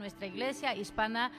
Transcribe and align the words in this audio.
nuestra 0.00 0.26
iglesia 0.26 0.74
hispana 0.74 1.30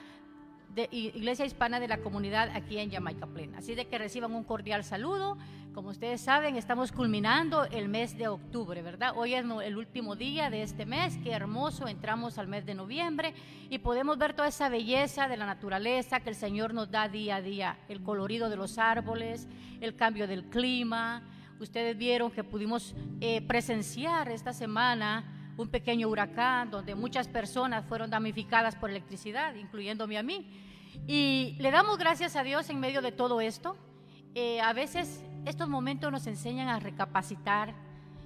de 0.72 0.88
Iglesia 0.90 1.44
Hispana 1.44 1.80
de 1.80 1.88
la 1.88 1.98
Comunidad 1.98 2.48
aquí 2.54 2.78
en 2.78 2.90
Jamaica 2.90 3.26
Plena. 3.26 3.58
Así 3.58 3.74
de 3.74 3.88
que 3.88 3.98
reciban 3.98 4.32
un 4.34 4.44
cordial 4.44 4.84
saludo. 4.84 5.36
Como 5.74 5.90
ustedes 5.90 6.20
saben, 6.22 6.56
estamos 6.56 6.92
culminando 6.92 7.64
el 7.64 7.88
mes 7.88 8.16
de 8.16 8.28
octubre, 8.28 8.80
¿verdad? 8.80 9.12
Hoy 9.16 9.34
es 9.34 9.44
el 9.44 9.76
último 9.76 10.16
día 10.16 10.48
de 10.48 10.62
este 10.62 10.86
mes, 10.86 11.18
qué 11.22 11.32
hermoso, 11.32 11.88
entramos 11.88 12.38
al 12.38 12.46
mes 12.46 12.64
de 12.64 12.74
noviembre 12.74 13.34
y 13.68 13.78
podemos 13.78 14.16
ver 14.16 14.32
toda 14.32 14.48
esa 14.48 14.70
belleza 14.70 15.28
de 15.28 15.36
la 15.36 15.44
naturaleza 15.44 16.20
que 16.20 16.30
el 16.30 16.36
Señor 16.36 16.72
nos 16.72 16.90
da 16.90 17.08
día 17.08 17.36
a 17.36 17.42
día, 17.42 17.78
el 17.88 18.02
colorido 18.02 18.48
de 18.48 18.56
los 18.56 18.78
árboles, 18.78 19.48
el 19.80 19.94
cambio 19.94 20.26
del 20.26 20.44
clima. 20.44 21.22
Ustedes 21.60 21.98
vieron 21.98 22.30
que 22.30 22.44
pudimos 22.44 22.94
eh, 23.20 23.42
presenciar 23.42 24.30
esta 24.30 24.52
semana 24.54 25.41
un 25.56 25.68
pequeño 25.68 26.08
huracán 26.08 26.70
donde 26.70 26.94
muchas 26.94 27.28
personas 27.28 27.84
fueron 27.86 28.10
damnificadas 28.10 28.76
por 28.76 28.90
electricidad, 28.90 29.54
incluyéndome 29.54 30.18
a 30.18 30.22
mí. 30.22 30.46
Y 31.06 31.56
le 31.58 31.70
damos 31.70 31.98
gracias 31.98 32.36
a 32.36 32.42
Dios 32.42 32.68
en 32.70 32.80
medio 32.80 33.02
de 33.02 33.12
todo 33.12 33.40
esto. 33.40 33.76
Eh, 34.34 34.60
a 34.60 34.72
veces 34.72 35.24
estos 35.44 35.68
momentos 35.68 36.10
nos 36.10 36.26
enseñan 36.26 36.68
a 36.68 36.78
recapacitar 36.78 37.74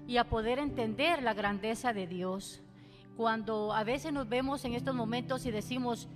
y 0.07 0.19
a 0.19 0.25
poder 0.29 0.59
entender 0.59 1.23
la 1.23 1.35
grandeza 1.35 1.93
de 1.93 2.07
Dios. 2.07 2.63
Cuando 3.17 3.73
a 3.73 3.83
veces 3.83 4.13
nos 4.13 4.29
vemos 4.29 4.65
en 4.65 4.75
estos 4.75 4.95
momentos 4.95 5.47
y 5.47 5.51
decimos, 5.51 6.09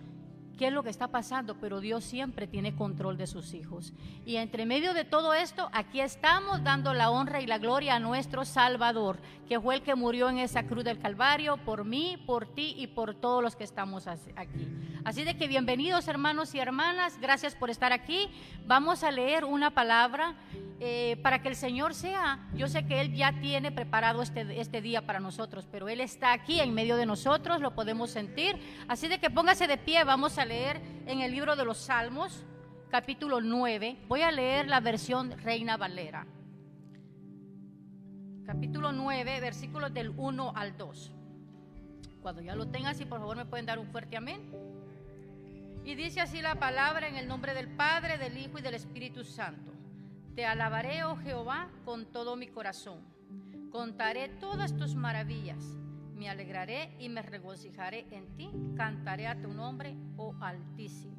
qué 0.60 0.66
es 0.66 0.74
lo 0.74 0.82
que 0.82 0.90
está 0.90 1.08
pasando, 1.08 1.56
pero 1.58 1.80
Dios 1.80 2.04
siempre 2.04 2.46
tiene 2.46 2.76
control 2.76 3.16
de 3.16 3.26
sus 3.26 3.54
hijos. 3.54 3.94
Y 4.26 4.36
entre 4.36 4.66
medio 4.66 4.92
de 4.92 5.06
todo 5.06 5.32
esto, 5.32 5.70
aquí 5.72 6.02
estamos 6.02 6.62
dando 6.62 6.92
la 6.92 7.08
honra 7.08 7.40
y 7.40 7.46
la 7.46 7.56
gloria 7.56 7.94
a 7.94 7.98
nuestro 7.98 8.44
Salvador, 8.44 9.20
que 9.48 9.58
fue 9.58 9.76
el 9.76 9.80
que 9.80 9.94
murió 9.94 10.28
en 10.28 10.36
esa 10.36 10.64
cruz 10.64 10.84
del 10.84 10.98
Calvario 10.98 11.56
por 11.64 11.86
mí, 11.86 12.22
por 12.26 12.44
ti 12.44 12.74
y 12.76 12.88
por 12.88 13.14
todos 13.14 13.42
los 13.42 13.56
que 13.56 13.64
estamos 13.64 14.06
aquí. 14.06 14.68
Así 15.02 15.24
de 15.24 15.34
que 15.38 15.48
bienvenidos 15.48 16.08
hermanos 16.08 16.54
y 16.54 16.58
hermanas, 16.58 17.18
gracias 17.18 17.54
por 17.54 17.70
estar 17.70 17.94
aquí. 17.94 18.28
Vamos 18.66 19.02
a 19.02 19.10
leer 19.10 19.46
una 19.46 19.70
palabra 19.70 20.34
eh, 20.82 21.18
para 21.22 21.42
que 21.42 21.48
el 21.48 21.56
Señor 21.56 21.94
sea, 21.94 22.38
yo 22.54 22.66
sé 22.66 22.86
que 22.86 23.02
Él 23.02 23.14
ya 23.14 23.38
tiene 23.40 23.70
preparado 23.70 24.22
este, 24.22 24.60
este 24.60 24.80
día 24.80 25.04
para 25.04 25.20
nosotros, 25.20 25.66
pero 25.70 25.90
Él 25.90 26.00
está 26.00 26.32
aquí 26.32 26.58
en 26.58 26.72
medio 26.72 26.96
de 26.96 27.04
nosotros, 27.04 27.60
lo 27.60 27.74
podemos 27.74 28.10
sentir. 28.10 28.56
Así 28.88 29.06
de 29.06 29.18
que 29.18 29.28
póngase 29.28 29.66
de 29.66 29.76
pie, 29.76 30.04
vamos 30.04 30.38
a 30.38 30.46
leer 30.50 30.82
en 31.06 31.20
el 31.20 31.30
libro 31.30 31.54
de 31.54 31.64
los 31.64 31.78
Salmos, 31.78 32.44
capítulo 32.90 33.40
9. 33.40 33.98
Voy 34.08 34.22
a 34.22 34.32
leer 34.32 34.66
la 34.66 34.80
versión 34.80 35.30
Reina 35.38 35.76
Valera. 35.76 36.26
Capítulo 38.44 38.90
9, 38.90 39.38
versículos 39.40 39.94
del 39.94 40.10
1 40.16 40.52
al 40.56 40.76
2. 40.76 41.12
Cuando 42.20 42.42
ya 42.42 42.56
lo 42.56 42.66
tengan, 42.66 42.96
si 42.96 43.04
por 43.04 43.20
favor 43.20 43.36
me 43.36 43.44
pueden 43.44 43.64
dar 43.64 43.78
un 43.78 43.86
fuerte 43.86 44.16
amén. 44.16 44.40
Y 45.84 45.94
dice 45.94 46.20
así 46.20 46.42
la 46.42 46.56
palabra 46.56 47.06
en 47.06 47.14
el 47.14 47.28
nombre 47.28 47.54
del 47.54 47.68
Padre, 47.68 48.18
del 48.18 48.36
Hijo 48.36 48.58
y 48.58 48.62
del 48.62 48.74
Espíritu 48.74 49.22
Santo. 49.22 49.70
Te 50.34 50.46
alabaré, 50.46 51.04
oh 51.04 51.16
Jehová, 51.18 51.68
con 51.84 52.06
todo 52.06 52.34
mi 52.34 52.48
corazón. 52.48 52.98
Contaré 53.70 54.28
todas 54.40 54.76
tus 54.76 54.96
maravillas 54.96 55.78
me 56.20 56.28
alegraré 56.28 56.90
y 56.98 57.08
me 57.08 57.22
regocijaré 57.22 58.04
en 58.10 58.26
ti, 58.36 58.50
cantaré 58.76 59.26
a 59.26 59.40
tu 59.40 59.54
nombre, 59.54 59.96
oh 60.18 60.34
Altísimo. 60.42 61.16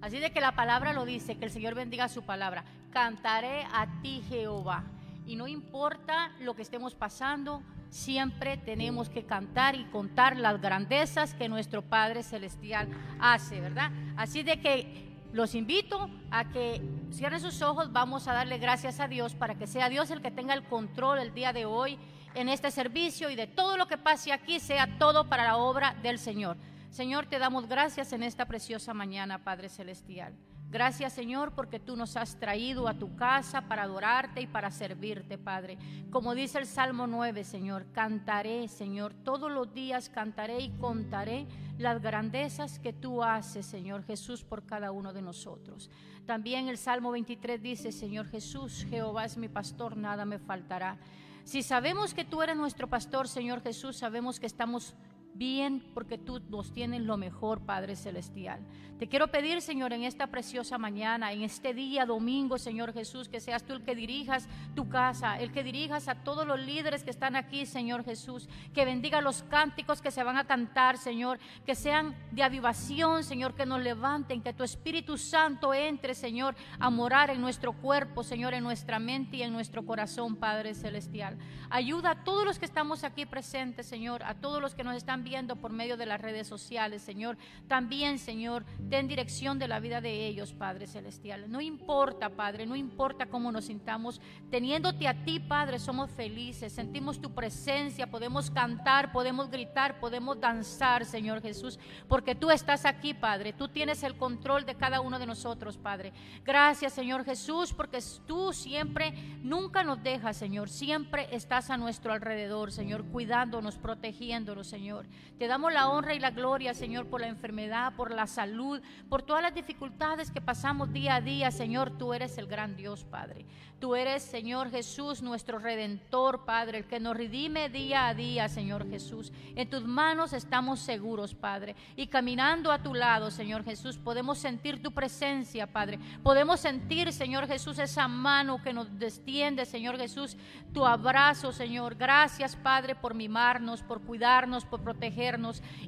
Así 0.00 0.20
de 0.20 0.30
que 0.30 0.40
la 0.40 0.54
palabra 0.54 0.92
lo 0.92 1.04
dice, 1.04 1.36
que 1.36 1.46
el 1.46 1.50
Señor 1.50 1.74
bendiga 1.74 2.08
su 2.08 2.22
palabra. 2.22 2.64
Cantaré 2.92 3.64
a 3.72 4.00
ti, 4.02 4.22
Jehová. 4.28 4.84
Y 5.26 5.34
no 5.34 5.48
importa 5.48 6.30
lo 6.38 6.54
que 6.54 6.62
estemos 6.62 6.94
pasando, 6.94 7.60
siempre 7.90 8.56
tenemos 8.56 9.08
que 9.08 9.24
cantar 9.24 9.74
y 9.74 9.84
contar 9.86 10.36
las 10.36 10.60
grandezas 10.60 11.34
que 11.34 11.48
nuestro 11.48 11.82
Padre 11.82 12.22
Celestial 12.22 12.88
hace, 13.18 13.60
¿verdad? 13.60 13.90
Así 14.16 14.44
de 14.44 14.60
que 14.60 15.08
los 15.32 15.56
invito 15.56 16.08
a 16.30 16.44
que 16.50 16.80
cierren 17.10 17.40
sus 17.40 17.62
ojos, 17.62 17.92
vamos 17.92 18.28
a 18.28 18.32
darle 18.32 18.58
gracias 18.58 19.00
a 19.00 19.08
Dios 19.08 19.34
para 19.34 19.56
que 19.56 19.66
sea 19.66 19.88
Dios 19.88 20.12
el 20.12 20.22
que 20.22 20.30
tenga 20.30 20.54
el 20.54 20.62
control 20.62 21.18
el 21.18 21.34
día 21.34 21.52
de 21.52 21.66
hoy 21.66 21.98
en 22.36 22.50
este 22.50 22.70
servicio 22.70 23.30
y 23.30 23.34
de 23.34 23.46
todo 23.46 23.78
lo 23.78 23.88
que 23.88 23.96
pase 23.96 24.30
aquí 24.30 24.60
sea 24.60 24.98
todo 24.98 25.28
para 25.28 25.44
la 25.44 25.56
obra 25.56 25.96
del 26.02 26.18
Señor. 26.18 26.58
Señor, 26.90 27.26
te 27.26 27.38
damos 27.38 27.66
gracias 27.66 28.12
en 28.12 28.22
esta 28.22 28.44
preciosa 28.44 28.92
mañana, 28.92 29.42
Padre 29.42 29.70
Celestial. 29.70 30.34
Gracias, 30.68 31.14
Señor, 31.14 31.52
porque 31.52 31.80
tú 31.80 31.96
nos 31.96 32.16
has 32.16 32.38
traído 32.38 32.88
a 32.88 32.94
tu 32.94 33.16
casa 33.16 33.62
para 33.62 33.84
adorarte 33.84 34.42
y 34.42 34.46
para 34.46 34.70
servirte, 34.70 35.38
Padre. 35.38 35.78
Como 36.10 36.34
dice 36.34 36.58
el 36.58 36.66
Salmo 36.66 37.06
9, 37.06 37.42
Señor, 37.44 37.86
cantaré, 37.92 38.68
Señor, 38.68 39.14
todos 39.14 39.50
los 39.50 39.72
días 39.72 40.10
cantaré 40.10 40.60
y 40.60 40.70
contaré 40.70 41.46
las 41.78 42.02
grandezas 42.02 42.78
que 42.78 42.92
tú 42.92 43.22
haces, 43.22 43.64
Señor 43.64 44.04
Jesús, 44.04 44.44
por 44.44 44.66
cada 44.66 44.90
uno 44.90 45.14
de 45.14 45.22
nosotros. 45.22 45.88
También 46.26 46.68
el 46.68 46.76
Salmo 46.76 47.12
23 47.12 47.62
dice, 47.62 47.92
Señor 47.92 48.26
Jesús, 48.28 48.84
Jehová 48.90 49.24
es 49.24 49.38
mi 49.38 49.48
pastor, 49.48 49.96
nada 49.96 50.26
me 50.26 50.38
faltará. 50.38 50.98
Si 51.46 51.62
sabemos 51.62 52.12
que 52.12 52.24
tú 52.24 52.42
eres 52.42 52.56
nuestro 52.56 52.88
pastor, 52.88 53.28
Señor 53.28 53.62
Jesús, 53.62 53.96
sabemos 53.96 54.40
que 54.40 54.46
estamos 54.46 54.94
bien 55.38 55.82
porque 55.94 56.18
tú 56.18 56.40
nos 56.48 56.72
tienes 56.72 57.02
lo 57.02 57.16
mejor, 57.16 57.60
Padre 57.60 57.96
Celestial. 57.96 58.60
Te 58.98 59.08
quiero 59.08 59.28
pedir, 59.28 59.60
Señor, 59.60 59.92
en 59.92 60.04
esta 60.04 60.28
preciosa 60.28 60.78
mañana, 60.78 61.30
en 61.30 61.42
este 61.42 61.74
día 61.74 62.06
domingo, 62.06 62.56
Señor 62.56 62.94
Jesús, 62.94 63.28
que 63.28 63.40
seas 63.40 63.62
tú 63.62 63.74
el 63.74 63.84
que 63.84 63.94
dirijas 63.94 64.48
tu 64.74 64.88
casa, 64.88 65.38
el 65.38 65.52
que 65.52 65.62
dirijas 65.62 66.08
a 66.08 66.14
todos 66.14 66.46
los 66.46 66.58
líderes 66.58 67.04
que 67.04 67.10
están 67.10 67.36
aquí, 67.36 67.66
Señor 67.66 68.04
Jesús, 68.04 68.48
que 68.72 68.86
bendiga 68.86 69.20
los 69.20 69.42
cánticos 69.42 70.00
que 70.00 70.10
se 70.10 70.22
van 70.22 70.38
a 70.38 70.46
cantar, 70.46 70.96
Señor, 70.96 71.38
que 71.66 71.74
sean 71.74 72.16
de 72.32 72.42
avivación, 72.42 73.22
Señor, 73.22 73.54
que 73.54 73.66
nos 73.66 73.82
levanten, 73.82 74.40
que 74.40 74.54
tu 74.54 74.64
Espíritu 74.64 75.18
Santo 75.18 75.74
entre, 75.74 76.14
Señor, 76.14 76.56
a 76.78 76.88
morar 76.88 77.28
en 77.28 77.42
nuestro 77.42 77.74
cuerpo, 77.74 78.22
Señor, 78.22 78.54
en 78.54 78.64
nuestra 78.64 78.98
mente 78.98 79.36
y 79.36 79.42
en 79.42 79.52
nuestro 79.52 79.84
corazón, 79.84 80.36
Padre 80.36 80.72
Celestial. 80.72 81.36
Ayuda 81.68 82.12
a 82.12 82.24
todos 82.24 82.46
los 82.46 82.58
que 82.58 82.64
estamos 82.64 83.04
aquí 83.04 83.26
presentes, 83.26 83.86
Señor, 83.86 84.22
a 84.22 84.32
todos 84.34 84.62
los 84.62 84.74
que 84.74 84.84
nos 84.84 84.96
están 84.96 85.22
viendo 85.26 85.56
por 85.56 85.72
medio 85.72 85.96
de 85.96 86.06
las 86.06 86.20
redes 86.20 86.46
sociales, 86.46 87.02
Señor. 87.02 87.36
También, 87.66 88.20
Señor, 88.20 88.64
ten 88.88 89.08
dirección 89.08 89.58
de 89.58 89.66
la 89.66 89.80
vida 89.80 90.00
de 90.00 90.28
ellos, 90.28 90.52
Padre 90.52 90.86
Celestial. 90.86 91.50
No 91.50 91.60
importa, 91.60 92.30
Padre, 92.30 92.64
no 92.64 92.76
importa 92.76 93.26
cómo 93.26 93.50
nos 93.50 93.64
sintamos, 93.64 94.20
teniéndote 94.52 95.08
a 95.08 95.24
ti, 95.24 95.40
Padre, 95.40 95.80
somos 95.80 96.12
felices, 96.12 96.72
sentimos 96.72 97.20
tu 97.20 97.34
presencia, 97.34 98.06
podemos 98.06 98.52
cantar, 98.52 99.10
podemos 99.10 99.50
gritar, 99.50 99.98
podemos 99.98 100.40
danzar, 100.40 101.04
Señor 101.04 101.42
Jesús, 101.42 101.80
porque 102.06 102.36
tú 102.36 102.52
estás 102.52 102.84
aquí, 102.84 103.12
Padre. 103.12 103.52
Tú 103.52 103.66
tienes 103.66 104.04
el 104.04 104.16
control 104.16 104.64
de 104.64 104.76
cada 104.76 105.00
uno 105.00 105.18
de 105.18 105.26
nosotros, 105.26 105.76
Padre. 105.76 106.12
Gracias, 106.44 106.92
Señor 106.92 107.24
Jesús, 107.24 107.72
porque 107.72 107.98
tú 108.28 108.52
siempre, 108.52 109.12
nunca 109.42 109.82
nos 109.82 110.00
dejas, 110.04 110.36
Señor. 110.36 110.68
Siempre 110.68 111.26
estás 111.32 111.70
a 111.70 111.76
nuestro 111.76 112.12
alrededor, 112.12 112.70
Señor, 112.70 113.04
cuidándonos, 113.06 113.76
protegiéndonos, 113.76 114.68
Señor. 114.68 115.06
Te 115.38 115.48
damos 115.48 115.72
la 115.72 115.88
honra 115.88 116.14
y 116.14 116.18
la 116.18 116.30
gloria, 116.30 116.72
Señor, 116.72 117.06
por 117.08 117.20
la 117.20 117.28
enfermedad, 117.28 117.94
por 117.94 118.10
la 118.10 118.26
salud, 118.26 118.80
por 119.10 119.22
todas 119.22 119.42
las 119.42 119.54
dificultades 119.54 120.30
que 120.30 120.40
pasamos 120.40 120.92
día 120.92 121.16
a 121.16 121.20
día, 121.20 121.50
Señor. 121.50 121.98
Tú 121.98 122.14
eres 122.14 122.38
el 122.38 122.46
gran 122.46 122.74
Dios, 122.74 123.04
Padre. 123.04 123.44
Tú 123.78 123.94
eres, 123.94 124.22
Señor 124.22 124.70
Jesús, 124.70 125.20
nuestro 125.20 125.58
redentor, 125.58 126.46
Padre, 126.46 126.78
el 126.78 126.86
que 126.86 126.98
nos 126.98 127.14
redime 127.14 127.68
día 127.68 128.08
a 128.08 128.14
día, 128.14 128.48
Señor 128.48 128.88
Jesús. 128.88 129.30
En 129.54 129.68
tus 129.68 129.84
manos 129.84 130.32
estamos 130.32 130.80
seguros, 130.80 131.34
Padre. 131.34 131.76
Y 131.94 132.06
caminando 132.06 132.72
a 132.72 132.82
tu 132.82 132.94
lado, 132.94 133.30
Señor 133.30 133.64
Jesús, 133.64 133.98
podemos 133.98 134.38
sentir 134.38 134.82
tu 134.82 134.92
presencia, 134.92 135.66
Padre. 135.66 135.98
Podemos 136.22 136.60
sentir, 136.60 137.12
Señor 137.12 137.46
Jesús, 137.46 137.78
esa 137.78 138.08
mano 138.08 138.62
que 138.62 138.72
nos 138.72 138.98
destiende, 138.98 139.66
Señor 139.66 139.98
Jesús, 139.98 140.38
tu 140.72 140.86
abrazo, 140.86 141.52
Señor. 141.52 141.96
Gracias, 141.96 142.56
Padre, 142.56 142.94
por 142.94 143.12
mimarnos, 143.12 143.82
por 143.82 144.00
cuidarnos, 144.00 144.64
por 144.64 144.80
protegernos. 144.80 145.05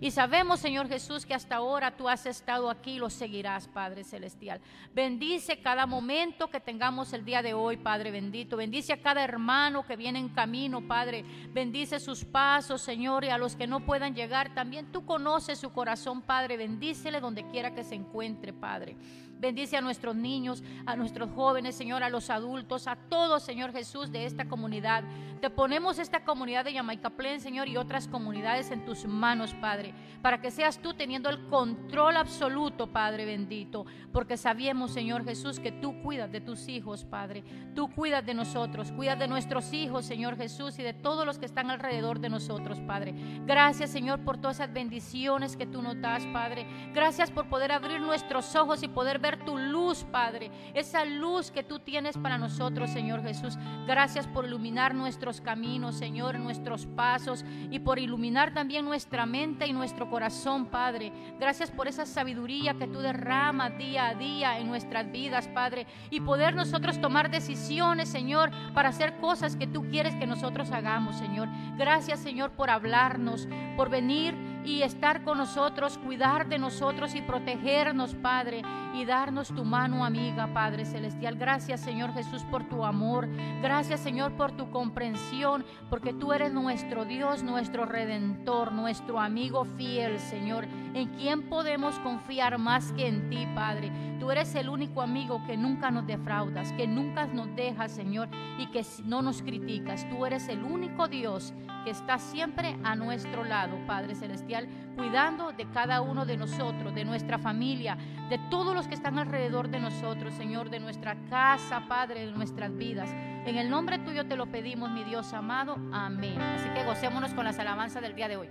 Y 0.01 0.11
sabemos, 0.11 0.61
Señor 0.61 0.89
Jesús, 0.89 1.27
que 1.27 1.35
hasta 1.35 1.57
ahora 1.57 1.97
tú 1.97 2.09
has 2.09 2.27
estado 2.27 2.71
aquí 2.71 2.93
y 2.93 2.99
lo 2.99 3.11
seguirás, 3.11 3.69
Padre 3.69 4.05
Celestial. 4.05 4.61
Bendice 4.95 5.61
cada 5.61 5.87
momento 5.87 6.49
que 6.49 6.61
tengamos 6.61 7.13
el 7.13 7.25
día 7.25 7.43
de 7.43 7.55
hoy. 7.55 7.77
Padre 7.77 8.11
bendito. 8.11 8.57
Bendice 8.57 8.93
a 8.93 9.03
cada 9.03 9.25
hermano 9.25 9.87
que 9.87 9.97
viene 9.97 10.19
en 10.19 10.29
camino, 10.29 10.81
Padre. 10.87 11.25
Bendice 11.53 12.01
sus 12.01 12.25
pasos, 12.25 12.83
Señor, 12.83 13.25
y 13.25 13.29
a 13.29 13.39
los 13.39 13.57
que 13.57 13.67
no 13.67 13.81
puedan 13.81 14.15
llegar. 14.15 14.55
También 14.55 14.93
tú 14.93 15.05
conoces 15.05 15.59
su 15.59 15.73
corazón, 15.73 16.23
Padre. 16.23 16.57
Bendícele 16.57 17.21
donde 17.21 17.47
quiera 17.49 17.75
que 17.75 17.85
se 17.85 17.95
encuentre, 17.95 18.53
Padre. 18.53 18.97
Bendice 19.39 19.77
a 19.77 19.81
nuestros 19.81 20.17
niños, 20.17 20.63
a 20.85 20.97
nuestros 20.97 21.31
jóvenes, 21.31 21.77
Señor, 21.77 22.03
a 22.03 22.11
los 22.11 22.31
adultos, 22.31 22.89
a 22.89 22.97
todos, 22.97 23.43
Señor 23.43 23.73
Jesús, 23.73 24.11
de 24.11 24.25
esta 24.25 24.47
comunidad. 24.47 25.05
Te 25.41 25.51
ponemos 25.51 25.99
esta 25.99 26.25
comunidad 26.25 26.65
de 26.65 26.73
Yamaica 26.73 27.13
Señor, 27.39 27.69
y 27.69 27.77
otras 27.77 28.09
comunidades 28.09 28.71
en 28.71 28.85
tus 28.85 29.07
manos, 29.07 29.55
Padre, 29.55 29.95
para 30.23 30.41
que 30.41 30.51
seas 30.51 30.79
tú 30.79 30.95
teniendo 30.95 31.31
el 31.31 31.47
control 31.47 32.17
absoluto, 32.17 32.89
Padre 32.89 33.25
bendito, 33.25 33.87
porque 34.13 34.37
sabemos, 34.37 34.91
Señor 34.91 35.25
Jesús, 35.25 35.61
que 35.61 35.71
tú 35.71 36.03
cuidas 36.03 36.33
de 36.33 36.41
tus 36.41 36.69
hijos, 36.69 37.05
Padre. 37.05 37.45
Tú 37.75 37.89
cuidas 37.89 38.27
de 38.27 38.35
nosotros, 38.35 38.91
cuidas 38.93 39.19
de 39.19 39.29
nuestros 39.29 39.73
hijos, 39.73 40.07
Señor 40.07 40.37
Jesús, 40.37 40.79
y 40.79 40.83
de 40.83 40.95
todos 40.95 41.25
los 41.25 41.39
que 41.39 41.47
están 41.47 41.71
alrededor 41.71 42.19
de 42.19 42.31
nosotros, 42.31 42.81
Padre. 42.81 43.15
Gracias, 43.47 43.91
Señor, 43.91 44.25
por 44.25 44.39
todas 44.39 44.57
esas 44.57 44.73
bendiciones 44.73 45.57
que 45.57 45.67
tú 45.67 45.83
nos 45.83 46.01
das, 46.01 46.25
Padre. 46.27 46.67
Gracias 46.93 47.31
por 47.31 47.49
poder 47.49 47.71
abrir 47.73 48.01
nuestros 48.01 48.57
ojos 48.57 48.83
y 48.83 48.89
poder 48.89 49.19
ver 49.19 49.28
tu 49.37 49.59
luz, 49.59 50.05
Padre. 50.05 50.51
Esa 50.75 51.05
luz 51.05 51.51
que 51.51 51.63
tú 51.63 51.79
tienes 51.79 52.17
para 52.17 52.39
nosotros, 52.39 52.91
Señor 52.91 53.23
Jesús. 53.23 53.59
Gracias 53.87 54.27
por 54.27 54.47
iluminar 54.47 54.95
nuestros 54.95 55.41
caminos, 55.41 55.97
Señor, 55.97 56.39
nuestros 56.39 56.87
pasos 56.87 57.45
y 57.71 57.81
por 57.81 57.99
iluminar 57.99 58.55
también 58.55 58.85
nuestra 58.85 59.27
mente 59.27 59.67
y 59.67 59.73
nuestro 59.73 60.09
corazón, 60.09 60.67
Padre. 60.67 61.13
Gracias 61.39 61.71
por 61.71 61.89
esa 61.89 62.07
sabiduría 62.07 62.75
que 62.75 62.87
tú 62.87 63.01
derramas 63.01 63.77
día 63.77 64.09
a 64.09 64.15
día 64.15 64.59
en 64.59 64.69
nuestras 64.69 65.11
vidas, 65.11 65.49
Padre. 65.49 65.87
Y 66.11 66.21
poder 66.21 66.55
nosotros 66.55 67.01
tomar 67.01 67.31
decisiones, 67.31 68.09
Señor, 68.09 68.51
para 68.75 68.89
hacer 68.89 69.19
cosas 69.19 69.57
que 69.57 69.67
tú 69.67 69.85
quieres 69.91 70.15
que 70.17 70.27
nosotros 70.27 70.71
hagamos, 70.71 71.17
Señor. 71.17 71.49
Gracias, 71.77 72.21
Señor, 72.21 72.53
por 72.53 72.71
hablarnos, 72.71 73.49
por 73.77 73.91
venir 73.91 74.35
y 74.69 74.83
estar 74.83 75.25
con 75.25 75.39
nosotros, 75.39 75.97
cuidar 75.97 76.47
de 76.47 76.59
nosotros 76.59 77.15
y 77.15 77.23
protegernos, 77.23 78.15
Padre, 78.15 78.61
y 78.93 79.07
darnos 79.07 79.49
tu 79.49 79.65
mano 79.65 80.05
amiga, 80.05 80.53
Padre 80.53 80.85
Celestial. 80.85 81.37
Gracias, 81.37 81.81
Señor 81.81 82.13
Jesús, 82.13 82.43
por 82.51 82.69
tu 82.69 82.85
amor. 82.85 83.27
Gracias, 83.63 84.01
Señor, 84.01 84.33
por 84.33 84.53
tu 84.53 84.71
comprensión, 84.71 85.65
porque 85.89 86.13
tú 86.13 86.35
eres 86.35 86.53
nuestro 86.53 87.07
Dios, 87.07 87.43
nuestro 87.43 87.87
redentor, 87.87 88.73
nuestro 88.73 89.19
amigo 89.19 89.65
fiel, 89.65 90.19
Señor, 90.19 90.67
en 90.95 91.09
quien 91.09 91.49
podemos 91.49 91.99
confiar 92.01 92.59
más 92.59 92.93
que 92.93 93.07
en 93.07 93.29
ti, 93.29 93.47
Padre. 93.55 93.91
Tú 94.19 94.31
eres 94.31 94.55
el 94.55 94.69
único 94.69 95.03
amigo 95.03 95.43
que 95.47 95.57
nunca 95.57 95.91
nos 95.91 96.07
defraudas, 96.07 96.73
que 96.73 96.87
nunca 96.87 97.27
nos 97.27 97.55
dejas, 97.55 97.93
Señor, 97.93 98.29
y 98.59 98.67
que 98.67 98.85
no 99.05 99.23
nos 99.23 99.43
criticas. 99.43 100.09
Tú 100.09 100.27
eres 100.27 100.49
el 100.49 100.63
único 100.65 101.09
Dios 101.09 101.55
que 101.85 101.91
está 101.91 102.19
siempre 102.19 102.77
a 102.83 102.97
nuestro 102.97 103.45
lado, 103.45 103.79
Padre 103.87 104.15
Celestial, 104.15 104.69
cuidando 104.97 105.53
de 105.53 105.71
cada 105.71 106.01
uno 106.01 106.27
de 106.27 106.37
nosotros, 106.37 106.95
de 106.95 107.05
nuestra 107.05 107.39
familia, 107.39 107.97
de 108.29 108.39
todos 108.51 108.75
los 108.75 108.89
que 108.89 108.95
están 108.95 109.19
alrededor 109.19 109.69
de 109.69 109.81
nosotros, 109.81 110.35
Señor, 110.35 110.71
de 110.71 110.81
nuestra 110.81 111.17
casa, 111.31 111.85
Padre, 111.89 112.27
de 112.27 112.33
nuestras 112.33 112.77
vidas. 112.77 113.11
En 113.47 113.57
el 113.57 113.71
nombre 113.71 113.99
tuyo 113.99 114.27
te 114.27 114.37
lo 114.37 114.47
pedimos, 114.47 114.91
mi 114.91 115.05
Dios 115.05 115.33
amado. 115.33 115.77
Amén. 115.93 116.41
Así 116.41 116.69
que 116.71 116.85
gocémonos 116.85 117.33
con 117.33 117.45
las 117.45 117.59
alabanzas 117.59 118.03
del 118.03 118.15
día 118.15 118.29
de 118.29 118.37
hoy. 118.37 118.49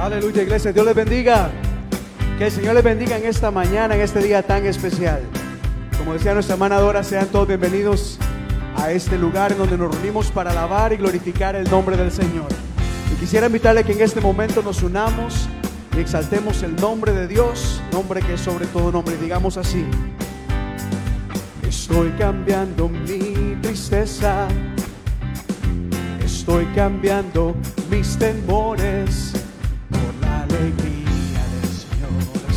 Aleluya, 0.00 0.44
iglesia. 0.44 0.72
Dios 0.72 0.86
les 0.86 0.94
bendiga. 0.94 1.50
Que 2.38 2.46
el 2.46 2.50
Señor 2.50 2.74
les 2.74 2.82
bendiga 2.82 3.18
en 3.18 3.26
esta 3.26 3.50
mañana, 3.50 3.94
en 3.94 4.00
este 4.00 4.20
día 4.20 4.42
tan 4.42 4.64
especial. 4.64 5.20
Como 5.98 6.14
decía 6.14 6.32
nuestra 6.32 6.54
hermana 6.54 6.78
Dora, 6.78 7.04
sean 7.04 7.26
todos 7.26 7.46
bienvenidos 7.46 8.18
a 8.76 8.90
este 8.92 9.18
lugar 9.18 9.52
en 9.52 9.58
donde 9.58 9.76
nos 9.76 9.94
reunimos 9.94 10.30
para 10.30 10.52
alabar 10.52 10.94
y 10.94 10.96
glorificar 10.96 11.54
el 11.54 11.70
nombre 11.70 11.98
del 11.98 12.10
Señor. 12.10 12.48
Y 13.12 13.16
quisiera 13.16 13.48
invitarle 13.48 13.84
que 13.84 13.92
en 13.92 14.00
este 14.00 14.22
momento 14.22 14.62
nos 14.62 14.82
unamos 14.82 15.50
y 15.94 16.00
exaltemos 16.00 16.62
el 16.62 16.76
nombre 16.76 17.12
de 17.12 17.28
Dios, 17.28 17.82
nombre 17.92 18.22
que 18.22 18.34
es 18.34 18.40
sobre 18.40 18.64
todo 18.68 18.90
nombre. 18.90 19.18
Digamos 19.18 19.58
así. 19.58 19.84
Estoy 21.68 22.08
cambiando 22.12 22.88
mi 22.88 23.54
tristeza. 23.60 24.48
Estoy 26.24 26.64
cambiando 26.74 27.54
mis 27.90 28.16
temores 28.16 29.34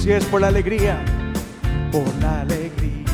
Así 0.04 0.12
es, 0.12 0.26
por 0.26 0.42
la 0.42 0.48
alegría, 0.48 1.02
por 1.90 2.04
la 2.22 2.42
alegría. 2.42 3.06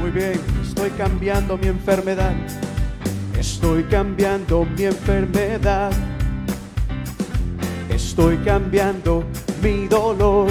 Muy 0.00 0.10
bien, 0.10 0.32
estoy 0.60 0.90
cambiando 0.90 1.56
mi 1.56 1.68
enfermedad. 1.68 2.32
Estoy 3.38 3.84
cambiando 3.84 4.66
mi 4.76 4.82
enfermedad. 4.82 5.92
Estoy 7.88 8.36
cambiando 8.38 9.22
mi 9.62 9.86
dolor 9.86 10.48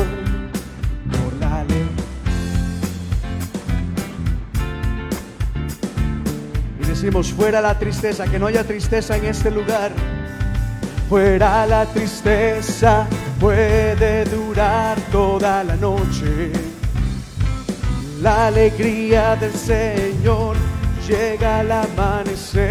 por 1.12 1.34
la 1.42 1.60
alegría. 1.60 2.06
Y 6.82 6.86
decimos, 6.86 7.34
fuera 7.34 7.60
la 7.60 7.78
tristeza, 7.78 8.24
que 8.24 8.40
no 8.40 8.48
haya 8.48 8.64
tristeza 8.64 9.18
en 9.18 9.26
este 9.26 9.52
lugar. 9.52 9.92
Fuera 11.10 11.66
la 11.66 11.86
tristeza, 11.88 13.06
puede 13.42 14.24
durar 14.26 14.98
toda 15.12 15.64
la 15.64 15.76
noche. 15.76 16.52
La 18.22 18.48
alegría 18.48 19.36
del 19.36 19.54
Señor 19.54 20.56
llega 21.08 21.62
al 21.62 21.72
amanecer. 21.72 22.62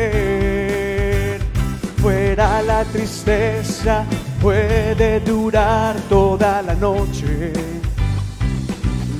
Fuera 2.00 2.62
la 2.62 2.85
tristeza, 2.85 4.05
puede 4.41 5.19
durar 5.21 5.97
toda 6.09 6.62
la 6.62 6.75
noche. 6.75 7.53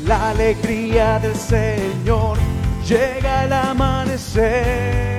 La 0.07 0.31
alegría 0.31 1.19
del 1.19 1.35
Señor 1.35 2.39
llega 2.89 3.41
al 3.41 3.53
amanecer. 3.53 5.19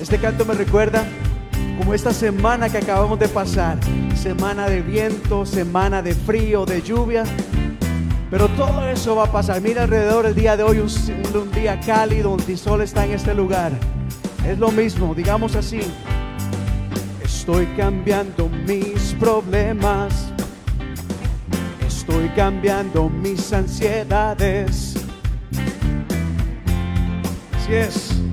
Este 0.00 0.18
canto 0.18 0.44
me 0.44 0.54
recuerda 0.54 1.06
como 1.78 1.94
esta 1.94 2.12
semana 2.12 2.68
que 2.68 2.78
acabamos 2.78 3.18
de 3.18 3.28
pasar, 3.28 3.78
semana 4.16 4.68
de 4.68 4.82
viento, 4.82 5.44
semana 5.44 6.02
de 6.02 6.14
frío, 6.14 6.64
de 6.64 6.82
lluvia, 6.82 7.24
pero 8.30 8.48
todo 8.48 8.88
eso 8.88 9.14
va 9.16 9.24
a 9.24 9.32
pasar. 9.32 9.60
Mira 9.60 9.84
alrededor 9.84 10.26
el 10.26 10.34
día 10.34 10.56
de 10.56 10.62
hoy, 10.62 10.78
un, 10.78 10.88
un 11.36 11.52
día 11.52 11.78
cálido, 11.80 12.30
donde 12.30 12.52
el 12.52 12.58
sol 12.58 12.82
está 12.82 13.04
en 13.04 13.12
este 13.12 13.34
lugar. 13.34 13.72
Es 14.46 14.58
lo 14.58 14.70
mismo, 14.70 15.14
digamos 15.14 15.54
así. 15.56 15.80
Estoy 17.22 17.66
cambiando 17.76 18.48
mis 18.66 19.14
problemas. 19.20 20.32
Estoy 21.86 22.28
cambiando 22.30 23.08
mis 23.08 23.52
ansiedades. 23.52 24.94
Así 27.56 27.74
es. 27.74 28.23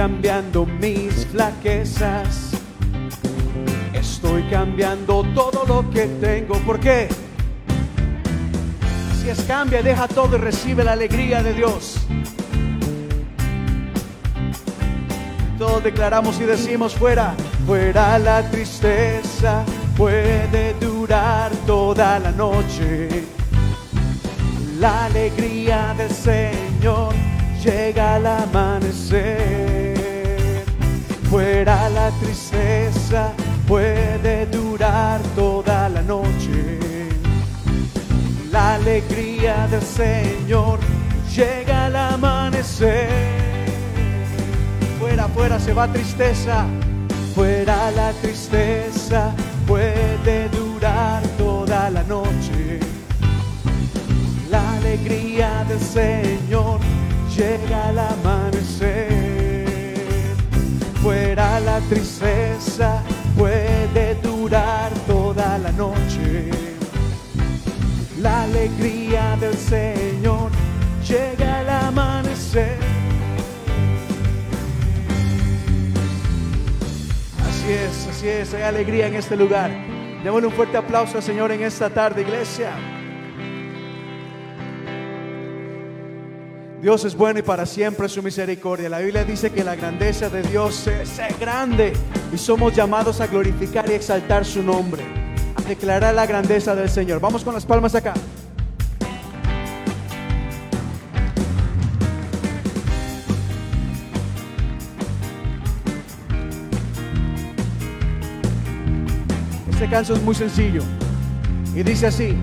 Cambiando 0.00 0.64
mis 0.64 1.26
flaquezas. 1.26 2.52
Estoy 3.92 4.42
cambiando 4.44 5.22
todo 5.34 5.66
lo 5.68 5.90
que 5.90 6.06
tengo. 6.06 6.54
¿Por 6.60 6.80
qué? 6.80 7.06
Si 9.20 9.28
es 9.28 9.42
cambia, 9.42 9.82
deja 9.82 10.08
todo 10.08 10.36
y 10.36 10.38
recibe 10.38 10.84
la 10.84 10.92
alegría 10.92 11.42
de 11.42 11.52
Dios. 11.52 11.98
Todos 15.58 15.84
declaramos 15.84 16.40
y 16.40 16.44
decimos 16.44 16.94
fuera, 16.94 17.34
fuera 17.66 18.18
la 18.18 18.50
tristeza, 18.50 19.62
puede 19.98 20.72
durar 20.80 21.52
toda 21.66 22.18
la 22.20 22.30
noche. 22.30 23.26
La 24.78 25.04
alegría 25.04 25.94
del 25.98 26.10
Señor 26.10 27.12
llega 27.62 28.14
al 28.14 28.26
amanecer. 28.26 29.69
Fuera 31.30 31.88
la 31.90 32.10
tristeza, 32.18 33.32
puede 33.68 34.46
durar 34.46 35.20
toda 35.36 35.88
la 35.88 36.02
noche. 36.02 36.80
La 38.50 38.74
alegría 38.74 39.68
del 39.70 39.80
Señor 39.80 40.80
llega 41.32 41.86
al 41.86 41.94
amanecer. 41.94 43.08
Fuera, 44.98 45.28
fuera 45.28 45.60
se 45.60 45.72
va 45.72 45.86
tristeza. 45.86 46.66
Fuera 47.36 47.92
la 47.92 48.10
tristeza, 48.14 49.32
puede 49.68 50.48
durar 50.48 51.22
toda 51.38 51.90
la 51.90 52.02
noche. 52.02 52.80
La 54.50 54.68
alegría 54.78 55.64
del 55.68 55.80
Señor 55.80 56.80
llega 57.36 57.88
al 57.90 57.98
amanecer. 58.00 59.19
Tristeza 61.88 63.02
puede 63.36 64.14
durar 64.22 64.92
toda 65.06 65.58
la 65.58 65.72
noche. 65.72 66.50
La 68.20 68.42
alegría 68.42 69.36
del 69.40 69.54
Señor 69.54 70.50
llega 71.06 71.60
al 71.60 71.70
amanecer. 71.70 72.78
Así 77.48 77.72
es, 77.72 78.06
así 78.08 78.28
es, 78.28 78.54
hay 78.54 78.62
alegría 78.62 79.06
en 79.06 79.14
este 79.14 79.36
lugar. 79.36 79.70
Démosle 80.22 80.48
un 80.48 80.52
fuerte 80.52 80.76
aplauso 80.76 81.16
al 81.16 81.22
Señor 81.22 81.50
en 81.50 81.62
esta 81.62 81.88
tarde, 81.90 82.22
iglesia. 82.22 82.99
Dios 86.80 87.04
es 87.04 87.14
bueno 87.14 87.38
y 87.38 87.42
para 87.42 87.66
siempre 87.66 88.08
su 88.08 88.22
misericordia. 88.22 88.88
La 88.88 89.00
Biblia 89.00 89.22
dice 89.22 89.52
que 89.52 89.62
la 89.62 89.76
grandeza 89.76 90.30
de 90.30 90.42
Dios 90.42 90.86
es, 90.86 91.20
grande 91.38 91.92
y 92.32 92.38
somos 92.38 92.74
llamados 92.74 93.20
a 93.20 93.26
glorificar 93.26 93.88
y 93.90 93.92
exaltar 93.92 94.46
su 94.46 94.62
nombre, 94.62 95.04
a 95.56 95.60
declarar 95.68 96.14
la 96.14 96.24
grandeza 96.24 96.74
del 96.74 96.88
Señor. 96.88 97.20
Vamos 97.20 97.44
con 97.44 97.52
las 97.52 97.66
palmas 97.66 97.94
acá. 97.94 98.14
Este 109.68 109.86
canto 109.90 110.14
es 110.14 110.22
muy 110.22 110.34
sencillo 110.34 110.82
y 111.74 111.82
dice 111.82 112.06
así. 112.06 112.38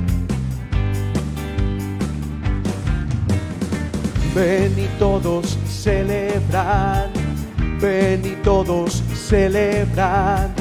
Ven 4.38 4.78
y 4.78 4.86
todos 5.00 5.58
celebran, 5.66 7.10
ven 7.82 8.22
y 8.24 8.36
todos 8.44 9.02
celebran 9.16 10.54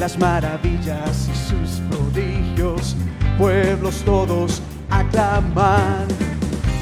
las 0.00 0.18
maravillas 0.18 1.28
y 1.32 1.36
sus 1.48 1.80
prodigios. 1.90 2.96
Pueblos 3.38 4.02
todos 4.04 4.60
aclaman, 4.90 6.08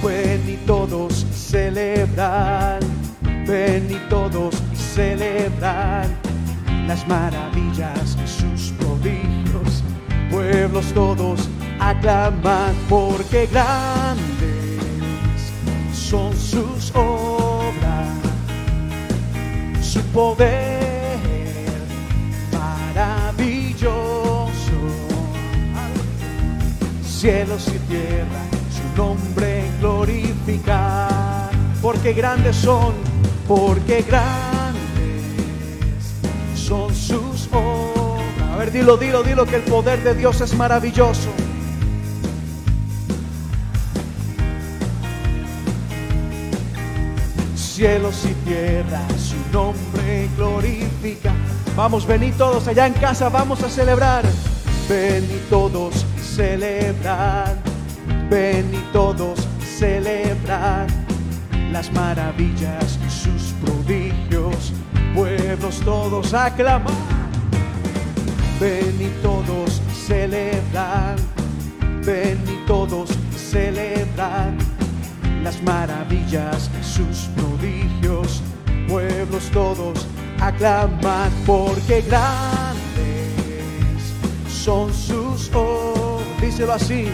ven 0.02 0.40
y 0.48 0.56
todos 0.66 1.26
celebran, 1.34 2.80
ven 3.46 3.90
y 3.90 3.98
todos 4.08 4.54
celebran 4.74 6.06
las 6.86 7.06
maravillas 7.06 8.16
y 8.24 8.26
sus 8.26 8.72
prodigios. 8.78 9.84
Pueblos 10.30 10.86
todos 10.94 11.50
aclaman 11.78 12.74
porque 12.88 13.46
grande 13.52 14.31
poder 20.12 21.18
maravilloso. 22.52 23.92
Cielos 27.04 27.68
y 27.68 27.78
tierra, 27.88 28.42
su 28.70 28.82
nombre 29.00 29.64
glorificar, 29.80 31.50
porque 31.80 32.12
grandes 32.12 32.56
son, 32.56 32.94
porque 33.48 34.02
grandes 34.02 34.82
son 36.56 36.94
sus 36.94 37.48
obras. 37.52 38.50
A 38.52 38.56
ver, 38.56 38.72
dilo, 38.72 38.96
dilo, 38.96 39.22
dilo 39.22 39.46
que 39.46 39.56
el 39.56 39.62
poder 39.62 40.02
de 40.02 40.14
Dios 40.14 40.40
es 40.40 40.54
maravilloso. 40.54 41.30
cielos 47.82 48.24
y 48.26 48.34
tierra, 48.48 49.00
su 49.18 49.34
nombre 49.52 49.91
Vamos, 51.76 52.06
venid 52.06 52.34
todos 52.34 52.68
allá 52.68 52.86
en 52.86 52.92
casa, 52.92 53.28
vamos 53.28 53.62
a 53.62 53.68
celebrar. 53.68 54.24
Ven 54.88 55.24
y 55.24 55.50
todos 55.50 56.04
celebran, 56.20 57.58
ven 58.28 58.72
y 58.74 58.92
todos 58.92 59.40
celebran 59.78 60.86
las 61.72 61.90
maravillas 61.92 62.98
y 63.06 63.10
sus 63.10 63.54
prodigios. 63.64 64.72
Pueblos 65.14 65.80
todos 65.80 66.34
aclaman, 66.34 66.94
ven 68.60 69.00
y 69.00 69.08
todos 69.22 69.80
celebran, 70.06 71.16
ven 72.04 72.38
y 72.46 72.66
todos 72.66 73.10
celebran 73.36 74.58
las 75.42 75.62
maravillas, 75.62 76.70
sus 76.82 77.28
prodigios. 77.34 78.42
Pueblos 78.88 79.50
todos 79.52 80.06
aclaman 80.42 81.30
porque 81.46 82.02
grandes 82.02 83.32
son 84.48 84.92
sus 84.92 85.50
obras. 85.54 86.40
Díselo 86.40 86.72
así, 86.72 87.08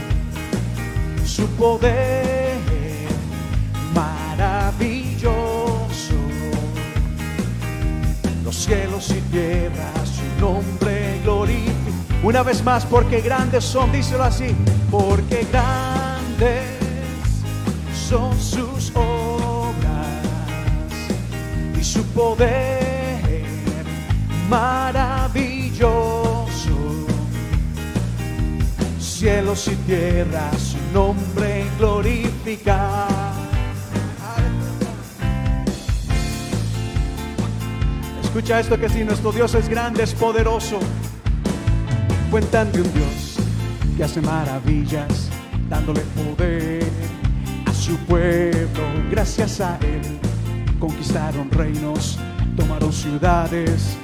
su 1.26 1.46
poder 1.50 2.56
maravilloso. 3.94 5.34
Los 8.44 8.56
cielos 8.56 9.10
y 9.10 9.20
tierra, 9.30 9.92
su 10.06 10.40
nombre 10.40 11.20
glorifica. 11.22 11.74
Una 12.22 12.42
vez 12.42 12.64
más, 12.64 12.86
porque 12.86 13.20
grandes 13.20 13.64
son, 13.64 13.92
díselo 13.92 14.24
así, 14.24 14.56
porque 14.90 15.46
grandes 15.52 16.64
son 18.08 18.38
sus 18.40 18.90
obras 18.94 20.08
y 21.78 21.84
su 21.84 22.02
poder 22.06 22.87
maravilloso. 24.48 25.86
Cielos 28.98 29.68
y 29.68 29.76
tierra, 29.86 30.50
su 30.58 30.78
nombre 30.92 31.66
glorificar. 31.78 33.08
Escucha 38.22 38.60
esto 38.60 38.78
que 38.78 38.88
si 38.88 39.04
nuestro 39.04 39.32
Dios 39.32 39.54
es 39.54 39.68
grande, 39.68 40.04
es 40.04 40.14
poderoso. 40.14 40.78
Cuentan 42.30 42.70
de 42.72 42.82
un 42.82 42.92
Dios 42.92 43.36
que 43.96 44.04
hace 44.04 44.20
maravillas, 44.20 45.28
dándole 45.68 46.00
poder 46.00 46.84
su 47.88 47.96
pueblo, 48.00 48.82
gracias 49.10 49.60
a 49.62 49.78
él, 49.78 50.20
conquistaron 50.78 51.50
reinos, 51.50 52.18
tomaron 52.54 52.92
ciudades, 52.92 53.96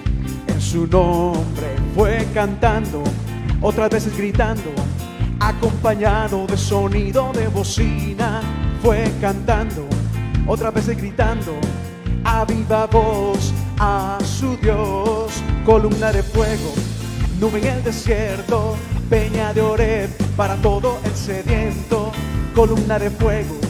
su 0.75 0.88
nombre 0.88 1.76
fue 1.95 2.26
cantando, 2.35 3.04
otras 3.62 3.88
veces 3.90 4.16
gritando, 4.16 4.73
acompañado 5.38 6.49
de 6.49 6.57
sonido 6.57 7.31
de 7.33 7.47
bocina, 7.47 8.40
fue 8.83 9.09
cantando, 9.21 9.87
otras 10.49 10.75
veces 10.75 10.97
gritando, 10.97 11.52
a 12.25 12.45
viva 12.45 12.87
voz 12.87 13.52
a 13.78 14.19
su 14.25 14.57
Dios, 14.57 15.45
columna 15.64 16.11
de 16.11 16.25
fuego, 16.25 16.73
nube 17.38 17.61
en 17.61 17.76
el 17.76 17.85
desierto, 17.85 18.75
peña 19.09 19.54
de 19.54 19.61
Oreb 19.61 20.11
para 20.37 20.57
todo 20.57 20.99
el 21.04 21.14
sediento, 21.14 22.11
columna 22.52 22.99
de 22.99 23.11
fuego 23.11 23.61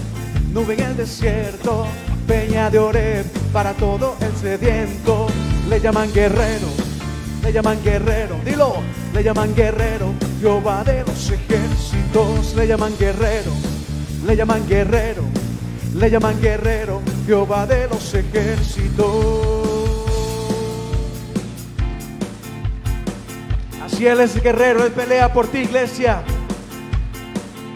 nube 0.54 0.74
en 0.74 0.80
el 0.80 0.96
desierto, 0.96 1.84
peña 2.28 2.70
de 2.70 2.78
Oreb 2.78 3.26
para 3.52 3.72
todo 3.72 4.14
el 4.20 4.34
sediento. 4.36 5.26
Le 5.68 5.80
llaman 5.80 6.12
guerrero, 6.12 6.68
le 7.44 7.52
llaman 7.52 7.78
guerrero, 7.84 8.40
dilo, 8.42 8.76
le 9.12 9.22
llaman 9.22 9.54
guerrero, 9.54 10.14
Jehová 10.40 10.82
de 10.82 11.04
los 11.04 11.30
ejércitos, 11.30 12.54
le 12.56 12.66
llaman 12.66 12.96
guerrero, 12.98 13.52
le 14.26 14.34
llaman 14.34 14.66
guerrero, 14.66 15.22
le 15.94 16.10
llaman 16.10 16.40
guerrero, 16.40 17.02
Jehová 17.26 17.66
de 17.66 17.86
los 17.88 18.14
ejércitos. 18.14 19.04
Así 23.84 24.06
él 24.06 24.20
es 24.20 24.42
guerrero, 24.42 24.86
él 24.86 24.92
pelea 24.92 25.30
por 25.30 25.46
ti, 25.48 25.58
iglesia. 25.58 26.22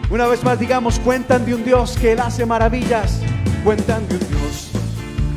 Una 0.09 0.25
vez 0.25 0.43
más 0.43 0.59
digamos, 0.59 0.97
cuentan 0.99 1.45
de 1.45 1.53
un 1.53 1.63
Dios 1.63 1.95
que 1.95 2.13
Él 2.13 2.19
hace 2.19 2.43
maravillas. 2.43 3.19
Cuentan 3.63 4.07
de 4.07 4.15
un 4.15 4.27
Dios 4.27 4.71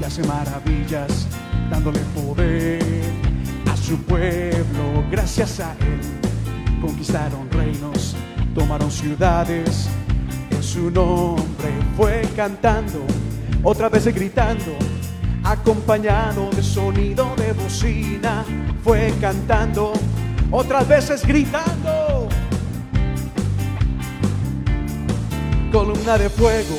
que 0.00 0.07
hace 0.07 0.22
maravillas, 0.22 1.26
dándole 1.70 2.00
poder 2.14 2.82
su 3.92 3.98
pueblo. 4.05 5.05
Gracias 5.11 5.61
a 5.61 5.72
Él 5.72 6.00
conquistaron 6.81 7.46
reinos, 7.50 8.16
tomaron 8.55 8.90
ciudades. 8.90 9.90
En 10.50 10.62
su 10.62 10.90
nombre 10.90 11.70
fue 11.94 12.22
cantando, 12.35 13.05
otra 13.62 13.90
vez 13.90 14.07
gritando, 14.07 14.72
acompañado 15.44 16.48
de 16.57 16.62
sonido 16.62 17.35
de 17.37 17.52
bocina. 17.52 18.44
Fue 18.83 19.12
cantando, 19.20 19.92
otras 20.50 20.88
veces 20.88 21.26
gritando 21.26 22.28
columna 25.70 26.16
de 26.16 26.31
fuego, 26.31 26.76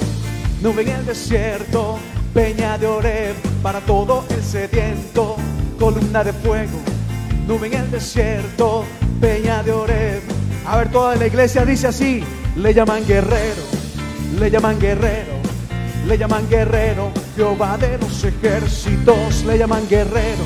nube 0.62 0.82
en 0.82 0.90
el 0.90 1.06
desierto, 1.06 2.00
peña 2.34 2.78
de 2.80 2.88
Oreb 2.88 3.36
para 3.62 3.82
todo 3.82 4.26
el 4.30 4.44
sediento, 4.44 5.36
columna 5.80 6.24
de 6.24 6.34
fuego, 6.34 6.93
nube 7.48 7.68
en 7.68 7.74
el 7.74 7.92
desierto, 7.92 8.86
peña 9.20 9.64
de 9.64 9.72
Oreb. 9.72 10.22
A 10.66 10.78
ver, 10.78 10.92
toda 10.92 11.16
la 11.16 11.28
iglesia 11.28 11.66
dice 11.66 11.88
así, 11.88 12.24
le 12.56 12.74
llaman 12.74 13.06
guerrero, 13.06 13.64
le 14.40 14.50
llaman 14.50 14.80
guerrero, 14.80 15.34
le 16.08 16.18
llaman 16.18 16.48
guerrero, 16.50 17.12
Jehová 17.36 17.78
de 17.78 17.98
los 17.98 18.24
ejércitos, 18.24 19.44
le 19.44 19.58
llaman 19.58 19.88
guerrero, 19.90 20.44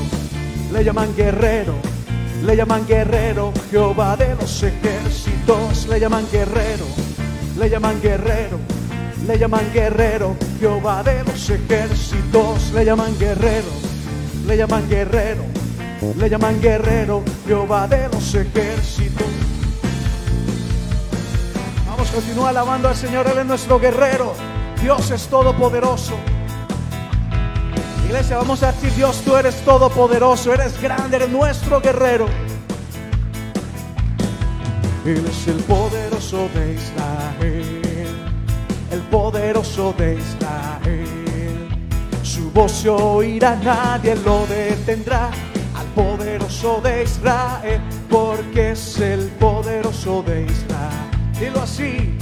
le 0.72 0.84
llaman 0.84 1.16
guerrero, 1.16 1.74
le 2.44 2.56
llaman 2.56 2.86
guerrero, 2.88 3.54
Jehová 3.70 4.16
de 4.16 4.36
los 4.36 4.64
ejércitos, 4.64 5.88
le 5.88 6.00
llaman 6.00 6.26
guerrero, 6.32 6.86
le 7.60 7.70
llaman 7.70 8.02
guerrero, 8.02 8.58
le 9.28 9.38
llaman 9.38 9.72
guerrero, 9.74 10.36
Jehová 10.60 11.04
de 11.04 11.24
los 11.24 11.50
ejércitos, 11.50 12.72
le 12.74 12.86
llaman 12.86 13.18
guerrero, 13.20 13.68
le 14.48 14.58
llaman 14.58 14.88
guerrero, 14.90 15.57
le 16.02 16.30
llaman 16.30 16.62
guerrero, 16.62 17.24
Jehová 17.46 17.88
de 17.88 18.08
los 18.10 18.36
ejércitos. 18.36 19.28
Vamos, 21.88 22.10
continúa 22.10 22.50
alabando 22.50 22.88
al 22.88 22.96
Señor, 22.96 23.28
Él 23.28 23.40
es 23.40 23.46
nuestro 23.46 23.80
guerrero, 23.80 24.34
Dios 24.82 25.10
es 25.12 25.28
todopoderoso. 25.28 26.14
Iglesia, 28.06 28.38
vamos 28.38 28.64
a 28.64 28.72
decir, 28.72 28.94
Dios, 28.94 29.22
tú 29.26 29.36
eres 29.36 29.56
todopoderoso, 29.66 30.54
eres 30.54 30.80
grande, 30.82 31.18
eres 31.18 31.30
nuestro 31.30 31.82
guerrero. 31.82 32.28
Él 35.06 35.26
es 35.26 35.48
el 35.48 35.58
poderoso 35.64 36.48
de 36.54 36.74
Israel, 36.74 38.08
el 38.92 39.02
poderoso 39.12 39.94
de 39.98 40.16
Israel. 40.16 41.70
Su 42.24 42.52
voz 42.52 42.72
se 42.72 42.90
oirá, 42.90 43.56
nadie 43.56 44.16
lo 44.16 44.46
detendrá. 44.48 45.32
Poderoso 45.98 46.80
de 46.80 47.02
Israel, 47.06 47.82
porque 48.08 48.74
es 48.74 49.00
el 49.00 49.30
poderoso 49.40 50.22
de 50.22 50.44
Israel. 50.44 51.10
Dilo 51.40 51.64
así, 51.64 52.14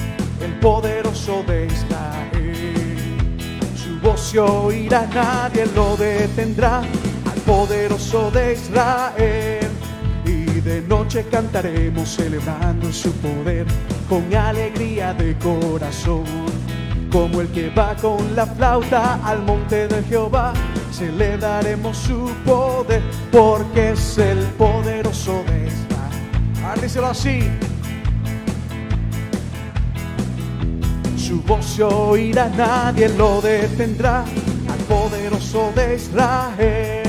el 0.41 0.57
poderoso 0.61 1.43
de 1.45 1.65
Israel. 1.65 3.17
Su 3.75 3.99
voz 3.99 4.21
se 4.21 4.39
oirá, 4.39 5.05
nadie 5.13 5.65
lo 5.75 5.97
detendrá. 5.97 6.83
Al 7.29 7.41
poderoso 7.45 8.31
de 8.31 8.53
Israel. 8.53 9.67
Y 10.25 10.61
de 10.61 10.81
noche 10.83 11.25
cantaremos 11.29 12.15
celebrando 12.15 12.93
su 12.93 13.11
poder 13.15 13.65
con 14.07 14.33
alegría 14.33 15.13
de 15.13 15.37
corazón. 15.37 16.23
Como 17.15 17.39
el 17.39 17.47
que 17.47 17.69
va 17.69 17.95
con 17.95 18.35
la 18.35 18.45
flauta 18.45 19.21
al 19.23 19.41
monte 19.43 19.87
de 19.87 20.03
Jehová, 20.03 20.51
celebraremos 20.91 21.95
su 21.95 22.29
poder 22.43 23.01
porque 23.31 23.91
es 23.91 24.17
el 24.17 24.39
poderoso 24.57 25.41
de 25.47 25.67
Israel. 25.67 26.81
Díselo 26.81 27.07
así. 27.07 27.49
Su 31.15 31.41
voz 31.43 31.65
se 31.65 31.83
oirá, 31.83 32.49
nadie 32.49 33.07
lo 33.07 33.39
detendrá, 33.39 34.25
al 34.69 34.79
poderoso 34.79 35.71
de 35.73 35.95
Israel. 35.95 37.05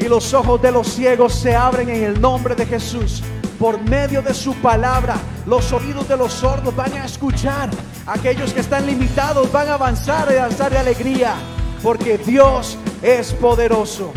Y 0.00 0.08
los 0.08 0.34
ojos 0.34 0.60
de 0.60 0.72
los 0.72 0.88
ciegos 0.88 1.32
se 1.32 1.54
abren 1.54 1.88
en 1.88 2.02
el 2.02 2.20
nombre 2.20 2.56
de 2.56 2.66
Jesús. 2.66 3.22
Por 3.58 3.80
medio 3.80 4.20
de 4.20 4.34
su 4.34 4.54
palabra, 4.56 5.16
los 5.46 5.72
oídos 5.72 6.08
de 6.08 6.16
los 6.16 6.32
sordos 6.32 6.74
van 6.74 6.92
a 6.94 7.04
escuchar. 7.04 7.70
Aquellos 8.06 8.52
que 8.52 8.60
están 8.60 8.86
limitados 8.86 9.50
van 9.52 9.68
a 9.68 9.74
avanzar 9.74 10.28
y 10.32 10.36
alzar 10.36 10.72
de 10.72 10.78
alegría, 10.78 11.34
porque 11.82 12.18
Dios 12.18 12.76
es 13.02 13.32
poderoso. 13.32 14.12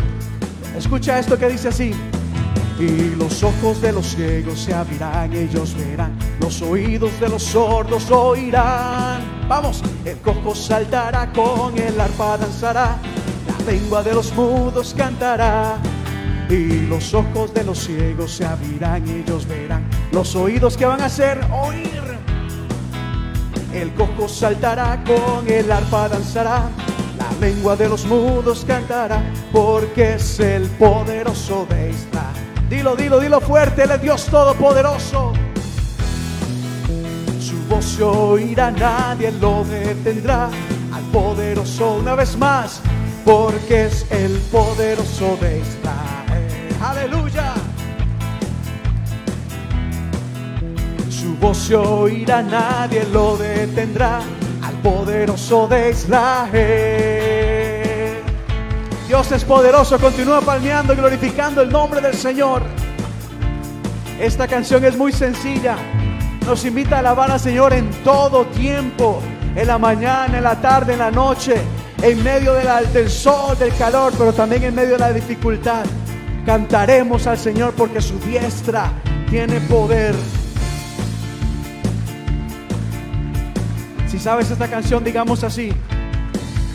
Escucha 0.76 1.18
esto 1.18 1.38
que 1.38 1.48
dice 1.48 1.68
así. 1.68 1.94
Y 2.78 3.16
los 3.16 3.42
ojos 3.42 3.80
de 3.80 3.92
los 3.92 4.06
ciegos 4.06 4.60
se 4.60 4.72
abrirán, 4.72 5.32
ellos 5.32 5.74
verán. 5.74 6.16
Los 6.40 6.62
oídos 6.62 7.18
de 7.18 7.28
los 7.28 7.42
sordos 7.42 8.10
oirán. 8.10 9.48
Vamos, 9.48 9.82
el 10.04 10.18
cojo 10.18 10.54
saltará, 10.54 11.32
con 11.32 11.76
el 11.76 12.00
arpa 12.00 12.38
danzará. 12.38 12.98
La 13.48 13.72
lengua 13.72 14.02
de 14.02 14.14
los 14.14 14.32
mudos 14.32 14.94
cantará. 14.96 15.78
Y 16.48 16.86
los 16.86 17.12
ojos 17.12 17.52
de 17.52 17.62
los 17.62 17.78
ciegos 17.78 18.32
se 18.32 18.46
abrirán, 18.46 19.06
ellos 19.06 19.46
verán. 19.46 19.84
Los 20.12 20.34
oídos 20.34 20.78
que 20.78 20.86
van 20.86 21.02
a 21.02 21.06
hacer 21.06 21.38
oír. 21.52 22.02
El 23.74 23.92
cojo 23.92 24.28
saltará, 24.28 25.04
con 25.04 25.46
el 25.46 25.70
arpa 25.70 26.08
danzará. 26.08 26.70
La 27.18 27.46
lengua 27.46 27.76
de 27.76 27.88
los 27.88 28.06
mudos 28.06 28.64
cantará, 28.66 29.22
porque 29.52 30.14
es 30.14 30.40
el 30.40 30.62
poderoso 30.70 31.66
de 31.68 31.90
Israel. 31.90 32.48
Dilo, 32.70 32.96
dilo, 32.96 33.20
dilo 33.20 33.40
fuerte, 33.40 33.84
es 33.84 34.00
Dios 34.00 34.24
Todopoderoso. 34.26 35.34
Su 37.40 37.56
voz 37.68 37.84
se 37.84 38.02
oirá, 38.02 38.70
nadie 38.70 39.32
lo 39.32 39.64
detendrá. 39.64 40.48
Al 40.94 41.02
poderoso 41.12 41.96
una 41.96 42.14
vez 42.14 42.36
más, 42.38 42.80
porque 43.24 43.86
es 43.86 44.06
el 44.10 44.32
poderoso 44.50 45.36
de 45.42 45.58
Israel. 45.60 46.17
Aleluya. 46.80 47.54
Su 51.10 51.34
voz 51.36 51.58
se 51.58 51.74
oirá, 51.74 52.42
nadie 52.42 53.04
lo 53.12 53.36
detendrá. 53.36 54.20
Al 54.62 54.74
poderoso 54.82 55.66
de 55.66 55.90
Israel. 55.90 57.08
Dios 59.08 59.32
es 59.32 59.44
poderoso, 59.44 59.98
continúa 59.98 60.40
palmeando 60.40 60.92
y 60.92 60.96
glorificando 60.96 61.62
el 61.62 61.70
nombre 61.70 62.00
del 62.00 62.14
Señor. 62.14 62.62
Esta 64.20 64.46
canción 64.46 64.84
es 64.84 64.96
muy 64.96 65.12
sencilla. 65.12 65.76
Nos 66.44 66.64
invita 66.64 66.96
a 66.96 66.98
alabar 67.00 67.30
al 67.30 67.40
Señor 67.40 67.72
en 67.72 67.90
todo 68.04 68.44
tiempo, 68.46 69.20
en 69.56 69.66
la 69.66 69.78
mañana, 69.78 70.38
en 70.38 70.44
la 70.44 70.60
tarde, 70.60 70.92
en 70.92 70.98
la 70.98 71.10
noche, 71.10 71.54
en 72.02 72.22
medio 72.22 72.52
del 72.52 73.10
sol, 73.10 73.58
del 73.58 73.74
calor, 73.76 74.12
pero 74.16 74.32
también 74.32 74.62
en 74.64 74.74
medio 74.74 74.92
de 74.92 74.98
la 74.98 75.12
dificultad. 75.12 75.84
Cantaremos 76.46 77.26
al 77.26 77.38
Señor 77.38 77.74
porque 77.74 78.00
su 78.00 78.18
diestra 78.20 78.92
tiene 79.28 79.60
poder. 79.60 80.14
Si 84.08 84.18
sabes 84.18 84.50
esta 84.50 84.68
canción, 84.68 85.04
digamos 85.04 85.44
así. 85.44 85.72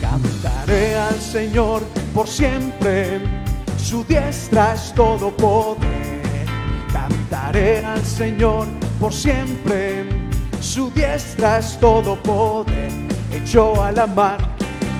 Cantaré 0.00 0.96
al 0.96 1.20
Señor 1.20 1.82
por 2.14 2.28
siempre, 2.28 3.20
su 3.76 4.04
diestra 4.04 4.74
es 4.74 4.94
todo 4.94 5.30
poder. 5.36 6.22
Cantaré 6.92 7.84
al 7.84 8.04
Señor 8.04 8.66
por 9.00 9.12
siempre, 9.12 10.04
su 10.60 10.90
diestra 10.90 11.58
es 11.58 11.78
todo 11.80 12.14
poder. 12.22 12.92
Echó 13.32 13.82
a 13.82 13.90
la 13.90 14.06
mar 14.06 14.38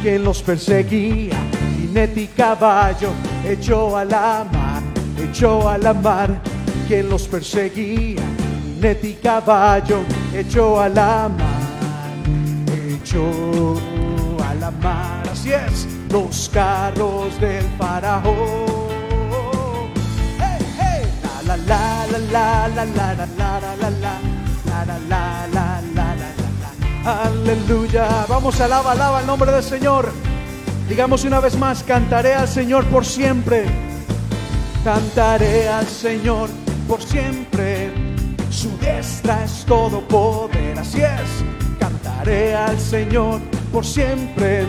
quien 0.03 0.25
los 0.25 0.43
perseguía, 0.43 1.37
jinete 1.79 2.23
y 2.23 2.27
caballo, 2.27 3.11
echó 3.47 3.97
a 3.97 4.05
la 4.05 4.47
mar, 4.53 4.83
echó 5.23 5.69
a 5.69 5.79
la 5.79 5.95
mar 5.95 6.41
quien 6.89 7.09
los 7.09 7.27
perseguía, 7.29 8.23
y 9.03 9.13
caballo, 9.15 10.01
echó 10.35 10.81
a 10.81 10.89
la 10.89 11.29
mar, 11.29 12.13
echó 12.89 13.25
a 14.47 14.55
la 14.55 14.71
mar, 14.71 15.23
así 15.31 15.53
es, 15.53 15.87
los 16.11 16.51
carros 16.53 17.41
del 17.41 17.65
faraón. 17.79 18.25
Hey, 20.39 20.67
hey, 20.79 21.07
la 21.47 21.57
la 21.57 22.07
la 22.07 22.19
la 22.19 22.69
la 22.69 22.85
la 22.85 22.85
la 22.85 23.15
la 23.15 23.15
la 23.15 23.81
la 23.81 23.91
la 23.91 24.19
la 24.77 24.99
la 25.09 25.47
la 25.49 25.81
la 25.95 26.15
la 26.15 27.25
Aleluya, 27.25 28.25
vamos 28.29 28.61
alaba, 28.61 28.93
alaba 28.93 29.21
el 29.21 29.27
nombre 29.27 29.53
del 29.53 29.63
Señor. 29.63 30.34
Digamos 30.89 31.25
una 31.25 31.41
vez 31.41 31.57
más, 31.57 31.83
cantaré 31.83 32.35
al 32.35 32.47
Señor 32.47 32.85
por 32.87 33.07
siempre. 33.07 33.65
Cantaré 34.85 35.67
al 35.69 35.87
Señor 35.87 36.51
por 36.87 37.03
siempre. 37.03 37.91
Su 38.51 38.69
diestra 38.79 39.45
es 39.45 39.65
todo 39.65 40.07
poder, 40.07 40.79
así 40.79 41.01
es. 41.01 41.45
Cantaré 41.79 42.55
al 42.55 42.79
Señor 42.79 43.41
por 43.73 43.85
siempre. 43.85 44.67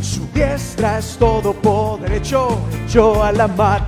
Su 0.00 0.26
diestra 0.32 0.98
es 0.98 1.16
todo 1.18 1.52
poder. 1.52 2.12
Echó, 2.14 2.58
echó 2.86 3.22
a 3.22 3.30
la 3.30 3.46
mar 3.46 3.86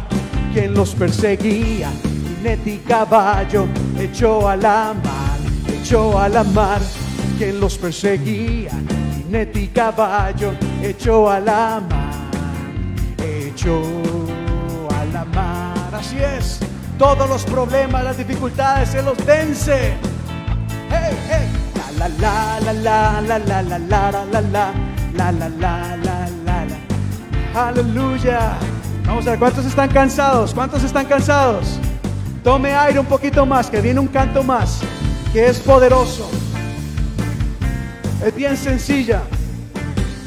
quien 0.52 0.74
los 0.74 0.94
perseguía. 0.94 1.90
Jinete 2.36 2.74
y 2.74 2.78
caballo, 2.78 3.66
echó 3.98 4.46
a 4.46 4.54
la 4.54 4.94
mar, 5.02 5.38
echó 5.72 6.18
a 6.18 6.28
la 6.28 6.44
mar 6.44 6.80
quien 7.38 7.58
los 7.58 7.78
perseguía. 7.78 8.70
Jinete 9.16 9.62
y 9.62 9.68
caballo, 9.68 10.52
echó 10.84 11.30
a 11.30 11.40
la 11.40 11.80
mar, 11.88 12.12
echó 13.18 13.82
a 14.90 15.04
la 15.12 15.24
mar. 15.24 15.94
Así 15.94 16.18
es, 16.18 16.60
todos 16.98 17.28
los 17.28 17.44
problemas, 17.44 18.04
las 18.04 18.18
dificultades, 18.18 18.90
se 18.90 19.02
los 19.02 19.16
vence. 19.24 19.94
Hey, 20.90 21.16
hey, 21.28 21.48
la 21.98 22.08
la 22.08 22.60
la 22.60 22.72
la 22.72 23.20
la 23.20 23.38
la 23.38 23.38
la 23.38 23.62
la 23.62 23.78
la 23.78 24.00
la 24.00 24.22
la 24.22 24.42
la 24.42 24.72
la 25.12 25.32
la 25.32 25.48
la 25.48 25.96
la 25.96 26.64
la 26.66 27.66
Aleluya. 27.66 28.58
Vamos 29.06 29.26
a 29.26 29.30
ver, 29.30 29.38
¿cuántos 29.38 29.64
están 29.64 29.88
cansados? 29.88 30.52
¿Cuántos 30.52 30.82
están 30.82 31.06
cansados? 31.06 31.78
Tome 32.42 32.74
aire 32.74 32.98
un 32.98 33.06
poquito 33.06 33.46
más, 33.46 33.70
que 33.70 33.80
viene 33.80 34.00
un 34.00 34.08
canto 34.08 34.42
más, 34.42 34.80
que 35.32 35.46
es 35.46 35.60
poderoso. 35.60 36.28
Es 38.24 38.34
bien 38.34 38.56
sencilla. 38.56 39.22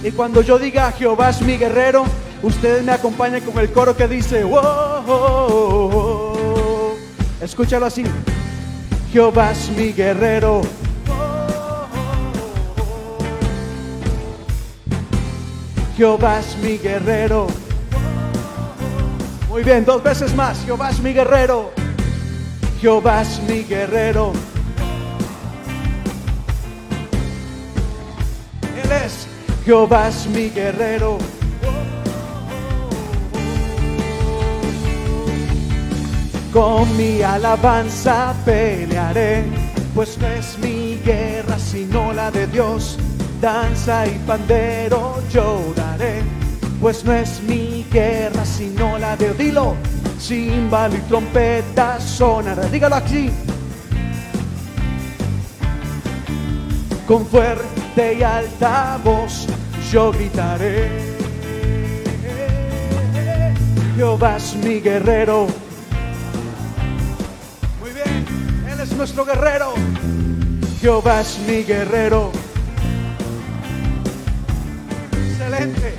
Y 0.03 0.11
cuando 0.11 0.41
yo 0.41 0.59
diga 0.59 0.91
Jehová 0.91 1.29
es 1.29 1.41
mi 1.41 1.57
guerrero, 1.57 2.05
ustedes 2.43 2.83
me 2.83 2.91
acompañan 2.91 3.41
con 3.41 3.57
el 3.59 3.71
coro 3.71 3.97
que 3.97 4.07
dice, 4.07 4.43
wow, 4.43 5.03
escúchalo 7.41 7.87
así. 7.87 8.03
Jehová 9.11 9.51
es 9.51 9.69
mi 9.69 9.93
guerrero. 9.93 10.61
Jehová 15.97 16.39
es 16.39 16.55
mi 16.57 16.77
guerrero. 16.77 17.47
Muy 19.49 19.63
bien, 19.63 19.83
dos 19.83 20.03
veces 20.03 20.35
más. 20.35 20.63
Jehová 20.63 20.91
es 20.91 20.99
mi 20.99 21.13
guerrero. 21.13 21.71
Jehová 22.79 23.23
es 23.23 23.41
mi 23.47 23.63
guerrero. 23.63 24.33
Jehová 29.67 30.07
es 30.07 30.25
mi 30.27 30.49
guerrero. 30.49 31.17
Con 36.53 36.95
mi 36.95 37.21
alabanza 37.21 38.33
pelearé, 38.45 39.43
pues 39.93 40.17
no 40.19 40.27
es 40.27 40.57
mi 40.59 41.01
guerra 41.03 41.59
sino 41.59 42.13
la 42.13 42.31
de 42.31 42.47
Dios. 42.47 42.97
Danza 43.41 44.07
y 44.07 44.17
pandero 44.25 45.21
lloraré, 45.33 46.21
pues 46.79 47.03
no 47.03 47.11
es 47.11 47.43
mi 47.43 47.85
guerra 47.91 48.45
sino 48.45 48.97
la 48.97 49.17
de 49.17 49.33
Dilo. 49.33 49.75
Címbalo 50.17 50.95
y 50.95 51.01
trompeta 51.09 51.99
sonará, 51.99 52.69
dígalo 52.69 52.95
aquí. 52.95 53.29
Con 57.05 57.25
fuerte 57.25 58.17
y 58.17 58.23
alta 58.23 58.97
voz 59.03 59.45
yo 59.91 60.11
gritaré. 60.11 60.89
Jehová 63.95 64.37
es 64.37 64.55
mi 64.55 64.79
guerrero. 64.79 65.47
Muy 67.79 67.91
bien, 67.91 68.25
Él 68.69 68.79
es 68.79 68.91
nuestro 68.93 69.25
guerrero. 69.25 69.73
Jehová 70.81 71.21
es 71.21 71.39
mi 71.47 71.63
guerrero. 71.63 72.31
Excelente. 75.11 75.93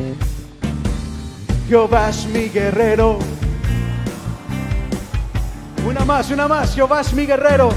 Jehová 1.68 2.10
es 2.10 2.26
mi 2.26 2.48
guerrero. 2.48 3.18
Una 5.86 6.04
más, 6.04 6.30
una 6.30 6.46
más. 6.46 6.74
Jehová 6.74 7.00
es 7.00 7.12
mi 7.14 7.26
guerrero. 7.26 7.70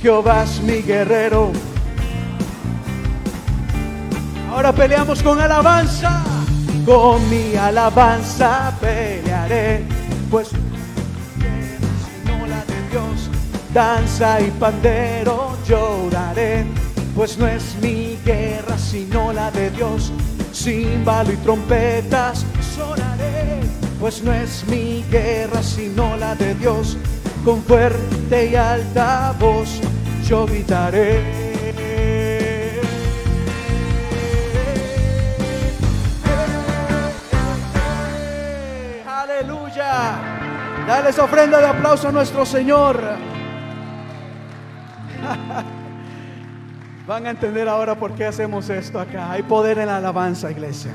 Jehová 0.00 0.44
es 0.44 0.60
mi 0.62 0.82
guerrero. 0.82 1.52
Ahora 4.56 4.72
peleamos 4.72 5.22
con 5.22 5.38
alabanza. 5.38 6.24
Con 6.86 7.28
mi 7.28 7.54
alabanza 7.56 8.72
pelearé. 8.80 9.84
Pues 10.30 10.48
no 12.24 12.46
la 12.46 12.64
de 12.64 12.88
Dios. 12.90 13.28
Danza 13.74 14.40
y 14.40 14.50
pandero 14.52 15.58
lloraré. 15.68 16.64
Pues 17.14 17.36
no 17.36 17.46
es 17.46 17.76
mi 17.82 18.18
guerra 18.24 18.78
sino 18.78 19.30
la 19.30 19.50
de 19.50 19.68
Dios. 19.72 20.10
Címbalo 20.54 21.32
y 21.34 21.36
trompetas 21.36 22.46
sonaré. 22.74 23.60
Pues 24.00 24.22
no 24.22 24.32
es 24.32 24.64
mi 24.68 25.04
guerra 25.10 25.62
sino 25.62 26.16
la 26.16 26.34
de 26.34 26.54
Dios. 26.54 26.96
Con 27.44 27.62
fuerte 27.62 28.50
y 28.52 28.54
alta 28.56 29.34
voz 29.38 29.82
yo 30.26 30.46
gritaré. 30.46 31.45
Dale 40.86 41.10
esa 41.10 41.24
ofrenda 41.24 41.58
de 41.58 41.66
aplauso 41.66 42.08
a 42.08 42.12
nuestro 42.12 42.46
Señor. 42.46 43.02
Van 47.06 47.26
a 47.26 47.30
entender 47.30 47.68
ahora 47.68 47.96
por 47.96 48.14
qué 48.14 48.24
hacemos 48.26 48.70
esto 48.70 49.00
acá. 49.00 49.32
Hay 49.32 49.42
poder 49.42 49.78
en 49.78 49.86
la 49.86 49.96
alabanza, 49.96 50.48
iglesia. 50.50 50.94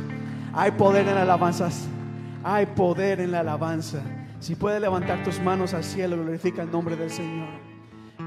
Hay 0.54 0.72
poder 0.72 1.08
en 1.08 1.16
la 1.16 1.24
alabanza. 1.24 1.70
Hay 2.44 2.68
poder 2.68 3.20
en 3.20 3.32
la 3.32 3.40
alabanza. 3.42 4.00
Si 4.40 4.56
puedes 4.56 4.80
levantar 4.80 5.24
tus 5.24 5.42
manos 5.42 5.74
al 5.74 5.84
cielo, 5.84 6.16
glorifica 6.16 6.62
el 6.62 6.72
nombre 6.72 6.96
del 6.96 7.12
Señor. 7.12 7.50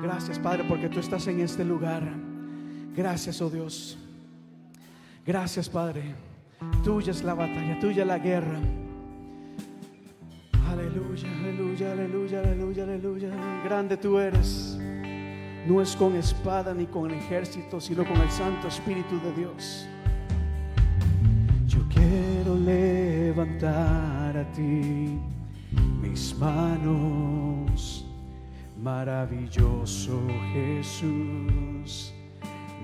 Gracias, 0.03 0.39
Padre, 0.39 0.65
porque 0.69 0.91
tú 0.91 1.01
estás 1.01 1.27
en 1.29 1.41
este 1.41 1.65
lugar. 1.65 2.03
Gracias, 2.95 3.41
oh 3.41 3.49
Dios. 3.49 3.97
Gracias, 5.27 5.71
Padre. 5.71 6.15
Tuya 6.83 7.11
es 7.11 7.23
la 7.23 7.33
batalla, 7.33 7.79
tuya 7.81 8.05
la 8.05 8.19
guerra. 8.19 8.59
Aleluya, 10.95 11.29
aleluya, 11.43 11.91
aleluya, 11.91 12.41
aleluya, 12.41 12.85
aleluya. 12.85 13.63
Grande 13.65 13.97
tú 13.97 14.17
eres. 14.17 14.79
No 15.67 15.83
es 15.83 15.97
con 15.97 16.15
espada 16.15 16.73
ni 16.73 16.87
con 16.87 17.11
ejército, 17.11 17.81
sino 17.81 18.05
con 18.05 18.17
el 18.21 18.31
Santo 18.31 18.69
Espíritu 18.69 19.19
de 19.21 19.33
Dios. 19.33 19.89
Yo 21.67 21.81
quiero 21.89 22.55
levantar 22.57 24.37
a 24.37 24.53
ti 24.53 25.19
mis 26.01 26.39
manos, 26.39 28.07
maravilloso 28.81 30.23
Jesús, 30.53 32.15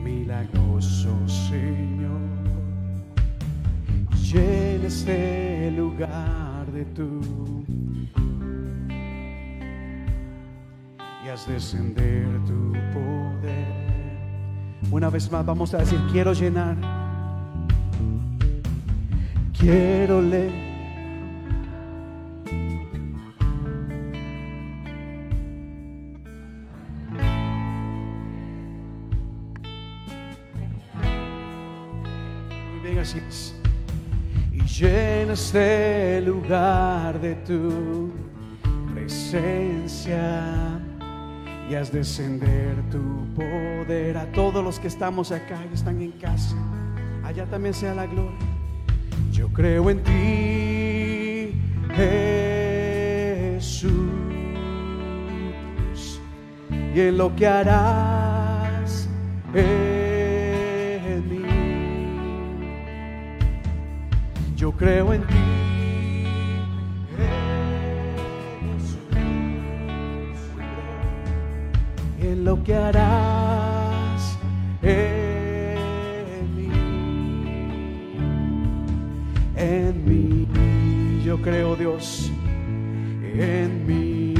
milagroso 0.02 1.16
Señor. 1.28 2.18
Llena 4.20 4.86
este 4.88 5.70
lugar 5.70 6.66
de 6.72 6.84
tu 6.86 7.20
haz 11.30 11.46
descender 11.46 12.26
tu 12.44 12.72
poder. 12.92 13.66
Una 14.90 15.08
vez 15.10 15.30
más 15.30 15.46
vamos 15.46 15.72
a 15.74 15.78
decir, 15.78 16.00
quiero 16.10 16.32
llenar, 16.32 16.76
quiero 19.56 20.20
leer. 20.20 20.70
Muy 32.72 32.80
bien, 32.82 32.98
así. 32.98 33.20
Y 34.52 34.62
llena 34.62 35.34
este 35.34 36.22
lugar 36.22 37.20
de 37.20 37.36
tu 37.36 38.10
presencia 38.92 40.79
y 41.70 41.76
haz 41.76 41.92
descender 41.92 42.74
tu 42.90 43.32
poder 43.36 44.16
a 44.16 44.26
todos 44.32 44.64
los 44.64 44.80
que 44.80 44.88
estamos 44.88 45.30
acá 45.30 45.56
y 45.70 45.74
están 45.74 46.02
en 46.02 46.10
casa. 46.12 46.56
Allá 47.22 47.46
también 47.46 47.72
sea 47.74 47.94
la 47.94 48.06
gloria. 48.06 48.36
Yo 49.30 49.48
creo 49.52 49.88
en 49.88 50.02
ti, 50.02 51.54
Jesús, 53.54 53.92
y 56.92 57.00
en 57.00 57.16
lo 57.16 57.36
que 57.36 57.46
harás 57.46 59.08
en 59.54 61.28
mí. 61.28 61.44
Yo 64.56 64.72
creo 64.72 65.14
en 65.14 65.24
ti. 65.28 65.39
En 72.32 72.44
lo 72.44 72.62
que 72.62 72.74
harás 72.74 74.38
en 74.82 76.56
mí, 76.56 76.70
en 79.56 80.04
mí, 80.04 81.22
yo 81.24 81.40
creo 81.42 81.74
Dios, 81.76 82.30
en 83.34 83.86
mí, 83.86 84.34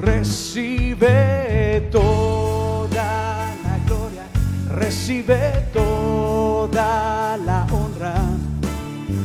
recibe 0.00 1.88
toda 1.92 3.54
la 3.64 3.78
gloria, 3.86 4.26
recibe 4.74 5.38
toda 5.72 7.36
la 7.36 7.66
honra, 7.70 8.14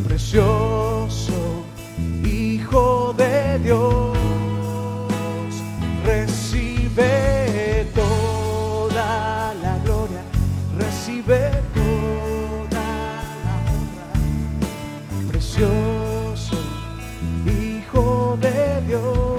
precioso 0.08 1.64
Hijo 2.24 3.14
de 3.18 3.60
Dios 3.60 4.25
recibe 6.96 7.86
toda 7.94 9.54
la 9.62 9.78
gloria, 9.84 10.22
recibe 10.78 11.52
toda 11.74 12.84
la 13.44 13.56
honra, 13.74 14.08
precioso 15.30 16.58
Hijo 17.46 18.38
de 18.42 18.82
Dios. 18.88 19.36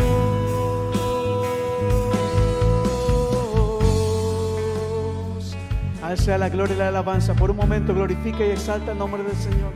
sea 6.17 6.39
la 6.39 6.49
gloria 6.49 6.75
y 6.75 6.79
la 6.79 6.89
alabanza. 6.89 7.35
Por 7.35 7.51
un 7.51 7.59
momento 7.59 7.95
glorifica 7.95 8.45
y 8.45 8.51
exalta 8.51 8.93
el 8.93 8.99
nombre 8.99 9.23
del 9.23 9.37
Señor. 9.37 9.73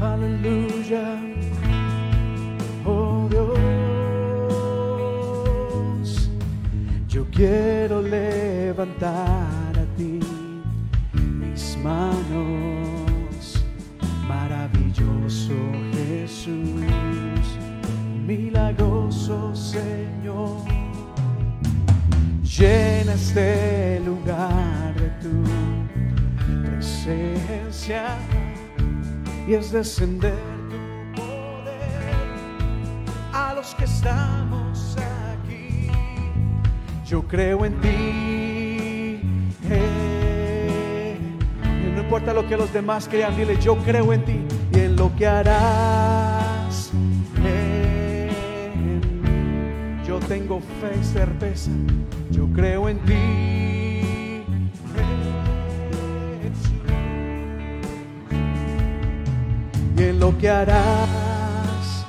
Aleluya. 0.00 1.20
Quiero 7.38 8.02
levantar 8.02 9.72
a 9.78 9.86
ti 9.96 10.18
mis 11.14 11.76
manos. 11.84 13.64
Maravilloso 14.26 15.54
Jesús, 15.92 17.46
milagroso 18.26 19.54
Señor. 19.54 20.64
Llena 22.42 23.14
este 23.14 24.00
lugar 24.04 24.92
de 24.96 25.08
tu 25.22 25.34
presencia 26.64 28.18
y 29.46 29.54
es 29.54 29.70
descender 29.70 30.34
tu 31.14 31.22
poder 31.22 32.16
a 33.32 33.54
los 33.54 33.76
que 33.76 33.84
estamos 33.84 34.96
aquí. 34.96 35.07
Yo 37.08 37.22
creo 37.22 37.64
en 37.64 37.80
ti. 37.80 37.88
eh. 39.70 41.16
No 41.94 42.02
importa 42.02 42.34
lo 42.34 42.46
que 42.46 42.54
los 42.54 42.70
demás 42.70 43.08
crean, 43.10 43.34
dile, 43.34 43.56
yo 43.58 43.76
creo 43.78 44.12
en 44.12 44.24
ti 44.26 44.40
y 44.74 44.80
en 44.80 44.94
lo 44.94 45.16
que 45.16 45.26
harás. 45.26 46.92
mí. 46.92 48.28
Yo 50.06 50.18
tengo 50.20 50.60
fe 50.60 50.98
y 51.00 51.04
certeza. 51.04 51.70
Yo 52.30 52.46
creo 52.54 52.90
en 52.90 52.98
ti. 52.98 54.42
Jesús 56.42 56.72
y 59.96 60.02
en 60.02 60.20
lo 60.20 60.36
que 60.36 60.50
harás. 60.50 62.06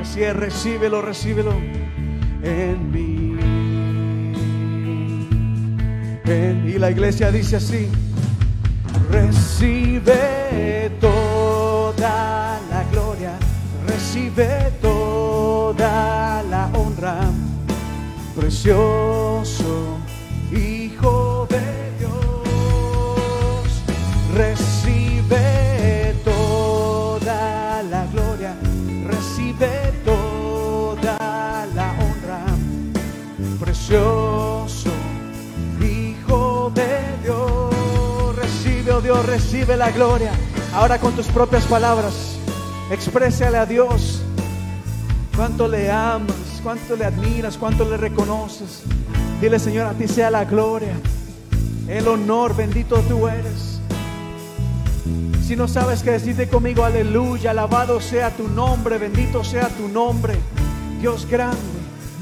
Así 0.00 0.22
es, 0.24 0.34
recíbelo, 0.34 1.00
recíbelo 1.00 1.77
en 2.42 2.90
mí. 2.92 3.36
En- 6.24 6.68
y 6.68 6.78
la 6.78 6.90
iglesia 6.90 7.30
dice 7.30 7.56
así, 7.56 7.88
recibe 9.10 10.90
toda 11.00 12.60
la 12.70 12.84
gloria, 12.92 13.32
recibe 13.86 14.72
toda 14.80 16.42
la 16.44 16.70
honra, 16.74 17.30
precioso 18.36 19.97
precioso 33.88 34.90
Hijo 35.80 36.70
de 36.74 36.98
Dios, 37.22 38.36
recibe, 38.36 38.92
oh 38.92 39.00
Dios, 39.00 39.24
recibe 39.24 39.76
la 39.76 39.90
gloria. 39.90 40.32
Ahora 40.74 40.98
con 40.98 41.14
tus 41.14 41.26
propias 41.26 41.64
palabras, 41.64 42.36
exprésale 42.90 43.56
a 43.56 43.64
Dios 43.64 44.22
cuánto 45.34 45.68
le 45.68 45.90
amas, 45.90 46.60
cuánto 46.62 46.96
le 46.96 47.06
admiras, 47.06 47.56
cuánto 47.56 47.88
le 47.88 47.96
reconoces. 47.96 48.82
Dile, 49.40 49.58
Señor, 49.58 49.86
a 49.86 49.92
ti 49.92 50.06
sea 50.06 50.30
la 50.30 50.44
gloria, 50.44 50.94
el 51.88 52.06
honor, 52.08 52.54
bendito 52.54 52.96
tú 53.08 53.26
eres. 53.26 53.80
Si 55.46 55.56
no 55.56 55.66
sabes 55.66 56.02
qué 56.02 56.10
decirte 56.10 56.48
conmigo, 56.48 56.84
aleluya, 56.84 57.52
alabado 57.52 58.00
sea 58.00 58.30
tu 58.30 58.48
nombre, 58.48 58.98
bendito 58.98 59.42
sea 59.44 59.68
tu 59.68 59.88
nombre. 59.88 60.34
Dios 61.00 61.26
grande, 61.26 61.56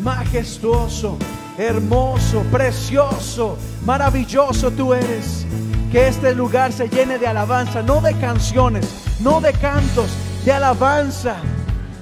majestuoso, 0.03 1.19
hermoso, 1.59 2.43
precioso, 2.51 3.57
maravilloso 3.85 4.71
tú 4.71 4.95
eres. 4.95 5.47
Que 5.91 6.09
este 6.09 6.35
lugar 6.35 6.73
se 6.73 6.89
llene 6.89 7.19
de 7.19 7.27
alabanza, 7.27 7.83
no 7.83 8.01
de 8.01 8.15
canciones, 8.15 8.87
no 9.21 9.41
de 9.41 9.53
cantos, 9.53 10.11
de 10.45 10.53
alabanza, 10.53 11.37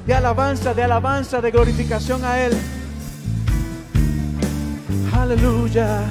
de 0.07 0.15
alabanza, 0.15 0.75
de 0.75 0.83
alabanza, 0.83 1.41
de 1.41 1.51
glorificación 1.51 2.25
a 2.25 2.41
Él. 2.41 2.53
Aleluya. 5.13 6.03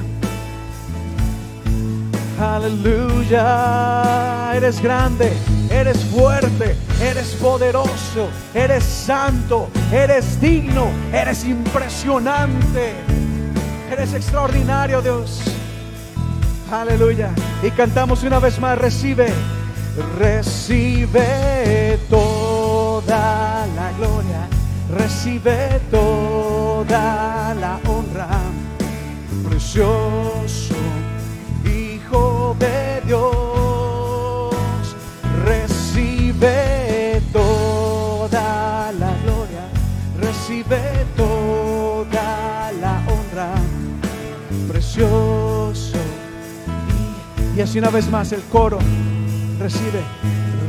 Aleluya. 2.40 3.44
Eres 4.54 4.80
grande, 4.80 5.32
eres 5.70 5.98
fuerte, 6.06 6.76
eres 7.00 7.34
poderoso, 7.40 8.28
eres 8.54 8.84
santo, 8.84 9.68
eres 9.92 10.40
digno, 10.40 10.86
eres 11.12 11.44
impresionante. 11.44 12.94
Eres 13.90 14.14
extraordinario, 14.14 15.02
Dios. 15.02 15.40
Aleluya. 16.70 17.30
Y 17.62 17.70
cantamos 17.70 18.22
una 18.22 18.38
vez 18.38 18.58
más, 18.58 18.78
recibe, 18.78 19.26
recibe 20.18 21.98
toda 22.10 23.66
la 23.76 23.92
gloria, 23.92 24.48
recibe 24.96 25.80
toda 25.90 27.54
la 27.54 27.78
honra 27.86 28.28
precioso 29.48 30.74
Hijo 31.64 32.56
de 32.58 33.00
Dios, 33.06 34.54
recibe 35.44 36.83
Y, 47.56 47.60
así 47.60 47.78
una 47.80 47.90
vez 47.90 48.08
más 48.08 48.30
el 48.30 48.42
coro, 48.42 48.78
recibe, 49.58 50.00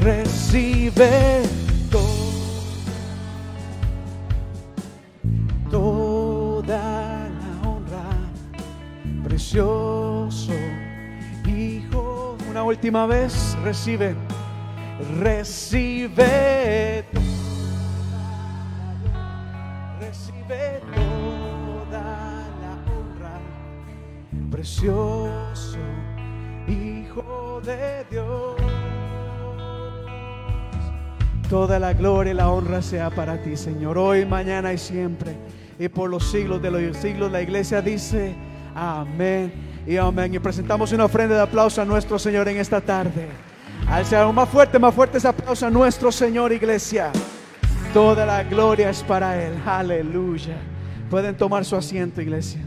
recibe 0.02 1.44
todo. 1.92 2.06
Toda 5.70 7.30
la 7.30 7.70
honra, 7.70 8.04
precioso 9.24 10.54
Hijo. 11.46 12.36
Una 12.50 12.64
última 12.64 13.06
vez, 13.06 13.56
recibe, 13.64 14.16
recibe, 15.20 17.06
to- 17.14 17.25
precioso 24.76 25.78
Hijo 26.68 27.62
de 27.64 28.06
Dios. 28.10 28.56
Toda 31.50 31.80
la 31.80 31.94
gloria 31.94 32.34
y 32.34 32.36
la 32.36 32.50
honra 32.50 32.82
sea 32.82 33.10
para 33.12 33.42
ti, 33.42 33.56
Señor, 33.56 33.98
hoy, 34.00 34.26
mañana 34.26 34.74
y 34.74 34.80
siempre, 34.80 35.38
y 35.78 35.88
por 35.88 36.10
los 36.10 36.30
siglos 36.32 36.62
de 36.62 36.72
los 36.72 36.98
siglos. 36.98 37.32
La 37.32 37.42
iglesia 37.42 37.82
dice, 37.82 38.36
amén 38.74 39.54
y 39.86 39.98
amén. 39.98 40.34
Y 40.34 40.40
presentamos 40.40 40.92
una 40.92 41.06
ofrenda 41.06 41.36
de 41.36 41.42
aplauso 41.42 41.82
a 41.82 41.86
nuestro 41.86 42.18
Señor 42.18 42.48
en 42.48 42.58
esta 42.58 42.82
tarde. 42.82 43.28
Al 43.88 44.04
ser 44.06 44.26
más 44.34 44.50
fuerte, 44.50 44.80
más 44.80 44.94
fuerte 44.94 45.20
ese 45.20 45.28
aplauso 45.28 45.68
a 45.68 45.70
nuestro 45.70 46.12
Señor, 46.12 46.52
iglesia. 46.52 47.12
Toda 47.94 48.26
la 48.26 48.44
gloria 48.44 48.90
es 48.90 49.04
para 49.04 49.42
Él. 49.42 49.54
Aleluya. 49.66 50.58
Pueden 51.12 51.38
tomar 51.38 51.64
su 51.64 51.76
asiento, 51.76 52.22
iglesia. 52.22 52.65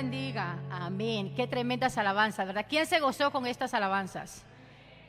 Bendiga. 0.00 0.58
Amén. 0.70 1.34
Qué 1.34 1.46
tremendas 1.46 1.98
alabanzas, 1.98 2.46
¿verdad? 2.46 2.64
¿Quién 2.66 2.86
se 2.86 3.00
gozó 3.00 3.30
con 3.30 3.46
estas 3.46 3.74
alabanzas? 3.74 4.46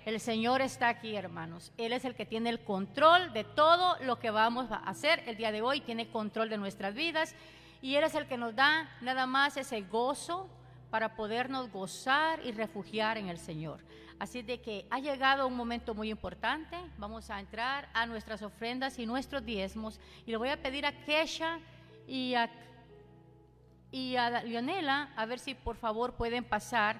El 0.03 0.19
Señor 0.19 0.59
está 0.59 0.89
aquí, 0.89 1.15
hermanos. 1.15 1.71
Él 1.77 1.93
es 1.93 2.03
el 2.03 2.13
que 2.13 2.25
tiene 2.25 2.49
el 2.49 2.59
control 2.65 3.31
de 3.31 3.45
todo 3.45 3.95
lo 4.01 4.19
que 4.19 4.31
vamos 4.31 4.69
a 4.69 4.75
hacer 4.75 5.23
el 5.27 5.37
día 5.37 5.53
de 5.53 5.61
hoy. 5.61 5.79
Tiene 5.79 6.09
control 6.09 6.49
de 6.49 6.57
nuestras 6.57 6.93
vidas. 6.93 7.35
Y 7.81 7.95
Él 7.95 8.03
es 8.03 8.15
el 8.15 8.27
que 8.27 8.35
nos 8.35 8.53
da 8.53 8.89
nada 8.99 9.25
más 9.27 9.55
ese 9.55 9.79
gozo 9.79 10.49
para 10.89 11.15
podernos 11.15 11.71
gozar 11.71 12.45
y 12.45 12.51
refugiar 12.51 13.17
en 13.17 13.29
el 13.29 13.37
Señor. 13.37 13.79
Así 14.19 14.41
de 14.41 14.59
que 14.59 14.87
ha 14.89 14.99
llegado 14.99 15.47
un 15.47 15.55
momento 15.55 15.95
muy 15.95 16.09
importante. 16.09 16.75
Vamos 16.97 17.29
a 17.29 17.39
entrar 17.39 17.87
a 17.93 18.05
nuestras 18.05 18.41
ofrendas 18.41 18.99
y 18.99 19.05
nuestros 19.05 19.45
diezmos. 19.45 20.01
Y 20.25 20.31
le 20.31 20.37
voy 20.37 20.49
a 20.49 20.61
pedir 20.61 20.85
a 20.85 20.91
Kesha 21.05 21.59
y 22.07 22.33
a 22.33 22.51
y 23.91 24.15
a 24.15 24.41
Leonela 24.43 25.09
a 25.15 25.25
ver 25.25 25.39
si 25.39 25.53
por 25.53 25.75
favor 25.75 26.13
pueden 26.13 26.43
pasar 26.43 26.97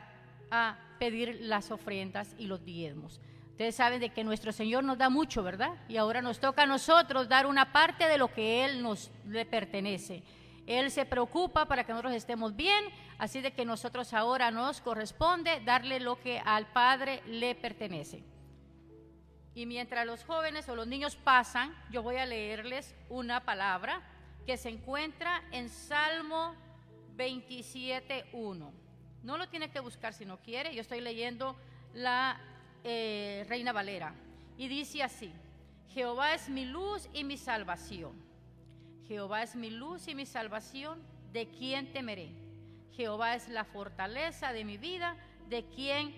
a 0.51 0.77
pedir 0.99 1.39
las 1.41 1.71
ofrendas 1.71 2.35
y 2.37 2.45
los 2.45 2.63
diezmos. 2.63 3.19
Ustedes 3.51 3.75
saben 3.75 3.99
de 3.99 4.09
que 4.09 4.23
nuestro 4.23 4.51
Señor 4.51 4.83
nos 4.83 4.97
da 4.97 5.09
mucho, 5.09 5.43
¿verdad? 5.43 5.73
Y 5.87 5.97
ahora 5.97 6.21
nos 6.21 6.39
toca 6.39 6.63
a 6.63 6.65
nosotros 6.65 7.29
dar 7.29 7.45
una 7.45 7.71
parte 7.71 8.07
de 8.07 8.17
lo 8.17 8.33
que 8.33 8.65
Él 8.65 8.81
nos 8.81 9.11
le 9.27 9.45
pertenece. 9.45 10.23
Él 10.67 10.91
se 10.91 11.05
preocupa 11.05 11.65
para 11.65 11.83
que 11.83 11.91
nosotros 11.91 12.13
estemos 12.13 12.55
bien, 12.55 12.85
así 13.17 13.41
de 13.41 13.51
que 13.51 13.65
nosotros 13.65 14.13
ahora 14.13 14.51
nos 14.51 14.81
corresponde 14.81 15.61
darle 15.61 15.99
lo 15.99 16.19
que 16.19 16.39
al 16.43 16.67
Padre 16.71 17.21
le 17.27 17.55
pertenece. 17.55 18.23
Y 19.53 19.65
mientras 19.65 20.05
los 20.05 20.23
jóvenes 20.23 20.69
o 20.69 20.75
los 20.75 20.87
niños 20.87 21.15
pasan, 21.15 21.75
yo 21.91 22.03
voy 22.03 22.17
a 22.17 22.25
leerles 22.25 22.95
una 23.09 23.43
palabra 23.43 24.01
que 24.45 24.57
se 24.57 24.69
encuentra 24.69 25.43
en 25.51 25.69
Salmo 25.69 26.55
27.1. 27.17 28.71
No 29.23 29.37
lo 29.37 29.49
tiene 29.49 29.69
que 29.69 29.79
buscar 29.79 30.13
si 30.13 30.25
no 30.25 30.37
quiere, 30.37 30.73
yo 30.73 30.81
estoy 30.81 31.01
leyendo 31.01 31.55
la 31.93 32.39
eh, 32.83 33.45
Reina 33.47 33.71
Valera. 33.71 34.15
Y 34.57 34.67
dice 34.67 35.03
así, 35.03 35.31
Jehová 35.93 36.33
es 36.33 36.49
mi 36.49 36.65
luz 36.65 37.07
y 37.13 37.23
mi 37.23 37.37
salvación. 37.37 38.13
Jehová 39.07 39.43
es 39.43 39.55
mi 39.55 39.69
luz 39.69 40.07
y 40.07 40.15
mi 40.15 40.25
salvación, 40.25 41.01
¿de 41.33 41.47
quién 41.49 41.91
temeré? 41.91 42.31
Jehová 42.93 43.35
es 43.35 43.49
la 43.49 43.65
fortaleza 43.65 44.53
de 44.53 44.63
mi 44.63 44.77
vida, 44.77 45.17
¿de 45.49 45.65
quién 45.65 46.13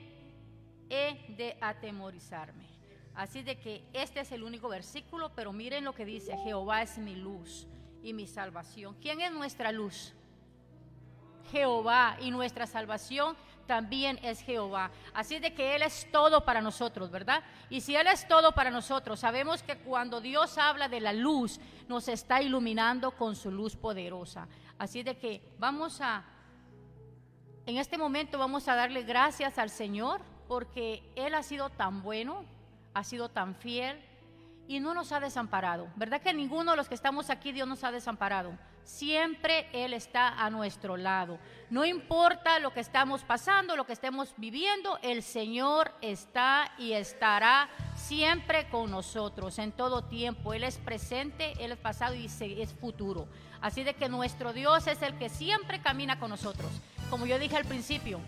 he 0.89 1.34
de 1.36 1.58
atemorizarme? 1.60 2.65
Así 3.15 3.43
de 3.43 3.60
que 3.60 3.84
este 3.93 4.21
es 4.21 4.32
el 4.32 4.43
único 4.43 4.69
versículo, 4.69 5.34
pero 5.36 5.53
miren 5.53 5.84
lo 5.84 5.93
que 5.93 6.06
dice, 6.06 6.38
Jehová 6.38 6.82
es 6.82 6.97
mi 6.97 7.15
luz 7.15 7.67
y 8.01 8.13
mi 8.13 8.27
salvación. 8.27 8.95
¿Quién 9.01 9.21
es 9.21 9.32
nuestra 9.32 9.71
luz? 9.71 10.13
Jehová 11.51 12.17
y 12.19 12.32
nuestra 12.32 12.67
salvación 12.67 13.36
también 13.65 14.19
es 14.23 14.41
Jehová. 14.41 14.91
Así 15.13 15.39
de 15.39 15.53
que 15.53 15.75
Él 15.75 15.82
es 15.82 16.08
todo 16.12 16.45
para 16.45 16.62
nosotros, 16.62 17.10
¿verdad? 17.12 17.43
Y 17.69 17.82
si 17.82 17.95
Él 17.95 18.08
es 18.08 18.27
todo 18.27 18.53
para 18.53 18.69
nosotros, 18.69 19.19
sabemos 19.19 19.63
que 19.63 19.77
cuando 19.77 20.21
Dios 20.21 20.58
habla 20.58 20.89
de 20.89 20.99
la 20.99 21.13
luz, 21.13 21.60
nos 21.88 22.08
está 22.08 22.41
iluminando 22.41 23.12
con 23.12 23.36
su 23.36 23.51
luz 23.51 23.75
poderosa. 23.75 24.47
Así 24.77 25.03
de 25.03 25.17
que 25.17 25.41
vamos 25.60 26.01
a, 26.01 26.23
en 27.65 27.77
este 27.77 27.97
momento 27.97 28.38
vamos 28.38 28.67
a 28.67 28.75
darle 28.75 29.03
gracias 29.03 29.58
al 29.58 29.69
Señor 29.69 30.21
porque 30.47 31.03
Él 31.15 31.34
ha 31.34 31.43
sido 31.43 31.69
tan 31.69 32.03
bueno, 32.03 32.45
ha 32.93 33.03
sido 33.03 33.29
tan 33.29 33.56
fiel 33.56 34.01
y 34.67 34.79
no 34.79 34.93
nos 34.93 35.12
ha 35.12 35.19
desamparado. 35.19 35.88
¿Verdad 35.95 36.21
que 36.21 36.34
ninguno 36.34 36.71
de 36.71 36.77
los 36.77 36.89
que 36.89 36.95
estamos 36.95 37.29
aquí 37.29 37.51
Dios 37.51 37.67
nos 37.67 37.84
ha 37.84 37.91
desamparado? 37.91 38.58
Siempre 38.84 39.67
Él 39.74 39.93
está 39.93 40.30
a 40.30 40.50
nuestro 40.50 40.98
lado. 40.98 41.39
No 41.69 41.86
importa 41.86 42.60
lo 42.60 42.74
que 42.74 42.82
estamos 42.82 43.24
pasando, 43.24 43.75
lo 43.75 43.86
que 43.86 43.94
estemos 43.94 44.34
viviendo, 44.38 45.00
el 45.02 45.23
Señor 45.23 45.94
está 46.02 46.71
y 46.77 46.94
estará 46.94 47.69
siempre 47.96 48.69
con 48.69 48.92
nosotros 48.92 49.58
en 49.60 49.71
todo 49.71 50.04
tiempo. 50.04 50.54
Él 50.54 50.63
es 50.63 50.77
presente, 50.77 51.54
Él 51.60 51.71
es 51.71 51.79
pasado 51.79 52.15
y 52.15 52.25
es 52.25 52.73
futuro. 52.73 53.27
Así 53.62 53.84
de 53.84 53.94
que 53.94 54.10
nuestro 54.10 54.54
Dios 54.54 54.88
es 54.88 55.02
el 55.02 55.17
que 55.17 55.29
siempre 55.29 55.81
camina 55.81 56.19
con 56.19 56.29
nosotros. 56.29 56.69
Como 57.10 57.25
yo 57.25 57.40
dije 57.40 57.56
al 57.56 57.65
principio, 57.65 58.19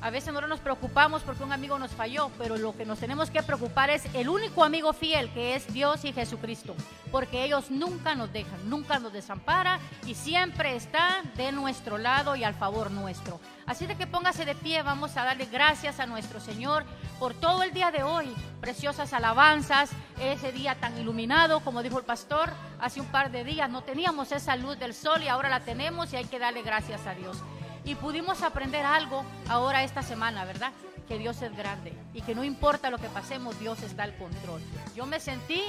a 0.00 0.10
veces 0.10 0.28
nosotros 0.28 0.48
nos 0.48 0.60
preocupamos 0.60 1.22
porque 1.22 1.42
un 1.42 1.52
amigo 1.52 1.78
nos 1.78 1.90
falló, 1.90 2.30
pero 2.38 2.56
lo 2.56 2.76
que 2.76 2.86
nos 2.86 3.00
tenemos 3.00 3.30
que 3.30 3.42
preocupar 3.42 3.90
es 3.90 4.04
el 4.14 4.28
único 4.28 4.62
amigo 4.62 4.92
fiel 4.92 5.30
que 5.32 5.56
es 5.56 5.72
Dios 5.72 6.04
y 6.04 6.12
Jesucristo, 6.12 6.76
porque 7.10 7.44
ellos 7.44 7.70
nunca 7.70 8.14
nos 8.14 8.32
dejan, 8.32 8.70
nunca 8.70 9.00
nos 9.00 9.12
desampara 9.12 9.80
y 10.06 10.14
siempre 10.14 10.76
está 10.76 11.22
de 11.36 11.50
nuestro 11.50 11.98
lado 11.98 12.36
y 12.36 12.44
al 12.44 12.54
favor 12.54 12.92
nuestro. 12.92 13.40
Así 13.66 13.86
de 13.86 13.96
que 13.96 14.06
póngase 14.06 14.44
de 14.44 14.54
pie, 14.54 14.82
vamos 14.82 15.16
a 15.16 15.24
darle 15.24 15.46
gracias 15.46 15.98
a 15.98 16.06
nuestro 16.06 16.38
Señor 16.38 16.84
por 17.18 17.34
todo 17.34 17.64
el 17.64 17.72
día 17.72 17.90
de 17.90 18.04
hoy, 18.04 18.32
preciosas 18.60 19.12
alabanzas, 19.12 19.90
ese 20.20 20.52
día 20.52 20.76
tan 20.76 20.96
iluminado, 20.96 21.60
como 21.60 21.82
dijo 21.82 21.98
el 21.98 22.04
pastor, 22.04 22.50
hace 22.80 23.00
un 23.00 23.08
par 23.08 23.32
de 23.32 23.42
días 23.42 23.68
no 23.68 23.82
teníamos 23.82 24.30
esa 24.30 24.54
luz 24.56 24.78
del 24.78 24.94
sol 24.94 25.22
y 25.24 25.28
ahora 25.28 25.48
la 25.48 25.60
tenemos 25.60 26.12
y 26.12 26.16
hay 26.16 26.24
que 26.24 26.38
darle 26.38 26.62
gracias 26.62 27.04
a 27.06 27.14
Dios 27.14 27.42
y 27.88 27.94
pudimos 27.94 28.42
aprender 28.42 28.84
algo 28.84 29.24
ahora 29.48 29.82
esta 29.82 30.02
semana, 30.02 30.44
¿verdad? 30.44 30.72
Que 31.08 31.18
Dios 31.18 31.40
es 31.40 31.56
grande 31.56 31.94
y 32.12 32.20
que 32.20 32.34
no 32.34 32.44
importa 32.44 32.90
lo 32.90 32.98
que 32.98 33.08
pasemos, 33.08 33.58
Dios 33.58 33.82
está 33.82 34.02
al 34.02 34.14
control. 34.18 34.60
Yo 34.94 35.06
me 35.06 35.20
sentí, 35.20 35.62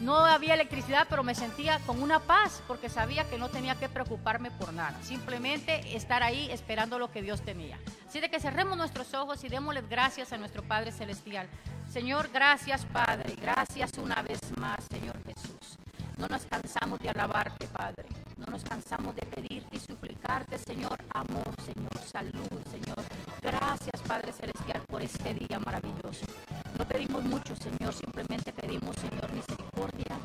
no 0.00 0.16
había 0.16 0.54
electricidad, 0.54 1.06
pero 1.08 1.22
me 1.22 1.36
sentía 1.36 1.78
con 1.86 2.02
una 2.02 2.18
paz 2.18 2.64
porque 2.66 2.88
sabía 2.88 3.30
que 3.30 3.38
no 3.38 3.48
tenía 3.48 3.76
que 3.76 3.88
preocuparme 3.88 4.50
por 4.50 4.72
nada, 4.72 5.00
simplemente 5.04 5.96
estar 5.96 6.24
ahí 6.24 6.50
esperando 6.50 6.98
lo 6.98 7.12
que 7.12 7.22
Dios 7.22 7.42
tenía. 7.42 7.78
Así 8.08 8.18
de 8.18 8.28
que 8.28 8.40
cerremos 8.40 8.76
nuestros 8.76 9.14
ojos 9.14 9.44
y 9.44 9.48
démosle 9.48 9.82
gracias 9.82 10.32
a 10.32 10.36
nuestro 10.36 10.64
Padre 10.64 10.90
Celestial. 10.90 11.48
Señor, 11.88 12.28
gracias 12.32 12.84
Padre, 12.86 13.36
gracias 13.40 13.92
una 13.98 14.20
vez 14.22 14.40
más, 14.58 14.80
Señor 14.90 15.16
Jesús. 15.24 15.78
No 16.16 16.28
nos 16.28 16.44
cansamos 16.46 16.98
de 17.00 17.08
alabarte, 17.10 17.66
Padre. 17.66 18.04
No 18.36 18.46
nos 18.46 18.62
cansamos 18.62 19.14
de 19.16 19.22
pedirte 19.22 19.76
y 19.76 19.80
suplicarte, 19.80 20.58
Señor, 20.58 20.96
amor, 21.12 21.54
Señor, 21.64 21.98
salud, 22.06 22.62
Señor. 22.70 23.02
Gracias, 23.42 24.00
Padre 24.06 24.32
Celestial, 24.32 24.82
por 24.86 25.02
este 25.02 25.34
día 25.34 25.58
maravilloso. 25.58 26.26
No 26.78 26.84
pedimos 26.86 27.24
mucho, 27.24 27.56
Señor, 27.56 27.92
simplemente 27.92 28.52
pedimos, 28.52 28.94
Señor, 28.96 29.32
misericordia, 29.32 30.16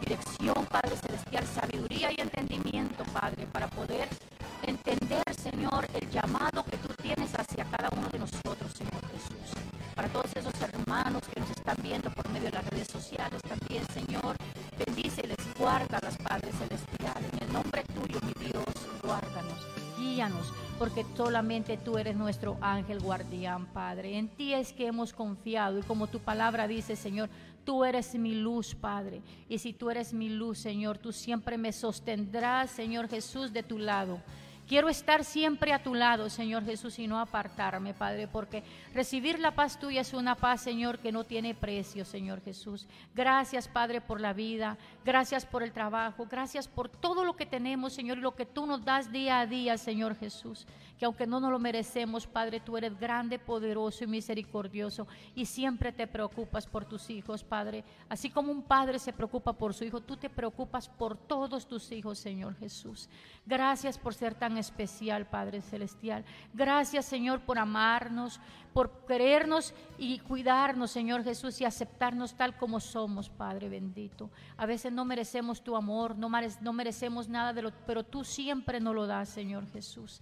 dirección, 0.00 0.66
Padre 0.66 0.96
Celestial, 0.96 1.46
sabiduría 1.46 2.10
y 2.12 2.20
entendimiento, 2.20 3.04
Padre, 3.12 3.46
para 3.52 3.68
poder 3.68 4.08
entender, 4.62 5.24
Señor, 5.36 5.86
el 5.92 6.10
llamado 6.10 6.64
que 6.64 6.76
tú 6.78 6.88
tienes 7.02 7.30
hacia 7.38 7.64
cada 7.64 7.90
uno 7.96 8.08
de 8.08 8.18
nosotros, 8.20 8.72
Señor 8.72 9.02
Jesús. 9.12 9.75
Para 9.96 10.08
todos 10.08 10.30
esos 10.36 10.52
hermanos 10.60 11.22
que 11.32 11.40
nos 11.40 11.50
están 11.50 11.76
viendo 11.82 12.10
por 12.10 12.28
medio 12.28 12.50
de 12.50 12.52
las 12.52 12.66
redes 12.66 12.86
sociales 12.86 13.40
también, 13.42 13.82
Señor, 13.94 14.36
Bendíceles, 14.78 15.38
guárdalas, 15.58 16.18
Padre 16.18 16.52
Celestial. 16.52 17.24
En 17.32 17.48
el 17.48 17.52
nombre 17.52 17.82
tuyo, 17.94 18.20
mi 18.26 18.44
Dios, 18.44 18.64
guárdanos, 19.02 19.66
guíanos, 19.98 20.52
porque 20.78 21.06
solamente 21.16 21.78
tú 21.78 21.96
eres 21.96 22.14
nuestro 22.14 22.58
ángel 22.60 23.00
guardián, 23.00 23.64
Padre. 23.72 24.18
En 24.18 24.28
ti 24.28 24.52
es 24.52 24.74
que 24.74 24.86
hemos 24.86 25.14
confiado 25.14 25.78
y 25.78 25.82
como 25.82 26.08
tu 26.08 26.18
palabra 26.20 26.68
dice, 26.68 26.94
Señor, 26.94 27.30
tú 27.64 27.86
eres 27.86 28.14
mi 28.16 28.34
luz, 28.34 28.74
Padre. 28.74 29.22
Y 29.48 29.58
si 29.58 29.72
tú 29.72 29.88
eres 29.88 30.12
mi 30.12 30.28
luz, 30.28 30.58
Señor, 30.58 30.98
tú 30.98 31.10
siempre 31.10 31.56
me 31.56 31.72
sostendrás, 31.72 32.70
Señor 32.70 33.08
Jesús, 33.08 33.54
de 33.54 33.62
tu 33.62 33.78
lado. 33.78 34.20
Quiero 34.66 34.88
estar 34.88 35.24
siempre 35.24 35.72
a 35.72 35.82
tu 35.82 35.94
lado, 35.94 36.28
Señor 36.28 36.64
Jesús, 36.64 36.98
y 36.98 37.06
no 37.06 37.20
apartarme, 37.20 37.94
Padre, 37.94 38.26
porque 38.26 38.64
recibir 38.92 39.38
la 39.38 39.52
paz 39.52 39.78
tuya 39.78 40.00
es 40.00 40.12
una 40.12 40.34
paz, 40.34 40.60
Señor, 40.60 40.98
que 40.98 41.12
no 41.12 41.22
tiene 41.22 41.54
precio, 41.54 42.04
Señor 42.04 42.40
Jesús. 42.40 42.88
Gracias, 43.14 43.68
Padre, 43.68 44.00
por 44.00 44.20
la 44.20 44.32
vida, 44.32 44.76
gracias 45.04 45.46
por 45.46 45.62
el 45.62 45.70
trabajo, 45.70 46.26
gracias 46.28 46.66
por 46.66 46.88
todo 46.88 47.24
lo 47.24 47.36
que 47.36 47.46
tenemos, 47.46 47.92
Señor, 47.92 48.18
y 48.18 48.22
lo 48.22 48.34
que 48.34 48.44
tú 48.44 48.66
nos 48.66 48.84
das 48.84 49.12
día 49.12 49.38
a 49.38 49.46
día, 49.46 49.78
Señor 49.78 50.16
Jesús. 50.16 50.66
Que 50.98 51.04
aunque 51.04 51.26
no 51.26 51.40
nos 51.40 51.50
lo 51.50 51.58
merecemos, 51.58 52.26
Padre, 52.26 52.60
tú 52.60 52.76
eres 52.76 52.98
grande, 52.98 53.38
poderoso 53.38 54.04
y 54.04 54.06
misericordioso, 54.06 55.06
y 55.34 55.46
siempre 55.46 55.92
te 55.92 56.06
preocupas 56.06 56.66
por 56.66 56.84
tus 56.84 57.10
hijos, 57.10 57.44
Padre. 57.44 57.84
Así 58.08 58.30
como 58.30 58.52
un 58.52 58.62
padre 58.62 58.98
se 58.98 59.12
preocupa 59.12 59.52
por 59.52 59.74
su 59.74 59.84
hijo, 59.84 60.00
tú 60.00 60.16
te 60.16 60.30
preocupas 60.30 60.88
por 60.88 61.16
todos 61.16 61.66
tus 61.66 61.92
hijos, 61.92 62.18
Señor 62.18 62.56
Jesús. 62.56 63.08
Gracias 63.44 63.98
por 63.98 64.14
ser 64.14 64.34
tan 64.34 64.58
especial, 64.58 65.26
Padre 65.26 65.60
Celestial. 65.60 66.24
Gracias, 66.54 67.04
Señor, 67.04 67.40
por 67.40 67.58
amarnos, 67.58 68.40
por 68.72 69.06
querernos 69.06 69.72
y 69.96 70.18
cuidarnos, 70.18 70.90
Señor 70.90 71.24
Jesús, 71.24 71.60
y 71.60 71.64
aceptarnos 71.64 72.34
tal 72.34 72.56
como 72.56 72.78
somos, 72.78 73.30
Padre 73.30 73.70
bendito. 73.70 74.30
A 74.56 74.66
veces 74.66 74.92
no 74.92 75.04
merecemos 75.04 75.62
tu 75.62 75.76
amor, 75.76 76.16
no, 76.16 76.28
merecemos 76.72 77.28
nada 77.28 77.52
de 77.52 77.62
lo, 77.62 77.72
pero 77.86 78.04
tú 78.04 78.22
siempre 78.22 78.78
nos 78.78 78.94
lo 78.94 79.06
das, 79.06 79.30
Señor 79.30 79.66
Jesús. 79.70 80.20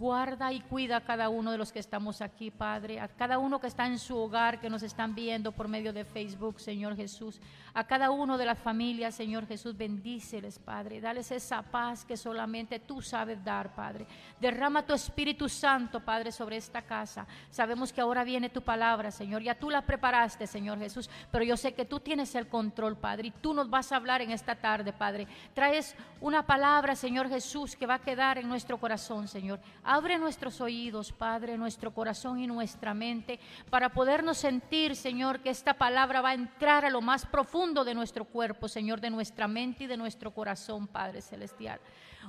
Guarda 0.00 0.50
y 0.50 0.62
cuida 0.62 0.96
a 0.96 1.04
cada 1.04 1.28
uno 1.28 1.52
de 1.52 1.58
los 1.58 1.72
que 1.72 1.78
estamos 1.78 2.22
aquí, 2.22 2.50
Padre, 2.50 3.00
a 3.00 3.08
cada 3.08 3.36
uno 3.36 3.60
que 3.60 3.66
está 3.66 3.84
en 3.86 3.98
su 3.98 4.16
hogar, 4.16 4.58
que 4.58 4.70
nos 4.70 4.82
están 4.82 5.14
viendo 5.14 5.52
por 5.52 5.68
medio 5.68 5.92
de 5.92 6.06
Facebook, 6.06 6.58
Señor 6.58 6.96
Jesús, 6.96 7.38
a 7.74 7.84
cada 7.84 8.10
uno 8.10 8.38
de 8.38 8.46
las 8.46 8.58
familias, 8.58 9.14
Señor 9.14 9.46
Jesús, 9.46 9.76
bendíceles, 9.76 10.58
Padre, 10.58 11.02
dales 11.02 11.30
esa 11.30 11.60
paz 11.60 12.06
que 12.06 12.16
solamente 12.16 12.78
tú 12.78 13.02
sabes 13.02 13.44
dar, 13.44 13.74
Padre. 13.74 14.06
Derrama 14.40 14.86
tu 14.86 14.94
Espíritu 14.94 15.50
Santo, 15.50 16.00
Padre, 16.00 16.32
sobre 16.32 16.56
esta 16.56 16.80
casa. 16.80 17.26
Sabemos 17.50 17.92
que 17.92 18.00
ahora 18.00 18.24
viene 18.24 18.48
tu 18.48 18.62
palabra, 18.62 19.10
Señor, 19.10 19.42
ya 19.42 19.54
tú 19.54 19.68
la 19.68 19.82
preparaste, 19.82 20.46
Señor 20.46 20.78
Jesús, 20.78 21.10
pero 21.30 21.44
yo 21.44 21.58
sé 21.58 21.74
que 21.74 21.84
tú 21.84 22.00
tienes 22.00 22.34
el 22.36 22.48
control, 22.48 22.96
Padre, 22.96 23.28
y 23.28 23.32
tú 23.32 23.52
nos 23.52 23.68
vas 23.68 23.92
a 23.92 23.96
hablar 23.96 24.22
en 24.22 24.30
esta 24.30 24.54
tarde, 24.54 24.94
Padre. 24.94 25.28
Traes 25.52 25.94
una 26.22 26.46
palabra, 26.46 26.96
Señor 26.96 27.28
Jesús, 27.28 27.76
que 27.76 27.84
va 27.84 27.96
a 27.96 28.00
quedar 28.00 28.38
en 28.38 28.48
nuestro 28.48 28.78
corazón, 28.78 29.28
Señor. 29.28 29.60
Abre 29.92 30.18
nuestros 30.18 30.60
oídos, 30.60 31.10
Padre, 31.10 31.58
nuestro 31.58 31.92
corazón 31.92 32.38
y 32.38 32.46
nuestra 32.46 32.94
mente 32.94 33.40
para 33.70 33.88
podernos 33.88 34.38
sentir, 34.38 34.94
Señor, 34.94 35.40
que 35.40 35.50
esta 35.50 35.74
palabra 35.74 36.20
va 36.20 36.28
a 36.28 36.34
entrar 36.34 36.84
a 36.84 36.90
lo 36.90 37.00
más 37.00 37.26
profundo 37.26 37.82
de 37.82 37.92
nuestro 37.92 38.24
cuerpo, 38.24 38.68
Señor, 38.68 39.00
de 39.00 39.10
nuestra 39.10 39.48
mente 39.48 39.82
y 39.82 39.86
de 39.88 39.96
nuestro 39.96 40.32
corazón, 40.32 40.86
Padre 40.86 41.20
Celestial. 41.20 41.80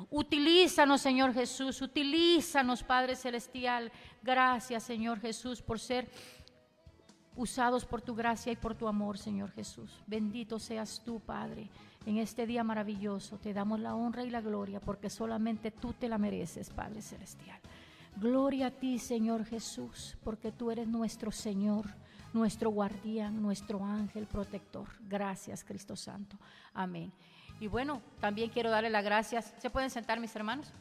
Utilízanos, 0.09 1.01
Señor 1.01 1.35
Jesús, 1.35 1.83
utilízanos, 1.83 2.81
Padre 2.81 3.15
Celestial. 3.15 3.91
Gracias, 4.23 4.81
Señor 4.81 5.19
Jesús, 5.19 5.61
por 5.61 5.79
ser 5.79 6.09
usados 7.35 7.85
por 7.85 8.01
tu 8.01 8.15
gracia 8.15 8.51
y 8.51 8.55
por 8.55 8.73
tu 8.73 8.87
amor, 8.87 9.19
Señor 9.19 9.51
Jesús. 9.51 10.01
Bendito 10.07 10.57
seas 10.57 11.03
tú, 11.05 11.19
Padre. 11.19 11.69
En 12.05 12.17
este 12.17 12.47
día 12.47 12.63
maravilloso 12.63 13.37
te 13.37 13.53
damos 13.53 13.79
la 13.79 13.95
honra 13.95 14.23
y 14.23 14.29
la 14.29 14.41
gloria 14.41 14.79
porque 14.79 15.09
solamente 15.09 15.69
tú 15.69 15.93
te 15.93 16.09
la 16.09 16.17
mereces, 16.17 16.69
Padre 16.71 17.01
Celestial. 17.01 17.59
Gloria 18.15 18.67
a 18.67 18.71
ti, 18.71 18.97
Señor 18.97 19.45
Jesús, 19.45 20.17
porque 20.23 20.51
tú 20.51 20.71
eres 20.71 20.87
nuestro 20.87 21.31
Señor, 21.31 21.85
nuestro 22.33 22.71
guardián, 22.71 23.41
nuestro 23.41 23.85
ángel 23.85 24.25
protector. 24.25 24.87
Gracias, 25.07 25.63
Cristo 25.63 25.95
Santo. 25.95 26.37
Amén. 26.73 27.11
Y 27.59 27.67
bueno, 27.67 28.01
también 28.19 28.49
quiero 28.49 28.71
darle 28.71 28.89
las 28.89 29.05
gracias. 29.05 29.53
¿Se 29.59 29.69
pueden 29.69 29.91
sentar 29.91 30.19
mis 30.19 30.35
hermanos? 30.35 30.73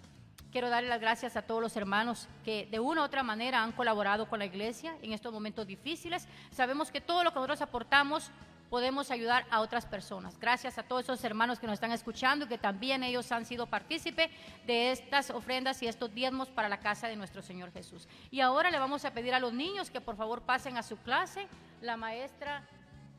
Quiero 0.51 0.71
darle 0.71 0.89
las 0.89 1.01
gracias 1.01 1.37
a 1.37 1.43
todos 1.43 1.61
los 1.61 1.77
hermanos 1.77 2.29
que 2.45 2.66
de 2.71 2.81
una 2.81 3.03
u 3.03 3.05
otra 3.05 3.23
manera 3.23 3.62
han 3.62 3.73
colaborado 3.73 4.29
con 4.29 4.41
la 4.41 4.47
iglesia 4.47 4.97
en 5.03 5.12
estos 5.12 5.33
momentos 5.33 5.66
difíciles. 5.66 6.27
Sabemos 6.51 6.91
que 6.91 7.01
todo 7.01 7.23
lo 7.23 7.31
que 7.31 7.37
nosotros 7.37 7.62
aportamos 7.62 8.33
podemos 8.71 9.11
ayudar 9.11 9.45
a 9.51 9.61
otras 9.61 9.85
personas. 9.85 10.39
Gracias 10.39 10.79
a 10.79 10.85
todos 10.85 11.03
esos 11.03 11.23
hermanos 11.25 11.59
que 11.59 11.66
nos 11.66 11.75
están 11.75 11.91
escuchando 11.91 12.45
y 12.45 12.49
que 12.49 12.57
también 12.57 13.03
ellos 13.03 13.31
han 13.33 13.45
sido 13.45 13.66
partícipe 13.66 14.31
de 14.64 14.93
estas 14.93 15.31
ofrendas 15.31 15.83
y 15.83 15.89
estos 15.89 16.14
diezmos 16.14 16.49
para 16.49 16.68
la 16.68 16.79
casa 16.79 17.09
de 17.09 17.16
nuestro 17.16 17.43
Señor 17.43 17.73
Jesús. 17.73 18.09
Y 18.31 18.41
ahora 18.41 18.71
le 18.71 18.79
vamos 18.79 19.05
a 19.05 19.11
pedir 19.12 19.35
a 19.35 19.41
los 19.41 19.53
niños 19.53 19.91
que 19.91 20.01
por 20.01 20.16
favor 20.16 20.43
pasen 20.43 20.79
a 20.79 20.85
su 20.85 20.97
clase. 20.99 21.49
La 21.83 21.97
maestra 21.97 22.62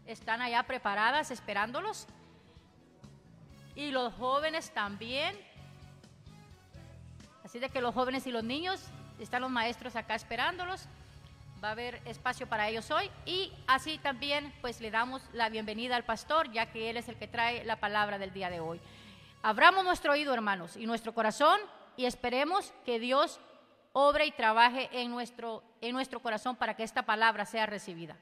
están 0.05 0.41
allá 0.41 0.63
preparadas 0.63 1.31
esperándolos. 1.31 2.07
Y 3.75 3.91
los 3.91 4.13
jóvenes 4.13 4.71
también. 4.71 5.37
Así 7.43 7.59
de 7.59 7.69
que 7.69 7.81
los 7.81 7.93
jóvenes 7.93 8.25
y 8.25 8.31
los 8.31 8.43
niños, 8.45 8.85
están 9.19 9.41
los 9.41 9.51
maestros 9.51 9.97
acá 9.97 10.15
esperándolos 10.15 10.87
va 11.63 11.69
a 11.69 11.71
haber 11.71 12.01
espacio 12.05 12.47
para 12.47 12.69
ellos 12.69 12.89
hoy 12.89 13.09
y 13.25 13.53
así 13.67 13.99
también 13.99 14.51
pues 14.61 14.81
le 14.81 14.89
damos 14.89 15.21
la 15.33 15.49
bienvenida 15.49 15.95
al 15.95 16.03
pastor 16.03 16.51
ya 16.51 16.71
que 16.71 16.89
él 16.89 16.97
es 16.97 17.07
el 17.07 17.17
que 17.17 17.27
trae 17.27 17.63
la 17.65 17.79
palabra 17.79 18.17
del 18.17 18.33
día 18.33 18.49
de 18.49 18.59
hoy. 18.59 18.79
Abramos 19.43 19.83
nuestro 19.83 20.13
oído 20.13 20.33
hermanos 20.33 20.75
y 20.75 20.87
nuestro 20.87 21.13
corazón 21.13 21.59
y 21.97 22.05
esperemos 22.05 22.73
que 22.83 22.99
Dios 22.99 23.39
obre 23.93 24.25
y 24.25 24.31
trabaje 24.31 24.89
en 24.91 25.11
nuestro, 25.11 25.63
en 25.81 25.93
nuestro 25.93 26.19
corazón 26.19 26.55
para 26.55 26.75
que 26.75 26.83
esta 26.83 27.03
palabra 27.03 27.45
sea 27.45 27.67
recibida. 27.67 28.17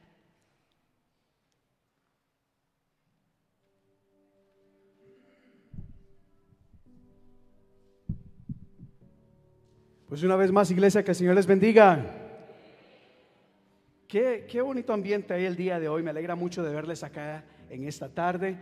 Pues 10.09 10.23
una 10.23 10.35
vez 10.35 10.51
más, 10.51 10.71
iglesia, 10.71 11.03
que 11.03 11.11
el 11.11 11.15
Señor 11.15 11.35
les 11.35 11.45
bendiga. 11.45 12.18
Qué, 14.10 14.60
bonito 14.64 14.91
ambiente 14.91 15.36
hay 15.36 15.45
el 15.45 15.55
día 15.55 15.80
de 15.80 15.88
hoy. 15.88 16.01
Me 16.01 16.10
alegra 16.10 16.34
mucho 16.34 16.64
de 16.64 16.74
verles 16.74 17.03
acá 17.03 17.43
en 17.70 17.88
esta 17.88 18.10
tarde. 18.10 18.57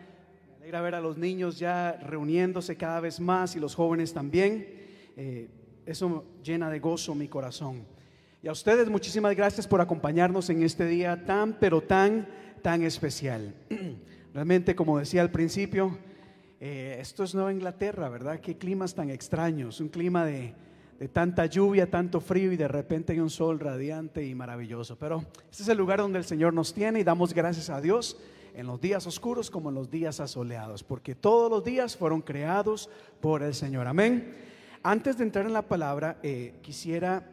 Me 0.50 0.56
alegra 0.58 0.82
ver 0.82 0.95
a 0.95 1.00
los 1.00 1.18
niños 1.18 1.58
ya 1.58 1.93
reuniéndose 2.04 2.76
cada 2.76 3.00
vez 3.00 3.22
más 3.22 3.56
y 3.56 3.62
los 3.62 3.74
jóvenes 3.74 4.14
también. 4.14 4.68
Eh, 5.16 5.48
eso 5.86 6.26
llena 6.43 6.70
de 6.70 6.80
gozo 6.80 7.16
mi 7.16 7.30
corazón. 7.30 7.86
Y 8.43 8.50
a 8.50 8.52
ustedes 8.52 8.89
muchísimas 8.89 9.38
gracias 9.38 9.66
por 9.66 9.80
acompañarnos 9.80 10.50
en 10.50 10.64
este 10.64 10.86
día 10.86 11.24
tan, 11.24 11.54
pero 11.54 11.80
tan, 11.80 12.28
tan 12.62 12.84
especial. 12.84 13.56
Realmente, 14.34 14.76
como 14.76 15.00
decía 15.00 15.22
al 15.22 15.32
principio, 15.32 15.98
eh, 16.60 16.98
esto 17.00 17.24
es 17.24 17.34
Nueva 17.34 17.54
Inglaterra, 17.54 18.10
¿verdad? 18.10 18.41
Qué 18.41 18.58
climas 18.58 18.93
tan 18.93 19.10
extraños. 19.10 19.80
Un 19.80 19.88
clima 19.88 20.26
de, 20.26 20.56
de 21.00 21.08
tanta 21.08 21.45
lluvia, 21.45 21.89
tanto 21.89 22.20
frío 22.20 22.52
y 22.52 22.58
de 22.58 22.68
repente 22.68 23.14
hay 23.14 23.20
un 23.20 23.30
sol 23.30 23.60
radiante 23.60 24.26
y 24.26 24.34
maravilloso. 24.34 24.98
Pero 24.98 25.24
este 25.50 25.64
es 25.64 25.70
el 25.70 25.78
lugar 25.78 26.00
donde 26.00 26.20
el 26.20 26.26
Señor 26.26 26.54
nos 26.54 26.74
tiene 26.74 27.00
y 27.00 27.04
damos 27.04 27.34
gracias 27.34 27.70
a 27.70 27.80
Dios 27.82 28.18
en 28.56 28.66
los 28.66 28.82
días 28.82 29.06
oscuros 29.06 29.52
como 29.52 29.70
en 29.70 29.76
los 29.76 29.91
días 29.91 30.20
asoleados, 30.20 30.84
porque 30.84 31.14
todos 31.14 31.52
los 31.52 31.64
días 31.64 31.95
fueron 31.95 32.22
creados 32.22 32.89
por 33.22 33.43
el 33.43 33.54
Señor. 33.54 33.86
Amén. 33.86 34.34
Antes 34.82 35.18
de 35.18 35.26
entrar 35.26 35.45
en 35.45 35.54
la 35.54 35.62
palabra, 35.62 36.18
eh, 36.24 36.56
quisiera 36.62 37.24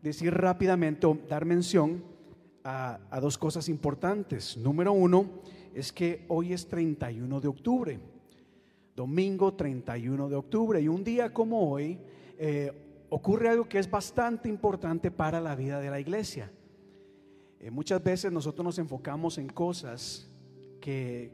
decir 0.00 0.32
rápidamente 0.32 1.06
o 1.06 1.18
dar 1.28 1.44
mención 1.44 2.02
a, 2.64 2.98
dos 3.20 3.36
cosas 3.36 3.68
importantes. 3.68 4.56
Número 4.56 4.92
uno 4.92 5.26
es 5.74 5.92
que 5.92 6.24
hoy 6.28 6.52
es 6.52 6.68
31 6.68 7.40
de 7.40 7.48
octubre, 7.48 8.00
domingo 8.96 9.54
31 9.54 10.28
de 10.28 10.36
octubre, 10.36 10.80
y 10.80 10.88
un 10.88 11.04
día 11.04 11.32
como 11.32 11.70
hoy, 11.70 11.98
eh, 12.38 12.72
ocurre 13.14 13.50
algo 13.50 13.68
que 13.68 13.78
es 13.78 13.90
bastante 13.90 14.48
importante 14.48 15.10
para 15.10 15.38
la 15.38 15.54
vida 15.54 15.80
de 15.80 15.90
la 15.90 16.00
iglesia. 16.00 16.50
Eh, 17.60 17.70
muchas 17.70 18.02
veces 18.02 18.32
nosotros 18.32 18.64
nos 18.64 18.78
enfocamos 18.78 19.36
en 19.36 19.50
cosas 19.50 20.30
que, 20.80 21.30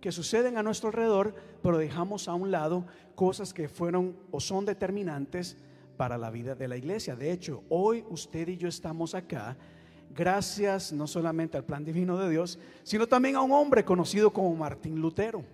que 0.00 0.10
suceden 0.10 0.56
a 0.56 0.62
nuestro 0.62 0.88
alrededor, 0.88 1.34
pero 1.62 1.76
dejamos 1.76 2.26
a 2.26 2.32
un 2.32 2.50
lado 2.50 2.86
cosas 3.14 3.52
que 3.52 3.68
fueron 3.68 4.16
o 4.30 4.40
son 4.40 4.64
determinantes 4.64 5.58
para 5.98 6.16
la 6.16 6.30
vida 6.30 6.54
de 6.54 6.68
la 6.68 6.78
iglesia. 6.78 7.16
De 7.16 7.32
hecho, 7.32 7.64
hoy 7.68 8.06
usted 8.08 8.48
y 8.48 8.56
yo 8.56 8.66
estamos 8.66 9.14
acá 9.14 9.58
gracias 10.08 10.90
no 10.90 11.06
solamente 11.06 11.58
al 11.58 11.64
plan 11.66 11.84
divino 11.84 12.16
de 12.16 12.30
Dios, 12.30 12.58
sino 12.82 13.06
también 13.06 13.36
a 13.36 13.42
un 13.42 13.52
hombre 13.52 13.84
conocido 13.84 14.32
como 14.32 14.56
Martín 14.56 15.02
Lutero. 15.02 15.44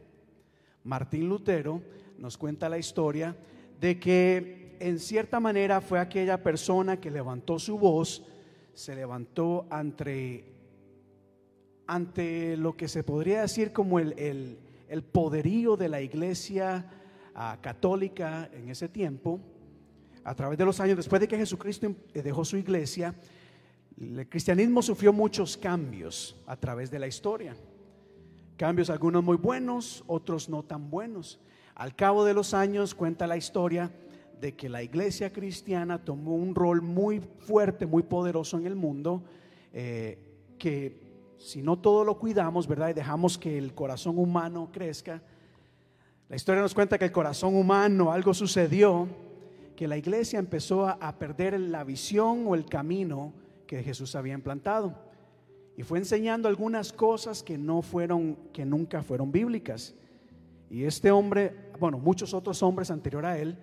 Martín 0.85 1.29
Lutero 1.29 1.83
nos 2.19 2.39
cuenta 2.39 2.69
la 2.69 2.79
historia 2.79 3.37
de 3.81 3.99
que 3.99 4.68
en 4.81 4.99
cierta 4.99 5.41
manera 5.41 5.81
fue 5.81 5.99
aquella 5.99 6.43
persona 6.43 7.01
que 7.01 7.11
levantó 7.11 7.59
su 7.59 7.79
voz, 7.79 8.24
se 8.74 8.95
levantó 8.95 9.66
ante, 9.70 10.45
ante 11.87 12.57
lo 12.57 12.76
que 12.76 12.89
se 12.89 13.03
podría 13.03 13.43
decir 13.43 13.72
como 13.72 13.99
el, 13.99 14.59
poderío 15.12 15.76
de 15.76 15.89
la 15.89 16.01
iglesia 16.01 16.87
ah, 17.35 17.59
católica 17.61 18.49
en 18.53 18.68
ese 18.68 18.89
tiempo. 18.89 19.41
A 20.24 20.35
través 20.35 20.59
de 20.59 20.64
los 20.64 20.79
años, 20.81 20.97
después 20.97 21.20
de 21.20 21.29
que 21.29 21.37
Jesucristo 21.37 21.87
em, 21.87 21.95
dejó 22.12 22.45
su 22.45 22.57
iglesia, 22.57 23.14
el 24.01 24.29
cristianismo 24.29 24.83
sufrió 24.83 25.12
muchos 25.12 25.57
cambios 25.57 26.37
a 26.47 26.57
través 26.57 26.91
de 26.91 26.99
la 26.99 27.07
historia. 27.07 27.57
Cambios 28.57 28.91
algunos 28.91 29.24
muy 29.24 29.37
buenos, 29.37 30.05
otros 30.07 30.49
no 30.49 30.62
tan 30.62 30.91
buenos. 30.91 31.41
Al 31.74 31.95
cabo 31.95 32.24
de 32.24 32.35
los 32.35 32.55
años 32.55 32.95
cuenta 32.95 33.26
la 33.26 33.37
historia 33.37 33.91
de 34.41 34.55
que 34.55 34.68
la 34.68 34.82
iglesia 34.82 35.32
cristiana 35.32 36.05
tomó 36.05 36.34
un 36.34 36.55
rol 36.55 36.82
muy 36.82 37.20
fuerte, 37.20 37.86
muy 37.86 38.03
poderoso 38.03 38.59
en 38.59 38.66
el 38.66 38.76
mundo, 38.76 39.24
eh, 39.72 40.18
que 40.59 41.01
si 41.39 41.62
no 41.62 41.78
todo 41.78 42.05
lo 42.05 42.18
cuidamos, 42.18 42.66
¿verdad? 42.66 42.91
Y 42.91 42.95
dejamos 42.95 43.39
que 43.39 43.59
el 43.59 43.74
corazón 43.74 44.18
humano 44.18 44.70
crezca, 44.72 45.22
la 46.28 46.36
historia 46.36 46.61
nos 46.61 46.74
cuenta 46.74 46.99
que 46.99 47.07
el 47.07 47.12
corazón 47.12 47.57
humano, 47.57 48.12
algo 48.12 48.34
sucedió, 48.34 49.09
que 49.74 49.89
la 49.89 49.97
iglesia 49.97 50.39
empezó 50.39 50.86
a, 50.86 50.93
a 50.93 51.18
perder 51.18 51.59
la 51.59 51.84
visión 51.84 52.47
o 52.47 52.55
el 52.55 52.66
camino 52.66 53.32
que 53.66 53.82
Jesús 53.82 54.14
había 54.14 54.34
implantado. 54.34 54.95
Y 55.78 55.84
fue 55.84 55.99
enseñando 55.99 56.49
algunas 56.49 56.93
cosas 56.93 57.43
que 57.43 57.57
no 57.57 57.80
fueron, 57.80 58.36
que 58.53 58.66
nunca 58.66 59.03
fueron 59.03 59.32
bíblicas. 59.32 59.95
Y 60.68 60.84
este 60.84 61.11
hombre, 61.11 61.70
bueno, 61.78 61.99
muchos 61.99 62.34
otros 62.34 62.62
hombres 62.62 62.91
anterior 62.91 63.24
a 63.24 63.39
él, 63.39 63.57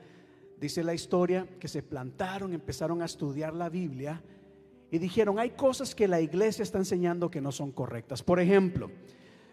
dice 0.60 0.84
la 0.84 0.93
historia, 0.93 1.47
que 1.60 1.68
se 1.68 1.84
plantaron, 1.84 2.53
empezaron 2.53 3.01
a 3.01 3.06
estudiar 3.06 3.53
la 3.53 3.70
Biblia 3.70 4.22
y 4.91 4.97
dijeron, 4.97 5.39
hay 5.39 5.51
cosas 5.51 5.95
que 5.95 6.08
la 6.08 6.22
iglesia 6.22 6.64
está 6.64 6.78
enseñando 6.78 7.30
que 7.30 7.41
no 7.41 7.51
son 7.51 7.72
correctas. 7.72 8.24
Por 8.24 8.39
ejemplo, 8.39 8.89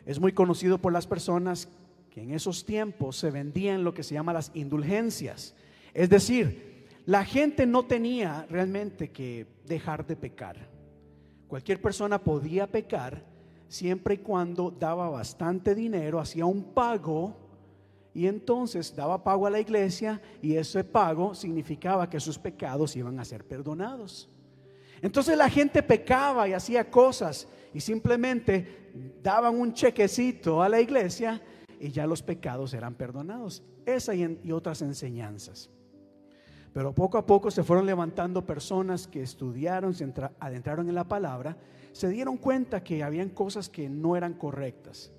es 0.07 0.21
muy 0.21 0.33
conocido 0.33 0.79
por 0.79 0.93
las 0.93 1.07
personas 1.07 1.69
que 2.11 2.23
en 2.23 2.33
esos 2.33 2.65
tiempos 2.65 3.17
se 3.17 3.31
vendían 3.31 3.85
lo 3.85 3.95
que 3.95 4.03
se 4.03 4.15
llama 4.15 4.33
las 4.33 4.51
indulgencias. 4.55 5.55
Es 5.95 6.11
decir, 6.11 6.87
la 7.07 7.25
gente 7.25 7.67
no 7.67 7.87
tenía 7.87 8.47
realmente 8.51 9.11
que 9.11 9.47
dejar 9.67 10.07
de 10.07 10.17
pecar. 10.17 10.69
Cualquier 11.49 11.81
persona 11.81 12.23
podía 12.23 12.71
pecar 12.71 13.25
siempre 13.69 14.15
y 14.15 14.19
cuando 14.19 14.71
daba 14.71 15.09
bastante 15.09 15.75
dinero, 15.75 16.21
hacía 16.21 16.45
un 16.45 16.75
pago 16.75 17.42
y 18.15 18.27
entonces 18.27 18.95
daba 18.95 19.25
pago 19.25 19.47
a 19.47 19.51
la 19.51 19.61
iglesia 19.61 20.21
y 20.43 20.57
ese 20.57 20.85
pago 20.85 21.35
significaba 21.35 22.09
que 22.11 22.21
sus 22.21 22.39
pecados 22.39 22.95
iban 22.97 23.19
a 23.19 23.25
ser 23.25 23.45
perdonados. 23.45 24.29
Entonces 25.01 25.37
la 25.37 25.49
gente 25.49 25.83
pecaba 25.83 26.49
y 26.49 26.53
hacía 26.53 26.91
cosas 26.91 27.49
y 27.75 27.81
simplemente 27.81 28.91
daban 29.23 29.59
un 29.59 29.73
chequecito 29.73 30.63
a 30.63 30.69
la 30.69 30.81
iglesia 30.81 31.43
y 31.81 31.91
ya 31.91 32.07
los 32.07 32.23
pecados 32.23 32.75
eran 32.75 32.95
perdonados. 32.95 33.63
Esa 33.85 34.15
y, 34.15 34.53
otras 34.53 34.83
enseñanzas. 34.83 35.71
Pero 36.73 36.95
poco 36.95 37.19
a 37.19 37.27
poco 37.27 37.51
se 37.51 37.65
fueron 37.65 37.85
levantando 37.85 38.47
personas 38.47 39.09
que 39.09 39.23
estudiaron, 39.23 39.93
se 39.93 40.11
adentraron 40.39 40.89
en 40.89 40.95
la 40.95 41.05
palabra, 41.05 41.57
se 41.91 42.09
dieron 42.09 42.37
cuenta 42.37 42.85
que 42.85 43.03
habían 43.03 43.31
cosas 43.31 43.69
que 43.69 43.89
no 43.89 44.17
eran 44.17 44.35
correctas. 44.35 45.13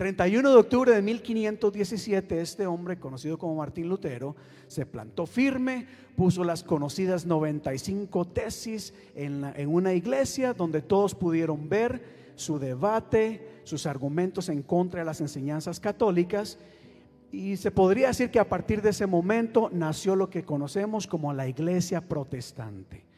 Bueno, 0.00 0.16
31 0.16 0.50
de 0.50 0.56
octubre 0.56 0.94
de 0.94 1.02
1517, 1.02 2.40
este 2.40 2.66
hombre, 2.66 2.98
conocido 2.98 3.36
como 3.36 3.56
Martín 3.56 3.86
Lutero, 3.86 4.34
se 4.66 4.86
plantó 4.86 5.26
firme, 5.26 5.86
puso 6.16 6.42
las 6.42 6.62
conocidas 6.62 7.26
95 7.26 8.24
tesis 8.28 8.94
en, 9.14 9.44
en 9.54 9.68
una 9.68 9.92
iglesia 9.92 10.54
donde 10.54 10.80
todos 10.80 11.14
pudieron 11.14 11.68
ver 11.68 12.02
su 12.34 12.58
debate, 12.58 13.60
sus 13.64 13.84
argumentos 13.84 14.48
en 14.48 14.62
contra 14.62 15.00
de 15.00 15.04
las 15.04 15.20
enseñanzas 15.20 15.78
católicas. 15.78 16.58
Y 17.30 17.58
se 17.58 17.70
podría 17.70 18.08
decir 18.08 18.30
que 18.30 18.40
a 18.40 18.48
partir 18.48 18.80
de 18.80 18.90
ese 18.90 19.06
momento 19.06 19.68
nació 19.70 20.16
lo 20.16 20.30
que 20.30 20.44
conocemos 20.44 21.06
como 21.06 21.34
la 21.34 21.46
iglesia 21.46 22.00
protestante. 22.00 23.09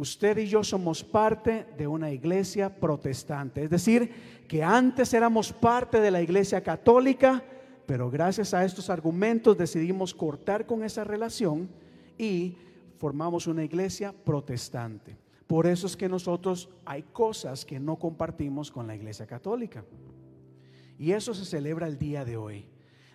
Usted 0.00 0.38
y 0.38 0.46
yo 0.46 0.64
somos 0.64 1.04
parte 1.04 1.66
de 1.76 1.86
una 1.86 2.10
iglesia 2.10 2.74
protestante. 2.74 3.64
Es 3.64 3.68
decir, 3.68 4.10
que 4.48 4.64
antes 4.64 5.12
éramos 5.12 5.52
parte 5.52 6.00
de 6.00 6.10
la 6.10 6.22
iglesia 6.22 6.62
católica, 6.62 7.44
pero 7.84 8.10
gracias 8.10 8.54
a 8.54 8.64
estos 8.64 8.88
argumentos 8.88 9.58
decidimos 9.58 10.14
cortar 10.14 10.64
con 10.64 10.82
esa 10.84 11.04
relación 11.04 11.68
y 12.16 12.56
formamos 12.96 13.46
una 13.46 13.62
iglesia 13.62 14.14
protestante. 14.24 15.18
Por 15.46 15.66
eso 15.66 15.86
es 15.86 15.98
que 15.98 16.08
nosotros 16.08 16.70
hay 16.86 17.02
cosas 17.02 17.66
que 17.66 17.78
no 17.78 17.96
compartimos 17.96 18.70
con 18.70 18.86
la 18.86 18.96
iglesia 18.96 19.26
católica. 19.26 19.84
Y 20.98 21.12
eso 21.12 21.34
se 21.34 21.44
celebra 21.44 21.86
el 21.86 21.98
día 21.98 22.24
de 22.24 22.38
hoy 22.38 22.66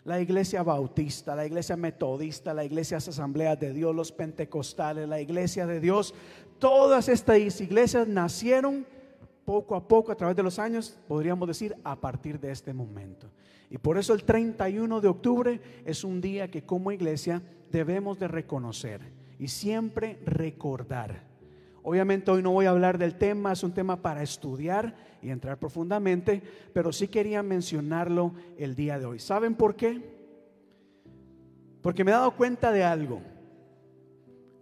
la 0.06 0.22
iglesia 0.22 0.62
bautista, 0.62 1.36
la 1.36 1.48
iglesia 1.48 1.76
metodista, 1.76 2.54
la 2.54 2.64
iglesia 2.64 2.98
asamblea 2.98 3.56
de 3.56 3.74
Dios, 3.74 3.94
los 3.94 4.12
pentecostales, 4.12 5.10
la 5.10 5.20
iglesia 5.20 5.66
de 5.66 5.80
Dios, 5.80 6.14
todas 6.66 7.10
estas 7.10 7.62
iglesias 7.62 8.08
nacieron 8.08 8.88
poco 9.46 9.76
a 9.76 9.88
poco 9.88 10.12
a 10.12 10.16
través 10.16 10.36
de 10.36 10.42
los 10.42 10.58
años, 10.58 10.98
podríamos 11.08 11.48
decir, 11.48 11.76
a 11.84 11.96
partir 11.96 12.40
de 12.40 12.50
este 12.50 12.74
momento. 12.74 13.30
Y 13.70 13.78
por 13.78 14.00
eso 14.00 14.16
el 14.16 14.24
31 14.24 15.00
de 15.00 15.08
octubre 15.08 15.62
es 15.86 16.04
un 16.04 16.22
día 16.22 16.50
que 16.50 16.64
como 16.64 16.92
iglesia 16.92 17.44
debemos 17.72 18.18
de 18.18 18.28
reconocer 18.28 19.02
y 19.38 19.48
siempre 19.48 20.18
recordar. 20.26 21.22
Obviamente 21.84 22.32
hoy 22.32 22.42
no 22.42 22.50
voy 22.50 22.66
a 22.66 22.72
hablar 22.72 22.98
del 22.98 23.14
tema, 23.14 23.52
es 23.52 23.62
un 23.62 23.76
tema 23.76 24.02
para 24.02 24.24
estudiar 24.24 24.96
y 25.22 25.30
entrar 25.30 25.60
profundamente, 25.60 26.42
pero 26.74 26.92
sí 26.92 27.10
quería 27.10 27.44
mencionarlo 27.44 28.34
el 28.58 28.76
día 28.76 28.98
de 28.98 29.06
hoy. 29.06 29.20
¿Saben 29.20 29.54
por 29.54 29.76
qué? 29.76 30.02
Porque 31.84 32.04
me 32.04 32.10
he 32.10 32.16
dado 32.16 32.36
cuenta 32.36 32.72
de 32.72 32.84
algo. 32.84 33.22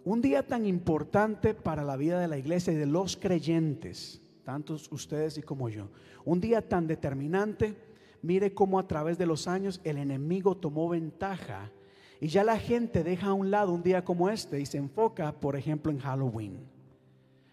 Un 0.05 0.21
día 0.21 0.45
tan 0.45 0.65
importante 0.65 1.53
para 1.53 1.83
la 1.83 1.95
vida 1.95 2.19
de 2.19 2.27
la 2.27 2.37
iglesia 2.37 2.73
y 2.73 2.75
de 2.75 2.85
los 2.85 3.15
creyentes, 3.15 4.21
tantos 4.43 4.91
ustedes 4.91 5.37
y 5.37 5.41
como 5.41 5.69
yo. 5.69 5.87
Un 6.25 6.41
día 6.41 6.67
tan 6.67 6.87
determinante, 6.87 7.75
mire 8.21 8.53
cómo 8.53 8.79
a 8.79 8.87
través 8.87 9.17
de 9.17 9.25
los 9.25 9.47
años 9.47 9.79
el 9.85 9.97
enemigo 9.97 10.57
tomó 10.57 10.89
ventaja 10.89 11.71
y 12.19 12.27
ya 12.27 12.43
la 12.43 12.57
gente 12.57 13.03
deja 13.03 13.27
a 13.27 13.33
un 13.33 13.49
lado 13.49 13.73
un 13.73 13.83
día 13.83 14.03
como 14.03 14.29
este 14.29 14.59
y 14.59 14.65
se 14.65 14.77
enfoca, 14.77 15.31
por 15.31 15.55
ejemplo, 15.55 15.91
en 15.91 15.99
Halloween. 15.99 16.57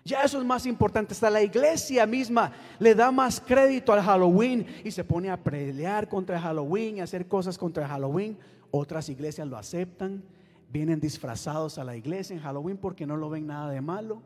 Ya 0.04 0.22
eso 0.22 0.38
es 0.38 0.44
más 0.44 0.66
importante. 0.66 1.12
Hasta 1.12 1.30
la 1.30 1.42
iglesia 1.42 2.06
misma 2.06 2.52
le 2.78 2.94
da 2.94 3.12
más 3.12 3.40
crédito 3.40 3.92
al 3.92 4.02
Halloween 4.02 4.66
y 4.82 4.90
se 4.90 5.04
pone 5.04 5.30
a 5.30 5.36
pelear 5.36 6.08
contra 6.08 6.40
Halloween 6.40 6.96
y 6.96 7.00
hacer 7.00 7.28
cosas 7.28 7.58
contra 7.58 7.86
Halloween. 7.86 8.36
Otras 8.70 9.08
iglesias 9.08 9.46
lo 9.46 9.56
aceptan, 9.56 10.22
vienen 10.72 11.00
disfrazados 11.00 11.78
a 11.78 11.84
la 11.84 11.96
iglesia 11.96 12.34
en 12.34 12.42
Halloween 12.42 12.76
porque 12.76 13.06
no 13.06 13.16
lo 13.16 13.28
ven 13.30 13.46
nada 13.46 13.70
de 13.70 13.80
malo. 13.80 14.22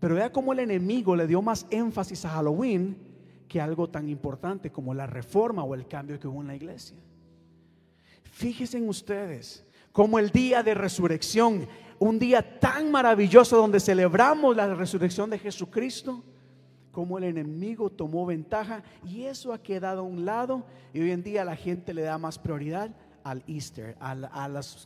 Pero 0.00 0.14
vea 0.14 0.30
cómo 0.30 0.52
el 0.52 0.58
enemigo 0.58 1.16
le 1.16 1.26
dio 1.26 1.40
más 1.40 1.66
énfasis 1.70 2.24
a 2.24 2.30
Halloween 2.30 2.96
que 3.48 3.60
algo 3.60 3.88
tan 3.88 4.08
importante 4.08 4.70
como 4.70 4.92
la 4.92 5.06
reforma 5.06 5.64
o 5.64 5.74
el 5.74 5.86
cambio 5.86 6.18
que 6.18 6.28
hubo 6.28 6.40
en 6.42 6.48
la 6.48 6.56
iglesia. 6.56 6.96
Fíjense 8.22 8.78
en 8.78 8.88
ustedes 8.88 9.64
como 9.92 10.18
el 10.18 10.30
día 10.30 10.62
de 10.62 10.74
resurrección 10.74 11.66
un 11.98 12.18
día 12.18 12.58
tan 12.58 12.90
maravilloso 12.90 13.56
donde 13.56 13.80
celebramos 13.80 14.56
la 14.56 14.74
resurrección 14.74 15.30
de 15.30 15.38
Jesucristo, 15.38 16.22
como 16.90 17.18
el 17.18 17.24
enemigo 17.24 17.90
tomó 17.90 18.26
ventaja 18.26 18.82
y 19.04 19.22
eso 19.22 19.52
ha 19.52 19.62
quedado 19.62 20.00
a 20.00 20.04
un 20.04 20.24
lado 20.24 20.66
y 20.92 21.00
hoy 21.00 21.12
en 21.12 21.22
día 21.22 21.44
la 21.44 21.56
gente 21.56 21.94
le 21.94 22.02
da 22.02 22.18
más 22.18 22.38
prioridad 22.38 22.90
al 23.24 23.42
Easter, 23.46 23.96
al, 23.98 24.30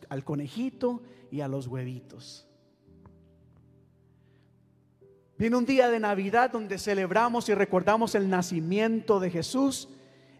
al 0.08 0.24
conejito 0.24 1.02
y 1.30 1.40
a 1.40 1.48
los 1.48 1.66
huevitos. 1.66 2.48
Viene 5.36 5.56
un 5.56 5.66
día 5.66 5.88
de 5.88 6.00
Navidad 6.00 6.50
donde 6.50 6.78
celebramos 6.78 7.48
y 7.48 7.54
recordamos 7.54 8.14
el 8.16 8.28
nacimiento 8.28 9.20
de 9.20 9.30
Jesús. 9.30 9.88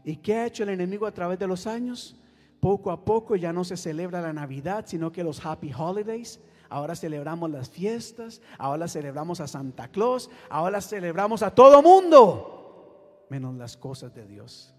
¿Y 0.05 0.17
qué 0.17 0.37
ha 0.37 0.47
hecho 0.47 0.65
el 0.65 0.71
enemigo 0.71 1.07
a 1.07 1.13
través 1.13 1.39
de 1.39 1.47
los 1.47 1.69
años? 1.69 2.17
Poco 2.59 2.91
a 2.91 3.05
poco 3.05 3.37
ya 3.37 3.53
no 3.53 3.63
se 3.63 3.77
celebra 3.77 4.21
la 4.21 4.33
Navidad, 4.33 4.87
sino 4.89 5.13
que 5.13 5.23
los 5.23 5.45
Happy 5.45 5.73
Holidays, 5.73 6.41
ahora 6.69 6.97
celebramos 6.97 7.49
las 7.51 7.71
fiestas, 7.71 8.43
ahora 8.59 8.89
celebramos 8.89 9.41
a 9.41 9.47
Santa 9.47 9.87
Claus, 9.89 10.31
ahora 10.51 10.81
celebramos 10.81 11.45
a 11.45 11.55
todo 11.55 11.81
mundo, 11.81 13.25
menos 13.31 13.55
las 13.55 13.77
cosas 13.77 14.13
de 14.15 14.27
Dios. 14.27 14.75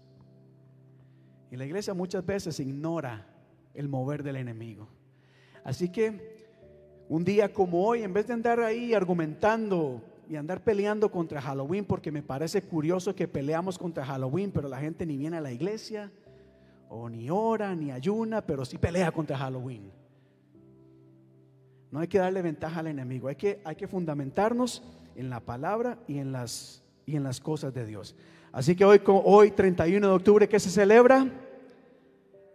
Y 1.50 1.56
la 1.56 1.66
iglesia 1.66 1.94
muchas 1.94 2.24
veces 2.24 2.60
ignora 2.60 3.26
el 3.74 3.88
mover 3.88 4.22
del 4.22 4.36
enemigo. 4.36 4.88
Así 5.64 5.88
que 5.90 6.40
un 7.08 7.24
día 7.24 7.52
como 7.52 7.84
hoy, 7.84 8.02
en 8.02 8.12
vez 8.12 8.26
de 8.28 8.34
andar 8.34 8.60
ahí 8.60 8.94
argumentando 8.94 10.00
y 10.28 10.36
andar 10.36 10.62
peleando 10.62 11.10
contra 11.10 11.42
Halloween, 11.42 11.84
porque 11.84 12.12
me 12.12 12.22
parece 12.22 12.62
curioso 12.62 13.16
que 13.16 13.26
peleamos 13.26 13.76
contra 13.76 14.04
Halloween, 14.04 14.52
pero 14.52 14.68
la 14.68 14.78
gente 14.78 15.04
ni 15.04 15.16
viene 15.16 15.38
a 15.38 15.40
la 15.40 15.50
iglesia, 15.50 16.12
o 16.88 17.08
ni 17.08 17.30
ora, 17.30 17.74
ni 17.74 17.90
ayuna, 17.90 18.40
pero 18.40 18.64
sí 18.64 18.78
pelea 18.78 19.10
contra 19.10 19.36
Halloween. 19.36 19.90
No 21.90 21.98
hay 21.98 22.06
que 22.06 22.18
darle 22.18 22.42
ventaja 22.42 22.78
al 22.78 22.86
enemigo, 22.86 23.26
hay 23.26 23.34
que, 23.36 23.88
fundamentarnos 23.88 24.84
en 25.16 25.30
la 25.30 25.40
palabra 25.40 25.98
y 26.06 26.18
en, 26.18 26.30
las, 26.30 26.84
y 27.06 27.16
en 27.16 27.24
las 27.24 27.40
cosas 27.40 27.74
de 27.74 27.84
Dios. 27.84 28.14
Así 28.52 28.74
que 28.74 28.84
hoy, 28.84 29.00
hoy 29.06 29.52
31 29.52 30.06
de 30.06 30.12
octubre, 30.12 30.48
¿qué 30.48 30.58
se 30.58 30.70
celebra? 30.70 31.26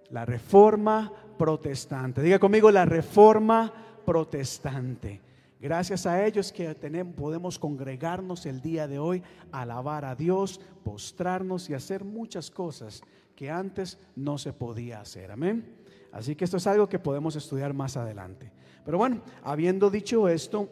La 0.10 0.26
reforma 0.26 1.12
protestante. 1.38 2.22
Diga 2.22 2.40
conmigo, 2.40 2.70
la 2.70 2.86
reforma 2.86 3.72
protestante. 4.06 5.22
Gracias 5.60 6.06
a 6.06 6.26
ellos 6.26 6.52
que 6.52 6.76
tenemos, 6.76 7.16
podemos 7.16 7.58
congregarnos 7.58 8.46
el 8.46 8.62
día 8.62 8.88
de 8.88 9.00
hoy, 9.00 9.24
alabar 9.52 10.06
a 10.06 10.16
Dios, 10.16 10.60
postrarnos 10.84 11.70
y 11.70 11.74
hacer 11.74 12.04
muchas 12.04 12.52
cosas 12.52 13.02
que 13.36 13.50
antes 13.50 13.98
no 14.16 14.38
se 14.38 14.54
podía 14.54 15.00
hacer. 15.00 15.32
Amén. 15.32 15.76
Así 16.12 16.36
que 16.36 16.46
esto 16.46 16.58
es 16.58 16.68
algo 16.68 16.88
que 16.88 17.00
podemos 17.00 17.36
estudiar 17.36 17.74
más 17.74 17.98
adelante. 17.98 18.52
Pero 18.84 18.98
bueno, 18.98 19.22
habiendo 19.44 19.90
dicho 19.90 20.30
esto, 20.30 20.70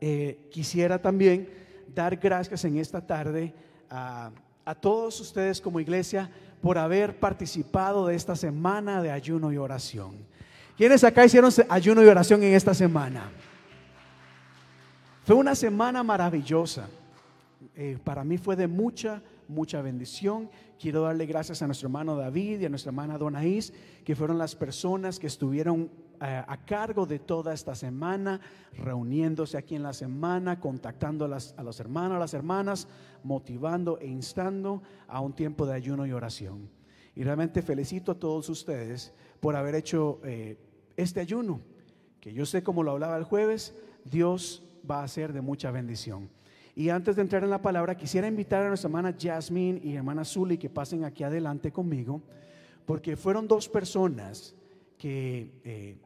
eh, 0.00 0.48
quisiera 0.50 1.00
también 1.00 1.48
dar 1.94 2.16
gracias 2.16 2.64
en 2.64 2.78
esta 2.78 3.06
tarde 3.06 3.52
a, 3.92 4.30
a 4.64 4.74
todos 4.74 5.20
ustedes 5.20 5.60
como 5.60 5.80
iglesia 5.80 6.30
por 6.62 6.78
haber 6.78 7.18
participado 7.18 8.06
de 8.06 8.14
esta 8.14 8.36
semana 8.36 9.02
de 9.02 9.10
ayuno 9.10 9.52
y 9.52 9.58
oración. 9.58 10.16
¿Quiénes 10.76 11.04
acá 11.04 11.24
hicieron 11.24 11.50
ayuno 11.68 12.02
y 12.02 12.06
oración 12.06 12.42
en 12.42 12.54
esta 12.54 12.72
semana? 12.72 13.30
Fue 15.24 15.36
una 15.36 15.54
semana 15.54 16.02
maravillosa. 16.02 16.88
Eh, 17.76 17.98
para 18.02 18.24
mí 18.24 18.38
fue 18.38 18.56
de 18.56 18.66
mucha, 18.66 19.22
mucha 19.48 19.82
bendición. 19.82 20.50
Quiero 20.80 21.02
darle 21.02 21.26
gracias 21.26 21.62
a 21.62 21.66
nuestro 21.66 21.86
hermano 21.86 22.16
David 22.16 22.60
y 22.60 22.64
a 22.66 22.68
nuestra 22.68 22.90
hermana 22.90 23.18
Donaís, 23.18 23.72
que 24.04 24.16
fueron 24.16 24.38
las 24.38 24.56
personas 24.56 25.18
que 25.18 25.28
estuvieron 25.28 25.90
a 26.24 26.56
cargo 26.64 27.04
de 27.04 27.18
toda 27.18 27.52
esta 27.52 27.74
semana, 27.74 28.40
reuniéndose 28.78 29.56
aquí 29.56 29.74
en 29.74 29.82
la 29.82 29.92
semana, 29.92 30.60
contactando 30.60 31.24
a, 31.24 31.62
los 31.62 31.80
hermanos, 31.80 32.16
a 32.16 32.20
las 32.20 32.34
hermanas, 32.34 32.86
motivando 33.24 33.98
e 33.98 34.06
instando 34.06 34.82
a 35.08 35.20
un 35.20 35.32
tiempo 35.32 35.66
de 35.66 35.74
ayuno 35.74 36.06
y 36.06 36.12
oración. 36.12 36.68
Y 37.14 37.24
realmente 37.24 37.60
felicito 37.62 38.12
a 38.12 38.18
todos 38.18 38.48
ustedes 38.48 39.12
por 39.40 39.56
haber 39.56 39.74
hecho 39.74 40.20
eh, 40.24 40.56
este 40.96 41.20
ayuno, 41.20 41.60
que 42.20 42.32
yo 42.32 42.46
sé 42.46 42.62
como 42.62 42.82
lo 42.82 42.92
hablaba 42.92 43.16
el 43.16 43.24
jueves, 43.24 43.74
Dios 44.04 44.62
va 44.88 45.02
a 45.02 45.08
ser 45.08 45.32
de 45.32 45.40
mucha 45.40 45.70
bendición. 45.70 46.30
Y 46.74 46.88
antes 46.88 47.16
de 47.16 47.22
entrar 47.22 47.44
en 47.44 47.50
la 47.50 47.60
palabra, 47.60 47.96
quisiera 47.96 48.28
invitar 48.28 48.64
a 48.64 48.68
nuestra 48.68 48.88
hermana 48.88 49.14
Jasmine 49.18 49.80
y 49.82 49.94
hermana 49.94 50.24
Zully 50.24 50.56
que 50.56 50.70
pasen 50.70 51.04
aquí 51.04 51.22
adelante 51.22 51.70
conmigo, 51.70 52.22
porque 52.86 53.16
fueron 53.16 53.46
dos 53.46 53.68
personas 53.68 54.54
que 54.96 55.50
eh, 55.64 55.98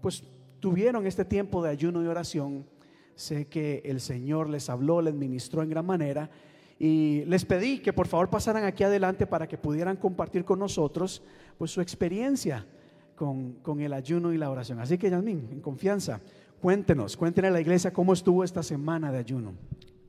pues 0.00 0.24
tuvieron 0.60 1.06
este 1.06 1.24
tiempo 1.24 1.62
de 1.62 1.70
ayuno 1.70 2.02
y 2.02 2.06
oración. 2.06 2.66
Sé 3.14 3.46
que 3.46 3.82
el 3.84 4.00
Señor 4.00 4.48
les 4.48 4.70
habló, 4.70 5.02
les 5.02 5.14
ministró 5.14 5.62
en 5.62 5.70
gran 5.70 5.86
manera 5.86 6.30
y 6.78 7.24
les 7.26 7.44
pedí 7.44 7.80
que 7.80 7.92
por 7.92 8.08
favor 8.08 8.30
pasaran 8.30 8.64
aquí 8.64 8.82
adelante 8.82 9.26
para 9.26 9.46
que 9.46 9.58
pudieran 9.58 9.96
compartir 9.96 10.44
con 10.44 10.58
nosotros 10.58 11.22
pues 11.58 11.70
su 11.70 11.82
experiencia 11.82 12.66
con, 13.14 13.54
con 13.56 13.80
el 13.80 13.92
ayuno 13.92 14.32
y 14.32 14.38
la 14.38 14.50
oración. 14.50 14.80
Así 14.80 14.96
que 14.96 15.10
Yasmin, 15.10 15.48
en 15.52 15.60
confianza, 15.60 16.20
cuéntenos, 16.60 17.16
cuéntenos 17.16 17.50
a 17.50 17.52
la 17.52 17.60
iglesia 17.60 17.92
cómo 17.92 18.14
estuvo 18.14 18.42
esta 18.44 18.62
semana 18.62 19.12
de 19.12 19.18
ayuno. 19.18 19.54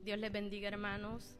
Dios 0.02 0.18
les 0.18 0.32
bendiga 0.32 0.68
hermanos. 0.68 1.36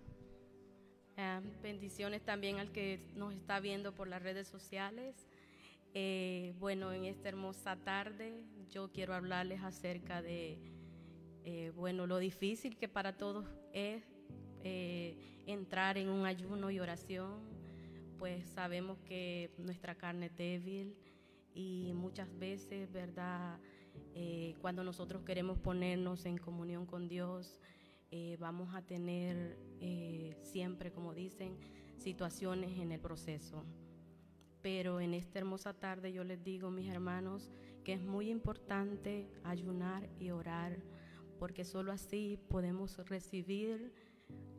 Ah, 1.17 1.41
bendiciones 1.63 2.23
también 2.23 2.59
al 2.59 2.71
que 2.73 3.01
nos 3.17 3.35
está 3.35 3.61
viendo 3.61 3.93
por 3.93 4.09
las 4.09 4.23
redes 4.23 4.49
sociales. 4.49 5.15
Eh, 5.95 6.55
bueno, 6.59 6.91
en 6.93 7.05
esta 7.05 7.29
hermosa 7.29 7.77
tarde 7.77 8.47
yo 8.71 8.91
quiero 8.91 9.13
hablarles 9.13 9.63
acerca 9.63 10.23
de, 10.23 10.59
eh, 11.45 11.71
bueno, 11.77 12.07
lo 12.07 12.17
difícil 12.17 12.79
que 12.79 12.89
para 12.89 13.19
todos 13.19 13.47
es 13.75 14.03
eh, 14.65 15.43
entrar 15.47 15.99
en 15.99 16.09
un 16.09 16.25
ayuno 16.25 16.71
y 16.71 16.81
oración, 16.81 17.41
pues 18.19 18.49
sabemos 18.49 19.01
que 19.01 19.51
nuestra 19.59 19.95
carne 19.95 20.27
es 20.27 20.37
débil 20.37 20.97
y 21.55 21.93
muchas 21.95 22.39
veces, 22.39 22.91
¿verdad? 22.91 23.59
cuando 24.63 24.85
nosotros 24.85 25.23
queremos 25.23 25.59
ponernos 25.59 26.25
en 26.25 26.39
comunión 26.39 26.87
con 26.87 27.09
Dios, 27.09 27.61
vamos 28.39 28.75
a 28.75 28.81
tener 28.81 29.59
siempre, 30.41 30.93
como 30.93 31.13
dicen, 31.13 31.59
situaciones 31.99 32.79
en 32.79 32.93
el 32.93 33.01
proceso. 33.01 33.67
Pero 34.63 35.01
en 35.01 35.13
esta 35.15 35.41
hermosa 35.41 35.75
tarde 35.75 36.13
yo 36.13 36.25
les 36.25 36.43
digo, 36.43 36.71
mis 36.71 36.89
hermanos, 36.89 37.51
que 37.85 37.93
es 37.95 38.03
muy 38.03 38.31
importante 38.31 39.29
ayunar 39.43 40.09
y 40.21 40.31
orar, 40.31 40.79
porque 41.39 41.65
solo 41.65 41.91
así 41.91 42.39
podemos 42.49 42.97
recibir 43.09 43.93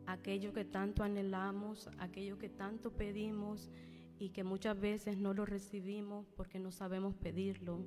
aquello 0.06 0.52
que 0.52 0.66
tanto 0.66 1.02
anhelamos, 1.02 1.88
aquello 1.98 2.38
que 2.38 2.50
tanto 2.50 2.92
pedimos 2.92 3.70
y 4.18 4.28
que 4.30 4.44
muchas 4.44 4.78
veces 4.78 5.16
no 5.16 5.32
lo 5.32 5.46
recibimos 5.46 6.26
porque 6.36 6.58
no 6.58 6.70
sabemos 6.70 7.14
pedirlo. 7.14 7.80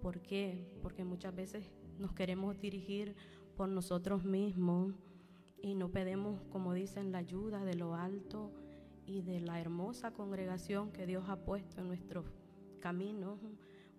¿Por 0.00 0.20
qué? 0.22 0.66
Porque 0.82 1.04
muchas 1.04 1.34
veces 1.34 1.70
nos 1.98 2.12
queremos 2.12 2.58
dirigir 2.58 3.14
por 3.56 3.68
nosotros 3.68 4.24
mismos 4.24 4.94
y 5.62 5.74
no 5.74 5.90
pedimos, 5.90 6.42
como 6.50 6.72
dicen, 6.72 7.12
la 7.12 7.18
ayuda 7.18 7.64
de 7.64 7.74
lo 7.74 7.94
alto 7.94 8.50
y 9.06 9.22
de 9.22 9.40
la 9.40 9.60
hermosa 9.60 10.12
congregación 10.12 10.92
que 10.92 11.06
Dios 11.06 11.24
ha 11.28 11.36
puesto 11.36 11.80
en 11.80 11.88
nuestros 11.88 12.26
caminos. 12.80 13.40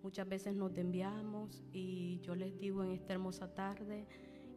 Muchas 0.04 0.28
veces 0.28 0.56
nos 0.56 0.78
enviamos 0.78 1.64
y 1.72 2.20
yo 2.22 2.36
les 2.36 2.58
digo 2.58 2.84
en 2.84 2.92
esta 2.92 3.14
hermosa 3.14 3.54
tarde 3.54 4.08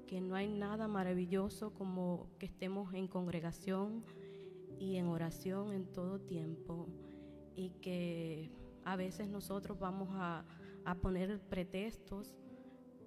que 0.07 0.21
no 0.21 0.35
hay 0.35 0.49
nada 0.49 0.89
maravilloso 0.89 1.73
como 1.75 2.29
que 2.39 2.47
estemos 2.47 2.93
en 2.95 3.09
congregación 3.09 4.05
y 4.79 4.97
en 4.97 5.07
oración 5.07 5.73
en 5.73 5.87
todo 5.93 6.21
tiempo 6.21 6.87
y 7.55 7.71
que 7.81 8.51
a 8.85 8.97
veces 8.97 9.29
nosotros 9.29 9.79
vamos 9.79 10.09
a, 10.13 10.45
a 10.85 10.95
poner 10.95 11.41
pretextos, 11.41 12.37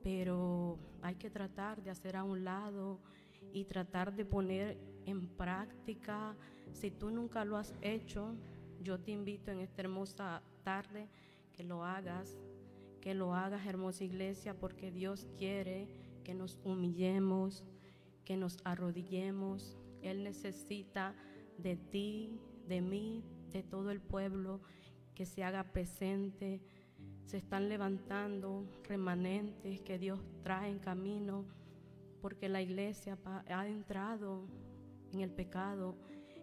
pero 0.04 0.78
hay 1.02 1.16
que 1.16 1.30
tratar 1.30 1.82
de 1.82 1.90
hacer 1.90 2.16
a 2.16 2.24
un 2.24 2.44
lado 2.44 3.00
y 3.54 3.66
tratar 3.66 4.14
de 4.14 4.26
poner 4.26 4.78
en 5.06 5.28
práctica. 5.28 6.36
Si 6.74 6.92
tú 6.92 7.12
nunca 7.12 7.46
lo 7.46 7.58
has 7.58 7.74
hecho, 7.82 8.36
yo 8.82 9.00
te 9.00 9.12
invito 9.12 9.52
en 9.52 9.60
esta 9.60 9.82
hermosa 9.82 10.42
tarde 10.64 11.08
que 11.54 11.64
lo 11.64 11.84
hagas, 11.84 12.38
que 13.02 13.14
lo 13.14 13.34
hagas, 13.34 13.66
hermosa 13.66 14.04
iglesia, 14.04 14.58
porque 14.58 14.92
Dios 14.92 15.28
quiere 15.38 15.88
que 16.24 16.34
nos 16.34 16.60
humillemos, 16.64 17.64
que 18.26 18.38
nos 18.38 18.58
arrodillemos. 18.64 19.78
Él 20.02 20.24
necesita 20.24 21.16
de 21.58 21.76
ti, 21.76 22.40
de 22.68 22.82
mí, 22.82 23.24
de 23.52 23.64
todo 23.64 23.92
el 23.92 24.02
pueblo, 24.02 24.62
que 25.16 25.26
se 25.26 25.44
haga 25.44 25.72
presente. 25.72 26.62
Se 27.26 27.38
están 27.38 27.70
levantando 27.70 28.66
remanentes 28.84 29.82
que 29.82 29.98
Dios 29.98 30.20
trae 30.44 30.70
en 30.70 30.80
camino 30.80 31.46
porque 32.22 32.50
la 32.50 32.62
iglesia 32.62 33.18
ha 33.26 33.68
entrado 33.68 34.46
en 35.12 35.22
el 35.22 35.32
pecado 35.32 35.96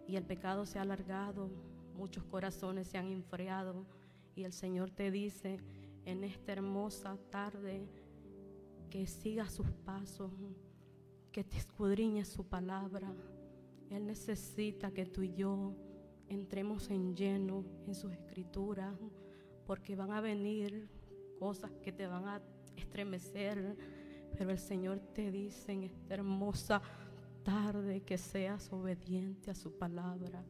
y 0.09 0.15
el 0.15 0.23
pecado 0.23 0.65
se 0.65 0.79
ha 0.79 0.81
alargado, 0.81 1.51
muchos 1.95 2.23
corazones 2.23 2.87
se 2.87 2.97
han 2.97 3.11
enfriado 3.11 3.85
y 4.35 4.43
el 4.43 4.53
Señor 4.53 4.89
te 4.89 5.11
dice 5.11 5.59
en 6.03 6.23
esta 6.23 6.51
hermosa 6.51 7.15
tarde 7.29 7.87
que 8.89 9.05
sigas 9.05 9.53
sus 9.53 9.69
pasos, 9.69 10.31
que 11.31 11.43
te 11.43 11.57
escudriñes 11.57 12.27
su 12.27 12.43
palabra. 12.43 13.13
Él 13.91 14.07
necesita 14.07 14.91
que 14.91 15.05
tú 15.05 15.21
y 15.21 15.35
yo 15.35 15.75
entremos 16.27 16.89
en 16.89 17.15
lleno 17.15 17.63
en 17.85 17.93
sus 17.93 18.11
escrituras, 18.11 18.97
porque 19.67 19.95
van 19.95 20.11
a 20.11 20.21
venir 20.21 20.89
cosas 21.37 21.69
que 21.83 21.91
te 21.91 22.07
van 22.07 22.27
a 22.27 22.41
estremecer 22.75 23.77
pero 24.37 24.51
el 24.51 24.59
Señor 24.59 24.99
te 25.13 25.31
dice 25.31 25.71
en 25.71 25.83
esta 25.83 26.13
hermosa 26.13 26.81
tarde 27.49 28.01
que 28.01 28.19
seas 28.19 28.71
obediente 28.71 29.49
a 29.49 29.55
su 29.55 29.71
palabra, 29.71 30.45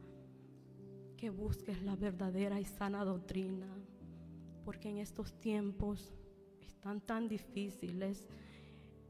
que 1.16 1.30
busques 1.30 1.82
la 1.82 1.96
verdadera 1.96 2.60
y 2.60 2.66
sana 2.66 3.06
doctrina, 3.06 3.74
porque 4.66 4.90
en 4.90 4.98
estos 4.98 5.32
tiempos 5.40 6.12
están 6.60 7.00
tan 7.00 7.26
difíciles 7.26 8.28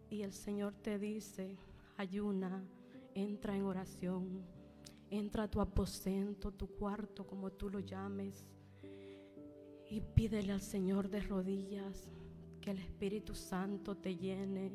y 0.08 0.22
el 0.22 0.32
Señor 0.32 0.72
te 0.76 1.00
dice, 1.00 1.56
ayuna, 1.96 2.62
entra 3.12 3.56
en 3.56 3.64
oración, 3.64 4.44
entra 5.10 5.42
a 5.42 5.50
tu 5.50 5.60
aposento, 5.60 6.52
tu 6.52 6.68
cuarto, 6.68 7.26
como 7.26 7.50
tú 7.50 7.70
lo 7.70 7.80
llames, 7.80 8.46
y 9.88 10.00
pídele 10.00 10.52
al 10.52 10.62
Señor 10.62 11.10
de 11.10 11.22
rodillas 11.22 12.12
que 12.60 12.70
el 12.70 12.78
Espíritu 12.78 13.34
Santo 13.34 13.96
te 13.96 14.14
llene, 14.14 14.70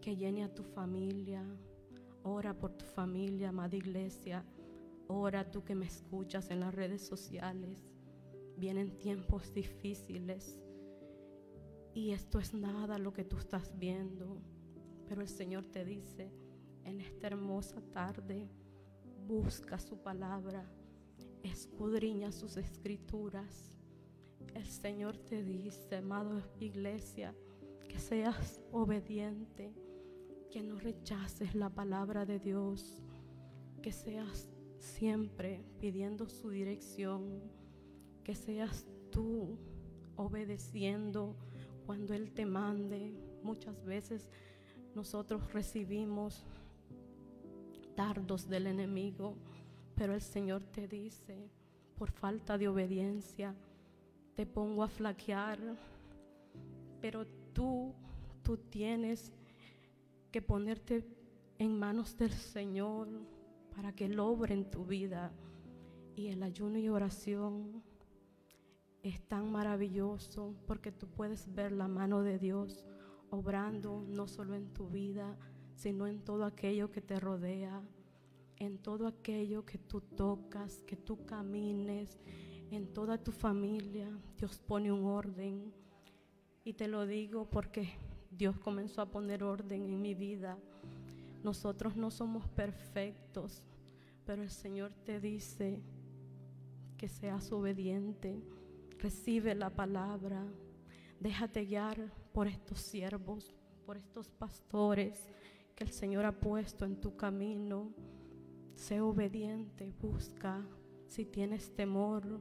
que 0.00 0.16
llene 0.16 0.42
a 0.42 0.54
tu 0.54 0.62
familia. 0.62 1.44
Ora 2.22 2.54
por 2.54 2.72
tu 2.72 2.84
familia, 2.84 3.48
amada 3.48 3.76
iglesia. 3.76 4.44
Ora 5.08 5.50
tú 5.50 5.64
que 5.64 5.74
me 5.74 5.86
escuchas 5.86 6.50
en 6.50 6.60
las 6.60 6.74
redes 6.74 7.06
sociales. 7.06 7.94
Vienen 8.56 8.98
tiempos 8.98 9.52
difíciles 9.54 10.60
y 11.94 12.12
esto 12.12 12.38
es 12.38 12.54
nada 12.54 12.98
lo 12.98 13.12
que 13.12 13.24
tú 13.24 13.38
estás 13.38 13.72
viendo. 13.78 14.40
Pero 15.06 15.22
el 15.22 15.28
Señor 15.28 15.66
te 15.66 15.84
dice 15.84 16.32
en 16.84 17.00
esta 17.00 17.26
hermosa 17.26 17.80
tarde, 17.92 18.48
busca 19.26 19.78
su 19.78 19.98
palabra, 19.98 20.70
escudriña 21.42 22.32
sus 22.32 22.56
escrituras 22.56 23.70
el 24.54 24.66
Señor 24.66 25.16
te 25.16 25.42
dice, 25.42 25.96
amado 25.96 26.42
iglesia, 26.58 27.34
que 27.88 27.98
seas 27.98 28.60
obediente, 28.72 29.72
que 30.50 30.62
no 30.62 30.78
rechaces 30.78 31.54
la 31.54 31.70
palabra 31.70 32.26
de 32.26 32.40
Dios, 32.40 33.00
que 33.82 33.92
seas 33.92 34.48
siempre 34.78 35.64
pidiendo 35.78 36.28
su 36.28 36.50
dirección, 36.50 37.40
que 38.24 38.34
seas 38.34 38.84
tú 39.10 39.56
obedeciendo 40.16 41.36
cuando 41.86 42.14
Él 42.14 42.32
te 42.32 42.46
mande. 42.46 43.14
Muchas 43.42 43.84
veces 43.84 44.28
nosotros 44.94 45.52
recibimos 45.52 46.44
dardos 47.96 48.48
del 48.48 48.66
enemigo, 48.66 49.36
pero 49.94 50.14
el 50.14 50.22
Señor 50.22 50.64
te 50.64 50.88
dice, 50.88 51.48
por 51.96 52.10
falta 52.10 52.58
de 52.58 52.66
obediencia, 52.66 53.54
te 54.34 54.46
pongo 54.46 54.82
a 54.82 54.88
flaquear, 54.88 55.58
pero 57.00 57.26
tú, 57.52 57.94
tú 58.42 58.56
tienes 58.56 59.32
que 60.30 60.42
ponerte 60.42 61.06
en 61.58 61.78
manos 61.78 62.16
del 62.16 62.32
Señor 62.32 63.08
para 63.74 63.92
que 63.92 64.06
Él 64.06 64.18
obre 64.18 64.54
en 64.54 64.70
tu 64.70 64.84
vida. 64.84 65.32
Y 66.16 66.28
el 66.28 66.42
ayuno 66.42 66.78
y 66.78 66.88
oración 66.88 67.82
es 69.02 69.20
tan 69.28 69.50
maravilloso 69.50 70.54
porque 70.66 70.92
tú 70.92 71.08
puedes 71.08 71.52
ver 71.54 71.72
la 71.72 71.88
mano 71.88 72.22
de 72.22 72.38
Dios 72.38 72.84
obrando 73.30 74.04
no 74.08 74.26
solo 74.26 74.54
en 74.54 74.72
tu 74.72 74.88
vida, 74.88 75.36
sino 75.74 76.06
en 76.06 76.20
todo 76.22 76.44
aquello 76.44 76.90
que 76.90 77.00
te 77.00 77.18
rodea, 77.18 77.82
en 78.56 78.78
todo 78.78 79.06
aquello 79.06 79.64
que 79.64 79.78
tú 79.78 80.00
tocas, 80.00 80.82
que 80.82 80.96
tú 80.96 81.24
camines, 81.24 82.18
en 82.70 82.92
toda 82.92 83.18
tu 83.18 83.32
familia. 83.32 84.08
Dios 84.36 84.58
pone 84.58 84.92
un 84.92 85.04
orden. 85.04 85.72
Y 86.64 86.74
te 86.74 86.88
lo 86.88 87.06
digo 87.06 87.48
porque 87.48 87.88
Dios 88.30 88.58
comenzó 88.58 89.02
a 89.02 89.10
poner 89.10 89.42
orden 89.42 89.82
en 89.82 90.00
mi 90.00 90.14
vida. 90.14 90.56
Nosotros 91.42 91.96
no 91.96 92.10
somos 92.10 92.46
perfectos, 92.48 93.62
pero 94.24 94.42
el 94.42 94.50
Señor 94.50 94.92
te 95.04 95.20
dice 95.20 95.82
que 96.96 97.08
seas 97.08 97.50
obediente. 97.52 98.40
Recibe 98.98 99.54
la 99.54 99.70
palabra. 99.70 100.44
Déjate 101.18 101.64
guiar 101.64 102.12
por 102.32 102.46
estos 102.46 102.80
siervos, 102.80 103.54
por 103.84 103.96
estos 103.96 104.28
pastores 104.30 105.28
que 105.74 105.84
el 105.84 105.90
Señor 105.90 106.24
ha 106.24 106.32
puesto 106.38 106.84
en 106.84 107.00
tu 107.00 107.16
camino. 107.16 107.92
Sé 108.74 109.00
obediente, 109.00 109.92
busca 110.00 110.64
si 111.06 111.24
tienes 111.24 111.74
temor 111.74 112.40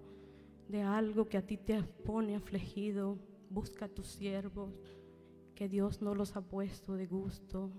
de 0.68 0.84
algo 0.84 1.28
que 1.28 1.38
a 1.38 1.46
ti 1.46 1.58
te 1.58 1.82
pone 1.82 2.36
afligido, 2.36 3.18
busca 3.50 3.86
a 3.86 3.90
tus 3.90 4.08
siervos, 4.08 4.80
que 5.60 5.68
Dios 5.68 6.02
no 6.02 6.16
los 6.16 6.38
ha 6.38 6.42
puesto 6.42 6.94
de 6.94 7.06
gusto, 7.06 7.70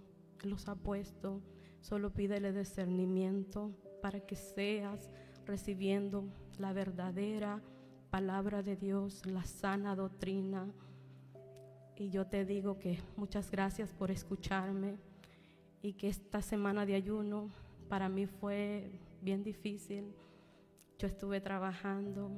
los 0.42 0.68
ha 0.68 0.74
puesto, 0.74 1.40
solo 1.80 2.12
pídele 2.12 2.52
discernimiento 2.52 3.72
para 4.02 4.20
que 4.20 4.36
seas 4.36 5.08
recibiendo 5.46 6.28
la 6.58 6.74
verdadera 6.74 7.62
palabra 8.10 8.62
de 8.62 8.76
Dios, 8.76 9.24
la 9.24 9.44
sana 9.44 9.96
doctrina. 9.96 10.70
Y 11.96 12.10
yo 12.10 12.26
te 12.26 12.44
digo 12.44 12.78
que 12.78 12.98
muchas 13.16 13.50
gracias 13.50 13.94
por 13.94 14.10
escucharme 14.10 14.98
y 15.80 15.94
que 15.94 16.08
esta 16.08 16.42
semana 16.42 16.84
de 16.84 16.96
ayuno 16.96 17.48
para 17.88 18.10
mí 18.10 18.26
fue 18.26 18.90
bien 19.22 19.42
difícil. 19.42 20.14
Yo 20.98 21.06
estuve 21.06 21.40
trabajando, 21.40 22.30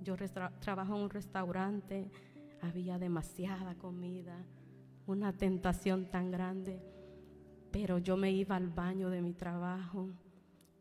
yo 0.00 0.16
trabajo 0.60 0.96
en 0.96 1.02
un 1.02 1.10
restaurante, 1.10 2.10
había 2.62 2.98
demasiada 2.98 3.74
comida, 3.74 4.46
una 5.08 5.32
tentación 5.32 6.10
tan 6.10 6.30
grande, 6.30 6.82
pero 7.70 7.98
yo 7.98 8.16
me 8.16 8.30
iba 8.30 8.56
al 8.56 8.68
baño 8.68 9.08
de 9.08 9.22
mi 9.22 9.32
trabajo 9.32 10.10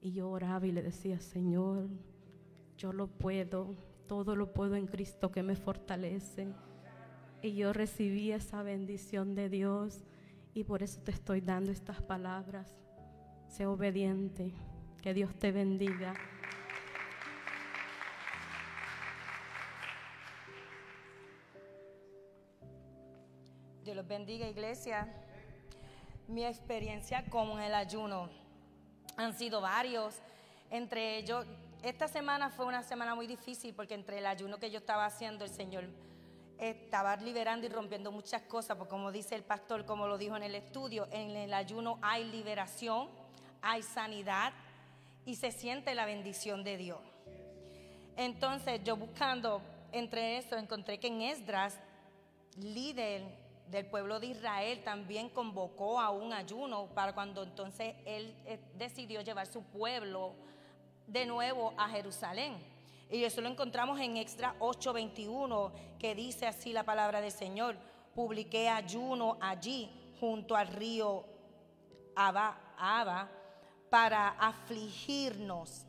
y 0.01 0.11
yo 0.11 0.29
oraba 0.29 0.67
y 0.67 0.73
le 0.73 0.83
decía, 0.83 1.19
Señor, 1.19 1.87
yo 2.77 2.91
lo 2.91 3.07
puedo, 3.07 3.75
todo 4.05 4.35
lo 4.35 4.53
puedo 4.53 4.75
en 4.75 4.85
Cristo 4.85 5.31
que 5.31 5.43
me 5.43 5.55
fortalece. 5.55 6.49
Y 7.41 7.55
yo 7.55 7.71
recibí 7.71 8.31
esa 8.31 8.63
bendición 8.63 9.33
de 9.33 9.49
Dios 9.49 10.03
y 10.53 10.65
por 10.65 10.83
eso 10.83 10.99
te 11.01 11.11
estoy 11.11 11.39
dando 11.39 11.71
estas 11.71 12.01
palabras. 12.01 12.75
Sé 13.47 13.65
obediente, 13.65 14.53
que 15.01 15.13
Dios 15.13 15.33
te 15.35 15.53
bendiga. 15.53 16.13
Bendiga, 24.07 24.47
iglesia. 24.47 25.05
Mi 26.29 26.45
experiencia 26.45 27.25
con 27.25 27.59
el 27.59 27.75
ayuno 27.75 28.29
han 29.17 29.37
sido 29.37 29.59
varios. 29.59 30.15
Entre 30.69 31.17
ellos, 31.17 31.45
esta 31.83 32.07
semana 32.07 32.49
fue 32.49 32.65
una 32.65 32.83
semana 32.83 33.15
muy 33.15 33.27
difícil 33.27 33.73
porque 33.73 33.95
entre 33.95 34.19
el 34.19 34.25
ayuno 34.25 34.59
que 34.59 34.71
yo 34.71 34.77
estaba 34.77 35.05
haciendo, 35.05 35.43
el 35.43 35.51
Señor 35.51 35.89
estaba 36.57 37.17
liberando 37.17 37.65
y 37.65 37.69
rompiendo 37.69 38.09
muchas 38.09 38.43
cosas, 38.43 38.77
porque 38.77 38.91
como 38.91 39.11
dice 39.11 39.35
el 39.35 39.43
pastor, 39.43 39.85
como 39.85 40.07
lo 40.07 40.17
dijo 40.17 40.37
en 40.37 40.43
el 40.43 40.55
estudio, 40.55 41.09
en 41.11 41.35
el 41.35 41.53
ayuno 41.53 41.99
hay 42.01 42.23
liberación, 42.23 43.09
hay 43.61 43.83
sanidad 43.83 44.53
y 45.25 45.35
se 45.35 45.51
siente 45.51 45.93
la 45.95 46.05
bendición 46.05 46.63
de 46.63 46.77
Dios. 46.77 47.01
Entonces 48.15 48.81
yo 48.85 48.95
buscando 48.95 49.61
entre 49.91 50.37
eso 50.37 50.55
encontré 50.55 50.97
que 50.97 51.07
en 51.07 51.23
Esdras, 51.23 51.77
líder 52.55 53.46
del 53.69 53.85
pueblo 53.85 54.19
de 54.19 54.27
Israel 54.27 54.81
también 54.83 55.29
convocó 55.29 55.99
a 55.99 56.09
un 56.09 56.33
ayuno 56.33 56.87
para 56.93 57.13
cuando 57.13 57.43
entonces 57.43 57.95
él 58.05 58.35
eh, 58.45 58.59
decidió 58.75 59.21
llevar 59.21 59.47
su 59.47 59.63
pueblo 59.63 60.35
de 61.05 61.25
nuevo 61.25 61.73
a 61.77 61.89
Jerusalén. 61.89 62.55
Y 63.09 63.23
eso 63.23 63.41
lo 63.41 63.49
encontramos 63.49 63.99
en 63.99 64.17
Extra 64.17 64.55
8:21, 64.59 65.71
que 65.97 66.15
dice 66.15 66.45
así 66.45 66.73
la 66.73 66.83
palabra 66.83 67.21
del 67.21 67.31
Señor. 67.31 67.77
Publiqué 68.13 68.69
ayuno 68.69 69.37
allí 69.39 69.89
junto 70.19 70.55
al 70.55 70.67
río 70.67 71.25
Abba, 72.15 73.29
para 73.89 74.29
afligirnos 74.29 75.85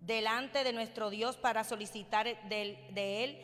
delante 0.00 0.64
de 0.64 0.72
nuestro 0.72 1.10
Dios 1.10 1.36
para 1.36 1.64
solicitar 1.64 2.26
de, 2.26 2.88
de 2.90 3.24
él 3.24 3.38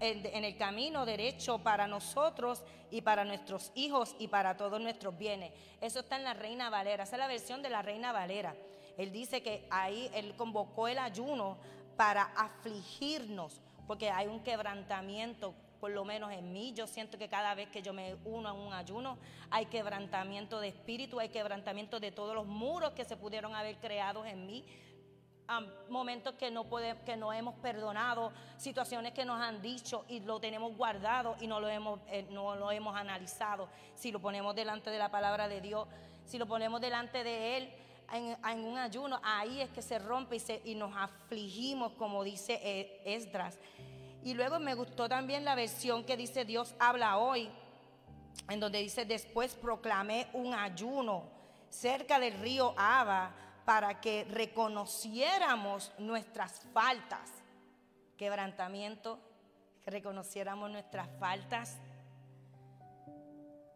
en, 0.00 0.44
el 0.44 0.56
camino 0.56 1.04
derecho 1.06 1.58
para 1.58 1.86
nosotros 1.86 2.62
y 2.90 3.02
para 3.02 3.24
nuestros 3.24 3.72
hijos 3.74 4.14
y 4.18 4.28
para 4.28 4.56
todos 4.56 4.80
nuestros 4.80 5.16
bienes. 5.16 5.52
Eso 5.80 6.00
está 6.00 6.16
en 6.16 6.24
la 6.24 6.34
Reina 6.34 6.70
Valera, 6.70 7.04
esa 7.04 7.16
es 7.16 7.20
la 7.20 7.28
versión 7.28 7.62
de 7.62 7.70
la 7.70 7.82
Reina 7.82 8.12
Valera. 8.12 8.54
Él 8.96 9.12
dice 9.12 9.42
que 9.42 9.66
ahí 9.70 10.10
él 10.14 10.34
convocó 10.36 10.88
el 10.88 10.98
ayuno 10.98 11.56
para 11.96 12.22
afligirnos, 12.36 13.60
porque 13.86 14.10
hay 14.10 14.26
un 14.26 14.40
quebrantamiento 14.40 15.54
por 15.80 15.90
lo 15.92 16.04
menos 16.04 16.32
en 16.32 16.52
mí, 16.52 16.72
yo 16.74 16.86
siento 16.86 17.18
que 17.18 17.28
cada 17.28 17.54
vez 17.54 17.68
que 17.68 17.82
yo 17.82 17.92
me 17.92 18.16
uno 18.24 18.48
a 18.48 18.52
un 18.52 18.72
ayuno, 18.72 19.16
hay 19.50 19.66
quebrantamiento 19.66 20.60
de 20.60 20.68
espíritu, 20.68 21.20
hay 21.20 21.28
quebrantamiento 21.28 22.00
de 22.00 22.10
todos 22.10 22.34
los 22.34 22.46
muros 22.46 22.92
que 22.92 23.04
se 23.04 23.16
pudieron 23.16 23.54
haber 23.54 23.76
creado 23.76 24.24
en 24.26 24.46
mí, 24.46 24.64
momentos 25.88 26.34
que 26.34 26.50
no, 26.50 26.66
que 27.04 27.16
no 27.16 27.32
hemos 27.32 27.54
perdonado, 27.56 28.32
situaciones 28.56 29.12
que 29.12 29.24
nos 29.24 29.40
han 29.40 29.62
dicho 29.62 30.04
y 30.08 30.20
lo 30.20 30.40
tenemos 30.40 30.76
guardado 30.76 31.36
y 31.40 31.46
no 31.46 31.58
lo, 31.60 31.68
hemos, 31.68 32.00
eh, 32.08 32.26
no 32.30 32.54
lo 32.56 32.70
hemos 32.70 32.94
analizado. 32.96 33.68
Si 33.94 34.12
lo 34.12 34.20
ponemos 34.20 34.54
delante 34.54 34.90
de 34.90 34.98
la 34.98 35.10
palabra 35.10 35.48
de 35.48 35.60
Dios, 35.60 35.88
si 36.26 36.38
lo 36.38 36.46
ponemos 36.46 36.80
delante 36.80 37.24
de 37.24 37.56
Él 37.56 37.72
en, 38.12 38.64
un 38.64 38.78
ayuno, 38.78 39.20
ahí 39.22 39.60
es 39.60 39.70
que 39.70 39.82
se 39.82 39.98
rompe 39.98 40.36
y, 40.36 40.40
se, 40.40 40.60
y 40.64 40.74
nos 40.74 40.94
afligimos, 40.94 41.92
como 41.92 42.22
dice 42.22 42.60
eh, 42.62 43.00
Esdras. 43.04 43.58
Y 44.22 44.34
luego 44.34 44.58
me 44.58 44.74
gustó 44.74 45.08
también 45.08 45.44
la 45.44 45.54
versión 45.54 46.04
que 46.04 46.16
dice 46.16 46.44
Dios 46.44 46.74
habla 46.78 47.18
hoy, 47.18 47.48
en 48.48 48.60
donde 48.60 48.80
dice, 48.80 49.04
después 49.04 49.54
proclamé 49.54 50.28
un 50.32 50.54
ayuno 50.54 51.24
cerca 51.70 52.18
del 52.18 52.38
río 52.40 52.74
Aba 52.76 53.34
para 53.68 54.00
que 54.00 54.24
reconociéramos 54.24 55.92
nuestras 55.98 56.62
faltas. 56.72 57.30
Quebrantamiento, 58.16 59.20
que 59.84 59.90
reconociéramos 59.90 60.70
nuestras 60.70 61.06
faltas 61.20 61.76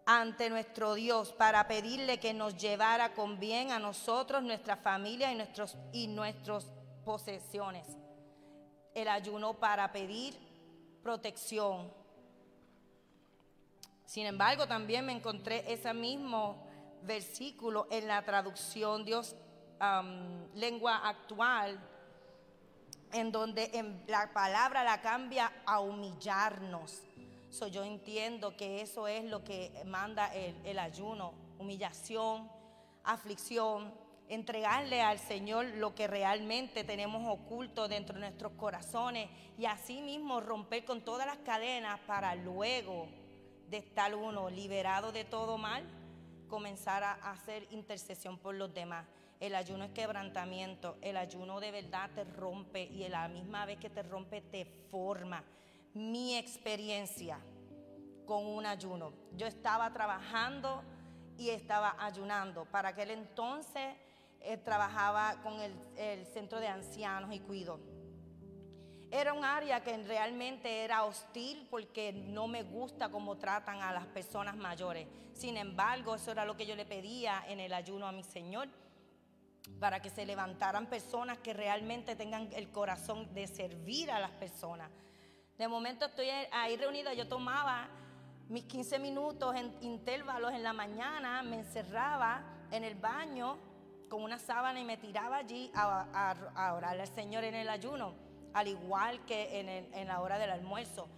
ante 0.06 0.48
nuestro 0.48 0.94
Dios 0.94 1.34
para 1.34 1.68
pedirle 1.68 2.18
que 2.18 2.32
nos 2.32 2.56
llevara 2.56 3.12
con 3.12 3.38
bien 3.38 3.70
a 3.70 3.78
nosotros, 3.78 4.42
nuestra 4.42 4.78
familia 4.78 5.30
y, 5.30 5.34
nuestros, 5.34 5.76
y 5.92 6.06
nuestras 6.06 6.72
posesiones. 7.04 7.86
El 8.94 9.08
ayuno 9.08 9.60
para 9.60 9.92
pedir 9.92 10.38
protección. 11.02 11.92
Sin 14.06 14.24
embargo, 14.24 14.66
también 14.66 15.04
me 15.04 15.12
encontré 15.12 15.70
ese 15.70 15.92
mismo 15.92 16.66
versículo 17.02 17.88
en 17.90 18.08
la 18.08 18.24
traducción 18.24 19.04
Dios 19.04 19.36
lengua 20.54 21.08
actual, 21.08 21.78
en 23.12 23.32
donde 23.32 24.02
la 24.06 24.32
palabra 24.32 24.84
la 24.84 25.00
cambia 25.00 25.52
a 25.66 25.80
humillarnos. 25.80 27.02
So, 27.50 27.66
yo 27.66 27.84
entiendo 27.84 28.56
que 28.56 28.80
eso 28.80 29.06
es 29.06 29.24
lo 29.24 29.44
que 29.44 29.82
manda 29.84 30.32
el, 30.34 30.54
el 30.64 30.78
ayuno, 30.78 31.34
humillación, 31.58 32.50
aflicción, 33.04 33.92
entregarle 34.28 35.02
al 35.02 35.18
Señor 35.18 35.66
lo 35.74 35.94
que 35.94 36.06
realmente 36.06 36.84
tenemos 36.84 37.28
oculto 37.28 37.88
dentro 37.88 38.14
de 38.14 38.20
nuestros 38.20 38.52
corazones 38.52 39.28
y 39.58 39.66
así 39.66 40.00
mismo 40.00 40.40
romper 40.40 40.84
con 40.86 41.02
todas 41.02 41.26
las 41.26 41.38
cadenas 41.38 42.00
para 42.06 42.34
luego 42.34 43.08
de 43.68 43.78
estar 43.78 44.14
uno 44.14 44.48
liberado 44.48 45.12
de 45.12 45.24
todo 45.24 45.58
mal, 45.58 45.84
comenzar 46.48 47.02
a 47.04 47.12
hacer 47.30 47.66
intercesión 47.70 48.38
por 48.38 48.54
los 48.54 48.72
demás. 48.72 49.06
El 49.42 49.56
ayuno 49.56 49.82
es 49.82 49.90
quebrantamiento, 49.90 50.98
el 51.00 51.16
ayuno 51.16 51.58
de 51.58 51.72
verdad 51.72 52.08
te 52.14 52.22
rompe 52.22 52.84
y 52.84 53.02
a 53.02 53.08
la 53.08 53.26
misma 53.26 53.66
vez 53.66 53.76
que 53.76 53.90
te 53.90 54.04
rompe 54.04 54.40
te 54.40 54.64
forma. 54.64 55.42
Mi 55.94 56.36
experiencia 56.36 57.40
con 58.24 58.46
un 58.46 58.64
ayuno. 58.66 59.12
Yo 59.32 59.48
estaba 59.48 59.92
trabajando 59.92 60.84
y 61.36 61.50
estaba 61.50 61.96
ayunando. 61.98 62.66
Para 62.66 62.90
aquel 62.90 63.10
entonces 63.10 63.96
eh, 64.42 64.58
trabajaba 64.58 65.42
con 65.42 65.60
el, 65.60 65.74
el 65.96 66.24
centro 66.26 66.60
de 66.60 66.68
ancianos 66.68 67.34
y 67.34 67.40
cuido. 67.40 67.80
Era 69.10 69.32
un 69.32 69.44
área 69.44 69.82
que 69.82 69.96
realmente 70.04 70.84
era 70.84 71.02
hostil 71.02 71.66
porque 71.68 72.12
no 72.12 72.46
me 72.46 72.62
gusta 72.62 73.08
cómo 73.08 73.36
tratan 73.38 73.82
a 73.82 73.92
las 73.92 74.06
personas 74.06 74.56
mayores. 74.56 75.08
Sin 75.32 75.56
embargo, 75.56 76.14
eso 76.14 76.30
era 76.30 76.44
lo 76.44 76.56
que 76.56 76.64
yo 76.64 76.76
le 76.76 76.84
pedía 76.84 77.42
en 77.48 77.58
el 77.58 77.72
ayuno 77.72 78.06
a 78.06 78.12
mi 78.12 78.22
Señor 78.22 78.68
para 79.78 80.00
que 80.00 80.10
se 80.10 80.26
levantaran 80.26 80.86
personas 80.86 81.38
que 81.38 81.52
realmente 81.52 82.16
tengan 82.16 82.48
el 82.52 82.70
corazón 82.70 83.32
de 83.34 83.46
servir 83.46 84.10
a 84.10 84.20
las 84.20 84.30
personas. 84.32 84.90
De 85.58 85.68
momento 85.68 86.06
estoy 86.06 86.28
ahí 86.28 86.76
reunida, 86.76 87.14
yo 87.14 87.28
tomaba 87.28 87.88
mis 88.48 88.64
15 88.64 88.98
minutos 88.98 89.54
en 89.54 89.74
intervalos 89.82 90.52
en 90.52 90.62
la 90.62 90.72
mañana, 90.72 91.42
me 91.42 91.60
encerraba 91.60 92.42
en 92.70 92.84
el 92.84 92.94
baño 92.94 93.58
con 94.08 94.22
una 94.22 94.38
sábana 94.38 94.80
y 94.80 94.84
me 94.84 94.96
tiraba 94.96 95.36
allí 95.36 95.70
a, 95.74 96.74
orarle 96.76 97.02
al 97.02 97.14
Señor 97.14 97.44
en 97.44 97.54
el 97.54 97.68
ayuno, 97.68 98.14
al 98.52 98.68
igual 98.68 99.24
que 99.24 99.88
en 99.92 100.08
la 100.08 100.20
hora 100.20 100.38
del 100.38 100.50
almuerzo 100.50 101.08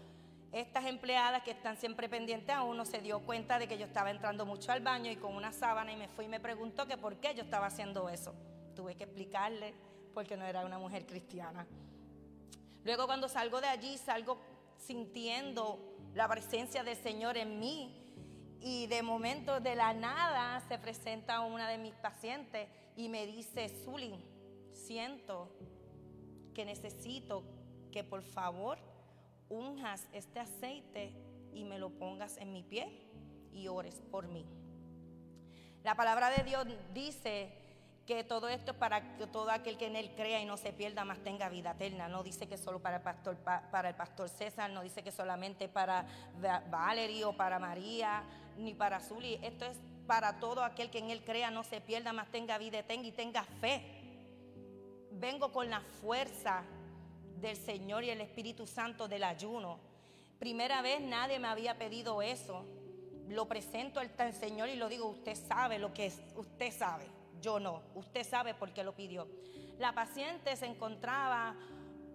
estas 0.54 0.86
empleadas 0.86 1.42
que 1.42 1.50
están 1.50 1.76
siempre 1.76 2.08
pendientes 2.08 2.54
a 2.54 2.62
uno 2.62 2.84
se 2.84 3.00
dio 3.00 3.18
cuenta 3.18 3.58
de 3.58 3.66
que 3.66 3.76
yo 3.76 3.86
estaba 3.86 4.12
entrando 4.12 4.46
mucho 4.46 4.70
al 4.70 4.80
baño 4.80 5.10
y 5.10 5.16
con 5.16 5.34
una 5.34 5.52
sábana 5.52 5.92
y 5.92 5.96
me 5.96 6.06
fui 6.06 6.26
y 6.26 6.28
me 6.28 6.38
preguntó 6.38 6.86
que 6.86 6.96
por 6.96 7.16
qué 7.16 7.34
yo 7.34 7.42
estaba 7.42 7.66
haciendo 7.66 8.08
eso. 8.08 8.32
Tuve 8.76 8.94
que 8.94 9.02
explicarle 9.02 9.74
porque 10.14 10.36
no 10.36 10.44
era 10.44 10.64
una 10.64 10.78
mujer 10.78 11.06
cristiana. 11.06 11.66
Luego 12.84 13.06
cuando 13.06 13.28
salgo 13.28 13.60
de 13.60 13.66
allí 13.66 13.98
salgo 13.98 14.38
sintiendo 14.78 15.80
la 16.14 16.28
presencia 16.28 16.84
del 16.84 16.96
Señor 16.96 17.36
en 17.36 17.58
mí 17.58 18.00
Y 18.60 18.86
de 18.86 19.02
momento, 19.02 19.60
de 19.60 19.74
la 19.74 19.92
nada, 19.92 20.58
se 20.68 20.78
presenta 20.78 21.40
una 21.40 21.68
de 21.68 21.76
mis 21.76 21.94
pacientes 21.94 22.68
y 22.96 23.10
me 23.10 23.26
dice, 23.26 23.68
Zully, 23.68 24.24
siento 24.72 25.50
que 26.54 26.64
necesito 26.64 27.42
que 27.92 28.04
por 28.04 28.22
favor 28.22 28.78
unjas 29.48 30.06
este 30.12 30.40
aceite 30.40 31.12
y 31.52 31.64
me 31.64 31.78
lo 31.78 31.90
pongas 31.90 32.36
en 32.38 32.52
mi 32.52 32.62
pie 32.62 32.88
y 33.52 33.68
ores 33.68 34.02
por 34.10 34.28
mí. 34.28 34.44
La 35.82 35.94
palabra 35.94 36.30
de 36.30 36.42
Dios 36.44 36.66
dice 36.92 37.52
que 38.06 38.22
todo 38.24 38.48
esto 38.48 38.72
es 38.72 38.76
para 38.76 39.16
que 39.16 39.26
todo 39.26 39.50
aquel 39.50 39.78
que 39.78 39.86
en 39.86 39.96
él 39.96 40.12
crea 40.14 40.40
y 40.40 40.44
no 40.44 40.56
se 40.56 40.72
pierda 40.72 41.04
más 41.04 41.18
tenga 41.18 41.48
vida 41.48 41.72
eterna. 41.72 42.08
No 42.08 42.22
dice 42.22 42.46
que 42.46 42.58
solo 42.58 42.80
para 42.80 42.96
el 42.96 43.02
pastor, 43.02 43.36
para 43.36 43.88
el 43.88 43.94
pastor 43.94 44.28
César, 44.28 44.70
no 44.70 44.82
dice 44.82 45.02
que 45.02 45.10
solamente 45.10 45.68
para 45.68 46.06
Valerie 46.70 47.24
o 47.24 47.36
para 47.36 47.58
María, 47.58 48.24
ni 48.58 48.74
para 48.74 49.00
Zuli. 49.00 49.38
Esto 49.42 49.64
es 49.64 49.78
para 50.06 50.38
todo 50.38 50.62
aquel 50.64 50.90
que 50.90 50.98
en 50.98 51.10
él 51.10 51.24
crea, 51.24 51.50
no 51.50 51.64
se 51.64 51.80
pierda 51.80 52.12
más 52.12 52.30
tenga 52.30 52.58
vida 52.58 52.78
eterna 52.78 53.06
y 53.06 53.12
tenga 53.12 53.44
fe. 53.44 53.82
Vengo 55.12 55.52
con 55.52 55.70
la 55.70 55.80
fuerza 55.80 56.64
del 57.40 57.56
Señor 57.56 58.04
y 58.04 58.10
el 58.10 58.20
Espíritu 58.20 58.66
Santo 58.66 59.08
del 59.08 59.24
ayuno. 59.24 59.78
Primera 60.38 60.82
vez 60.82 61.00
nadie 61.00 61.38
me 61.38 61.48
había 61.48 61.78
pedido 61.78 62.22
eso. 62.22 62.64
Lo 63.28 63.46
presento 63.46 64.00
al 64.00 64.34
Señor 64.34 64.68
y 64.68 64.76
lo 64.76 64.88
digo, 64.88 65.06
usted 65.06 65.34
sabe 65.34 65.78
lo 65.78 65.92
que 65.94 66.06
es, 66.06 66.20
usted 66.36 66.70
sabe 66.70 67.06
yo 67.44 67.60
no. 67.60 67.82
Usted 67.94 68.24
sabe 68.24 68.54
por 68.54 68.72
qué 68.72 68.82
lo 68.82 68.94
pidió. 68.94 69.28
La 69.78 69.92
paciente 69.92 70.56
se 70.56 70.64
encontraba 70.64 71.54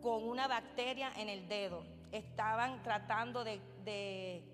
con 0.02 0.24
una 0.28 0.48
bacteria 0.48 1.12
en 1.16 1.30
el 1.30 1.48
dedo. 1.48 1.84
Estaban 2.12 2.82
tratando 2.82 3.44
de, 3.44 3.62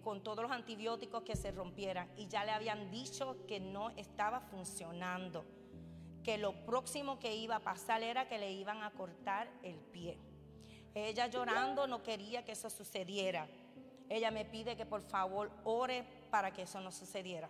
con 0.04 0.22
todos 0.22 0.44
los 0.44 0.52
antibióticos 0.52 1.24
que 1.24 1.38
se 1.38 1.52
rompieran 1.52 2.10
y 2.18 2.28
ya 2.28 2.44
le 2.44 2.52
habían 2.52 2.92
dicho 2.92 3.38
que 3.48 3.62
no 3.62 3.92
estaba 3.92 4.42
funcionando, 4.42 5.46
que 6.24 6.38
lo 6.38 6.54
próximo 6.66 7.20
que 7.20 7.36
iba 7.36 7.56
a 7.56 7.60
pasar 7.62 8.04
era 8.04 8.28
que 8.28 8.38
le 8.38 8.52
iban 8.52 8.84
a 8.84 8.92
cortar 8.92 9.50
el 9.64 9.76
pie. 9.76 10.18
Ella 10.96 11.28
llorando 11.28 11.86
no 11.86 12.02
quería 12.02 12.44
que 12.44 12.54
eso 12.54 12.72
sucediera. 12.72 13.48
Ella 14.10 14.32
me 14.32 14.46
pide 14.46 14.76
que 14.76 14.88
por 14.88 15.02
favor 15.04 15.52
ore 15.64 16.04
para 16.32 16.52
que 16.52 16.64
eso 16.64 16.82
no 16.82 16.92
sucediera 16.92 17.50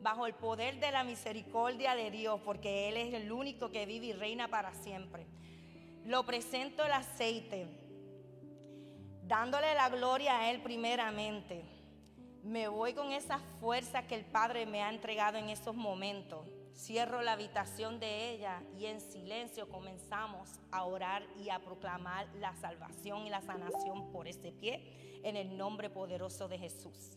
bajo 0.00 0.26
el 0.26 0.34
poder 0.34 0.78
de 0.78 0.90
la 0.90 1.04
misericordia 1.04 1.94
de 1.94 2.10
Dios, 2.10 2.40
porque 2.44 2.88
Él 2.88 2.96
es 2.96 3.14
el 3.14 3.32
único 3.32 3.70
que 3.70 3.86
vive 3.86 4.06
y 4.06 4.12
reina 4.12 4.48
para 4.48 4.74
siempre. 4.74 5.26
Lo 6.04 6.24
presento 6.24 6.84
el 6.84 6.92
aceite, 6.92 7.66
dándole 9.24 9.74
la 9.74 9.88
gloria 9.88 10.38
a 10.38 10.50
Él 10.50 10.62
primeramente. 10.62 11.64
Me 12.44 12.68
voy 12.68 12.94
con 12.94 13.12
esa 13.12 13.38
fuerza 13.60 14.06
que 14.06 14.14
el 14.14 14.24
Padre 14.24 14.66
me 14.66 14.82
ha 14.82 14.90
entregado 14.90 15.38
en 15.38 15.48
esos 15.48 15.74
momentos. 15.74 16.46
Cierro 16.76 17.22
la 17.22 17.32
habitación 17.32 17.98
de 17.98 18.30
ella 18.30 18.62
y 18.78 18.84
en 18.84 19.00
silencio 19.00 19.66
comenzamos 19.68 20.60
a 20.70 20.84
orar 20.84 21.26
y 21.42 21.48
a 21.48 21.58
proclamar 21.58 22.28
la 22.38 22.54
salvación 22.54 23.26
y 23.26 23.30
la 23.30 23.40
sanación 23.40 24.12
por 24.12 24.28
ese 24.28 24.52
pie 24.52 25.20
en 25.24 25.36
el 25.36 25.56
nombre 25.56 25.88
poderoso 25.88 26.48
de 26.48 26.58
Jesús. 26.58 27.16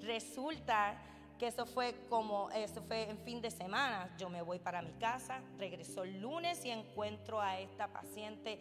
Resulta 0.00 0.98
que 1.38 1.48
eso 1.48 1.66
fue 1.66 1.94
como, 2.08 2.50
eso 2.50 2.82
fue 2.82 3.10
en 3.10 3.18
fin 3.18 3.42
de 3.42 3.50
semana. 3.50 4.14
Yo 4.16 4.30
me 4.30 4.40
voy 4.40 4.58
para 4.58 4.80
mi 4.80 4.92
casa, 4.94 5.42
regreso 5.58 6.04
el 6.04 6.22
lunes 6.22 6.64
y 6.64 6.70
encuentro 6.70 7.42
a 7.42 7.60
esta 7.60 7.88
paciente 7.88 8.58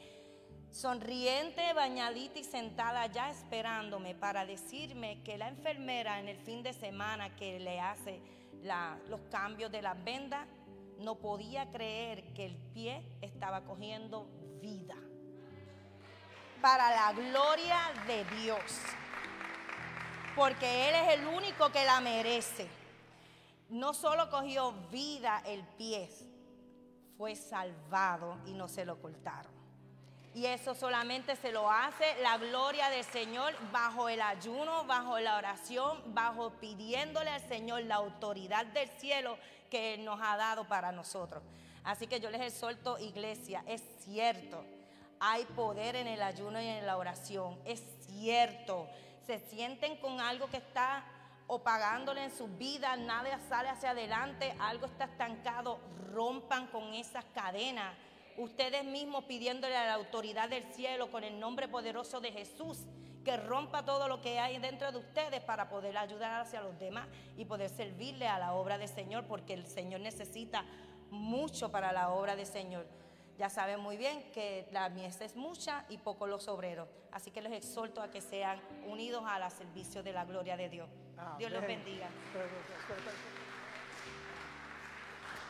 sonriente, 0.71 1.71
bañadita 1.73 2.39
y 2.39 2.43
sentada 2.43 3.05
ya 3.07 3.29
esperándome 3.29 4.13
para 4.13 4.45
decirme 4.45 5.21
que 5.23 5.37
la 5.37 5.47
enfermera 5.47 6.19
en 6.19 6.27
el 6.27 6.37
fin 6.37 6.63
de 6.63 6.73
semana 6.73 7.35
que 7.35 7.59
le 7.59 7.79
hace 7.79 8.19
los 9.07 9.21
cambios 9.29 9.71
de 9.71 9.81
las 9.81 10.01
vendas 10.03 10.47
no 10.99 11.15
podía 11.15 11.69
creer 11.71 12.33
que 12.33 12.45
el 12.45 12.55
pie 12.73 13.03
estaba 13.21 13.61
cogiendo 13.65 14.27
vida. 14.61 14.95
Para 16.61 16.89
la 16.91 17.13
gloria 17.13 17.77
de 18.07 18.23
Dios 18.41 18.61
porque 20.35 20.89
Él 20.89 20.95
es 20.95 21.19
el 21.19 21.27
único 21.27 21.71
que 21.71 21.85
la 21.85 22.01
merece. 22.01 22.67
No 23.69 23.93
solo 23.93 24.29
cogió 24.29 24.73
vida 24.91 25.41
el 25.45 25.63
pie, 25.77 26.09
fue 27.17 27.35
salvado 27.35 28.37
y 28.45 28.53
no 28.53 28.67
se 28.67 28.85
lo 28.85 28.93
ocultaron. 28.93 29.52
Y 30.35 30.45
eso 30.47 30.73
solamente 30.73 31.35
se 31.35 31.51
lo 31.51 31.69
hace 31.69 32.05
la 32.21 32.37
gloria 32.37 32.89
del 32.89 33.03
Señor 33.03 33.53
bajo 33.71 34.09
el 34.09 34.21
ayuno, 34.21 34.83
bajo 34.85 35.19
la 35.19 35.37
oración, 35.37 36.01
bajo 36.13 36.51
pidiéndole 36.53 37.29
al 37.29 37.47
Señor 37.47 37.83
la 37.83 37.95
autoridad 37.95 38.65
del 38.65 38.89
cielo 38.89 39.37
que 39.69 39.93
Él 39.93 40.05
nos 40.05 40.19
ha 40.21 40.35
dado 40.37 40.67
para 40.67 40.91
nosotros. 40.91 41.43
Así 41.83 42.07
que 42.07 42.19
yo 42.19 42.31
les 42.31 42.41
exhorto, 42.41 42.97
iglesia, 42.97 43.63
es 43.67 43.83
cierto, 43.99 44.65
hay 45.19 45.45
poder 45.45 45.95
en 45.95 46.07
el 46.07 46.21
ayuno 46.21 46.59
y 46.59 46.67
en 46.67 46.85
la 46.85 46.97
oración, 46.97 47.59
es 47.65 47.83
cierto 48.07 48.87
se 49.25 49.39
sienten 49.39 49.97
con 49.97 50.19
algo 50.19 50.49
que 50.49 50.57
está 50.57 51.03
opagándole 51.47 52.23
en 52.25 52.35
su 52.35 52.47
vida, 52.47 52.95
nada 52.95 53.39
sale 53.47 53.69
hacia 53.69 53.91
adelante, 53.91 54.55
algo 54.59 54.85
está 54.85 55.05
estancado, 55.05 55.79
rompan 56.11 56.67
con 56.67 56.93
esas 56.93 57.23
cadenas. 57.33 57.93
Ustedes 58.37 58.83
mismos 58.85 59.25
pidiéndole 59.25 59.75
a 59.75 59.85
la 59.85 59.93
autoridad 59.93 60.49
del 60.49 60.63
cielo 60.73 61.11
con 61.11 61.23
el 61.23 61.39
nombre 61.39 61.67
poderoso 61.67 62.19
de 62.19 62.31
Jesús 62.31 62.79
que 63.23 63.37
rompa 63.37 63.85
todo 63.85 64.07
lo 64.07 64.21
que 64.21 64.39
hay 64.39 64.59
dentro 64.59 64.91
de 64.91 64.97
ustedes 64.97 65.41
para 65.41 65.69
poder 65.69 65.97
ayudar 65.97 66.41
hacia 66.41 66.61
los 66.61 66.77
demás 66.77 67.07
y 67.37 67.45
poder 67.45 67.69
servirle 67.69 68.27
a 68.27 68.37
la 68.37 68.53
obra 68.53 68.77
del 68.77 68.89
Señor, 68.89 69.25
porque 69.25 69.53
el 69.53 69.65
Señor 69.65 70.01
necesita 70.01 70.65
mucho 71.09 71.71
para 71.71 71.93
la 71.93 72.09
obra 72.09 72.35
del 72.35 72.45
Señor. 72.45 72.85
Ya 73.37 73.49
saben 73.49 73.79
muy 73.79 73.97
bien 73.97 74.23
que 74.31 74.67
la 74.71 74.89
mies 74.89 75.19
es 75.21 75.35
mucha 75.35 75.85
y 75.89 75.97
poco 75.97 76.27
los 76.27 76.47
obreros. 76.47 76.87
Así 77.11 77.31
que 77.31 77.41
les 77.41 77.53
exhorto 77.53 78.01
a 78.01 78.11
que 78.11 78.21
sean 78.21 78.59
unidos 78.87 79.23
al 79.25 79.49
servicio 79.51 80.03
de 80.03 80.13
la 80.13 80.25
gloria 80.25 80.55
de 80.57 80.69
Dios. 80.69 80.89
Dios 81.39 81.51
los 81.51 81.61
bendiga. 81.61 82.09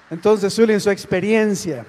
Entonces, 0.10 0.54
Zuli, 0.54 0.74
en 0.74 0.82
su 0.82 0.92
experiencia, 0.92 1.86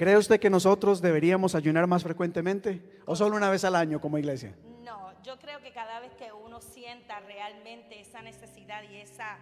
¿cree 0.00 0.16
usted 0.16 0.40
que 0.40 0.48
nosotros 0.48 1.02
deberíamos 1.02 1.54
ayunar 1.54 1.86
más 1.86 2.02
frecuentemente 2.02 2.80
o 3.04 3.14
solo 3.14 3.36
una 3.36 3.50
vez 3.50 3.64
al 3.64 3.76
año 3.76 4.00
como 4.00 4.16
iglesia? 4.16 4.56
No, 4.82 5.12
yo 5.22 5.38
creo 5.38 5.60
que 5.60 5.72
cada 5.72 6.00
vez 6.00 6.10
que 6.14 6.32
uno 6.32 6.62
sienta 6.62 7.20
realmente 7.20 8.00
esa 8.00 8.22
necesidad 8.22 8.82
y 8.90 8.96
esa, 8.96 9.36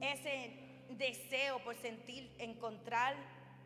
ese 0.00 0.52
deseo 0.90 1.58
por 1.64 1.74
sentir, 1.74 2.30
encontrar 2.38 3.16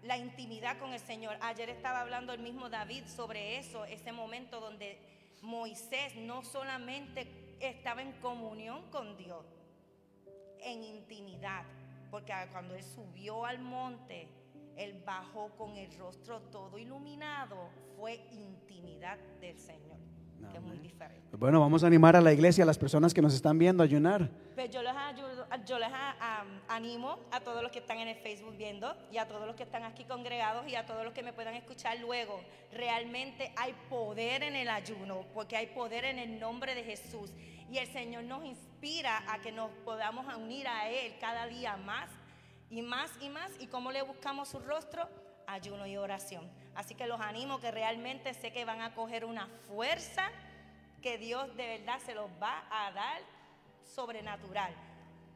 la 0.02 0.16
intimidad 0.16 0.78
con 0.78 0.94
el 0.94 1.00
Señor. 1.00 1.36
Ayer 1.42 1.68
estaba 1.68 2.00
hablando 2.00 2.32
el 2.32 2.40
mismo 2.40 2.70
David 2.70 3.04
sobre 3.04 3.58
eso, 3.58 3.84
ese 3.84 4.10
momento 4.10 4.58
donde 4.58 4.98
Moisés 5.42 6.16
no 6.16 6.42
solamente 6.42 7.28
estaba 7.60 8.00
en 8.00 8.12
comunión 8.22 8.90
con 8.90 9.18
Dios, 9.18 9.44
en 10.60 10.82
intimidad, 10.82 11.64
porque 12.10 12.32
cuando 12.52 12.74
él 12.74 12.84
subió 12.84 13.44
al 13.44 13.58
monte, 13.58 14.39
él 14.84 15.02
bajó 15.04 15.50
con 15.56 15.76
el 15.76 15.92
rostro 15.98 16.40
todo 16.50 16.78
iluminado, 16.78 17.68
fue 17.96 18.20
intimidad 18.32 19.18
del 19.40 19.58
Señor 19.58 20.00
que 20.48 20.56
es 20.56 20.62
muy 20.62 20.78
diferente. 20.78 21.28
Pues 21.30 21.40
bueno, 21.40 21.60
vamos 21.60 21.84
a 21.84 21.86
animar 21.86 22.16
a 22.16 22.20
la 22.20 22.32
iglesia, 22.32 22.64
a 22.64 22.66
las 22.66 22.78
personas 22.78 23.12
que 23.12 23.22
nos 23.22 23.34
están 23.34 23.58
viendo 23.58 23.82
a 23.82 23.84
ayunar. 23.84 24.28
Pues 24.54 24.70
yo 24.70 24.82
les, 24.82 24.92
yo 25.66 25.78
les 25.78 25.88
animo 26.68 27.18
a 27.30 27.40
todos 27.40 27.62
los 27.62 27.70
que 27.70 27.80
están 27.80 27.98
en 27.98 28.08
el 28.08 28.16
Facebook 28.16 28.56
viendo 28.56 28.94
y 29.12 29.18
a 29.18 29.28
todos 29.28 29.46
los 29.46 29.56
que 29.56 29.64
están 29.64 29.84
aquí 29.84 30.04
congregados 30.04 30.66
y 30.68 30.74
a 30.74 30.86
todos 30.86 31.04
los 31.04 31.12
que 31.12 31.22
me 31.22 31.32
puedan 31.32 31.54
escuchar 31.54 31.98
luego. 31.98 32.40
Realmente 32.72 33.52
hay 33.56 33.74
poder 33.88 34.42
en 34.42 34.56
el 34.56 34.68
ayuno, 34.68 35.24
porque 35.34 35.56
hay 35.56 35.66
poder 35.66 36.04
en 36.04 36.18
el 36.18 36.40
nombre 36.40 36.74
de 36.74 36.84
Jesús. 36.84 37.32
Y 37.70 37.78
el 37.78 37.86
Señor 37.92 38.24
nos 38.24 38.44
inspira 38.44 39.22
a 39.32 39.40
que 39.40 39.52
nos 39.52 39.70
podamos 39.84 40.26
unir 40.36 40.66
a 40.66 40.88
Él 40.88 41.14
cada 41.20 41.46
día 41.46 41.76
más 41.76 42.08
y 42.70 42.82
más 42.82 43.10
y 43.20 43.28
más. 43.28 43.50
¿Y 43.58 43.66
cómo 43.66 43.92
le 43.92 44.02
buscamos 44.02 44.48
su 44.48 44.58
rostro? 44.60 45.08
ayuno 45.52 45.86
y 45.86 45.96
oración. 45.96 46.44
Así 46.74 46.94
que 46.94 47.06
los 47.06 47.20
animo 47.20 47.60
que 47.60 47.70
realmente 47.70 48.34
sé 48.34 48.52
que 48.52 48.64
van 48.64 48.80
a 48.80 48.94
coger 48.94 49.24
una 49.24 49.48
fuerza 49.68 50.22
que 51.02 51.18
Dios 51.18 51.56
de 51.56 51.66
verdad 51.78 51.98
se 52.04 52.14
los 52.14 52.26
va 52.40 52.62
a 52.70 52.92
dar 52.92 53.20
sobrenatural, 53.84 54.72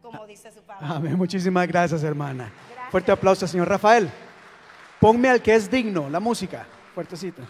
como 0.02 0.26
dice 0.26 0.52
su 0.52 0.62
padre. 0.62 0.86
Amén. 0.88 1.16
Muchísimas 1.16 1.66
gracias, 1.66 2.02
hermana. 2.04 2.52
Fuerte 2.90 3.10
aplauso, 3.10 3.46
señor 3.46 3.68
Rafael. 3.68 4.08
Ponme 5.00 5.28
al 5.28 5.42
que 5.42 5.54
es 5.54 5.70
digno, 5.70 6.08
la 6.08 6.20
música. 6.20 6.66
Fuertecita. 6.94 7.42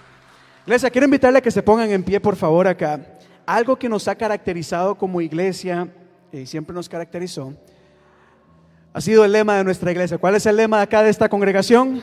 Iglesia, 0.64 0.90
quiero 0.90 1.04
invitarle 1.04 1.38
a 1.38 1.42
que 1.42 1.50
se 1.50 1.62
pongan 1.62 1.90
en 1.90 2.02
pie, 2.02 2.18
por 2.18 2.36
favor, 2.36 2.66
acá. 2.66 2.98
Algo 3.44 3.76
que 3.76 3.88
nos 3.88 4.08
ha 4.08 4.14
caracterizado 4.14 4.94
como 4.94 5.20
iglesia 5.20 5.88
y 6.32 6.46
siempre 6.46 6.74
nos 6.74 6.88
caracterizó 6.88 7.52
ha 8.94 9.00
sido 9.02 9.26
el 9.26 9.32
lema 9.32 9.58
de 9.58 9.64
nuestra 9.64 9.92
iglesia. 9.92 10.16
¿Cuál 10.16 10.36
es 10.36 10.46
el 10.46 10.56
lema 10.56 10.80
acá 10.80 11.02
de 11.02 11.10
esta 11.10 11.28
congregación? 11.28 12.02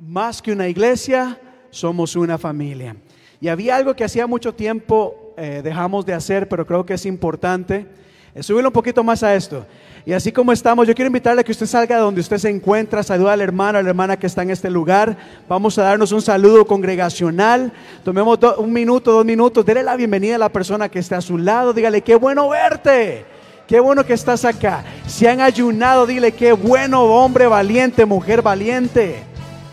más 0.00 0.40
que 0.40 0.52
una 0.52 0.68
iglesia, 0.68 1.38
somos 1.70 2.16
una 2.16 2.38
familia. 2.38 2.96
Y 3.40 3.48
había 3.48 3.76
algo 3.76 3.94
que 3.94 4.04
hacía 4.04 4.26
mucho 4.26 4.54
tiempo 4.54 5.34
eh, 5.36 5.60
dejamos 5.62 6.04
de 6.06 6.14
hacer, 6.14 6.48
pero 6.48 6.66
creo 6.66 6.84
que 6.84 6.94
es 6.94 7.06
importante. 7.06 7.86
Eh, 8.34 8.42
Subirle 8.42 8.68
un 8.68 8.72
poquito 8.72 9.02
más 9.04 9.22
a 9.22 9.34
esto. 9.34 9.66
Y 10.04 10.12
así 10.12 10.32
como 10.32 10.52
estamos, 10.52 10.86
yo 10.86 10.94
quiero 10.94 11.08
invitarle 11.08 11.40
a 11.40 11.44
que 11.44 11.52
usted 11.52 11.66
salga 11.66 11.96
de 11.96 12.02
donde 12.02 12.20
usted 12.20 12.38
se 12.38 12.48
encuentra, 12.48 13.02
saluda 13.02 13.32
al 13.32 13.40
hermano, 13.40 13.78
a 13.78 13.82
la 13.82 13.88
hermana 13.88 14.18
que 14.18 14.26
está 14.26 14.42
en 14.42 14.50
este 14.50 14.70
lugar. 14.70 15.16
Vamos 15.48 15.78
a 15.78 15.82
darnos 15.82 16.12
un 16.12 16.22
saludo 16.22 16.66
congregacional. 16.66 17.72
Tomemos 18.04 18.38
un 18.58 18.72
minuto, 18.72 19.12
dos 19.12 19.24
minutos. 19.24 19.66
Dele 19.66 19.82
la 19.82 19.96
bienvenida 19.96 20.36
a 20.36 20.38
la 20.38 20.48
persona 20.48 20.88
que 20.88 20.98
está 20.98 21.18
a 21.18 21.20
su 21.20 21.38
lado. 21.38 21.72
Dígale, 21.72 22.02
qué 22.02 22.14
bueno 22.14 22.48
verte. 22.48 23.37
Qué 23.68 23.80
bueno 23.80 24.06
que 24.06 24.14
estás 24.14 24.46
acá. 24.46 24.82
Si 25.06 25.26
han 25.26 25.42
ayunado, 25.42 26.06
dile, 26.06 26.32
qué 26.32 26.52
bueno, 26.52 27.02
hombre 27.02 27.46
valiente, 27.46 28.06
mujer 28.06 28.40
valiente. 28.40 29.22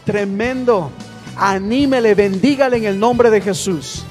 Tremendo. 0.04 0.92
Anímele, 1.38 2.14
bendígale 2.14 2.76
en 2.76 2.84
el 2.84 3.00
nombre 3.00 3.30
de 3.30 3.40
Jesús. 3.40 4.06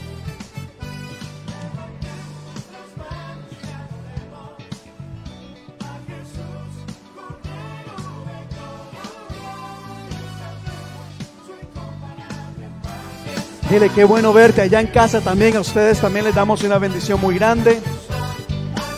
Dile 13.69 13.91
qué 13.91 14.05
bueno 14.05 14.33
verte 14.33 14.63
allá 14.63 14.81
en 14.81 14.87
casa 14.87 15.21
también. 15.21 15.59
A 15.59 15.61
ustedes 15.61 16.01
también 16.01 16.25
les 16.25 16.35
damos 16.35 16.63
una 16.63 16.79
bendición 16.79 17.21
muy 17.21 17.35
grande. 17.35 17.83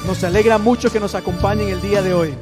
Nos 0.06 0.22
alegra 0.22 0.56
mucho 0.56 0.90
que 0.92 1.00
nos 1.00 1.16
acompañen 1.16 1.68
el 1.68 1.82
día 1.82 2.00
de 2.00 2.14
hoy. 2.14 2.34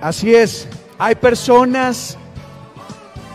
Así 0.00 0.32
es, 0.34 0.68
hay 0.98 1.16
personas 1.16 2.16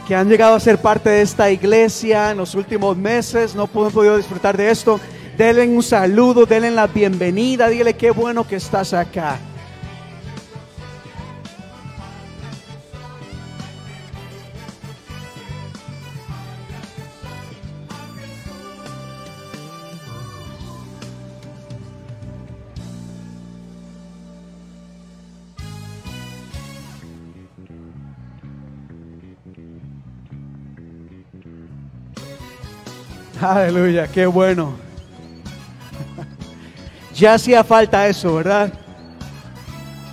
que 0.08 0.16
han 0.16 0.30
llegado 0.30 0.56
a 0.56 0.60
ser 0.60 0.78
parte 0.80 1.10
de 1.10 1.22
esta 1.22 1.50
iglesia 1.50 2.32
en 2.32 2.38
los 2.38 2.56
últimos 2.56 2.98
meses, 2.98 3.56
no 3.56 3.64
han 3.64 3.70
podido 3.70 4.18
disfrutar 4.18 4.58
de 4.58 4.70
esto. 4.70 5.00
Denle 5.38 5.68
un 5.68 5.82
saludo, 5.82 6.46
denle 6.46 6.72
la 6.72 6.88
bienvenida, 6.88 7.70
dile 7.70 7.96
qué 7.96 8.12
bueno 8.12 8.46
que 8.46 8.58
estás 8.58 8.94
acá. 8.94 9.40
Aleluya, 33.44 34.08
qué 34.08 34.26
bueno. 34.26 34.74
Ya 37.14 37.34
hacía 37.34 37.62
falta 37.62 38.08
eso, 38.08 38.36
¿verdad? 38.36 38.72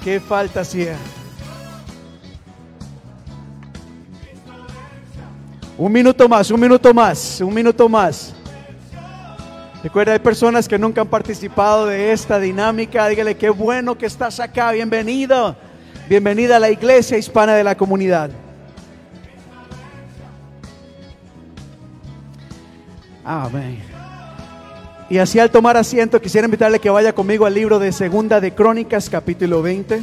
¿Qué 0.03 0.19
falta 0.19 0.63
hacía? 0.63 0.97
Un 5.79 5.93
minuto 5.93 6.29
más, 6.29 6.51
un 6.51 6.61
minuto 6.61 6.93
más, 6.93 7.41
un 7.41 7.55
minuto 7.55 7.89
más. 7.89 8.35
Recuerda, 9.85 10.13
hay 10.13 10.19
personas 10.19 10.67
que 10.67 10.77
nunca 10.77 11.03
han 11.03 11.09
participado 11.09 11.87
de 11.87 12.11
esta 12.11 12.41
dinámica. 12.41 13.07
Dígale, 13.07 13.37
qué 13.37 13.49
bueno 13.49 13.97
que 13.97 14.07
estás 14.07 14.41
acá, 14.41 14.73
bienvenido. 14.73 15.55
Bienvenida 16.09 16.57
a 16.57 16.59
la 16.59 16.71
iglesia 16.71 17.17
hispana 17.17 17.55
de 17.55 17.63
la 17.63 17.77
comunidad. 17.77 18.31
Amén. 23.33 23.79
Y 25.09 25.19
así 25.19 25.39
al 25.39 25.53
tomar 25.53 25.77
asiento, 25.77 26.21
quisiera 26.21 26.47
invitarle 26.47 26.81
que 26.81 26.91
vaya 26.91 27.13
conmigo 27.13 27.47
al 27.47 27.55
libro 27.55 27.79
de 27.79 27.93
Segunda 27.93 28.41
de 28.41 28.53
Crónicas, 28.57 29.09
capítulo 29.09 29.63
20. 29.63 30.03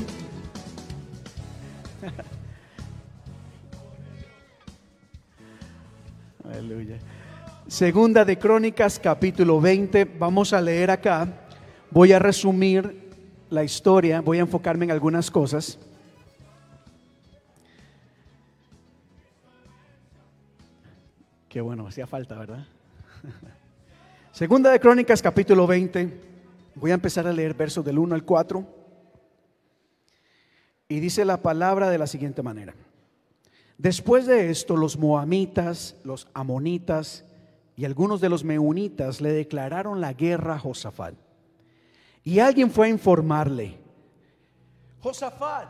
Aleluya. 6.50 7.00
Segunda 7.68 8.24
de 8.24 8.40
Crónicas, 8.40 8.98
capítulo 8.98 9.60
20. 9.60 10.06
Vamos 10.06 10.54
a 10.54 10.62
leer 10.62 10.90
acá. 10.90 11.28
Voy 11.92 12.14
a 12.14 12.20
resumir 12.20 13.12
la 13.50 13.66
historia, 13.66 14.22
voy 14.22 14.38
a 14.38 14.42
enfocarme 14.44 14.86
en 14.86 14.92
algunas 14.92 15.30
cosas. 15.30 15.78
Qué 21.50 21.60
bueno, 21.60 21.88
hacía 21.88 22.08
falta, 22.08 22.38
¿verdad? 22.38 22.66
Segunda 24.32 24.72
de 24.72 24.80
Crónicas, 24.80 25.22
capítulo 25.22 25.68
20. 25.68 26.22
Voy 26.76 26.92
a 26.92 26.96
empezar 26.96 27.28
a 27.28 27.34
leer 27.34 27.54
versos 27.54 27.84
del 27.84 28.00
1 28.00 28.16
al 28.16 28.24
4. 28.24 28.66
Y 30.90 31.00
dice 31.00 31.26
la 31.26 31.42
palabra 31.42 31.90
de 31.90 31.98
la 31.98 32.08
siguiente 32.08 32.42
manera. 32.42 32.74
Después 33.78 34.26
de 34.26 34.50
esto, 34.50 34.76
los 34.76 34.98
moamitas, 34.98 35.96
los 36.04 36.28
amonitas 36.34 37.26
y 37.76 37.86
algunos 37.86 38.22
de 38.22 38.30
los 38.30 38.44
meunitas 38.44 39.22
le 39.22 39.32
declararon 39.32 40.02
la 40.02 40.14
guerra 40.14 40.56
a 40.56 40.60
Josafat. 40.60 41.14
Y 42.24 42.40
alguien 42.40 42.72
fue 42.72 42.88
a 42.88 42.90
informarle, 42.90 43.78
Josafat, 45.00 45.70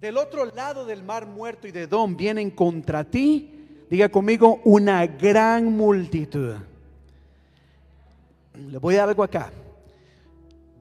del 0.00 0.16
otro 0.18 0.44
lado 0.44 0.84
del 0.84 1.02
mar 1.02 1.26
muerto 1.26 1.66
y 1.66 1.72
de 1.72 1.82
Edom 1.82 2.16
vienen 2.16 2.50
contra 2.50 3.04
ti, 3.04 3.61
diga 3.92 4.08
conmigo, 4.08 4.62
una 4.64 5.06
gran 5.06 5.70
multitud. 5.76 6.54
Le 8.54 8.78
voy 8.78 8.94
a 8.94 9.00
dar 9.00 9.10
algo 9.10 9.22
acá. 9.22 9.52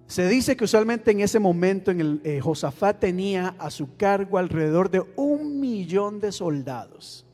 Se 0.07 0.29
dice 0.29 0.55
que 0.55 0.63
usualmente 0.63 1.11
en 1.11 1.19
ese 1.19 1.37
momento 1.37 1.91
en 1.91 1.99
el, 1.99 2.21
eh, 2.23 2.39
Josafat 2.39 3.01
tenía 3.01 3.53
a 3.59 3.69
su 3.69 3.97
cargo 3.97 4.37
alrededor 4.37 4.89
de 4.89 5.03
un 5.17 5.59
millón 5.59 6.21
de 6.21 6.31
soldados. 6.31 7.25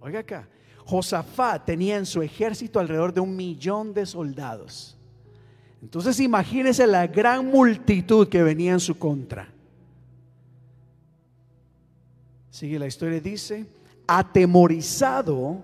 Oiga 0.00 0.20
acá, 0.20 0.48
Josafat 0.86 1.66
tenía 1.66 1.98
en 1.98 2.06
su 2.06 2.22
ejército 2.22 2.80
alrededor 2.80 3.12
de 3.12 3.20
un 3.20 3.36
millón 3.36 3.92
de 3.92 4.06
soldados. 4.06 4.96
Entonces 5.82 6.18
imagínense 6.18 6.86
la 6.86 7.06
gran 7.08 7.44
multitud 7.44 8.26
que 8.26 8.42
venía 8.42 8.72
en 8.72 8.80
su 8.80 8.98
contra. 8.98 9.52
Sigue 12.48 12.78
la 12.78 12.86
historia, 12.86 13.20
dice, 13.20 13.66
atemorizado, 14.06 15.62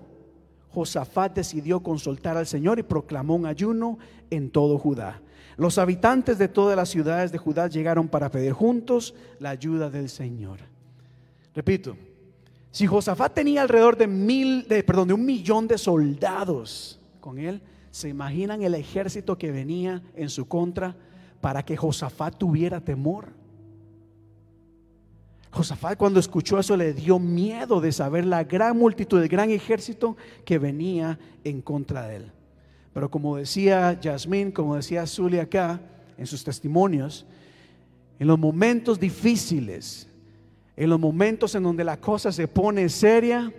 Josafat 0.73 1.35
decidió 1.35 1.81
consultar 1.81 2.37
al 2.37 2.47
Señor 2.47 2.79
y 2.79 2.83
proclamó 2.83 3.35
un 3.35 3.45
ayuno 3.45 3.97
en 4.29 4.49
todo 4.49 4.77
Judá. 4.77 5.21
Los 5.57 5.77
habitantes 5.77 6.37
de 6.37 6.47
todas 6.47 6.77
las 6.77 6.89
ciudades 6.89 7.31
de 7.31 7.37
Judá 7.37 7.67
llegaron 7.67 8.07
para 8.07 8.31
pedir 8.31 8.53
juntos 8.53 9.13
la 9.39 9.49
ayuda 9.49 9.89
del 9.89 10.07
Señor. 10.07 10.59
Repito, 11.53 11.97
si 12.71 12.85
Josafat 12.85 13.33
tenía 13.33 13.61
alrededor 13.61 13.97
de 13.97 14.07
mil, 14.07 14.67
de, 14.67 14.83
perdón, 14.83 15.09
de 15.09 15.13
un 15.15 15.25
millón 15.25 15.67
de 15.67 15.77
soldados 15.77 16.99
con 17.19 17.39
él, 17.39 17.61
¿se 17.91 18.09
imaginan 18.09 18.61
el 18.61 18.75
ejército 18.75 19.37
que 19.37 19.51
venía 19.51 20.01
en 20.15 20.29
su 20.29 20.47
contra 20.47 20.95
para 21.41 21.63
que 21.63 21.75
Josafat 21.75 22.37
tuviera 22.37 22.79
temor? 22.79 23.38
Josafat 25.51 25.97
cuando 25.97 26.19
escuchó 26.19 26.59
eso 26.59 26.77
le 26.77 26.93
dio 26.93 27.17
miedo 27.17 27.81
de 27.81 27.91
saber 27.91 28.25
la 28.25 28.43
gran 28.43 28.77
multitud, 28.77 29.21
el 29.21 29.27
gran 29.27 29.49
ejército 29.49 30.15
que 30.45 30.59
venía 30.59 31.17
en 31.43 31.61
contra 31.61 32.07
de 32.07 32.17
él. 32.17 32.31
Pero 32.93 33.09
como 33.09 33.37
decía 33.37 33.99
Yasmín, 33.99 34.51
como 34.51 34.75
decía 34.75 35.07
Zulia 35.07 35.43
acá 35.43 35.81
en 36.17 36.27
sus 36.27 36.43
testimonios, 36.43 37.25
en 38.19 38.27
los 38.27 38.37
momentos 38.37 38.99
difíciles, 38.99 40.07
en 40.75 40.89
los 40.89 40.99
momentos 40.99 41.55
en 41.55 41.63
donde 41.63 41.83
la 41.83 41.97
cosa 41.97 42.31
se 42.31 42.47
pone 42.47 42.87
seria, 42.89 43.51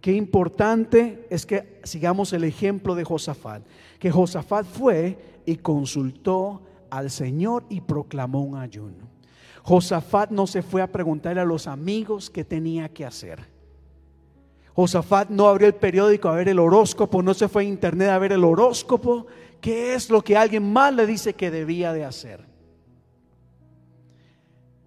qué 0.00 0.12
importante 0.12 1.26
es 1.30 1.46
que 1.46 1.80
sigamos 1.84 2.32
el 2.32 2.44
ejemplo 2.44 2.94
de 2.94 3.04
Josafat, 3.04 3.62
que 3.98 4.10
Josafat 4.10 4.66
fue 4.66 5.42
y 5.46 5.56
consultó 5.56 6.62
al 6.90 7.10
Señor 7.10 7.64
y 7.68 7.80
proclamó 7.80 8.42
un 8.42 8.56
ayuno. 8.56 9.11
Josafat 9.62 10.30
no 10.30 10.46
se 10.46 10.62
fue 10.62 10.82
a 10.82 10.90
preguntarle 10.90 11.40
a 11.40 11.44
los 11.44 11.66
amigos 11.66 12.30
qué 12.30 12.44
tenía 12.44 12.88
que 12.88 13.04
hacer. 13.04 13.46
Josafat 14.74 15.28
no 15.28 15.48
abrió 15.48 15.68
el 15.68 15.74
periódico 15.74 16.28
a 16.28 16.34
ver 16.34 16.48
el 16.48 16.58
horóscopo, 16.58 17.22
no 17.22 17.34
se 17.34 17.48
fue 17.48 17.62
a 17.62 17.66
internet 17.66 18.08
a 18.08 18.18
ver 18.18 18.32
el 18.32 18.42
horóscopo, 18.42 19.26
qué 19.60 19.94
es 19.94 20.10
lo 20.10 20.22
que 20.22 20.36
alguien 20.36 20.72
más 20.72 20.94
le 20.94 21.06
dice 21.06 21.34
que 21.34 21.50
debía 21.50 21.92
de 21.92 22.04
hacer. 22.04 22.44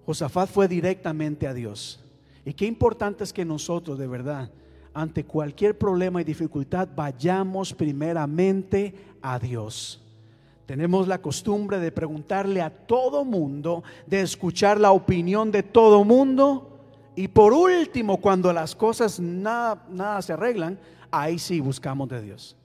Josafat 0.06 0.50
fue 0.50 0.68
directamente 0.68 1.48
a 1.48 1.54
Dios 1.56 2.00
Y 2.46 2.54
qué 2.54 2.68
importante 2.68 3.24
es 3.24 3.34
que 3.34 3.44
nosotros 3.44 3.98
de 3.98 4.06
verdad, 4.06 4.52
ante 4.94 5.24
cualquier 5.24 5.78
problema 5.78 6.22
y 6.22 6.24
dificultad, 6.24 6.88
vayamos 6.96 7.74
primeramente 7.74 8.94
a 9.22 9.40
Dios. 9.40 10.05
Tenemos 10.66 11.08
la 11.08 11.22
costumbre 11.22 11.80
de 11.80 11.92
preguntarle 11.92 12.62
a 12.62 12.72
todo 12.72 13.24
mundo, 13.24 13.84
de 14.08 14.22
escuchar 14.22 14.80
la 14.80 14.92
opinión 14.92 15.52
de 15.52 15.62
todo 15.62 16.04
mundo. 16.04 16.80
Y 17.16 17.28
por 17.28 17.54
último, 17.54 18.18
cuando 18.18 18.52
las 18.52 18.76
cosas 18.76 19.20
nada, 19.20 19.86
nada 19.90 20.22
se 20.22 20.34
arreglan, 20.34 20.80
ahí 21.12 21.38
sí 21.38 21.60
buscamos 21.60 22.10
de 22.10 22.22
Dios. 22.22 22.56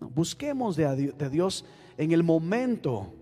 busquemos 0.00 0.76
de, 0.76 1.12
Dios 1.30 1.64
en 1.96 2.12
el 2.12 2.22
momento, 2.22 3.12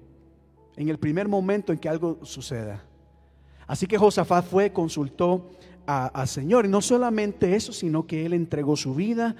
en 0.76 0.88
el 0.88 0.98
primer 0.98 1.28
momento 1.28 1.72
en 1.72 1.78
que 1.78 1.88
algo 1.88 2.18
suceda. 2.22 2.82
Así 3.66 3.86
que 3.86 3.98
Josafat 3.98 4.46
fue, 4.46 4.72
consultó 4.72 5.50
al 5.86 6.28
Señor. 6.28 6.64
Y 6.64 6.68
no 6.68 6.80
solamente 6.80 7.54
eso, 7.54 7.72
sino 7.72 8.06
que 8.06 8.26
él 8.26 8.32
entregó 8.32 8.76
su 8.76 8.94
vida, 8.94 9.36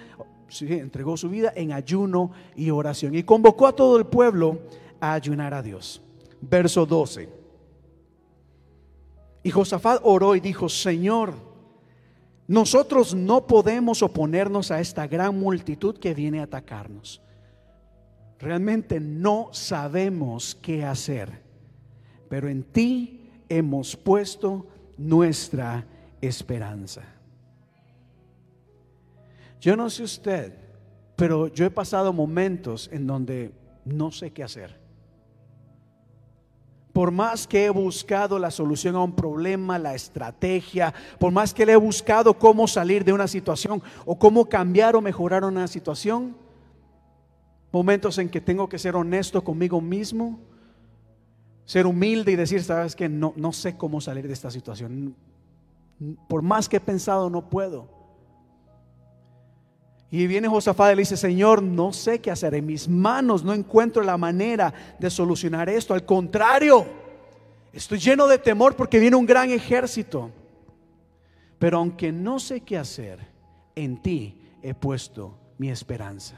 entregó 0.60 1.16
su 1.16 1.28
vida 1.28 1.52
en 1.54 1.72
ayuno 1.72 2.32
y 2.56 2.70
oración. 2.70 3.14
Y 3.14 3.22
convocó 3.22 3.66
a 3.66 3.76
todo 3.76 3.96
el 3.96 4.06
pueblo 4.06 4.60
a 5.00 5.14
ayunar 5.14 5.54
a 5.54 5.62
Dios. 5.62 6.02
Verso 6.40 6.86
12. 6.86 7.28
Y 9.42 9.50
Josafat 9.50 10.00
oró 10.04 10.34
y 10.34 10.40
dijo, 10.40 10.68
Señor, 10.68 11.34
nosotros 12.46 13.14
no 13.14 13.46
podemos 13.46 14.02
oponernos 14.02 14.70
a 14.70 14.80
esta 14.80 15.06
gran 15.06 15.38
multitud 15.38 15.98
que 15.98 16.14
viene 16.14 16.40
a 16.40 16.44
atacarnos. 16.44 17.22
Realmente 18.38 19.00
no 19.00 19.48
sabemos 19.52 20.54
qué 20.54 20.84
hacer, 20.84 21.42
pero 22.28 22.48
en 22.48 22.62
ti 22.62 23.30
hemos 23.48 23.96
puesto 23.96 24.66
nuestra 24.98 25.86
esperanza. 26.20 27.13
Yo 29.64 29.76
no 29.76 29.88
sé 29.88 30.02
usted, 30.02 30.52
pero 31.16 31.48
yo 31.48 31.64
he 31.64 31.70
pasado 31.70 32.12
momentos 32.12 32.90
en 32.92 33.06
donde 33.06 33.50
no 33.86 34.12
sé 34.12 34.30
qué 34.30 34.42
hacer. 34.42 34.78
Por 36.92 37.10
más 37.10 37.46
que 37.46 37.64
he 37.64 37.70
buscado 37.70 38.38
la 38.38 38.50
solución 38.50 38.94
a 38.94 39.02
un 39.02 39.16
problema, 39.16 39.78
la 39.78 39.94
estrategia, 39.94 40.92
por 41.18 41.32
más 41.32 41.54
que 41.54 41.64
le 41.64 41.72
he 41.72 41.76
buscado 41.76 42.38
cómo 42.38 42.68
salir 42.68 43.06
de 43.06 43.14
una 43.14 43.26
situación 43.26 43.82
o 44.04 44.18
cómo 44.18 44.50
cambiar 44.50 44.96
o 44.96 45.00
mejorar 45.00 45.44
una 45.44 45.66
situación, 45.66 46.36
momentos 47.72 48.18
en 48.18 48.28
que 48.28 48.42
tengo 48.42 48.68
que 48.68 48.78
ser 48.78 48.94
honesto 48.96 49.42
conmigo 49.42 49.80
mismo, 49.80 50.40
ser 51.64 51.86
humilde 51.86 52.32
y 52.32 52.36
decir, 52.36 52.62
sabes 52.62 52.94
que 52.94 53.08
no, 53.08 53.32
no 53.34 53.50
sé 53.50 53.78
cómo 53.78 54.02
salir 54.02 54.26
de 54.26 54.34
esta 54.34 54.50
situación. 54.50 55.16
Por 56.28 56.42
más 56.42 56.68
que 56.68 56.76
he 56.76 56.80
pensado, 56.80 57.30
no 57.30 57.48
puedo. 57.48 57.93
Y 60.14 60.28
viene 60.28 60.46
Josafat 60.46 60.92
y 60.92 60.94
le 60.94 61.02
dice, 61.02 61.16
Señor, 61.16 61.60
no 61.60 61.92
sé 61.92 62.20
qué 62.20 62.30
hacer. 62.30 62.54
En 62.54 62.66
mis 62.66 62.86
manos 62.88 63.42
no 63.42 63.52
encuentro 63.52 64.00
la 64.00 64.16
manera 64.16 64.72
de 64.96 65.10
solucionar 65.10 65.68
esto. 65.68 65.92
Al 65.92 66.06
contrario, 66.06 66.86
estoy 67.72 67.98
lleno 67.98 68.28
de 68.28 68.38
temor 68.38 68.76
porque 68.76 69.00
viene 69.00 69.16
un 69.16 69.26
gran 69.26 69.50
ejército. 69.50 70.30
Pero 71.58 71.78
aunque 71.78 72.12
no 72.12 72.38
sé 72.38 72.60
qué 72.60 72.78
hacer, 72.78 73.26
en 73.74 74.00
ti 74.00 74.40
he 74.62 74.72
puesto 74.72 75.36
mi 75.58 75.68
esperanza. 75.68 76.36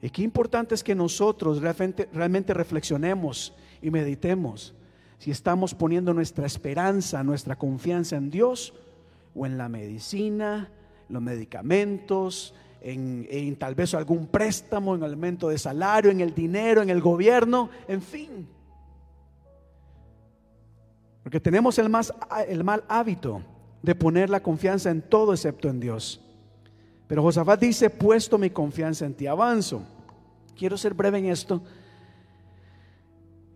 Y 0.00 0.08
qué 0.08 0.22
importante 0.22 0.74
es 0.74 0.82
que 0.82 0.94
nosotros 0.94 1.60
realmente, 1.60 2.08
realmente 2.10 2.54
reflexionemos 2.54 3.52
y 3.82 3.90
meditemos 3.90 4.72
si 5.18 5.30
estamos 5.30 5.74
poniendo 5.74 6.14
nuestra 6.14 6.46
esperanza, 6.46 7.22
nuestra 7.22 7.56
confianza 7.56 8.16
en 8.16 8.30
Dios 8.30 8.72
o 9.34 9.44
en 9.44 9.58
la 9.58 9.68
medicina, 9.68 10.70
los 11.08 11.22
medicamentos, 11.22 12.54
en, 12.80 13.56
tal 13.56 13.74
vez 13.74 13.94
algún 13.94 14.26
préstamo, 14.26 14.94
en 14.94 15.04
aumento 15.04 15.48
de 15.48 15.58
salario, 15.58 16.10
en 16.10 16.20
el 16.20 16.34
dinero, 16.34 16.82
en 16.82 16.90
el 16.90 17.00
gobierno, 17.00 17.70
en 17.86 18.02
fin. 18.02 18.48
Porque 21.22 21.40
tenemos 21.40 21.78
el, 21.78 21.88
más, 21.88 22.12
el 22.48 22.64
mal 22.64 22.84
hábito 22.88 23.42
de 23.82 23.94
poner 23.94 24.30
la 24.30 24.42
confianza 24.42 24.90
en 24.90 25.02
todo 25.02 25.32
excepto 25.32 25.68
en 25.68 25.78
Dios. 25.78 26.20
Pero 27.06 27.22
Josafat 27.22 27.60
dice, 27.60 27.90
puesto 27.90 28.38
mi 28.38 28.50
confianza 28.50 29.06
en 29.06 29.14
ti, 29.14 29.26
avanzo. 29.26 29.82
Quiero 30.56 30.76
ser 30.76 30.94
breve 30.94 31.18
en 31.18 31.26
esto 31.26 31.62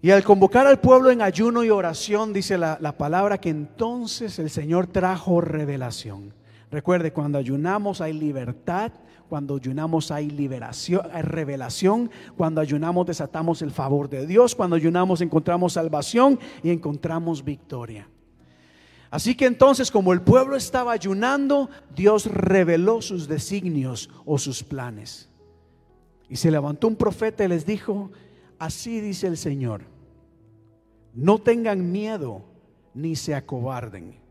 y 0.06 0.12
al 0.12 0.22
convocar 0.22 0.68
al 0.68 0.78
pueblo 0.78 1.10
en 1.10 1.20
ayuno 1.20 1.64
y 1.64 1.70
oración, 1.70 2.32
dice 2.32 2.56
la, 2.58 2.78
palabra 2.96 3.38
que 3.38 3.48
entonces 3.48 4.38
el 4.38 4.50
Señor 4.50 4.86
trajo 4.86 5.40
revelación. 5.40 6.32
Recuerde, 6.76 7.10
cuando 7.10 7.38
ayunamos 7.38 8.02
hay 8.02 8.12
libertad, 8.12 8.92
cuando 9.30 9.56
ayunamos 9.56 10.10
hay 10.10 10.28
liberación, 10.28 11.00
hay 11.10 11.22
revelación, 11.22 12.10
cuando 12.36 12.60
ayunamos 12.60 13.06
desatamos 13.06 13.62
el 13.62 13.70
favor 13.70 14.10
de 14.10 14.26
Dios, 14.26 14.54
cuando 14.54 14.76
ayunamos 14.76 15.22
encontramos 15.22 15.72
salvación 15.72 16.38
y 16.62 16.68
encontramos 16.68 17.42
victoria. 17.42 18.06
Así 19.10 19.34
que 19.34 19.46
entonces, 19.46 19.90
como 19.90 20.12
el 20.12 20.20
pueblo 20.20 20.54
estaba 20.54 20.92
ayunando, 20.92 21.70
Dios 21.94 22.26
reveló 22.26 23.00
sus 23.00 23.26
designios 23.26 24.10
o 24.26 24.36
sus 24.36 24.62
planes. 24.62 25.30
Y 26.28 26.36
se 26.36 26.50
levantó 26.50 26.88
un 26.88 26.96
profeta 26.96 27.42
y 27.42 27.48
les 27.48 27.64
dijo, 27.64 28.10
así 28.58 29.00
dice 29.00 29.28
el 29.28 29.38
Señor 29.38 29.80
no 31.14 31.38
tengan 31.38 31.90
miedo 31.90 32.44
ni 32.92 33.16
se 33.16 33.34
acobarden 33.34 34.25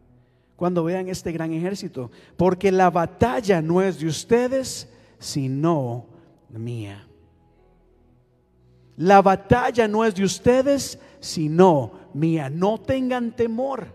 cuando 0.55 0.83
vean 0.83 1.09
este 1.09 1.31
gran 1.31 1.51
ejército, 1.51 2.11
porque 2.37 2.71
la 2.71 2.89
batalla 2.89 3.61
no 3.61 3.81
es 3.81 3.99
de 3.99 4.07
ustedes, 4.07 4.87
sino 5.19 6.05
mía. 6.49 7.07
La 8.97 9.21
batalla 9.21 9.87
no 9.87 10.05
es 10.05 10.15
de 10.15 10.23
ustedes, 10.23 10.99
sino 11.19 11.91
mía. 12.13 12.49
No 12.49 12.79
tengan 12.79 13.35
temor. 13.35 13.87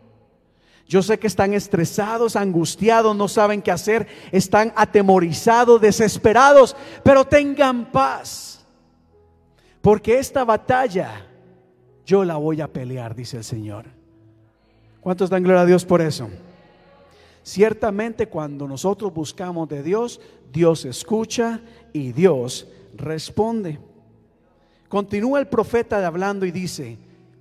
Yo 0.86 1.02
sé 1.02 1.18
que 1.18 1.28
están 1.28 1.54
estresados, 1.54 2.36
angustiados, 2.36 3.16
no 3.16 3.28
saben 3.28 3.62
qué 3.62 3.70
hacer, 3.70 4.08
están 4.32 4.72
atemorizados, 4.74 5.80
desesperados, 5.80 6.76
pero 7.04 7.24
tengan 7.24 7.90
paz. 7.92 8.66
Porque 9.80 10.18
esta 10.18 10.44
batalla 10.44 11.26
yo 12.04 12.24
la 12.24 12.36
voy 12.36 12.60
a 12.60 12.66
pelear, 12.66 13.14
dice 13.14 13.36
el 13.36 13.44
Señor. 13.44 13.86
¿Cuántos 15.00 15.30
dan 15.30 15.44
gloria 15.44 15.62
a 15.62 15.66
Dios 15.66 15.84
por 15.84 16.02
eso? 16.02 16.28
Ciertamente 17.42 18.28
cuando 18.28 18.68
nosotros 18.68 19.12
buscamos 19.12 19.68
de 19.68 19.82
Dios, 19.82 20.20
Dios 20.52 20.84
escucha 20.84 21.60
y 21.92 22.12
Dios 22.12 22.68
responde. 22.94 23.78
Continúa 24.88 25.38
el 25.38 25.48
profeta 25.48 26.04
hablando 26.06 26.44
y 26.44 26.50
dice, 26.50 26.98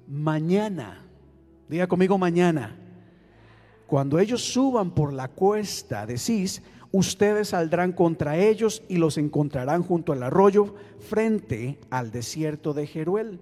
mañana, 0.08 1.06
diga 1.68 1.88
conmigo 1.88 2.18
mañana, 2.18 2.76
cuando 3.88 4.20
ellos 4.20 4.44
suban 4.44 4.92
por 4.92 5.12
la 5.12 5.28
cuesta 5.30 6.06
de 6.06 6.18
Cis, 6.18 6.62
ustedes 6.92 7.50
saldrán 7.50 7.92
contra 7.92 8.38
ellos 8.38 8.84
y 8.88 8.98
los 8.98 9.18
encontrarán 9.18 9.84
junto 9.84 10.14
al 10.14 10.24
arroyo 10.24 10.76
frente 11.00 11.80
al 11.90 12.12
desierto 12.12 12.74
de 12.74 12.86
Jeruel. 12.88 13.40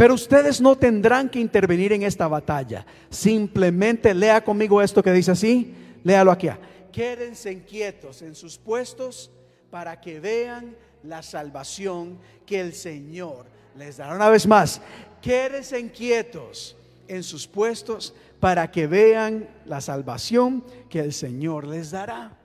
Pero 0.00 0.14
ustedes 0.14 0.62
no 0.62 0.78
tendrán 0.78 1.28
que 1.28 1.38
intervenir 1.38 1.92
en 1.92 2.04
esta 2.04 2.26
batalla. 2.26 2.86
Simplemente 3.10 4.14
lea 4.14 4.42
conmigo 4.42 4.80
esto 4.80 5.02
que 5.02 5.12
dice 5.12 5.32
así. 5.32 5.74
Léalo 6.02 6.30
aquí. 6.30 6.48
Quédense 6.90 7.62
quietos 7.64 8.22
en 8.22 8.34
sus 8.34 8.56
puestos 8.56 9.30
para 9.70 10.00
que 10.00 10.18
vean 10.18 10.74
la 11.02 11.20
salvación 11.22 12.18
que 12.46 12.62
el 12.62 12.72
Señor 12.72 13.44
les 13.76 13.98
dará. 13.98 14.16
Una 14.16 14.30
vez 14.30 14.46
más, 14.46 14.80
quédense 15.20 15.90
quietos 15.90 16.78
en 17.06 17.22
sus 17.22 17.46
puestos 17.46 18.14
para 18.40 18.70
que 18.70 18.86
vean 18.86 19.50
la 19.66 19.82
salvación 19.82 20.64
que 20.88 21.00
el 21.00 21.12
Señor 21.12 21.66
les 21.66 21.90
dará. 21.90 22.38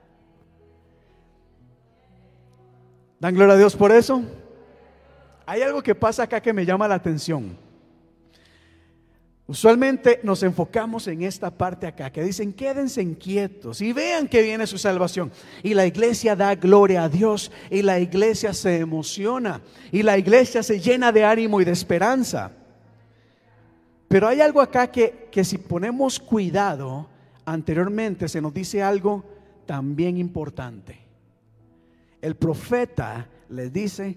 ¿Dan 3.18 3.34
gloria 3.34 3.54
a 3.54 3.56
Dios 3.58 3.74
por 3.74 3.92
eso? 3.92 4.22
Hay 5.46 5.62
algo 5.62 5.80
que 5.82 5.94
pasa 5.94 6.24
acá 6.24 6.40
que 6.42 6.52
me 6.52 6.66
llama 6.66 6.88
la 6.88 6.96
atención. 6.96 7.56
Usualmente 9.48 10.18
nos 10.24 10.42
enfocamos 10.42 11.06
en 11.06 11.22
esta 11.22 11.52
parte 11.52 11.86
acá, 11.86 12.10
que 12.10 12.24
dicen, 12.24 12.52
quédense 12.52 13.00
inquietos 13.00 13.80
y 13.80 13.92
vean 13.92 14.26
que 14.26 14.42
viene 14.42 14.66
su 14.66 14.76
salvación. 14.76 15.30
Y 15.62 15.74
la 15.74 15.86
iglesia 15.86 16.34
da 16.34 16.56
gloria 16.56 17.04
a 17.04 17.08
Dios 17.08 17.52
y 17.70 17.82
la 17.82 18.00
iglesia 18.00 18.52
se 18.52 18.78
emociona 18.78 19.62
y 19.92 20.02
la 20.02 20.18
iglesia 20.18 20.64
se 20.64 20.80
llena 20.80 21.12
de 21.12 21.24
ánimo 21.24 21.60
y 21.60 21.64
de 21.64 21.70
esperanza. 21.70 22.50
Pero 24.08 24.26
hay 24.26 24.40
algo 24.40 24.60
acá 24.60 24.90
que, 24.90 25.28
que 25.30 25.44
si 25.44 25.58
ponemos 25.58 26.18
cuidado, 26.18 27.08
anteriormente 27.44 28.26
se 28.26 28.40
nos 28.40 28.52
dice 28.52 28.82
algo 28.82 29.24
también 29.64 30.18
importante. 30.18 30.98
El 32.20 32.34
profeta 32.34 33.28
les 33.48 33.72
dice, 33.72 34.16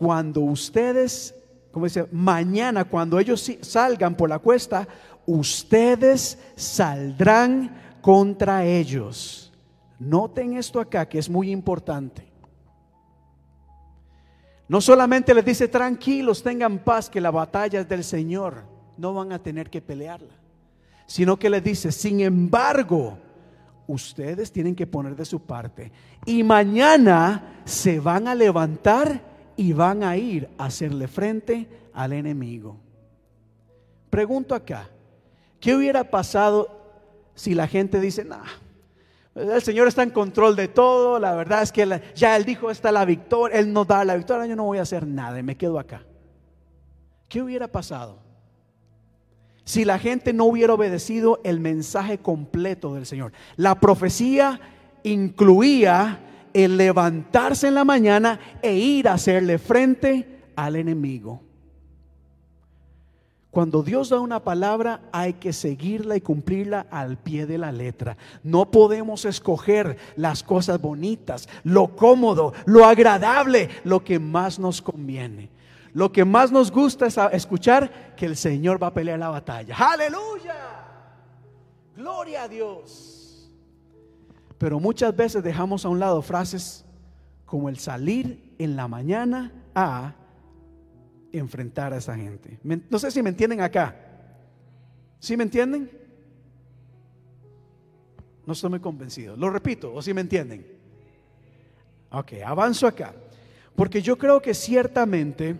cuando 0.00 0.40
ustedes 0.40 1.34
como 1.70 1.86
dice, 1.86 2.06
mañana 2.10 2.84
cuando 2.84 3.18
ellos 3.18 3.50
salgan 3.60 4.16
por 4.16 4.28
la 4.28 4.38
cuesta, 4.38 4.88
ustedes 5.26 6.38
saldrán 6.56 7.98
contra 8.00 8.64
ellos. 8.64 9.52
Noten 9.98 10.56
esto 10.56 10.80
acá 10.80 11.08
que 11.08 11.18
es 11.18 11.28
muy 11.28 11.50
importante. 11.50 12.28
No 14.66 14.80
solamente 14.80 15.34
les 15.34 15.44
dice, 15.44 15.68
tranquilos, 15.68 16.42
tengan 16.42 16.78
paz, 16.78 17.10
que 17.10 17.20
la 17.20 17.30
batalla 17.30 17.80
es 17.80 17.88
del 17.88 18.04
Señor, 18.04 18.64
no 18.96 19.14
van 19.14 19.32
a 19.32 19.42
tener 19.42 19.68
que 19.68 19.80
pelearla, 19.80 20.34
sino 21.06 21.38
que 21.38 21.50
les 21.50 21.62
dice, 21.62 21.92
sin 21.92 22.20
embargo, 22.20 23.18
ustedes 23.86 24.52
tienen 24.52 24.76
que 24.76 24.86
poner 24.86 25.16
de 25.16 25.24
su 25.24 25.40
parte 25.40 25.90
y 26.24 26.44
mañana 26.44 27.62
se 27.64 27.98
van 27.98 28.28
a 28.28 28.34
levantar 28.34 29.29
y 29.60 29.74
van 29.74 30.02
a 30.02 30.16
ir 30.16 30.48
a 30.56 30.64
hacerle 30.64 31.06
frente 31.06 31.68
al 31.92 32.14
enemigo. 32.14 32.78
Pregunto 34.08 34.54
acá, 34.54 34.88
¿qué 35.60 35.74
hubiera 35.74 36.02
pasado 36.02 36.80
si 37.34 37.54
la 37.54 37.68
gente 37.68 38.00
dice, 38.00 38.24
nah, 38.24 38.46
el 39.34 39.60
Señor 39.60 39.86
está 39.86 40.02
en 40.02 40.12
control 40.12 40.56
de 40.56 40.68
todo, 40.68 41.18
la 41.18 41.34
verdad 41.34 41.60
es 41.60 41.72
que 41.72 41.86
ya 42.14 42.38
Él 42.38 42.46
dijo, 42.46 42.70
está 42.70 42.90
la 42.90 43.04
victoria, 43.04 43.58
Él 43.58 43.70
nos 43.70 43.86
da 43.86 44.02
la 44.02 44.16
victoria, 44.16 44.46
yo 44.46 44.56
no 44.56 44.64
voy 44.64 44.78
a 44.78 44.82
hacer 44.82 45.06
nada 45.06 45.38
y 45.38 45.42
me 45.42 45.58
quedo 45.58 45.78
acá. 45.78 46.06
¿Qué 47.28 47.42
hubiera 47.42 47.68
pasado? 47.68 48.16
Si 49.64 49.84
la 49.84 49.98
gente 49.98 50.32
no 50.32 50.46
hubiera 50.46 50.72
obedecido 50.72 51.38
el 51.44 51.60
mensaje 51.60 52.16
completo 52.16 52.94
del 52.94 53.04
Señor. 53.04 53.32
La 53.56 53.78
profecía 53.78 54.58
incluía 55.02 56.29
el 56.52 56.76
levantarse 56.76 57.68
en 57.68 57.74
la 57.74 57.84
mañana 57.84 58.40
e 58.62 58.74
ir 58.74 59.08
a 59.08 59.14
hacerle 59.14 59.58
frente 59.58 60.42
al 60.56 60.76
enemigo. 60.76 61.42
Cuando 63.50 63.82
Dios 63.82 64.10
da 64.10 64.20
una 64.20 64.44
palabra 64.44 65.00
hay 65.10 65.34
que 65.34 65.52
seguirla 65.52 66.16
y 66.16 66.20
cumplirla 66.20 66.86
al 66.90 67.18
pie 67.18 67.46
de 67.46 67.58
la 67.58 67.72
letra. 67.72 68.16
No 68.44 68.70
podemos 68.70 69.24
escoger 69.24 69.96
las 70.14 70.44
cosas 70.44 70.80
bonitas, 70.80 71.48
lo 71.64 71.96
cómodo, 71.96 72.52
lo 72.66 72.84
agradable, 72.84 73.68
lo 73.82 74.04
que 74.04 74.20
más 74.20 74.60
nos 74.60 74.80
conviene. 74.80 75.50
Lo 75.92 76.12
que 76.12 76.24
más 76.24 76.52
nos 76.52 76.70
gusta 76.70 77.06
es 77.06 77.18
escuchar 77.32 78.14
que 78.14 78.26
el 78.26 78.36
Señor 78.36 78.80
va 78.80 78.88
a 78.88 78.94
pelear 78.94 79.18
la 79.18 79.30
batalla. 79.30 79.74
Aleluya. 79.76 80.54
Gloria 81.96 82.44
a 82.44 82.48
Dios. 82.48 83.19
Pero 84.60 84.78
muchas 84.78 85.16
veces 85.16 85.42
dejamos 85.42 85.86
a 85.86 85.88
un 85.88 85.98
lado 85.98 86.20
frases 86.20 86.84
como 87.46 87.70
el 87.70 87.78
salir 87.78 88.54
en 88.58 88.76
la 88.76 88.88
mañana 88.88 89.50
a 89.74 90.14
enfrentar 91.32 91.94
a 91.94 91.96
esa 91.96 92.14
gente. 92.14 92.60
No 92.62 92.98
sé 92.98 93.10
si 93.10 93.22
me 93.22 93.30
entienden 93.30 93.62
acá. 93.62 93.96
¿Sí 95.18 95.34
me 95.34 95.44
entienden? 95.44 95.90
No 98.44 98.52
estoy 98.52 98.68
muy 98.68 98.80
convencido. 98.80 99.34
Lo 99.34 99.48
repito, 99.48 99.94
o 99.94 100.02
si 100.02 100.12
me 100.12 100.20
entienden. 100.20 100.66
Ok, 102.10 102.34
avanzo 102.44 102.86
acá. 102.86 103.14
Porque 103.74 104.02
yo 104.02 104.18
creo 104.18 104.42
que 104.42 104.52
ciertamente, 104.52 105.56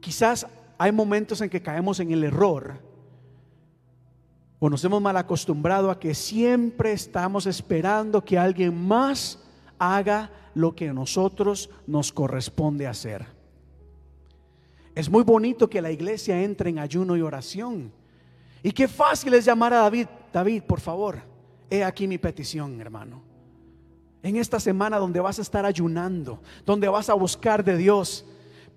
quizás 0.00 0.46
hay 0.78 0.92
momentos 0.92 1.42
en 1.42 1.50
que 1.50 1.60
caemos 1.60 2.00
en 2.00 2.10
el 2.10 2.24
error 2.24 2.85
o 4.58 4.70
nos 4.70 4.84
hemos 4.84 5.02
mal 5.02 5.16
acostumbrado 5.16 5.90
a 5.90 5.98
que 5.98 6.14
siempre 6.14 6.92
estamos 6.92 7.46
esperando 7.46 8.24
que 8.24 8.38
alguien 8.38 8.74
más 8.74 9.38
haga 9.78 10.30
lo 10.54 10.74
que 10.74 10.88
a 10.88 10.94
nosotros 10.94 11.68
nos 11.86 12.12
corresponde 12.12 12.86
hacer. 12.86 13.26
Es 14.94 15.10
muy 15.10 15.22
bonito 15.22 15.68
que 15.68 15.82
la 15.82 15.90
iglesia 15.90 16.42
entre 16.42 16.70
en 16.70 16.78
ayuno 16.78 17.16
y 17.16 17.20
oración. 17.20 17.92
Y 18.62 18.72
qué 18.72 18.88
fácil 18.88 19.34
es 19.34 19.44
llamar 19.44 19.74
a 19.74 19.80
David, 19.80 20.06
David, 20.32 20.62
por 20.62 20.80
favor, 20.80 21.20
he 21.68 21.84
aquí 21.84 22.08
mi 22.08 22.16
petición, 22.16 22.80
hermano. 22.80 23.22
En 24.22 24.36
esta 24.36 24.58
semana 24.58 24.98
donde 24.98 25.20
vas 25.20 25.38
a 25.38 25.42
estar 25.42 25.66
ayunando, 25.66 26.40
donde 26.64 26.88
vas 26.88 27.10
a 27.10 27.14
buscar 27.14 27.62
de 27.62 27.76
Dios, 27.76 28.24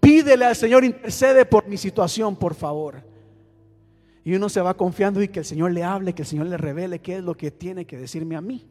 pídele 0.01 0.43
al 0.43 0.55
Señor, 0.57 0.83
intercede 0.83 1.45
por 1.45 1.65
mi 1.67 1.77
situación, 1.77 2.35
por 2.35 2.53
favor. 2.53 3.08
Y 4.29 4.35
uno 4.35 4.47
se 4.47 4.61
va 4.61 4.77
confiando 4.77 5.23
y 5.23 5.27
que 5.27 5.39
el 5.39 5.45
Señor 5.45 5.71
le 5.71 5.83
hable, 5.83 6.13
que 6.13 6.21
el 6.21 6.27
Señor 6.27 6.45
le 6.45 6.55
revele 6.55 6.99
qué 6.99 7.17
es 7.17 7.23
lo 7.23 7.35
que 7.35 7.49
tiene 7.49 7.85
que 7.85 7.97
decirme 7.97 8.35
a 8.35 8.41
mí. 8.41 8.63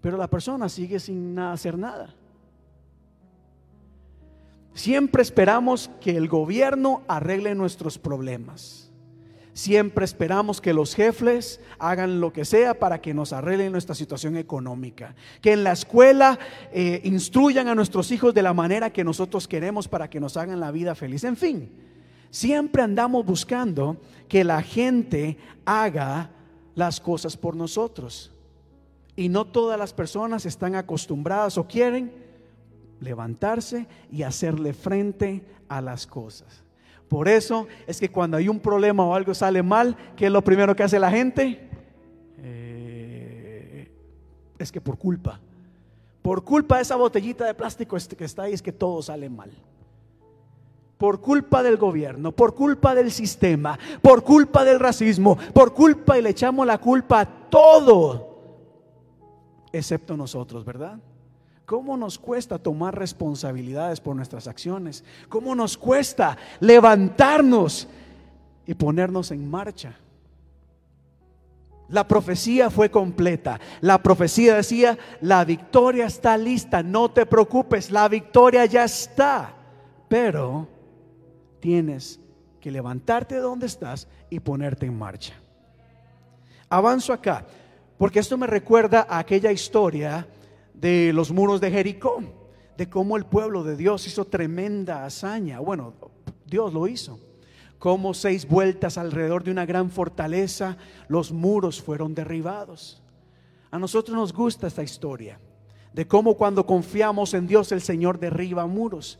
Pero 0.00 0.16
la 0.16 0.26
persona 0.28 0.68
sigue 0.68 0.98
sin 0.98 1.38
hacer 1.38 1.78
nada. 1.78 2.16
Siempre 4.74 5.22
esperamos 5.22 5.88
que 6.00 6.16
el 6.16 6.26
gobierno 6.26 7.02
arregle 7.06 7.54
nuestros 7.54 7.96
problemas. 7.96 8.90
Siempre 9.52 10.04
esperamos 10.04 10.60
que 10.60 10.74
los 10.74 10.96
jefes 10.96 11.60
hagan 11.78 12.18
lo 12.18 12.32
que 12.32 12.44
sea 12.44 12.76
para 12.76 13.00
que 13.00 13.14
nos 13.14 13.32
arreglen 13.32 13.70
nuestra 13.70 13.94
situación 13.94 14.36
económica. 14.36 15.14
Que 15.40 15.52
en 15.52 15.62
la 15.62 15.70
escuela 15.70 16.40
eh, 16.72 17.02
instruyan 17.04 17.68
a 17.68 17.76
nuestros 17.76 18.10
hijos 18.10 18.34
de 18.34 18.42
la 18.42 18.52
manera 18.52 18.92
que 18.92 19.04
nosotros 19.04 19.46
queremos 19.46 19.86
para 19.86 20.10
que 20.10 20.18
nos 20.18 20.36
hagan 20.36 20.58
la 20.58 20.72
vida 20.72 20.96
feliz. 20.96 21.22
En 21.22 21.36
fin, 21.36 21.70
siempre 22.30 22.82
andamos 22.82 23.24
buscando 23.24 23.96
que 24.28 24.44
la 24.44 24.62
gente 24.62 25.38
haga 25.64 26.30
las 26.74 27.00
cosas 27.00 27.36
por 27.36 27.56
nosotros. 27.56 28.32
Y 29.16 29.28
no 29.28 29.46
todas 29.46 29.78
las 29.78 29.92
personas 29.92 30.46
están 30.46 30.74
acostumbradas 30.76 31.58
o 31.58 31.66
quieren 31.66 32.12
levantarse 33.00 33.86
y 34.12 34.22
hacerle 34.22 34.72
frente 34.72 35.44
a 35.68 35.80
las 35.80 36.06
cosas. 36.06 36.62
Por 37.08 37.28
eso 37.28 37.66
es 37.86 37.98
que 37.98 38.10
cuando 38.10 38.36
hay 38.36 38.48
un 38.48 38.60
problema 38.60 39.04
o 39.04 39.14
algo 39.14 39.34
sale 39.34 39.62
mal, 39.62 39.96
¿qué 40.14 40.26
es 40.26 40.32
lo 40.32 40.42
primero 40.42 40.76
que 40.76 40.82
hace 40.82 40.98
la 40.98 41.10
gente? 41.10 41.68
Eh, 42.38 43.90
es 44.58 44.70
que 44.70 44.80
por 44.80 44.98
culpa, 44.98 45.40
por 46.20 46.44
culpa 46.44 46.76
de 46.76 46.82
esa 46.82 46.96
botellita 46.96 47.46
de 47.46 47.54
plástico 47.54 47.96
que 48.16 48.24
está 48.24 48.42
ahí, 48.42 48.52
es 48.52 48.62
que 48.62 48.72
todo 48.72 49.02
sale 49.02 49.30
mal. 49.30 49.50
Por 50.98 51.20
culpa 51.20 51.62
del 51.62 51.76
gobierno, 51.76 52.32
por 52.32 52.54
culpa 52.54 52.94
del 52.94 53.12
sistema, 53.12 53.78
por 54.02 54.24
culpa 54.24 54.64
del 54.64 54.80
racismo, 54.80 55.38
por 55.54 55.72
culpa 55.72 56.18
y 56.18 56.22
le 56.22 56.30
echamos 56.30 56.66
la 56.66 56.78
culpa 56.78 57.20
a 57.20 57.26
todo, 57.48 58.28
excepto 59.72 60.16
nosotros, 60.16 60.64
¿verdad? 60.64 60.98
¿Cómo 61.68 61.96
nos 61.96 62.18
cuesta 62.18 62.58
tomar 62.58 62.98
responsabilidades 62.98 64.00
por 64.00 64.16
nuestras 64.16 64.48
acciones? 64.48 65.04
¿Cómo 65.28 65.54
nos 65.54 65.76
cuesta 65.76 66.36
levantarnos 66.60 67.86
y 68.66 68.74
ponernos 68.74 69.30
en 69.30 69.48
marcha? 69.48 69.94
La 71.88 72.08
profecía 72.08 72.70
fue 72.70 72.90
completa. 72.90 73.60
La 73.82 74.02
profecía 74.02 74.56
decía, 74.56 74.98
la 75.20 75.44
victoria 75.44 76.06
está 76.06 76.36
lista, 76.36 76.82
no 76.82 77.10
te 77.10 77.26
preocupes, 77.26 77.90
la 77.90 78.08
victoria 78.08 78.64
ya 78.66 78.84
está. 78.84 79.54
Pero 80.08 80.68
tienes 81.60 82.20
que 82.60 82.70
levantarte 82.70 83.36
de 83.36 83.40
donde 83.40 83.66
estás 83.66 84.08
y 84.30 84.40
ponerte 84.40 84.86
en 84.86 84.98
marcha. 84.98 85.34
Avanzo 86.68 87.12
acá, 87.12 87.46
porque 87.96 88.18
esto 88.18 88.36
me 88.36 88.46
recuerda 88.46 89.06
a 89.08 89.18
aquella 89.18 89.52
historia 89.52 90.26
de 90.74 91.12
los 91.12 91.32
muros 91.32 91.60
de 91.60 91.70
Jericó, 91.70 92.22
de 92.76 92.88
cómo 92.88 93.16
el 93.16 93.24
pueblo 93.24 93.64
de 93.64 93.76
Dios 93.76 94.06
hizo 94.06 94.24
tremenda 94.24 95.04
hazaña. 95.04 95.60
Bueno, 95.60 95.94
Dios 96.46 96.72
lo 96.72 96.86
hizo. 96.86 97.18
Como 97.78 98.12
seis 98.12 98.46
vueltas 98.46 98.98
alrededor 98.98 99.44
de 99.44 99.50
una 99.50 99.66
gran 99.66 99.90
fortaleza, 99.90 100.76
los 101.08 101.32
muros 101.32 101.80
fueron 101.80 102.14
derribados. 102.14 103.02
A 103.70 103.78
nosotros 103.78 104.16
nos 104.16 104.32
gusta 104.32 104.66
esta 104.66 104.82
historia 104.82 105.38
de 105.92 106.06
cómo 106.06 106.36
cuando 106.36 106.66
confiamos 106.66 107.34
en 107.34 107.46
Dios 107.46 107.72
el 107.72 107.80
Señor 107.80 108.18
derriba 108.18 108.66
muros. 108.66 109.18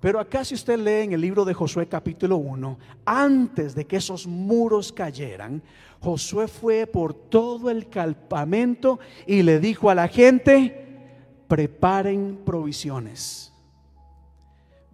Pero 0.00 0.20
acá 0.20 0.44
si 0.44 0.54
usted 0.54 0.78
lee 0.78 1.04
en 1.04 1.12
el 1.12 1.20
libro 1.20 1.44
de 1.44 1.54
Josué 1.54 1.88
capítulo 1.88 2.36
1, 2.36 2.78
antes 3.04 3.74
de 3.74 3.84
que 3.84 3.96
esos 3.96 4.26
muros 4.26 4.92
cayeran, 4.92 5.60
Josué 6.00 6.46
fue 6.46 6.86
por 6.86 7.12
todo 7.12 7.68
el 7.68 7.88
campamento 7.88 9.00
y 9.26 9.42
le 9.42 9.58
dijo 9.58 9.90
a 9.90 9.96
la 9.96 10.06
gente, 10.06 10.86
preparen 11.48 12.38
provisiones. 12.44 13.52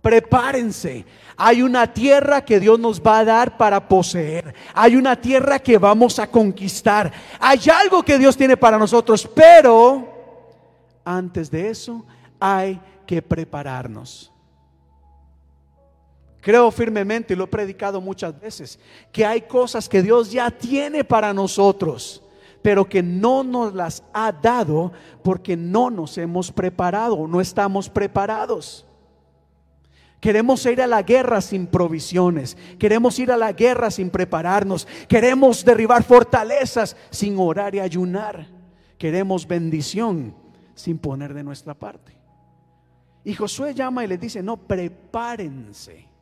Prepárense. 0.00 1.04
Hay 1.36 1.62
una 1.62 1.92
tierra 1.92 2.44
que 2.44 2.60
Dios 2.60 2.78
nos 2.78 3.00
va 3.00 3.20
a 3.20 3.24
dar 3.24 3.56
para 3.56 3.88
poseer. 3.88 4.54
Hay 4.74 4.96
una 4.96 5.16
tierra 5.16 5.58
que 5.58 5.78
vamos 5.78 6.18
a 6.18 6.26
conquistar. 6.26 7.10
Hay 7.40 7.58
algo 7.72 8.02
que 8.02 8.18
Dios 8.18 8.36
tiene 8.36 8.56
para 8.56 8.78
nosotros, 8.78 9.28
pero 9.34 10.06
antes 11.04 11.50
de 11.50 11.70
eso 11.70 12.04
hay 12.38 12.80
que 13.06 13.22
prepararnos. 13.22 14.33
Creo 16.44 16.70
firmemente, 16.70 17.32
y 17.32 17.36
lo 17.38 17.44
he 17.44 17.46
predicado 17.46 18.02
muchas 18.02 18.38
veces, 18.38 18.78
que 19.10 19.24
hay 19.24 19.40
cosas 19.40 19.88
que 19.88 20.02
Dios 20.02 20.30
ya 20.30 20.50
tiene 20.50 21.02
para 21.02 21.32
nosotros, 21.32 22.22
pero 22.60 22.86
que 22.86 23.02
no 23.02 23.42
nos 23.42 23.72
las 23.72 24.04
ha 24.12 24.30
dado 24.30 24.92
porque 25.22 25.56
no 25.56 25.88
nos 25.88 26.18
hemos 26.18 26.52
preparado, 26.52 27.26
no 27.26 27.40
estamos 27.40 27.88
preparados. 27.88 28.84
Queremos 30.20 30.66
ir 30.66 30.82
a 30.82 30.86
la 30.86 31.00
guerra 31.00 31.40
sin 31.40 31.66
provisiones. 31.66 32.58
Queremos 32.78 33.18
ir 33.18 33.32
a 33.32 33.38
la 33.38 33.52
guerra 33.52 33.90
sin 33.90 34.10
prepararnos. 34.10 34.86
Queremos 35.08 35.64
derribar 35.64 36.02
fortalezas 36.02 36.94
sin 37.08 37.38
orar 37.38 37.74
y 37.74 37.80
ayunar. 37.80 38.48
Queremos 38.98 39.48
bendición 39.48 40.34
sin 40.74 40.98
poner 40.98 41.32
de 41.32 41.42
nuestra 41.42 41.72
parte. 41.72 42.12
Y 43.24 43.32
Josué 43.32 43.72
llama 43.72 44.04
y 44.04 44.08
le 44.08 44.18
dice, 44.18 44.42
no, 44.42 44.58
prepárense. 44.58 46.12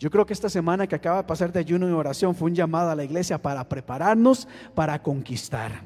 Yo 0.00 0.10
creo 0.10 0.24
que 0.24 0.32
esta 0.32 0.48
semana 0.48 0.86
que 0.86 0.94
acaba 0.94 1.18
de 1.18 1.24
pasar 1.24 1.52
de 1.52 1.60
ayuno 1.60 1.86
y 1.86 1.92
oración 1.92 2.34
fue 2.34 2.48
un 2.48 2.54
llamado 2.54 2.88
a 2.90 2.94
la 2.94 3.04
iglesia 3.04 3.36
para 3.36 3.68
prepararnos 3.68 4.48
para 4.74 5.02
conquistar. 5.02 5.82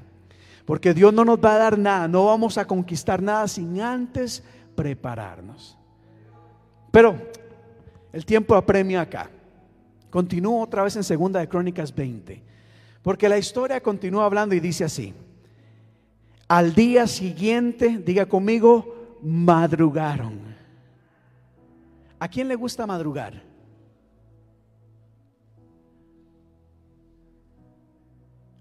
Porque 0.65 0.95
Dios 0.95 1.12
no 1.12 1.24
nos 1.24 1.39
va 1.39 1.57
a 1.57 1.59
dar 1.59 1.77
nada, 1.77 2.07
no 2.07 2.27
vamos 2.27 2.57
a 2.57 2.65
conquistar 2.65 3.20
nada 3.20 3.49
sin 3.49 3.81
antes 3.81 4.45
prepararnos. 4.77 5.77
Pero 6.93 7.16
el 8.12 8.24
tiempo 8.24 8.55
apremia 8.55 9.01
acá. 9.01 9.28
Continúo 10.11 10.62
otra 10.62 10.85
vez 10.85 10.95
en 10.95 11.03
Segunda 11.03 11.41
de 11.41 11.49
Crónicas 11.49 11.93
20. 11.93 12.41
Porque 13.03 13.28
la 13.28 13.36
historia 13.36 13.82
continúa 13.82 14.27
hablando 14.27 14.55
y 14.55 14.61
dice 14.61 14.85
así. 14.85 15.12
Al 16.47 16.73
día 16.73 17.09
siguiente, 17.09 17.99
diga 17.99 18.27
conmigo, 18.27 19.19
madrugaron. 19.23 20.39
¿A 22.20 22.28
quién 22.28 22.47
le 22.47 22.55
gusta 22.55 22.86
madrugar? 22.86 23.53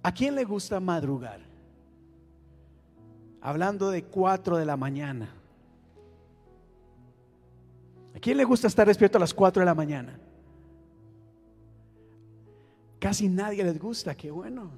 ¿A 0.03 0.13
quién 0.13 0.35
le 0.35 0.43
gusta 0.43 0.80
madrugar? 0.81 1.39
Hablando 3.41 3.89
de 3.89 4.03
cuatro 4.03 4.57
de 4.57 4.65
la 4.65 4.75
mañana. 4.75 5.34
¿A 8.13 8.19
quién 8.19 8.38
le 8.38 8.43
gusta 8.43 8.67
estar 8.67 8.85
despierto 8.85 9.17
a 9.17 9.21
las 9.21 9.34
cuatro 9.34 9.61
de 9.61 9.65
la 9.65 9.73
mañana? 9.73 10.19
Casi 12.99 13.27
nadie 13.27 13.63
les 13.63 13.80
gusta, 13.80 14.15
qué 14.15 14.30
bueno. 14.30 14.71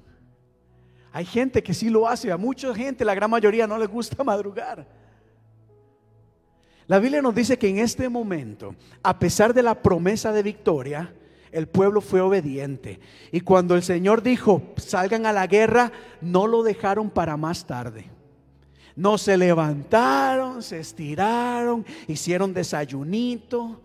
Hay 1.12 1.24
gente 1.24 1.62
que 1.62 1.74
sí 1.74 1.90
lo 1.90 2.06
hace, 2.06 2.30
a 2.30 2.36
mucha 2.36 2.74
gente, 2.74 3.04
la 3.04 3.14
gran 3.14 3.30
mayoría 3.30 3.66
no 3.66 3.78
les 3.78 3.88
gusta 3.88 4.22
madrugar. 4.24 4.86
La 6.86 7.00
Biblia 7.00 7.20
nos 7.20 7.34
dice 7.34 7.58
que 7.58 7.68
en 7.68 7.78
este 7.78 8.08
momento, 8.08 8.76
a 9.02 9.18
pesar 9.18 9.52
de 9.52 9.62
la 9.62 9.82
promesa 9.82 10.30
de 10.30 10.42
victoria, 10.42 11.12
el 11.56 11.68
pueblo 11.68 12.02
fue 12.02 12.20
obediente. 12.20 13.00
Y 13.32 13.40
cuando 13.40 13.76
el 13.76 13.82
Señor 13.82 14.22
dijo, 14.22 14.62
salgan 14.76 15.24
a 15.24 15.32
la 15.32 15.46
guerra, 15.46 15.90
no 16.20 16.46
lo 16.46 16.62
dejaron 16.62 17.08
para 17.08 17.38
más 17.38 17.66
tarde. 17.66 18.10
No 18.94 19.16
se 19.16 19.38
levantaron, 19.38 20.62
se 20.62 20.80
estiraron, 20.80 21.86
hicieron 22.08 22.52
desayunito. 22.52 23.80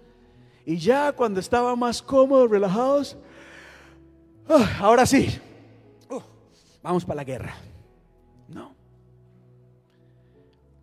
Y 0.66 0.76
ya 0.78 1.14
cuando 1.14 1.40
estaban 1.40 1.80
más 1.80 2.02
cómodos, 2.02 2.52
relajados, 2.52 3.18
ah, 4.50 4.80
ahora 4.82 5.06
sí, 5.06 5.40
uh, 6.10 6.20
vamos 6.84 7.06
para 7.06 7.18
la 7.18 7.24
guerra. 7.24 7.56
No. 8.50 8.74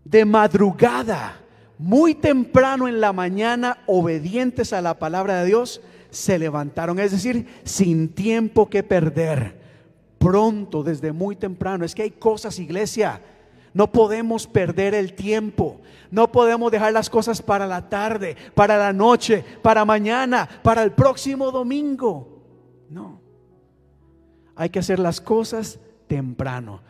De 0.05 0.25
madrugada, 0.25 1.39
muy 1.77 2.15
temprano 2.15 2.89
en 2.89 2.99
la 2.99 3.13
mañana, 3.13 3.77
obedientes 3.87 4.73
a 4.73 4.81
la 4.81 4.99
palabra 4.99 5.41
de 5.41 5.47
Dios, 5.49 5.83
se 6.11 6.39
levantaron, 6.39 6.99
es 6.99 7.13
decir, 7.13 7.47
sin 7.65 8.09
tiempo 8.09 8.69
que 8.69 8.83
perder, 8.83 9.59
pronto, 10.19 10.83
desde 10.83 11.13
muy 11.13 11.37
temprano. 11.37 11.85
Es 11.85 11.95
que 11.95 12.03
hay 12.03 12.11
cosas, 12.13 12.59
iglesia, 12.59 13.21
no 13.75 13.93
podemos 13.93 14.47
perder 14.47 14.95
el 14.95 15.15
tiempo, 15.15 15.81
no 16.11 16.33
podemos 16.33 16.73
dejar 16.73 16.93
las 16.93 17.11
cosas 17.11 17.43
para 17.43 17.67
la 17.67 17.89
tarde, 17.89 18.37
para 18.55 18.79
la 18.79 18.93
noche, 18.93 19.45
para 19.63 19.85
mañana, 19.85 20.49
para 20.63 20.83
el 20.83 20.93
próximo 20.93 21.51
domingo. 21.51 22.43
No, 22.89 23.21
hay 24.57 24.71
que 24.71 24.79
hacer 24.79 24.99
las 24.99 25.21
cosas 25.21 25.79
temprano. 26.07 26.81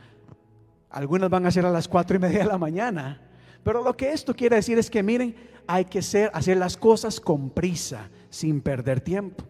Algunas 0.90 1.28
van 1.28 1.44
a 1.44 1.50
ser 1.50 1.66
a 1.66 1.70
las 1.70 1.88
cuatro 1.88 2.16
y 2.16 2.20
media 2.20 2.38
de 2.38 2.44
la 2.46 2.58
mañana. 2.58 3.20
Pero 3.62 3.82
lo 3.82 3.94
que 3.96 4.12
esto 4.12 4.34
quiere 4.34 4.56
decir 4.56 4.78
es 4.78 4.88
que 4.88 5.02
miren, 5.02 5.34
hay 5.68 5.84
que 5.84 6.00
hacer, 6.00 6.30
hacer 6.32 6.56
las 6.56 6.76
cosas 6.76 7.20
con 7.20 7.50
prisa 7.50 8.08
sin 8.30 8.60
perder 8.62 9.00
tiempo. 9.00 9.44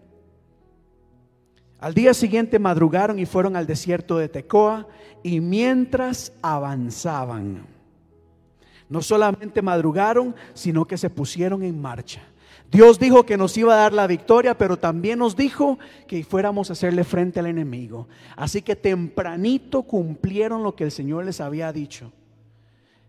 Al 1.79 1.95
día 1.95 2.13
siguiente 2.13 2.59
madrugaron 2.59 3.21
y 3.21 3.25
fueron 3.25 3.55
al 3.55 3.67
desierto 3.67 4.19
de 4.19 4.29
Tecoa 4.29 4.89
y 5.23 5.41
mientras 5.41 6.33
avanzaban, 6.43 7.65
no 8.89 9.01
solamente 9.01 9.63
madrugaron, 9.63 10.35
sino 10.55 10.87
que 10.87 10.99
se 10.99 11.09
pusieron 11.09 11.63
en 11.63 11.81
marcha. 11.81 12.21
Dios 12.69 12.99
dijo 12.99 13.25
que 13.25 13.37
nos 13.37 13.57
iba 13.57 13.75
a 13.75 13.79
dar 13.79 13.93
la 13.93 14.09
victoria, 14.09 14.59
pero 14.59 14.77
también 14.77 15.21
nos 15.21 15.37
dijo 15.37 15.79
que 16.09 16.25
fuéramos 16.25 16.69
a 16.69 16.73
hacerle 16.73 17.05
frente 17.05 17.39
al 17.39 17.47
enemigo. 17.47 18.09
Así 18.37 18.61
que 18.61 18.75
tempranito 18.75 19.85
cumplieron 19.85 20.65
lo 20.65 20.75
que 20.75 20.85
el 20.85 20.91
Señor 20.91 21.25
les 21.25 21.41
había 21.41 21.73
dicho. 21.73 22.13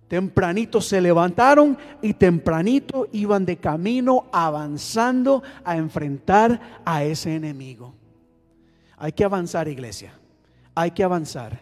Tempranito 0.10 0.82
se 0.82 1.00
levantaron 1.00 1.78
y 2.02 2.16
tempranito 2.16 3.08
iban 3.12 3.46
de 3.46 3.58
camino 3.58 4.26
avanzando 4.32 5.44
a 5.64 5.78
enfrentar 5.78 6.82
a 6.84 7.04
ese 7.04 7.36
enemigo. 7.36 7.94
Hay 8.98 9.12
que 9.12 9.24
avanzar, 9.24 9.68
iglesia. 9.68 10.12
Hay 10.74 10.92
que 10.92 11.04
avanzar. 11.04 11.62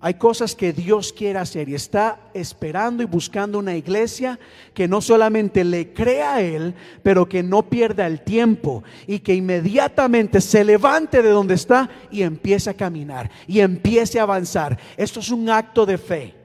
Hay 0.00 0.14
cosas 0.14 0.56
que 0.56 0.72
Dios 0.72 1.12
quiere 1.12 1.38
hacer 1.38 1.68
y 1.68 1.76
está 1.76 2.18
esperando 2.34 3.04
y 3.04 3.06
buscando 3.06 3.60
una 3.60 3.76
iglesia 3.76 4.38
que 4.74 4.88
no 4.88 5.00
solamente 5.00 5.62
le 5.62 5.92
crea 5.92 6.34
a 6.34 6.42
Él, 6.42 6.74
pero 7.04 7.28
que 7.28 7.44
no 7.44 7.62
pierda 7.70 8.08
el 8.08 8.22
tiempo 8.22 8.82
y 9.06 9.20
que 9.20 9.34
inmediatamente 9.34 10.40
se 10.40 10.64
levante 10.64 11.22
de 11.22 11.30
donde 11.30 11.54
está 11.54 11.88
y 12.10 12.22
empiece 12.22 12.70
a 12.70 12.74
caminar 12.74 13.30
y 13.46 13.60
empiece 13.60 14.18
a 14.18 14.24
avanzar. 14.24 14.76
Esto 14.96 15.20
es 15.20 15.30
un 15.30 15.48
acto 15.48 15.86
de 15.86 15.96
fe. 15.96 16.35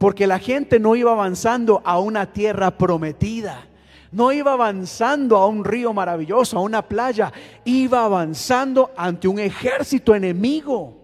Porque 0.00 0.26
la 0.26 0.38
gente 0.38 0.80
no 0.80 0.96
iba 0.96 1.12
avanzando 1.12 1.82
a 1.84 1.98
una 1.98 2.32
tierra 2.32 2.70
prometida. 2.70 3.66
No 4.10 4.32
iba 4.32 4.54
avanzando 4.54 5.36
a 5.36 5.46
un 5.46 5.62
río 5.62 5.92
maravilloso, 5.92 6.56
a 6.56 6.62
una 6.62 6.80
playa. 6.80 7.30
Iba 7.66 8.06
avanzando 8.06 8.92
ante 8.96 9.28
un 9.28 9.38
ejército 9.38 10.14
enemigo. 10.14 10.96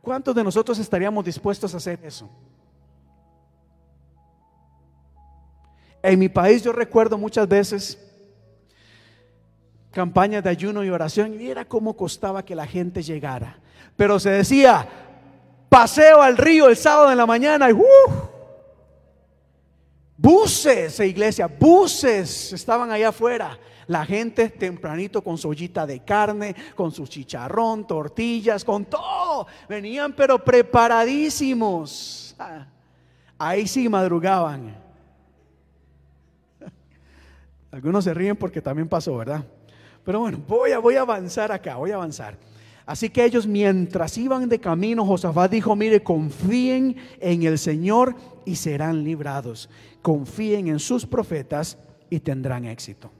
¿Cuántos 0.00 0.32
de 0.32 0.44
nosotros 0.44 0.78
estaríamos 0.78 1.24
dispuestos 1.24 1.74
a 1.74 1.78
hacer 1.78 1.98
eso? 2.04 2.30
En 6.00 6.20
mi 6.20 6.28
país 6.28 6.62
yo 6.62 6.70
recuerdo 6.70 7.18
muchas 7.18 7.48
veces 7.48 7.98
campañas 9.90 10.44
de 10.44 10.50
ayuno 10.50 10.84
y 10.84 10.90
oración 10.90 11.34
y 11.40 11.48
era 11.48 11.64
cómo 11.64 11.96
costaba 11.96 12.44
que 12.44 12.54
la 12.54 12.68
gente 12.68 13.02
llegara. 13.02 13.58
Pero 13.96 14.20
se 14.20 14.30
decía, 14.30 15.07
paseo 15.68 16.22
al 16.22 16.36
río 16.36 16.68
el 16.68 16.76
sábado 16.76 17.10
en 17.10 17.18
la 17.18 17.26
mañana 17.26 17.70
y 17.70 17.72
uh, 17.72 17.82
buses, 20.16 20.98
iglesia, 21.00 21.46
buses 21.46 22.52
estaban 22.52 22.90
allá 22.90 23.08
afuera. 23.10 23.58
La 23.86 24.04
gente 24.04 24.50
tempranito 24.50 25.22
con 25.22 25.38
su 25.38 25.48
ollita 25.48 25.86
de 25.86 26.04
carne, 26.04 26.54
con 26.74 26.92
su 26.92 27.06
chicharrón, 27.06 27.86
tortillas, 27.86 28.62
con 28.62 28.84
todo. 28.84 29.46
Venían 29.66 30.12
pero 30.12 30.44
preparadísimos. 30.44 32.36
Ah, 32.38 32.66
ahí 33.38 33.66
sí 33.66 33.88
madrugaban. 33.88 34.76
Algunos 37.70 38.04
se 38.04 38.12
ríen 38.12 38.36
porque 38.36 38.60
también 38.60 38.88
pasó, 38.88 39.16
¿verdad? 39.16 39.42
Pero 40.04 40.20
bueno, 40.20 40.38
voy 40.46 40.72
a, 40.72 40.78
voy 40.78 40.96
a 40.96 41.00
avanzar 41.00 41.50
acá, 41.50 41.76
voy 41.76 41.90
a 41.90 41.94
avanzar. 41.94 42.36
Así 42.88 43.10
que 43.10 43.22
ellos 43.22 43.46
mientras 43.46 44.16
iban 44.16 44.48
de 44.48 44.58
camino, 44.58 45.04
Josafat 45.04 45.50
dijo, 45.50 45.76
mire, 45.76 46.02
confíen 46.02 46.96
en 47.20 47.42
el 47.42 47.58
Señor 47.58 48.16
y 48.46 48.56
serán 48.56 49.04
librados. 49.04 49.68
Confíen 50.00 50.68
en 50.68 50.78
sus 50.78 51.04
profetas 51.04 51.76
y 52.08 52.18
tendrán 52.18 52.64
éxito. 52.64 53.10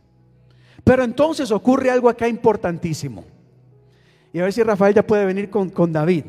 Pero 0.83 1.05
entonces 1.05 1.51
ocurre 1.51 1.91
algo 1.91 2.09
acá 2.09 2.27
importantísimo. 2.27 3.27
Y 4.33 4.39
a 4.39 4.45
ver 4.45 4.55
si 4.55 4.63
Rafael 4.63 4.95
ya 4.95 5.07
puede 5.07 5.27
venir 5.27 5.51
con, 5.51 5.69
con 5.69 5.93
David. 5.93 6.25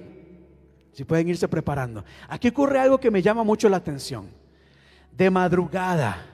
Si 0.91 1.05
pueden 1.05 1.29
irse 1.29 1.47
preparando. 1.47 2.03
Aquí 2.27 2.49
ocurre 2.49 2.77
algo 2.77 2.99
que 2.99 3.09
me 3.09 3.21
llama 3.21 3.45
mucho 3.45 3.69
la 3.69 3.77
atención. 3.77 4.25
De 5.15 5.29
madrugada, 5.29 6.25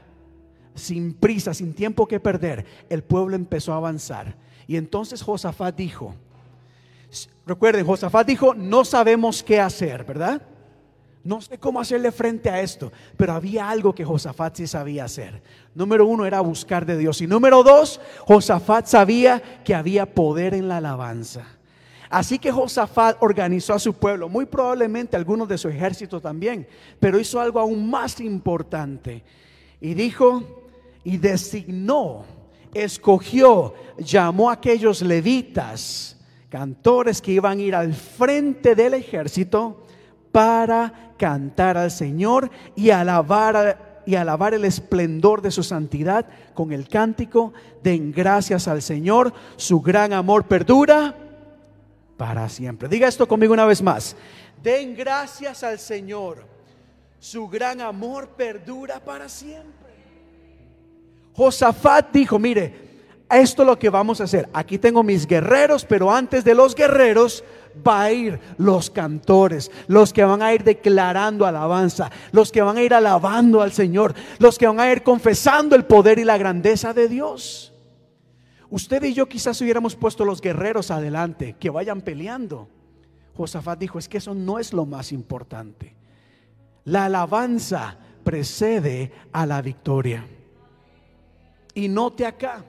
sin 0.73 1.13
prisa, 1.13 1.53
sin 1.53 1.75
tiempo 1.75 2.07
que 2.07 2.19
perder, 2.19 2.65
el 2.89 3.03
pueblo 3.03 3.35
empezó 3.35 3.73
a 3.73 3.77
avanzar. 3.77 4.37
Y 4.65 4.75
entonces 4.75 5.21
Josafat 5.21 5.75
dijo, 5.75 6.15
Recuerden, 7.45 7.85
Josafat 7.85 8.27
dijo, 8.27 8.53
no 8.53 8.85
sabemos 8.85 9.43
qué 9.43 9.59
hacer, 9.59 10.03
¿verdad? 10.03 10.41
No 11.23 11.41
sé 11.41 11.57
cómo 11.57 11.79
hacerle 11.79 12.11
frente 12.11 12.49
a 12.49 12.61
esto, 12.61 12.91
pero 13.17 13.33
había 13.33 13.67
algo 13.67 13.95
que 13.95 14.05
Josafat 14.05 14.57
sí 14.57 14.67
sabía 14.67 15.05
hacer. 15.05 15.41
Número 15.73 16.05
uno 16.05 16.25
era 16.25 16.39
buscar 16.41 16.85
de 16.85 16.97
Dios. 16.97 17.19
Y 17.19 17.25
número 17.25 17.63
dos, 17.63 17.99
Josafat 18.27 18.85
sabía 18.85 19.41
que 19.63 19.73
había 19.73 20.13
poder 20.13 20.53
en 20.53 20.67
la 20.67 20.77
alabanza. 20.77 21.47
Así 22.11 22.37
que 22.37 22.51
Josafat 22.51 23.17
organizó 23.21 23.73
a 23.73 23.79
su 23.79 23.95
pueblo, 23.95 24.29
muy 24.29 24.45
probablemente 24.45 25.17
algunos 25.17 25.47
de 25.47 25.57
su 25.57 25.67
ejército 25.67 26.21
también, 26.21 26.67
pero 26.99 27.19
hizo 27.19 27.41
algo 27.41 27.59
aún 27.59 27.89
más 27.89 28.19
importante. 28.19 29.23
Y 29.81 29.95
dijo, 29.95 30.43
y 31.03 31.17
designó, 31.17 32.23
escogió, 32.73 33.73
llamó 33.97 34.49
a 34.49 34.53
aquellos 34.53 35.01
levitas, 35.01 36.14
cantores 36.49 37.21
que 37.21 37.31
iban 37.31 37.59
a 37.59 37.61
ir 37.61 37.75
al 37.75 37.93
frente 37.93 38.75
del 38.75 38.93
ejército 38.93 39.85
para 40.31 41.13
cantar 41.17 41.77
al 41.77 41.91
Señor 41.91 42.49
y 42.75 42.89
alabar, 42.89 44.03
y 44.05 44.15
alabar 44.15 44.53
el 44.53 44.65
esplendor 44.65 45.41
de 45.41 45.51
su 45.51 45.63
santidad 45.63 46.25
con 46.53 46.71
el 46.71 46.87
cántico, 46.87 47.53
den 47.83 48.11
gracias 48.11 48.67
al 48.67 48.81
Señor, 48.81 49.33
su 49.55 49.81
gran 49.81 50.13
amor 50.13 50.45
perdura 50.45 51.15
para 52.17 52.47
siempre. 52.49 52.87
Diga 52.87 53.07
esto 53.07 53.27
conmigo 53.27 53.53
una 53.53 53.65
vez 53.65 53.81
más. 53.81 54.15
Den 54.61 54.95
gracias 54.95 55.63
al 55.63 55.79
Señor. 55.79 56.45
Su 57.19 57.47
gran 57.47 57.81
amor 57.81 58.29
perdura 58.29 58.99
para 58.99 59.27
siempre. 59.29 59.73
Josafat 61.33 62.11
dijo, 62.11 62.39
mire, 62.39 62.84
esto 63.29 63.63
es 63.63 63.67
lo 63.67 63.79
que 63.79 63.89
vamos 63.89 64.21
a 64.21 64.25
hacer. 64.25 64.47
Aquí 64.53 64.77
tengo 64.77 65.03
mis 65.03 65.25
guerreros, 65.25 65.85
pero 65.85 66.11
antes 66.11 66.43
de 66.43 66.53
los 66.53 66.75
guerreros 66.75 67.43
va 67.85 68.03
a 68.03 68.11
ir 68.11 68.39
los 68.57 68.89
cantores, 68.89 69.71
los 69.87 70.13
que 70.13 70.23
van 70.23 70.41
a 70.41 70.53
ir 70.53 70.63
declarando 70.63 71.45
alabanza, 71.45 72.11
los 72.31 72.51
que 72.51 72.61
van 72.61 72.77
a 72.77 72.83
ir 72.83 72.93
alabando 72.93 73.61
al 73.61 73.71
Señor, 73.71 74.13
los 74.39 74.57
que 74.57 74.67
van 74.67 74.79
a 74.79 74.91
ir 74.91 75.03
confesando 75.03 75.75
el 75.75 75.85
poder 75.85 76.19
y 76.19 76.23
la 76.23 76.37
grandeza 76.37 76.93
de 76.93 77.07
Dios. 77.07 77.73
Usted 78.69 79.03
y 79.03 79.13
yo 79.13 79.27
quizás 79.27 79.59
hubiéramos 79.61 79.95
puesto 79.95 80.25
los 80.25 80.41
guerreros 80.41 80.91
adelante, 80.91 81.55
que 81.59 81.69
vayan 81.69 82.01
peleando. 82.01 82.67
Josafat 83.35 83.79
dijo, 83.79 83.99
es 83.99 84.07
que 84.07 84.19
eso 84.19 84.33
no 84.33 84.59
es 84.59 84.71
lo 84.71 84.85
más 84.85 85.11
importante. 85.11 85.95
La 86.85 87.05
alabanza 87.05 87.97
precede 88.23 89.11
a 89.31 89.45
la 89.45 89.61
victoria. 89.61 90.25
Y 91.73 91.89
note 91.89 92.25
acá, 92.25 92.63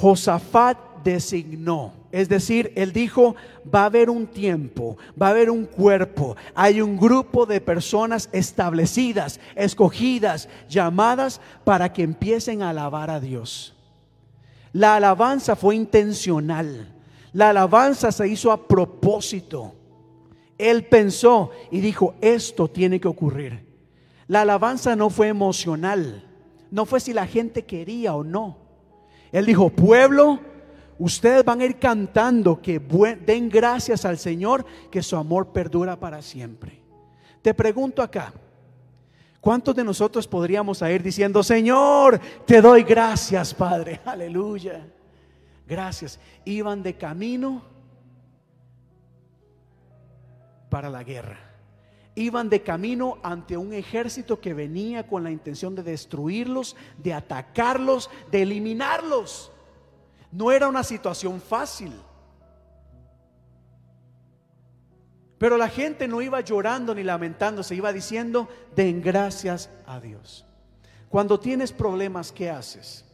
Josafat 0.00 0.78
designó, 1.02 1.92
es 2.12 2.28
decir, 2.28 2.72
él 2.76 2.92
dijo, 2.92 3.34
va 3.74 3.82
a 3.82 3.86
haber 3.86 4.10
un 4.10 4.28
tiempo, 4.28 4.96
va 5.20 5.26
a 5.26 5.30
haber 5.30 5.50
un 5.50 5.64
cuerpo, 5.64 6.36
hay 6.54 6.80
un 6.80 6.96
grupo 6.96 7.46
de 7.46 7.60
personas 7.60 8.28
establecidas, 8.30 9.40
escogidas, 9.56 10.48
llamadas 10.68 11.40
para 11.64 11.92
que 11.92 12.04
empiecen 12.04 12.62
a 12.62 12.70
alabar 12.70 13.10
a 13.10 13.18
Dios. 13.18 13.74
La 14.72 14.94
alabanza 14.94 15.56
fue 15.56 15.74
intencional. 15.74 16.94
La 17.32 17.50
alabanza 17.50 18.12
se 18.12 18.28
hizo 18.28 18.52
a 18.52 18.68
propósito. 18.68 19.74
Él 20.58 20.84
pensó 20.84 21.50
y 21.72 21.80
dijo, 21.80 22.14
esto 22.20 22.68
tiene 22.68 23.00
que 23.00 23.08
ocurrir. 23.08 23.66
La 24.28 24.42
alabanza 24.42 24.94
no 24.94 25.10
fue 25.10 25.26
emocional. 25.26 26.24
No 26.70 26.86
fue 26.86 27.00
si 27.00 27.12
la 27.12 27.26
gente 27.26 27.64
quería 27.64 28.14
o 28.14 28.22
no. 28.22 28.67
Él 29.32 29.46
dijo, 29.46 29.70
pueblo, 29.70 30.40
ustedes 30.98 31.44
van 31.44 31.60
a 31.60 31.64
ir 31.64 31.78
cantando 31.78 32.60
que 32.60 32.78
den 32.78 33.48
gracias 33.48 34.04
al 34.04 34.18
Señor, 34.18 34.64
que 34.90 35.02
su 35.02 35.16
amor 35.16 35.52
perdura 35.52 35.98
para 35.98 36.22
siempre. 36.22 36.80
Te 37.42 37.54
pregunto 37.54 38.02
acá, 38.02 38.32
¿Cuántos 39.40 39.74
de 39.74 39.84
nosotros 39.84 40.26
podríamos 40.26 40.82
ir 40.82 41.02
diciendo, 41.02 41.42
Señor, 41.42 42.20
te 42.44 42.60
doy 42.60 42.82
gracias, 42.82 43.54
Padre? 43.54 44.00
Aleluya. 44.04 44.84
Gracias. 45.66 46.18
Iban 46.44 46.82
de 46.82 46.96
camino 46.96 47.62
para 50.68 50.90
la 50.90 51.04
guerra. 51.04 51.47
Iban 52.18 52.50
de 52.50 52.62
camino 52.62 53.18
ante 53.22 53.56
un 53.56 53.72
ejército 53.72 54.40
que 54.40 54.52
venía 54.52 55.06
con 55.06 55.22
la 55.22 55.30
intención 55.30 55.76
de 55.76 55.84
destruirlos, 55.84 56.74
de 56.96 57.14
atacarlos, 57.14 58.10
de 58.32 58.42
eliminarlos. 58.42 59.52
No 60.32 60.50
era 60.50 60.66
una 60.66 60.82
situación 60.82 61.40
fácil. 61.40 61.92
Pero 65.38 65.56
la 65.56 65.68
gente 65.68 66.08
no 66.08 66.20
iba 66.20 66.40
llorando 66.40 66.92
ni 66.92 67.04
lamentándose, 67.04 67.76
iba 67.76 67.92
diciendo, 67.92 68.48
den 68.74 69.00
gracias 69.00 69.70
a 69.86 70.00
Dios. 70.00 70.44
Cuando 71.08 71.38
tienes 71.38 71.70
problemas, 71.70 72.32
¿qué 72.32 72.50
haces? 72.50 73.04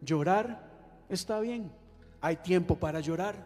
Llorar 0.00 0.70
está 1.08 1.40
bien, 1.40 1.72
hay 2.20 2.36
tiempo 2.36 2.76
para 2.76 3.00
llorar. 3.00 3.44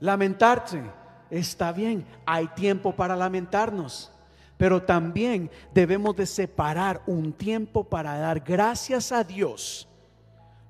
Lamentarse 0.00 0.82
está 1.30 1.72
bien, 1.72 2.06
hay 2.24 2.46
tiempo 2.48 2.92
para 2.92 3.16
lamentarnos. 3.16 4.12
Pero 4.56 4.82
también 4.82 5.50
debemos 5.74 6.16
de 6.16 6.26
separar 6.26 7.02
un 7.06 7.32
tiempo 7.32 7.84
para 7.84 8.18
dar 8.18 8.40
gracias 8.40 9.12
a 9.12 9.22
Dios 9.22 9.86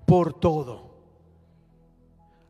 por 0.07 0.33
todo. 0.33 0.87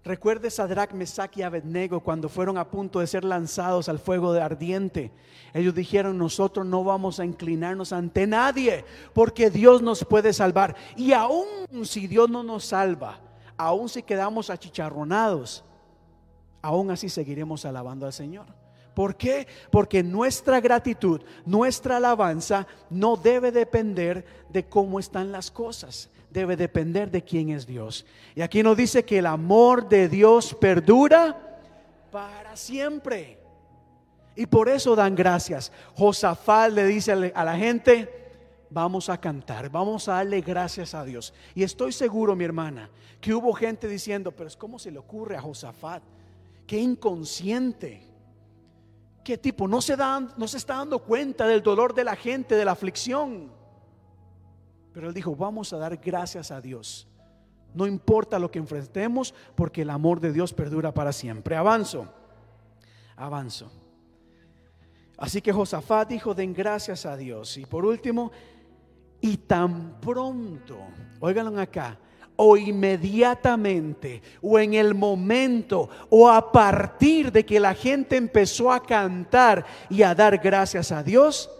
Recuerde 0.07 0.53
Sadrach, 0.53 0.93
Mesach 0.93 1.37
y 1.37 1.43
Abednego 1.43 1.99
cuando 1.99 2.29
fueron 2.29 2.59
a 2.59 2.71
punto 2.71 3.01
de 3.01 3.09
ser 3.09 3.25
lanzados 3.25 3.89
al 3.89 3.99
fuego 3.99 4.33
de 4.33 4.41
ardiente. 4.41 5.11
Ellos 5.53 5.75
dijeron, 5.75 6.17
nosotros 6.17 6.65
no 6.65 6.85
vamos 6.85 7.19
a 7.19 7.25
inclinarnos 7.25 7.93
ante 7.93 8.25
nadie 8.25 8.85
porque 9.13 9.51
Dios 9.51 9.83
nos 9.83 10.05
puede 10.05 10.33
salvar. 10.33 10.77
Y 10.95 11.13
aún 11.13 11.85
si 11.85 12.07
Dios 12.07 12.31
no 12.31 12.45
nos 12.45 12.67
salva, 12.67 13.19
aún 13.57 13.89
si 13.89 14.05
quedamos 14.05 14.49
achicharronados, 14.49 15.65
aún 16.67 16.91
así 16.91 17.09
seguiremos 17.09 17.65
alabando 17.65 18.07
al 18.07 18.13
Señor. 18.13 18.47
¿Por 18.95 19.17
qué? 19.17 19.47
Porque 19.71 20.03
nuestra 20.03 20.61
gratitud, 20.61 21.21
nuestra 21.45 21.99
alabanza 21.99 22.67
no 22.89 23.17
debe 23.17 23.53
depender 23.53 24.25
de 24.49 24.67
cómo 24.67 24.99
están 24.99 25.33
las 25.33 25.51
cosas 25.51 26.11
debe 26.37 26.55
depender 26.55 27.11
de 27.11 27.23
quién 27.23 27.49
es 27.49 27.67
Dios. 27.67 28.05
Y 28.35 28.43
aquí 28.43 28.63
nos 28.63 28.77
dice 28.77 29.07
que 29.07 29.19
el 29.19 29.27
amor 29.27 29.89
de 29.89 30.07
Dios 30.07 30.55
perdura 30.55 31.35
para 32.13 32.55
siempre. 32.57 33.39
Y 34.35 34.45
por 34.45 34.69
eso 34.69 34.95
dan 34.95 35.15
gracias. 35.15 35.73
Josafat 35.95 36.73
le 36.73 36.85
dice 36.85 37.13
a 37.13 37.45
la 37.45 37.57
gente, 37.57 38.27
vamos 38.69 39.09
a 39.09 39.19
cantar, 39.19 39.71
vamos 39.71 40.09
a 40.09 40.15
darle 40.15 40.43
gracias 40.43 40.95
a 40.95 41.05
Dios. 41.05 41.33
Y 41.55 41.63
estoy 41.63 41.93
seguro, 41.93 42.37
mi 42.37 42.45
hermana, 42.45 42.91
que 43.19 43.33
hubo 43.33 43.55
gente 43.55 43.89
diciendo, 43.89 44.31
pero 44.33 44.49
es 44.49 44.57
como 44.57 44.79
se 44.79 44.91
le 44.91 44.99
ocurre 44.99 45.37
a 45.37 45.41
Josafat, 45.41 46.03
qué 46.67 46.79
inconsciente. 46.79 48.03
¿Qué 49.25 49.39
tipo? 49.39 49.67
No 49.67 49.81
se, 49.81 49.97
dan, 49.97 50.33
no 50.37 50.47
se 50.47 50.57
está 50.57 50.77
dando 50.77 51.01
cuenta 51.01 51.47
del 51.47 51.63
dolor 51.63 51.95
de 51.95 52.05
la 52.05 52.15
gente, 52.15 52.55
de 52.55 52.65
la 52.65 52.73
aflicción. 52.73 53.51
Pero 54.93 55.09
él 55.09 55.15
dijo, 55.15 55.35
vamos 55.35 55.73
a 55.73 55.79
dar 55.79 55.97
gracias 55.97 56.51
a 56.51 56.61
Dios. 56.61 57.09
No 57.75 57.87
importa 57.87 58.39
lo 58.39 58.51
que 58.51 58.59
enfrentemos, 58.59 59.35
porque 59.55 59.83
el 59.83 59.91
amor 59.91 60.21
de 60.21 60.33
Dios 60.33 60.53
perdura 60.53 60.95
para 60.95 61.13
siempre. 61.13 61.57
Avanzo, 61.57 62.07
avanzo. 63.17 63.71
Así 65.19 65.43
que 65.43 65.53
Josafat 65.53 66.09
dijo, 66.09 66.35
den 66.35 66.55
gracias 66.55 67.05
a 67.05 67.17
Dios. 67.17 67.57
Y 67.57 67.67
por 67.67 67.85
último, 67.85 68.31
y 69.21 69.39
tan 69.39 70.01
pronto, 70.01 70.79
óiganlo 71.21 71.61
acá, 71.61 71.99
o 72.37 72.57
inmediatamente, 72.57 74.23
o 74.43 74.59
en 74.59 74.75
el 74.75 74.95
momento, 74.95 75.89
o 76.11 76.29
a 76.29 76.53
partir 76.53 77.33
de 77.33 77.45
que 77.45 77.59
la 77.59 77.75
gente 77.75 78.17
empezó 78.17 78.71
a 78.71 78.83
cantar 78.83 79.65
y 79.89 80.03
a 80.03 80.15
dar 80.15 80.39
gracias 80.39 80.93
a 80.93 81.03
Dios, 81.03 81.51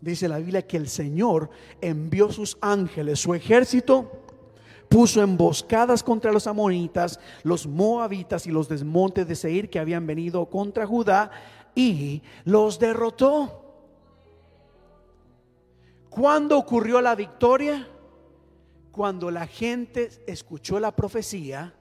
dice 0.00 0.28
la 0.28 0.38
Biblia 0.38 0.66
que 0.66 0.78
el 0.78 0.88
Señor 0.88 1.50
envió 1.80 2.32
sus 2.32 2.56
ángeles, 2.60 3.20
su 3.20 3.34
ejército, 3.34 4.10
puso 4.88 5.22
emboscadas 5.22 6.02
contra 6.02 6.32
los 6.32 6.46
amonitas, 6.46 7.18
los 7.42 7.66
moabitas 7.66 8.46
y 8.46 8.50
los 8.50 8.68
desmontes 8.68 9.26
de 9.26 9.34
Seir 9.34 9.70
que 9.70 9.78
habían 9.78 10.06
venido 10.06 10.44
contra 10.46 10.86
Judá 10.86 11.30
y 11.74 12.22
los 12.44 12.78
derrotó. 12.78 13.58
¿Cuándo 16.10 16.58
ocurrió 16.58 17.00
la 17.00 17.14
victoria? 17.14 17.88
Cuando 18.92 19.30
la 19.30 19.46
gente 19.46 20.10
escuchó 20.26 20.78
la 20.78 20.94
profecía 20.94 21.74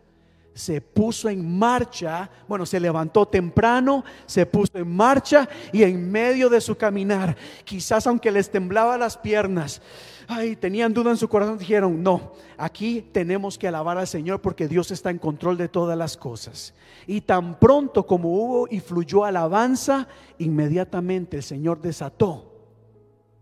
se 0.54 0.82
puso 0.82 1.30
en 1.30 1.58
marcha, 1.58 2.30
bueno, 2.48 2.66
se 2.66 2.80
levantó 2.80 3.26
temprano, 3.26 4.04
se 4.26 4.46
puso 4.46 4.78
en 4.78 4.94
marcha 4.94 5.48
y 5.72 5.84
en 5.84 6.12
medio 6.12 6.50
de 6.50 6.60
su 6.60 6.76
caminar, 6.76 7.38
quizás 7.64 8.06
aunque 8.08 8.32
les 8.32 8.50
temblaba 8.50 8.98
las 8.98 9.18
piernas, 9.18 9.82
ay, 10.28 10.56
tenían 10.56 10.94
duda 10.94 11.12
en 11.12 11.18
su 11.18 11.30
corazón, 11.30 11.58
dijeron, 11.58 12.02
no, 12.04 12.34
aquí 12.58 13.02
tenemos 13.12 13.58
que 13.58 13.68
alabar 13.68 13.98
al 13.98 14.08
Señor 14.08 14.42
porque 14.42 14.68
Dios 14.68 14.92
está 14.92 15.10
en 15.10 15.20
control 15.20 15.58
de 15.58 15.70
todas 15.70 15.98
las 15.98 16.18
cosas. 16.18 16.74
Y 17.08 17.22
tan 17.22 17.60
pronto 17.60 18.06
como 18.06 18.30
hubo 18.34 18.68
y 18.70 18.80
fluyó 18.80 19.26
alabanza, 19.26 20.08
inmediatamente 20.38 21.38
el 21.38 21.44
Señor 21.44 21.82
desató 21.82 22.52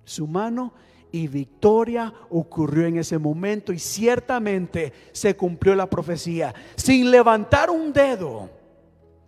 su 0.06 0.28
mano 0.28 0.74
y 1.12 1.28
victoria 1.28 2.14
ocurrió 2.30 2.86
en 2.86 2.98
ese 2.98 3.18
momento 3.18 3.74
y 3.74 3.80
ciertamente 3.80 4.94
se 5.12 5.36
cumplió 5.36 5.76
la 5.76 5.90
profecía. 5.90 6.54
Sin 6.76 7.10
levantar 7.10 7.70
un 7.70 7.92
dedo, 7.92 8.50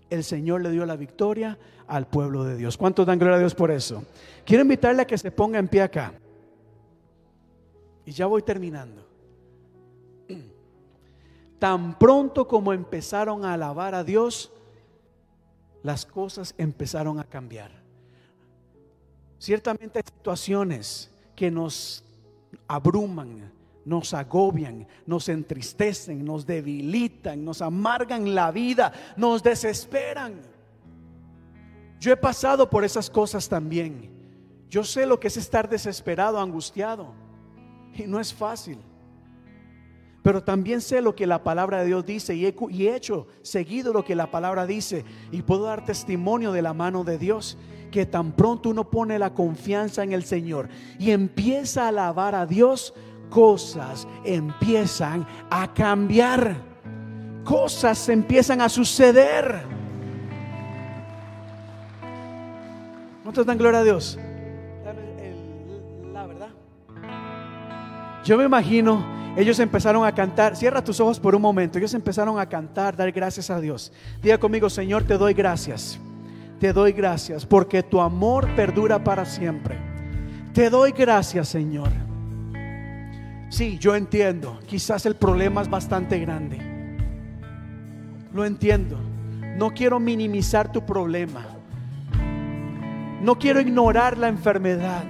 el 0.09 0.23
Señor 0.23 0.61
le 0.61 0.71
dio 0.71 0.85
la 0.85 0.95
victoria 0.95 1.57
al 1.87 2.07
pueblo 2.07 2.43
de 2.43 2.55
Dios. 2.55 2.77
¿Cuántos 2.77 3.05
dan 3.05 3.19
gloria 3.19 3.37
a 3.37 3.39
Dios 3.39 3.55
por 3.55 3.71
eso? 3.71 4.03
Quiero 4.45 4.61
invitarle 4.61 5.01
a 5.01 5.07
que 5.07 5.17
se 5.17 5.31
ponga 5.31 5.57
en 5.59 5.67
pie 5.67 5.81
acá. 5.81 6.13
Y 8.05 8.11
ya 8.11 8.25
voy 8.25 8.41
terminando. 8.41 9.07
Tan 11.59 11.97
pronto 11.97 12.47
como 12.47 12.73
empezaron 12.73 13.45
a 13.45 13.53
alabar 13.53 13.95
a 13.95 14.03
Dios, 14.03 14.51
las 15.83 16.05
cosas 16.05 16.53
empezaron 16.57 17.19
a 17.19 17.23
cambiar. 17.23 17.71
Ciertamente 19.39 19.97
hay 19.97 20.03
situaciones 20.05 21.09
que 21.35 21.51
nos 21.51 22.03
abruman, 22.67 23.51
nos 23.85 24.13
agobian, 24.13 24.87
nos 25.05 25.29
entristecen, 25.29 26.23
nos 26.23 26.45
debilitan, 26.45 27.43
nos 27.43 27.61
amargan 27.61 28.33
la 28.35 28.51
vida, 28.51 28.91
nos 29.17 29.41
desesperan. 29.41 30.41
Yo 31.99 32.11
he 32.11 32.17
pasado 32.17 32.69
por 32.69 32.83
esas 32.83 33.09
cosas 33.09 33.47
también. 33.47 34.09
Yo 34.69 34.83
sé 34.83 35.05
lo 35.05 35.19
que 35.19 35.27
es 35.27 35.37
estar 35.37 35.69
desesperado, 35.69 36.39
angustiado. 36.39 37.13
Y 37.93 38.03
no 38.03 38.19
es 38.19 38.33
fácil. 38.33 38.79
Pero 40.23 40.43
también 40.43 40.81
sé 40.81 41.01
lo 41.01 41.15
que 41.15 41.25
la 41.25 41.43
palabra 41.43 41.79
de 41.79 41.87
Dios 41.87 42.05
dice 42.05 42.35
y 42.35 42.45
he, 42.45 42.95
hecho, 42.95 43.27
seguido 43.41 43.91
lo 43.91 44.05
que 44.05 44.15
la 44.15 44.29
palabra 44.29 44.67
dice. 44.67 45.03
Y 45.31 45.41
puedo 45.41 45.63
dar 45.63 45.83
testimonio 45.83 46.51
de 46.51 46.61
la 46.61 46.73
mano 46.73 47.03
de 47.03 47.17
Dios 47.17 47.57
que 47.91 48.05
tan 48.05 48.31
pronto 48.31 48.69
uno 48.69 48.89
pone 48.89 49.19
la 49.19 49.33
confianza 49.33 50.03
en 50.03 50.13
el 50.13 50.23
Señor 50.23 50.69
y 50.97 51.11
empieza 51.11 51.85
a 51.85 51.87
alabar 51.89 52.33
a 52.33 52.45
Dios, 52.45 52.93
cosas 53.29 54.07
empiezan 54.23 55.27
a 55.49 55.71
cambiar. 55.73 56.71
Cosas 57.43 58.07
empiezan 58.09 58.61
a 58.61 58.69
suceder. 58.69 59.63
¿Cuántos 63.23 63.45
dan 63.45 63.57
gloria 63.57 63.79
a 63.79 63.83
Dios? 63.83 64.17
La 66.13 66.27
verdad. 66.27 66.49
Yo 68.23 68.37
me 68.37 68.43
imagino, 68.43 69.03
ellos 69.35 69.59
empezaron 69.59 70.05
a 70.05 70.13
cantar. 70.13 70.55
Cierra 70.55 70.83
tus 70.83 70.99
ojos 70.99 71.19
por 71.19 71.33
un 71.33 71.41
momento. 71.41 71.79
Ellos 71.79 71.93
empezaron 71.95 72.39
a 72.39 72.47
cantar, 72.47 72.95
dar 72.95 73.11
gracias 73.11 73.49
a 73.49 73.59
Dios. 73.59 73.91
Diga 74.21 74.37
conmigo, 74.37 74.69
Señor, 74.69 75.03
te 75.03 75.17
doy 75.17 75.33
gracias 75.33 75.99
te 76.61 76.73
doy 76.73 76.91
gracias 76.91 77.43
porque 77.43 77.81
tu 77.81 77.99
amor 77.99 78.47
perdura 78.55 79.03
para 79.03 79.25
siempre. 79.25 79.79
Te 80.53 80.69
doy 80.69 80.91
gracias, 80.91 81.47
Señor. 81.47 81.89
Sí, 83.49 83.79
yo 83.79 83.95
entiendo, 83.95 84.59
quizás 84.67 85.07
el 85.07 85.15
problema 85.15 85.63
es 85.63 85.69
bastante 85.71 86.19
grande. 86.19 86.59
Lo 88.31 88.45
entiendo. 88.45 88.99
No 89.57 89.71
quiero 89.71 89.99
minimizar 89.99 90.71
tu 90.71 90.85
problema. 90.85 91.47
No 93.21 93.39
quiero 93.39 93.59
ignorar 93.59 94.19
la 94.19 94.27
enfermedad. 94.27 95.03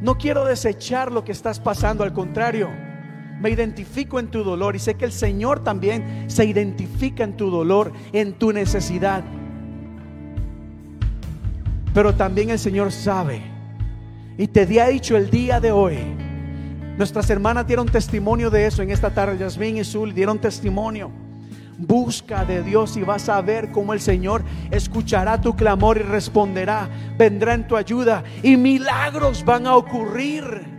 No 0.00 0.18
quiero 0.18 0.44
desechar 0.44 1.10
lo 1.10 1.24
que 1.24 1.32
estás 1.32 1.58
pasando, 1.58 2.04
al 2.04 2.12
contrario, 2.12 2.70
me 3.42 3.50
identifico 3.50 4.20
en 4.20 4.28
tu 4.28 4.44
dolor 4.44 4.76
y 4.76 4.78
sé 4.78 4.94
que 4.94 5.04
el 5.04 5.10
Señor 5.10 5.64
también 5.64 6.26
se 6.28 6.44
identifica 6.44 7.24
en 7.24 7.36
tu 7.36 7.50
dolor, 7.50 7.92
en 8.12 8.34
tu 8.34 8.52
necesidad. 8.52 9.24
Pero 11.92 12.14
también 12.14 12.50
el 12.50 12.58
Señor 12.60 12.92
sabe. 12.92 13.42
Y 14.38 14.46
te 14.46 14.80
ha 14.80 14.86
dicho 14.86 15.16
el 15.16 15.28
día 15.28 15.58
de 15.58 15.72
hoy. 15.72 15.98
Nuestras 16.96 17.28
hermanas 17.30 17.66
dieron 17.66 17.88
testimonio 17.88 18.48
de 18.48 18.66
eso 18.66 18.80
en 18.80 18.90
esta 18.90 19.12
tarde. 19.12 19.36
Yasmín 19.38 19.76
y 19.76 19.84
Zul 19.84 20.14
dieron 20.14 20.38
testimonio. 20.38 21.10
Busca 21.78 22.44
de 22.44 22.62
Dios 22.62 22.96
y 22.96 23.02
vas 23.02 23.28
a 23.28 23.40
ver 23.40 23.72
cómo 23.72 23.92
el 23.92 24.00
Señor 24.00 24.44
escuchará 24.70 25.40
tu 25.40 25.56
clamor 25.56 25.96
y 25.96 26.02
responderá. 26.02 26.88
Vendrá 27.18 27.54
en 27.54 27.66
tu 27.66 27.76
ayuda 27.76 28.22
y 28.40 28.56
milagros 28.56 29.44
van 29.44 29.66
a 29.66 29.74
ocurrir. 29.74 30.71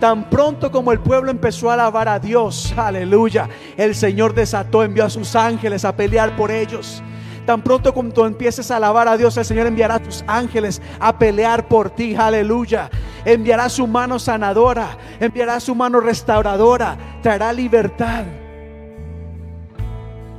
Tan 0.00 0.30
pronto 0.30 0.70
como 0.70 0.92
el 0.92 1.00
pueblo 1.00 1.30
empezó 1.30 1.70
a 1.70 1.74
alabar 1.74 2.08
a 2.08 2.20
Dios, 2.20 2.72
aleluya, 2.76 3.48
el 3.76 3.96
Señor 3.96 4.32
desató, 4.32 4.84
envió 4.84 5.04
a 5.04 5.10
sus 5.10 5.34
ángeles 5.34 5.84
a 5.84 5.96
pelear 5.96 6.36
por 6.36 6.52
ellos. 6.52 7.02
Tan 7.44 7.62
pronto 7.62 7.92
como 7.92 8.12
tú 8.12 8.24
empieces 8.24 8.70
a 8.70 8.76
alabar 8.76 9.08
a 9.08 9.16
Dios, 9.16 9.36
el 9.36 9.44
Señor 9.44 9.66
enviará 9.66 9.96
a 9.96 10.02
tus 10.02 10.22
ángeles 10.26 10.80
a 11.00 11.18
pelear 11.18 11.66
por 11.66 11.90
ti, 11.90 12.14
aleluya. 12.14 12.90
Enviará 13.24 13.68
su 13.68 13.88
mano 13.88 14.20
sanadora, 14.20 14.96
enviará 15.18 15.58
su 15.58 15.74
mano 15.74 15.98
restauradora, 15.98 16.96
traerá 17.20 17.52
libertad. 17.52 18.24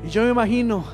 Y 0.05 0.09
yo 0.09 0.23
me 0.23 0.29
imagino, 0.29 0.85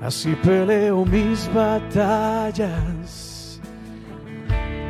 así 0.00 0.34
peleo 0.42 1.04
mis 1.04 1.52
batallas 1.52 3.29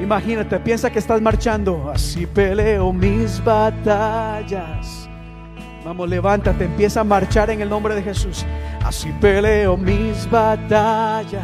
Imagínate, 0.02 0.59
piensa 0.59 0.90
que 0.90 0.98
estás 0.98 1.20
marchando. 1.20 1.90
Así 1.93 2.27
peleo 2.27 2.93
mis 2.93 3.43
batallas. 3.44 5.09
Vamos, 5.85 6.09
levántate, 6.09 6.64
empieza 6.64 7.01
a 7.01 7.05
marchar 7.05 7.51
en 7.51 7.60
el 7.60 7.68
nombre 7.68 7.94
de 7.94 8.02
Jesús. 8.02 8.44
Así 8.85 9.12
peleo 9.20 9.77
mis 9.77 10.28
batallas. 10.31 11.43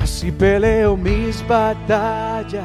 Así 0.00 0.30
peleo 0.32 0.96
mis 0.96 1.46
batallas. 1.46 2.64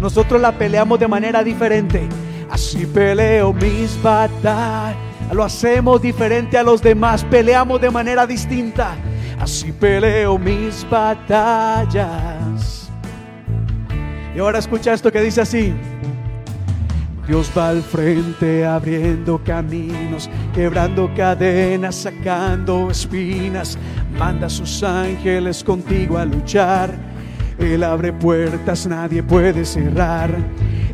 Nosotros 0.00 0.40
la 0.40 0.52
peleamos 0.52 0.98
de 0.98 1.08
manera 1.08 1.44
diferente. 1.44 2.08
Así 2.50 2.86
peleo 2.86 3.52
mis 3.52 4.00
batallas. 4.02 4.96
Lo 5.32 5.44
hacemos 5.44 6.02
diferente 6.02 6.58
a 6.58 6.62
los 6.62 6.82
demás. 6.82 7.24
Peleamos 7.24 7.80
de 7.80 7.90
manera 7.90 8.26
distinta. 8.26 8.96
Así 9.42 9.72
peleo 9.72 10.38
mis 10.38 10.88
batallas. 10.88 11.98
Y 14.36 14.38
ahora 14.38 14.60
escucha 14.60 14.92
esto 14.94 15.10
que 15.10 15.20
dice 15.20 15.40
así. 15.40 15.74
Dios 17.26 17.50
va 17.58 17.70
al 17.70 17.82
frente 17.82 18.64
abriendo 18.64 19.42
caminos, 19.42 20.30
quebrando 20.54 21.12
cadenas, 21.16 21.96
sacando 21.96 22.88
espinas. 22.92 23.76
Manda 24.16 24.46
a 24.46 24.50
sus 24.50 24.80
ángeles 24.84 25.64
contigo 25.64 26.18
a 26.18 26.24
luchar. 26.24 26.94
Él 27.58 27.82
abre 27.82 28.12
puertas, 28.12 28.86
nadie 28.86 29.24
puede 29.24 29.64
cerrar. 29.64 30.30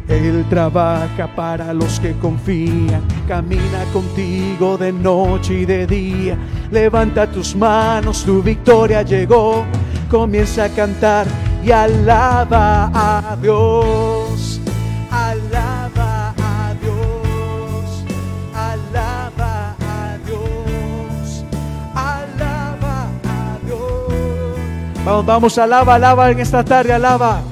Él 0.09 0.47
trabaja 0.49 1.29
para 1.37 1.75
los 1.75 2.01
que 2.01 2.15
confían, 2.15 3.03
camina 3.27 3.85
contigo 3.93 4.79
de 4.79 4.91
noche 4.91 5.61
y 5.61 5.65
de 5.67 5.87
día. 5.87 6.39
Levanta 6.71 7.31
tus 7.31 7.55
manos, 7.55 8.25
tu 8.25 8.43
victoria 8.43 9.03
llegó. 9.03 9.65
Comienza 10.11 10.65
a 10.65 10.69
cantar 10.71 11.27
y 11.63 11.71
alaba 11.71 12.91
a 12.95 13.37
Dios. 13.37 14.61
Alaba 15.11 16.35
a 16.39 16.75
Dios. 16.81 18.05
Alaba 18.55 19.77
a 19.79 20.17
Dios. 20.27 21.45
Alaba 21.95 23.03
a 23.25 23.67
Dios. 23.67 25.05
Vamos, 25.05 25.27
vamos, 25.27 25.59
alaba, 25.59 25.97
alaba 25.97 26.31
en 26.31 26.41
esta 26.41 26.65
tarde, 26.65 26.95
alaba. 26.95 27.43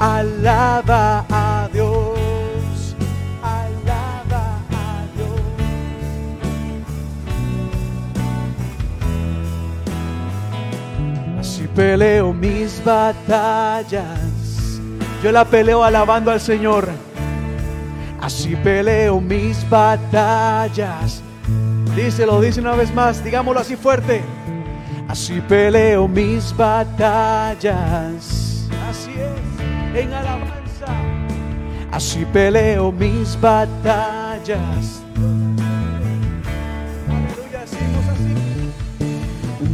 Alaba 0.00 1.26
a 1.28 1.68
Dios, 1.72 2.94
alaba 3.42 4.60
a 4.70 5.02
Dios. 5.16 5.40
Así 11.40 11.66
peleo 11.74 12.32
mis 12.32 12.80
batallas. 12.84 14.00
Yo 15.24 15.32
la 15.32 15.44
peleo 15.44 15.82
alabando 15.82 16.30
al 16.30 16.40
Señor. 16.40 16.88
Así 18.20 18.54
peleo 18.54 19.20
mis 19.20 19.68
batallas. 19.68 21.22
Díselo, 21.96 22.40
dice 22.40 22.60
una 22.60 22.76
vez 22.76 22.94
más, 22.94 23.24
digámoslo 23.24 23.60
así 23.60 23.74
fuerte. 23.74 24.22
Así 25.08 25.40
peleo 25.40 26.06
mis 26.06 26.56
batallas. 26.56 28.37
En 29.98 30.12
alabanza. 30.12 30.86
Así 31.90 32.24
peleo 32.32 32.92
mis 32.92 33.36
batallas. 33.40 35.02
Aleluya, 37.08 37.62
así. 37.64 37.78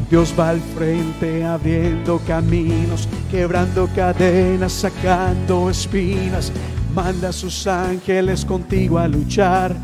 Dios 0.08 0.34
va 0.38 0.48
al 0.50 0.60
frente 0.60 1.44
abriendo 1.44 2.18
caminos, 2.26 3.06
quebrando 3.30 3.86
cadenas, 3.94 4.72
sacando 4.72 5.68
espinas. 5.68 6.50
Manda 6.94 7.28
a 7.28 7.32
sus 7.32 7.66
ángeles 7.66 8.46
contigo 8.46 8.98
a 8.98 9.06
luchar. 9.06 9.76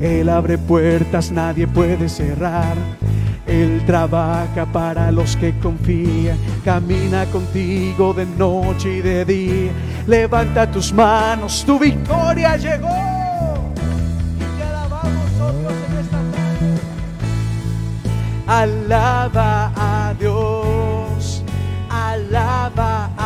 Él 0.00 0.28
abre 0.28 0.58
puertas, 0.58 1.32
nadie 1.32 1.66
puede 1.66 2.08
cerrar. 2.08 2.76
Él 3.46 3.82
trabaja 3.86 4.66
para 4.72 5.10
los 5.10 5.36
que 5.36 5.58
confían, 5.58 6.38
camina 6.64 7.24
contigo 7.26 8.12
de 8.12 8.26
noche 8.26 8.98
y 8.98 9.00
de 9.00 9.24
día. 9.24 9.72
Levanta 10.06 10.70
tus 10.70 10.92
manos, 10.92 11.64
tu 11.66 11.78
victoria 11.78 12.56
llegó. 12.56 12.88
Y 14.38 14.62
alabamos, 14.62 15.30
oh 15.40 15.70
en 15.70 15.98
esta 15.98 16.20
tarde. 16.36 16.76
Alaba 18.46 19.72
a 19.76 20.14
Dios, 20.20 21.42
alaba 21.90 23.10
a 23.16 23.17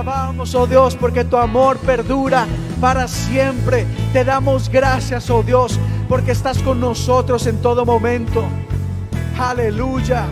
alabamos, 0.00 0.54
oh 0.54 0.66
Dios, 0.66 0.96
porque 0.96 1.24
tu 1.24 1.36
amor 1.36 1.76
perdura 1.78 2.46
para 2.80 3.06
siempre. 3.06 3.86
Te 4.14 4.24
damos 4.24 4.70
gracias, 4.70 5.28
oh 5.28 5.42
Dios, 5.42 5.78
porque 6.08 6.32
estás 6.32 6.58
con 6.62 6.80
nosotros 6.80 7.46
en 7.46 7.60
todo 7.60 7.84
momento. 7.84 8.42
Aleluya. 9.38 10.24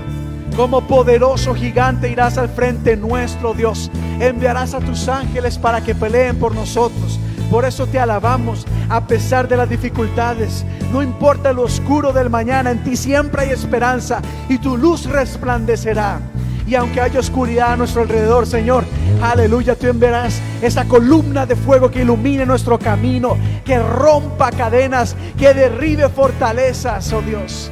Como 0.57 0.81
poderoso 0.87 1.55
gigante 1.55 2.11
irás 2.11 2.39
al 2.39 2.49
frente 2.49 2.97
nuestro, 2.97 3.53
Dios. 3.53 3.91
Enviarás 4.19 4.73
a 4.73 4.81
tus 4.81 5.07
ángeles 5.07 5.59
para 5.59 5.83
que 5.83 5.95
peleen 5.95 6.39
por 6.39 6.55
nosotros. 6.55 7.21
Por 7.51 7.67
eso 7.67 7.87
te 7.87 7.99
alabamos 7.99 8.67
a 8.89 9.07
pesar 9.07 9.49
de 9.49 9.59
las 9.59 9.69
dificultades. 9.69 10.65
No 10.91 11.03
importa 11.03 11.53
lo 11.53 11.65
oscuro 11.65 12.15
del 12.15 12.31
mañana, 12.31 12.71
en 12.71 12.83
ti 12.83 12.97
siempre 12.97 13.43
hay 13.43 13.51
esperanza 13.51 14.23
y 14.49 14.57
tu 14.59 14.79
luz 14.79 15.05
resplandecerá. 15.05 16.21
Y 16.69 16.75
aunque 16.75 17.01
haya 17.01 17.21
oscuridad 17.21 17.73
a 17.73 17.77
nuestro 17.79 18.03
alrededor, 18.03 18.47
Señor, 18.47 18.85
aleluya, 19.23 19.75
tú 19.75 19.87
enviarás 19.87 20.39
esa 20.61 20.85
columna 20.85 21.47
de 21.47 21.57
fuego 21.57 21.91
que 21.91 22.03
ilumine 22.03 22.45
nuestro 22.45 22.79
camino, 22.79 23.39
que 23.65 23.79
rompa 23.79 24.51
cadenas, 24.51 25.17
que 25.39 25.55
derribe 25.55 26.11
fortalezas, 26.11 27.11
oh 27.15 27.23
Dios. 27.23 27.71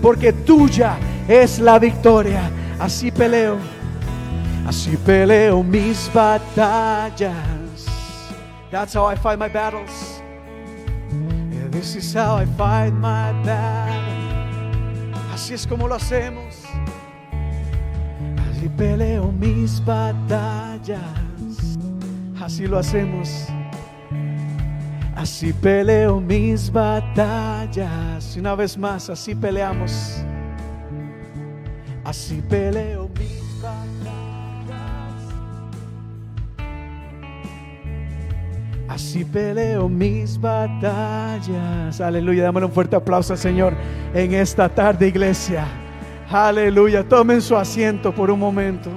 Porque 0.00 0.32
tuya 0.32 0.96
es 1.26 1.58
la 1.58 1.80
victoria. 1.80 2.48
Así 2.78 3.10
peleo, 3.10 3.56
así 4.64 4.96
peleo 4.96 5.64
mis 5.64 6.08
batallas. 6.14 7.34
That's 8.70 8.94
how 8.94 9.10
I 9.10 9.16
fight 9.16 9.40
my 9.40 9.48
battles. 9.48 10.22
This 11.72 11.96
is 11.96 12.14
how 12.14 12.36
I 12.36 12.46
fight 12.56 12.92
my 12.92 13.32
battle. 13.44 14.14
Así 15.34 15.54
es 15.54 15.66
como 15.66 15.88
lo 15.88 15.96
hacemos. 15.96 16.45
Así 18.66 18.74
peleo 18.76 19.30
mis 19.30 19.84
batallas. 19.84 20.98
Así 22.40 22.66
lo 22.66 22.78
hacemos. 22.78 23.46
Así 25.14 25.52
peleo 25.52 26.20
mis 26.20 26.72
batallas. 26.72 28.36
Y 28.36 28.40
una 28.40 28.56
vez 28.56 28.76
más, 28.76 29.08
así 29.08 29.36
peleamos. 29.36 30.20
Así 32.02 32.42
peleo 32.42 33.08
mis 33.16 33.62
batallas. 33.62 35.12
Así 38.88 39.24
peleo 39.24 39.88
mis 39.88 40.40
batallas. 40.40 42.00
Aleluya. 42.00 42.42
Dámosle 42.42 42.66
un 42.66 42.72
fuerte 42.72 42.96
aplauso 42.96 43.32
al 43.32 43.38
Señor 43.38 43.74
en 44.12 44.34
esta 44.34 44.68
tarde, 44.68 45.06
iglesia. 45.06 45.68
Aleluya. 46.28 47.08
Tomen 47.08 47.40
su 47.40 47.56
asiento 47.56 48.12
por 48.12 48.30
un 48.30 48.40
momento. 48.40 48.90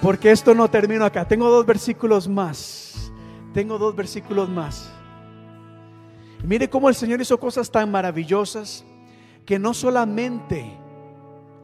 Porque 0.00 0.30
esto 0.30 0.54
no 0.54 0.70
termina 0.70 1.06
acá. 1.06 1.26
Tengo 1.26 1.50
dos 1.50 1.66
versículos 1.66 2.28
más. 2.28 3.12
Tengo 3.52 3.76
dos 3.78 3.96
versículos 3.96 4.48
más. 4.48 4.90
Y 6.42 6.46
mire 6.46 6.70
cómo 6.70 6.88
el 6.88 6.94
Señor 6.94 7.20
hizo 7.20 7.38
cosas 7.38 7.70
tan 7.70 7.90
maravillosas 7.90 8.84
que 9.44 9.58
no 9.58 9.74
solamente 9.74 10.78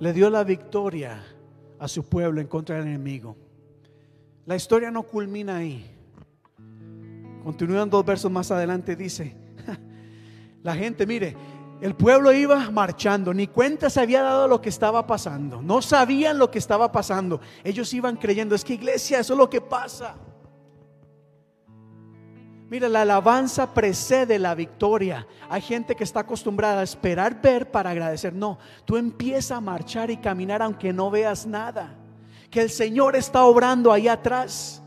le 0.01 0.13
dio 0.13 0.29
la 0.31 0.43
victoria 0.43 1.25
a 1.79 1.87
su 1.87 2.09
pueblo 2.09 2.41
en 2.41 2.49
contra 2.49 2.77
del 2.77 2.89
enemigo. 2.89 3.37
La 4.45 4.57
historia 4.57 4.91
no 4.91 5.05
culmina 5.05 5.59
ahí. 5.59 5.93
Continúan 7.45 7.89
dos 7.89 8.05
versos 8.05 8.31
más 8.31 8.51
adelante, 8.51 8.97
dice, 8.97 9.37
la 10.65 10.75
gente, 10.75 11.07
mire, 11.07 11.37
el 11.81 11.95
pueblo 11.95 12.33
iba 12.33 12.71
marchando, 12.71 13.35
ni 13.35 13.47
cuenta 13.47 13.91
se 13.91 14.01
había 14.01 14.23
dado 14.23 14.49
lo 14.49 14.61
que 14.61 14.69
estaba 14.69 15.07
pasando, 15.07 15.61
no 15.61 15.83
sabían 15.83 16.39
lo 16.39 16.51
que 16.51 16.59
estaba 16.59 16.91
pasando, 16.91 17.41
ellos 17.65 17.93
iban 17.93 18.17
creyendo, 18.17 18.55
es 18.55 18.65
que 18.65 18.75
iglesia, 18.75 19.19
eso 19.21 19.35
es 19.35 19.39
lo 19.39 19.51
que 19.51 19.61
pasa. 19.61 20.15
Mira, 22.69 22.89
la 22.89 23.03
alabanza 23.03 23.73
precede 23.73 24.41
la 24.41 24.55
victoria. 24.57 25.25
Hay 25.49 25.61
gente 25.61 25.95
que 25.95 26.03
está 26.03 26.21
acostumbrada 26.21 26.81
a 26.81 26.83
esperar 26.83 27.41
ver 27.41 27.71
para 27.71 27.91
agradecer. 27.91 28.35
No, 28.35 28.59
tú 28.85 28.97
empiezas 28.97 29.53
a 29.53 29.61
marchar 29.61 30.11
y 30.11 30.17
caminar 30.17 30.63
aunque 30.63 30.93
no 30.93 31.09
veas 31.09 31.47
nada. 31.47 31.95
Que 32.51 32.63
el 32.63 32.71
Señor 32.71 33.15
está 33.15 33.45
obrando 33.45 33.93
ahí 33.93 34.09
atrás. 34.09 34.83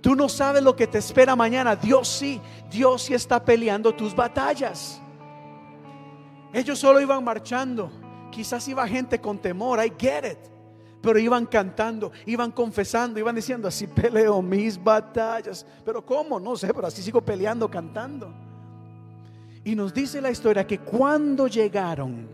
Tú 0.00 0.14
no 0.14 0.30
sabes 0.30 0.62
lo 0.62 0.74
que 0.74 0.86
te 0.86 0.96
espera 0.96 1.36
mañana. 1.36 1.76
Dios 1.76 2.08
sí, 2.08 2.40
Dios 2.70 3.02
sí 3.02 3.12
está 3.12 3.44
peleando 3.44 3.94
tus 3.94 4.16
batallas. 4.16 5.02
Ellos 6.52 6.78
solo 6.78 7.00
iban 7.00 7.22
marchando. 7.22 7.90
Quizás 8.30 8.66
iba 8.68 8.86
gente 8.86 9.20
con 9.20 9.38
temor. 9.38 9.84
I 9.84 9.92
get 9.98 10.24
it. 10.24 10.38
Pero 11.02 11.18
iban 11.18 11.46
cantando, 11.46 12.12
iban 12.26 12.50
confesando, 12.50 13.18
iban 13.18 13.34
diciendo, 13.34 13.66
así 13.66 13.86
peleo 13.86 14.42
mis 14.42 14.82
batallas. 14.82 15.64
Pero 15.84 16.04
¿cómo? 16.04 16.38
No 16.38 16.56
sé, 16.56 16.74
pero 16.74 16.86
así 16.86 17.02
sigo 17.02 17.22
peleando, 17.22 17.70
cantando. 17.70 18.32
Y 19.64 19.74
nos 19.74 19.94
dice 19.94 20.20
la 20.20 20.30
historia 20.30 20.66
que 20.66 20.78
cuando 20.78 21.46
llegaron, 21.46 22.28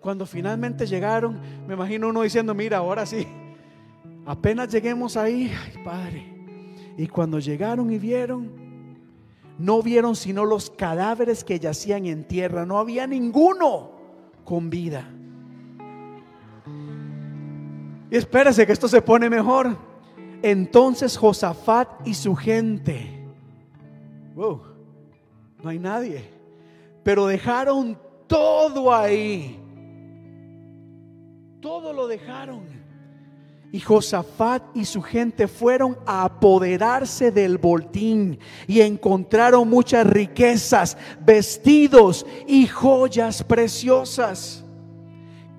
cuando 0.00 0.24
finalmente 0.24 0.86
llegaron, 0.86 1.40
me 1.66 1.74
imagino 1.74 2.08
uno 2.08 2.22
diciendo, 2.22 2.54
mira, 2.54 2.78
ahora 2.78 3.04
sí, 3.06 3.26
apenas 4.24 4.68
lleguemos 4.68 5.16
ahí, 5.16 5.52
ay 5.52 5.84
Padre. 5.84 6.26
Y 6.96 7.06
cuando 7.08 7.38
llegaron 7.38 7.92
y 7.92 7.98
vieron, 7.98 8.52
no 9.60 9.82
vieron 9.82 10.16
sino 10.16 10.46
los 10.46 10.70
cadáveres 10.70 11.44
que 11.44 11.60
yacían 11.60 12.06
en 12.06 12.24
tierra, 12.24 12.64
no 12.64 12.78
había 12.78 13.06
ninguno 13.06 13.90
con 14.42 14.70
vida. 14.70 15.06
Y 18.10 18.16
espérese 18.16 18.66
que 18.66 18.72
esto 18.72 18.88
se 18.88 19.02
pone 19.02 19.28
mejor. 19.28 19.76
Entonces 20.42 21.16
Josafat 21.18 22.06
y 22.06 22.14
su 22.14 22.34
gente, 22.34 23.22
wow, 24.34 24.62
no 25.62 25.68
hay 25.68 25.78
nadie, 25.78 26.24
pero 27.02 27.26
dejaron 27.26 27.98
todo 28.26 28.94
ahí. 28.94 29.60
Todo 31.60 31.92
lo 31.92 32.06
dejaron. 32.06 32.79
Y 33.72 33.80
Josafat 33.80 34.62
y 34.74 34.84
su 34.84 35.00
gente 35.00 35.46
fueron 35.46 35.96
a 36.04 36.24
apoderarse 36.24 37.30
del 37.30 37.56
boltín 37.56 38.38
y 38.66 38.80
encontraron 38.80 39.68
muchas 39.68 40.06
riquezas, 40.06 40.96
vestidos 41.20 42.26
y 42.48 42.66
joyas 42.66 43.44
preciosas. 43.44 44.64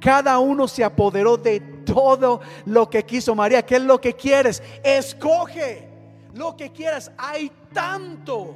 Cada 0.02 0.40
uno 0.40 0.68
se 0.68 0.84
apoderó 0.84 1.38
de 1.38 1.62
todo 1.86 2.42
lo 2.66 2.90
que 2.90 3.06
quiso 3.06 3.34
María. 3.34 3.66
¿Qué 3.66 3.76
es 3.76 3.84
lo 3.84 4.02
que 4.02 4.14
quieres? 4.14 4.62
Escoge 4.84 5.88
lo 6.34 6.58
que 6.58 6.72
quieras. 6.72 7.12
Hay 7.18 7.52
tanto 7.72 8.56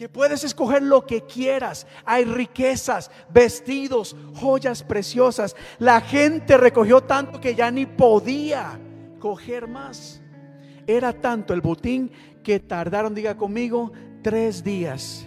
que 0.00 0.08
puedes 0.08 0.44
escoger 0.44 0.82
lo 0.82 1.04
que 1.04 1.26
quieras. 1.26 1.86
Hay 2.06 2.24
riquezas, 2.24 3.10
vestidos, 3.28 4.16
joyas 4.34 4.82
preciosas. 4.82 5.54
La 5.78 6.00
gente 6.00 6.56
recogió 6.56 7.02
tanto 7.02 7.38
que 7.38 7.54
ya 7.54 7.70
ni 7.70 7.84
podía 7.84 8.80
coger 9.18 9.68
más. 9.68 10.22
Era 10.86 11.12
tanto 11.12 11.52
el 11.52 11.60
botín 11.60 12.10
que 12.42 12.60
tardaron, 12.60 13.14
diga 13.14 13.36
conmigo, 13.36 13.92
tres 14.22 14.64
días. 14.64 15.26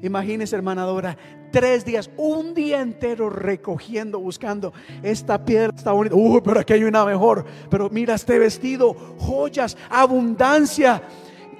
Imagínese, 0.00 0.54
hermana 0.54 0.84
Dora, 0.84 1.18
tres 1.50 1.84
días, 1.84 2.08
un 2.16 2.54
día 2.54 2.82
entero 2.82 3.28
recogiendo, 3.28 4.20
buscando 4.20 4.72
esta 5.02 5.44
piedra 5.44 5.72
está 5.74 5.90
bonita. 5.90 6.14
Uy, 6.14 6.40
pero 6.44 6.60
aquí 6.60 6.74
hay 6.74 6.84
una 6.84 7.04
mejor. 7.04 7.44
Pero 7.68 7.90
mira 7.90 8.14
este 8.14 8.38
vestido, 8.38 8.94
joyas, 9.18 9.76
abundancia. 9.90 11.02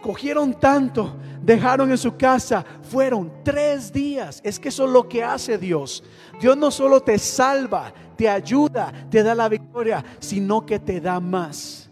Cogieron 0.00 0.54
tanto, 0.60 1.16
dejaron 1.46 1.92
en 1.92 1.96
su 1.96 2.16
casa, 2.16 2.64
fueron 2.82 3.32
tres 3.44 3.92
días. 3.92 4.40
Es 4.44 4.58
que 4.58 4.68
eso 4.68 4.84
es 4.84 4.90
lo 4.90 5.08
que 5.08 5.22
hace 5.22 5.56
Dios. 5.56 6.02
Dios 6.40 6.56
no 6.56 6.72
solo 6.72 7.00
te 7.00 7.18
salva, 7.18 7.94
te 8.16 8.28
ayuda, 8.28 8.92
te 9.08 9.22
da 9.22 9.34
la 9.34 9.48
victoria, 9.48 10.04
sino 10.18 10.66
que 10.66 10.80
te 10.80 11.00
da 11.00 11.20
más. 11.20 11.88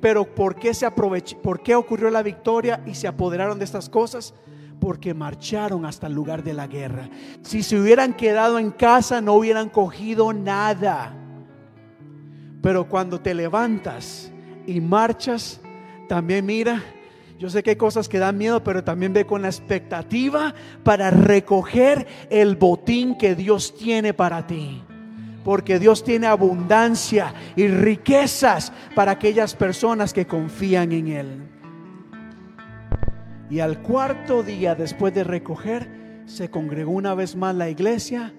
Pero 0.00 0.34
¿por 0.34 0.56
qué 0.56 0.72
se 0.72 0.86
aprovechó? 0.86 1.38
¿Por 1.42 1.62
qué 1.62 1.74
ocurrió 1.74 2.10
la 2.10 2.22
victoria 2.22 2.82
y 2.86 2.94
se 2.94 3.06
apoderaron 3.06 3.58
de 3.58 3.66
estas 3.66 3.88
cosas? 3.88 4.34
porque 4.78 5.14
marcharon 5.14 5.86
hasta 5.86 6.06
el 6.06 6.12
lugar 6.12 6.42
de 6.42 6.52
la 6.52 6.66
guerra. 6.66 7.08
Si 7.40 7.62
se 7.62 7.80
hubieran 7.80 8.12
quedado 8.12 8.58
en 8.58 8.70
casa 8.70 9.22
no 9.22 9.32
hubieran 9.32 9.70
cogido 9.70 10.34
nada. 10.34 11.16
Pero 12.60 12.86
cuando 12.86 13.18
te 13.18 13.32
levantas 13.32 14.30
y 14.66 14.82
marchas, 14.82 15.62
también 16.10 16.44
mira, 16.44 16.84
yo 17.38 17.50
sé 17.50 17.62
que 17.62 17.70
hay 17.70 17.76
cosas 17.76 18.08
que 18.08 18.18
dan 18.18 18.38
miedo, 18.38 18.64
pero 18.64 18.82
también 18.82 19.12
ve 19.12 19.26
con 19.26 19.42
la 19.42 19.48
expectativa 19.48 20.54
para 20.82 21.10
recoger 21.10 22.06
el 22.30 22.56
botín 22.56 23.18
que 23.18 23.34
Dios 23.34 23.76
tiene 23.76 24.14
para 24.14 24.46
ti. 24.46 24.82
Porque 25.44 25.78
Dios 25.78 26.02
tiene 26.02 26.26
abundancia 26.26 27.34
y 27.54 27.68
riquezas 27.68 28.72
para 28.94 29.12
aquellas 29.12 29.54
personas 29.54 30.12
que 30.12 30.26
confían 30.26 30.92
en 30.92 31.08
Él. 31.08 31.48
Y 33.50 33.60
al 33.60 33.80
cuarto 33.82 34.42
día 34.42 34.74
después 34.74 35.14
de 35.14 35.22
recoger, 35.22 36.22
se 36.24 36.50
congregó 36.50 36.92
una 36.92 37.14
vez 37.14 37.36
más 37.36 37.54
la 37.54 37.68
iglesia 37.68 38.34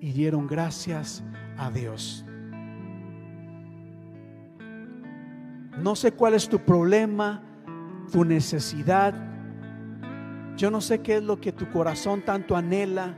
y 0.00 0.12
dieron 0.12 0.46
gracias 0.46 1.24
a 1.56 1.70
Dios. 1.70 2.24
No 5.78 5.96
sé 5.96 6.12
cuál 6.12 6.34
es 6.34 6.48
tu 6.48 6.60
problema, 6.60 7.45
tu 8.10 8.24
necesidad. 8.24 9.14
Yo 10.56 10.70
no 10.70 10.80
sé 10.80 11.00
qué 11.00 11.16
es 11.16 11.22
lo 11.22 11.40
que 11.40 11.52
tu 11.52 11.68
corazón 11.70 12.22
tanto 12.22 12.56
anhela, 12.56 13.14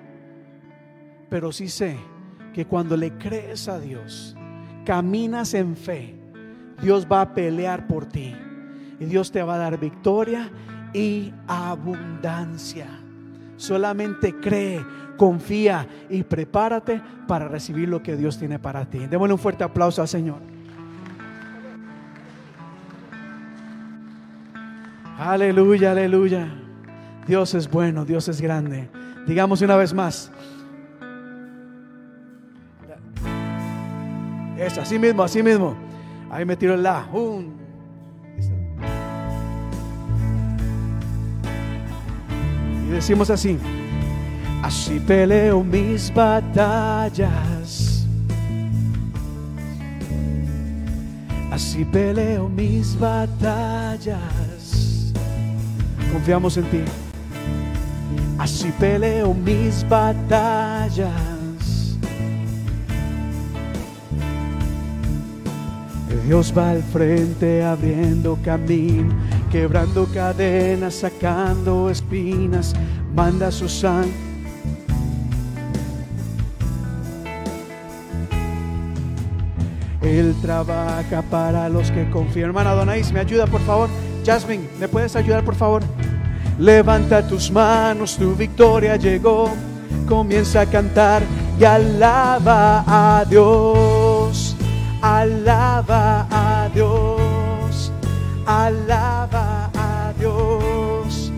pero 1.29 1.53
sí 1.53 1.69
sé 1.69 1.97
que 2.53 2.67
cuando 2.67 2.97
le 2.97 3.13
crees 3.13 3.69
a 3.69 3.79
Dios, 3.79 4.37
caminas 4.85 5.55
en 5.55 5.77
fe, 5.77 6.17
Dios 6.81 7.07
va 7.11 7.21
a 7.21 7.35
pelear 7.35 7.87
por 7.87 8.07
ti 8.07 8.35
y 9.01 9.05
Dios 9.05 9.31
te 9.31 9.43
va 9.43 9.55
a 9.55 9.59
dar 9.59 9.79
victoria 9.79 10.51
y 10.93 11.33
abundancia. 11.47 12.87
Solamente 13.57 14.35
cree, 14.35 14.85
confía 15.17 15.87
y 16.09 16.23
prepárate 16.23 17.03
para 17.27 17.49
recibir 17.49 17.89
lo 17.89 18.03
que 18.03 18.17
Dios 18.17 18.39
tiene 18.39 18.59
para 18.59 18.85
ti. 18.87 19.07
Démosle 19.07 19.35
un 19.35 19.39
fuerte 19.39 19.65
aplauso 19.65 20.01
al 20.01 20.09
Señor. 20.09 20.58
Aleluya, 25.19 25.91
aleluya. 25.91 26.49
Dios 27.27 27.53
es 27.55 27.69
bueno, 27.69 28.05
Dios 28.05 28.29
es 28.29 28.41
grande. 28.41 28.89
Digamos 29.27 29.61
una 29.63 29.75
vez 29.75 29.93
más. 29.93 30.31
Es 34.57 34.79
así 34.79 34.97
mismo, 34.97 35.25
así 35.25 35.43
mismo. 35.43 35.77
Ahí 36.31 36.45
me 36.45 36.57
tiro 36.57 36.75
el 36.75 36.85
la. 36.85 37.05
Y 42.87 42.91
decimos 42.91 43.29
así. 43.29 43.59
Así 44.63 45.01
peleo 45.01 45.65
mis 45.65 46.15
batallas. 46.15 48.07
Así 51.51 51.85
peleo 51.85 52.49
mis 52.49 52.97
batallas. 52.99 54.48
Confiamos 56.13 56.57
en 56.57 56.65
ti. 56.65 56.81
Así 58.39 58.73
peleo 58.79 59.35
mis 59.35 59.87
batallas. 59.89 61.39
Dios 66.27 66.53
va 66.57 66.71
al 66.71 66.83
frente 66.83 67.65
abriendo 67.65 68.39
camino, 68.45 69.15
quebrando 69.51 70.07
cadenas, 70.13 70.97
sacando 70.97 71.89
espinas, 71.89 72.75
manda 73.15 73.51
su 73.51 73.69
sangre. 73.69 74.13
Él 80.03 80.35
trabaja 80.43 81.23
para 81.31 81.69
los 81.69 81.91
que 81.91 82.09
confían. 82.11 82.49
Hermana 82.49 82.73
Donais, 82.73 83.11
¿me 83.13 83.21
ayuda 83.21 83.47
por 83.47 83.61
favor? 83.63 83.89
Jasmine, 84.29 84.69
¿me 84.79 84.89
puedes 84.89 85.17
ayudar 85.17 85.43
por 85.43 85.55
favor? 85.55 85.83
Levanta 86.59 87.27
tus 87.27 87.51
manos, 87.51 88.19
tu 88.19 88.35
victoria 88.35 88.97
llegó. 88.97 89.49
Comienza 90.07 90.61
a 90.61 90.67
cantar 90.67 91.23
y 91.59 91.65
alaba 91.65 92.85
a 92.87 93.25
Dios. 93.25 94.55
Alaba 95.01 96.27
a 96.31 96.69
Dios. 96.75 97.91
Alaba 98.45 99.71
a 99.75 100.13
Dios. 100.19 101.33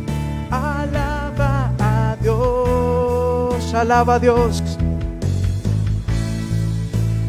Alaba 0.51 1.73
a 1.79 2.17
Dios. 2.21 3.73
Alaba 3.73 4.15
a 4.15 4.19
Dios. 4.19 4.63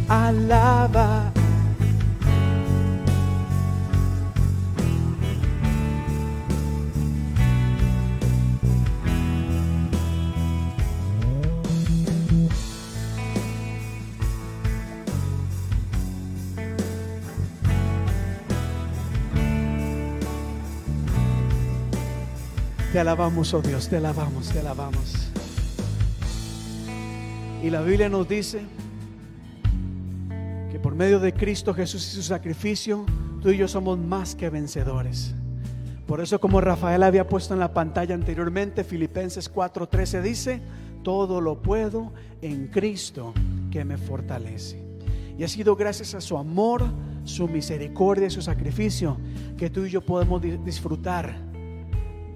Alaba. 0.10 1.31
Te 22.92 23.00
alabamos, 23.00 23.54
oh 23.54 23.62
Dios, 23.62 23.88
te 23.88 23.96
alabamos, 23.96 24.50
te 24.50 24.60
alabamos. 24.60 25.14
Y 27.64 27.70
la 27.70 27.82
Biblia 27.82 28.10
nos 28.10 28.28
dice 28.28 28.64
que 30.70 30.78
por 30.78 30.94
medio 30.94 31.22
de 31.22 31.34
Cristo 31.34 31.74
Jesús 31.74 32.06
y 32.06 32.16
su 32.16 32.22
sacrificio, 32.22 33.06
tú 33.42 33.50
y 33.50 33.58
yo 33.58 33.70
somos 33.70 33.98
más 33.98 34.36
que 34.36 34.50
vencedores. 34.50 35.34
Por 36.06 36.20
eso 36.20 36.42
como 36.42 36.60
Rafael 36.60 37.04
había 37.04 37.30
puesto 37.30 37.54
en 37.54 37.62
la 37.62 37.74
pantalla 37.74 38.14
anteriormente, 38.14 38.84
Filipenses 38.84 39.50
4:13 39.50 40.22
dice, 40.22 40.62
todo 41.02 41.40
lo 41.40 41.62
puedo 41.62 42.12
en 42.42 42.68
Cristo 42.68 43.34
que 43.72 43.86
me 43.86 43.98
fortalece. 43.98 44.84
Y 45.38 45.46
ha 45.46 45.48
sido 45.48 45.78
gracias 45.78 46.14
a 46.14 46.20
su 46.20 46.38
amor, 46.38 46.84
su 47.24 47.48
misericordia 47.48 48.28
y 48.28 48.32
su 48.32 48.42
sacrificio 48.42 49.16
que 49.58 49.70
tú 49.70 49.86
y 49.86 49.92
yo 49.92 50.02
podemos 50.02 50.42
disfrutar 50.42 51.51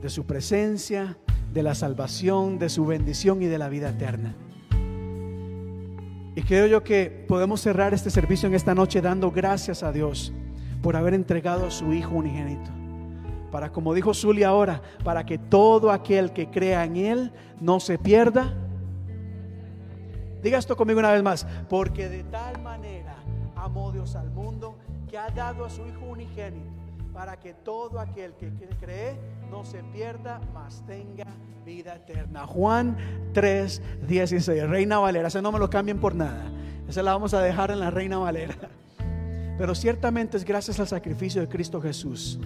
de 0.01 0.09
su 0.09 0.25
presencia, 0.25 1.17
de 1.53 1.63
la 1.63 1.73
salvación, 1.73 2.59
de 2.59 2.69
su 2.69 2.85
bendición 2.85 3.41
y 3.41 3.45
de 3.45 3.57
la 3.57 3.69
vida 3.69 3.89
eterna. 3.89 4.35
Y 6.35 6.41
creo 6.41 6.67
yo 6.67 6.83
que 6.83 7.25
podemos 7.27 7.61
cerrar 7.61 7.93
este 7.93 8.09
servicio 8.09 8.47
en 8.47 8.55
esta 8.55 8.75
noche 8.75 9.01
dando 9.01 9.31
gracias 9.31 9.83
a 9.83 9.93
Dios 9.93 10.33
por 10.81 10.97
haber 10.97 11.13
entregado 11.13 11.65
a 11.65 11.71
su 11.71 11.93
Hijo 11.93 12.15
unigénito. 12.15 12.69
Para, 13.51 13.71
como 13.71 13.93
dijo 13.93 14.13
Zuli 14.13 14.43
ahora, 14.43 14.81
para 15.05 15.25
que 15.25 15.37
todo 15.37 15.91
aquel 15.91 16.33
que 16.33 16.49
crea 16.49 16.83
en 16.83 16.97
Él 16.97 17.31
no 17.61 17.79
se 17.79 17.97
pierda. 17.97 18.53
Diga 20.43 20.57
esto 20.57 20.75
conmigo 20.75 20.99
una 20.99 21.13
vez 21.13 21.23
más. 21.23 21.47
Porque 21.69 22.09
de 22.09 22.25
tal 22.25 22.61
manera 22.61 23.15
amó 23.55 23.93
Dios 23.93 24.15
al 24.17 24.29
mundo 24.29 24.75
que 25.09 25.17
ha 25.17 25.29
dado 25.29 25.63
a 25.63 25.69
su 25.69 25.87
Hijo 25.87 26.05
unigénito 26.05 26.84
para 27.15 27.39
que 27.39 27.53
todo 27.53 28.01
aquel 28.01 28.33
que 28.33 28.51
cree 28.77 29.17
no 29.49 29.63
se 29.63 29.81
pierda, 29.83 30.41
mas 30.53 30.83
tenga 30.85 31.25
vida 31.65 31.95
eterna. 31.95 32.45
Juan 32.45 32.97
3, 33.33 33.81
16, 34.05 34.69
Reina 34.69 34.99
Valera, 34.99 35.29
ese 35.29 35.41
no 35.41 35.53
me 35.53 35.57
lo 35.57 35.69
cambien 35.69 35.97
por 35.97 36.13
nada, 36.13 36.51
esa 36.89 37.01
la 37.01 37.13
vamos 37.13 37.33
a 37.33 37.41
dejar 37.41 37.71
en 37.71 37.79
la 37.79 37.89
Reina 37.89 38.17
Valera. 38.17 38.55
Pero 39.57 39.73
ciertamente 39.73 40.35
es 40.35 40.43
gracias 40.43 40.77
al 40.81 40.87
sacrificio 40.87 41.39
de 41.39 41.47
Cristo 41.47 41.81
Jesús. 41.81 42.37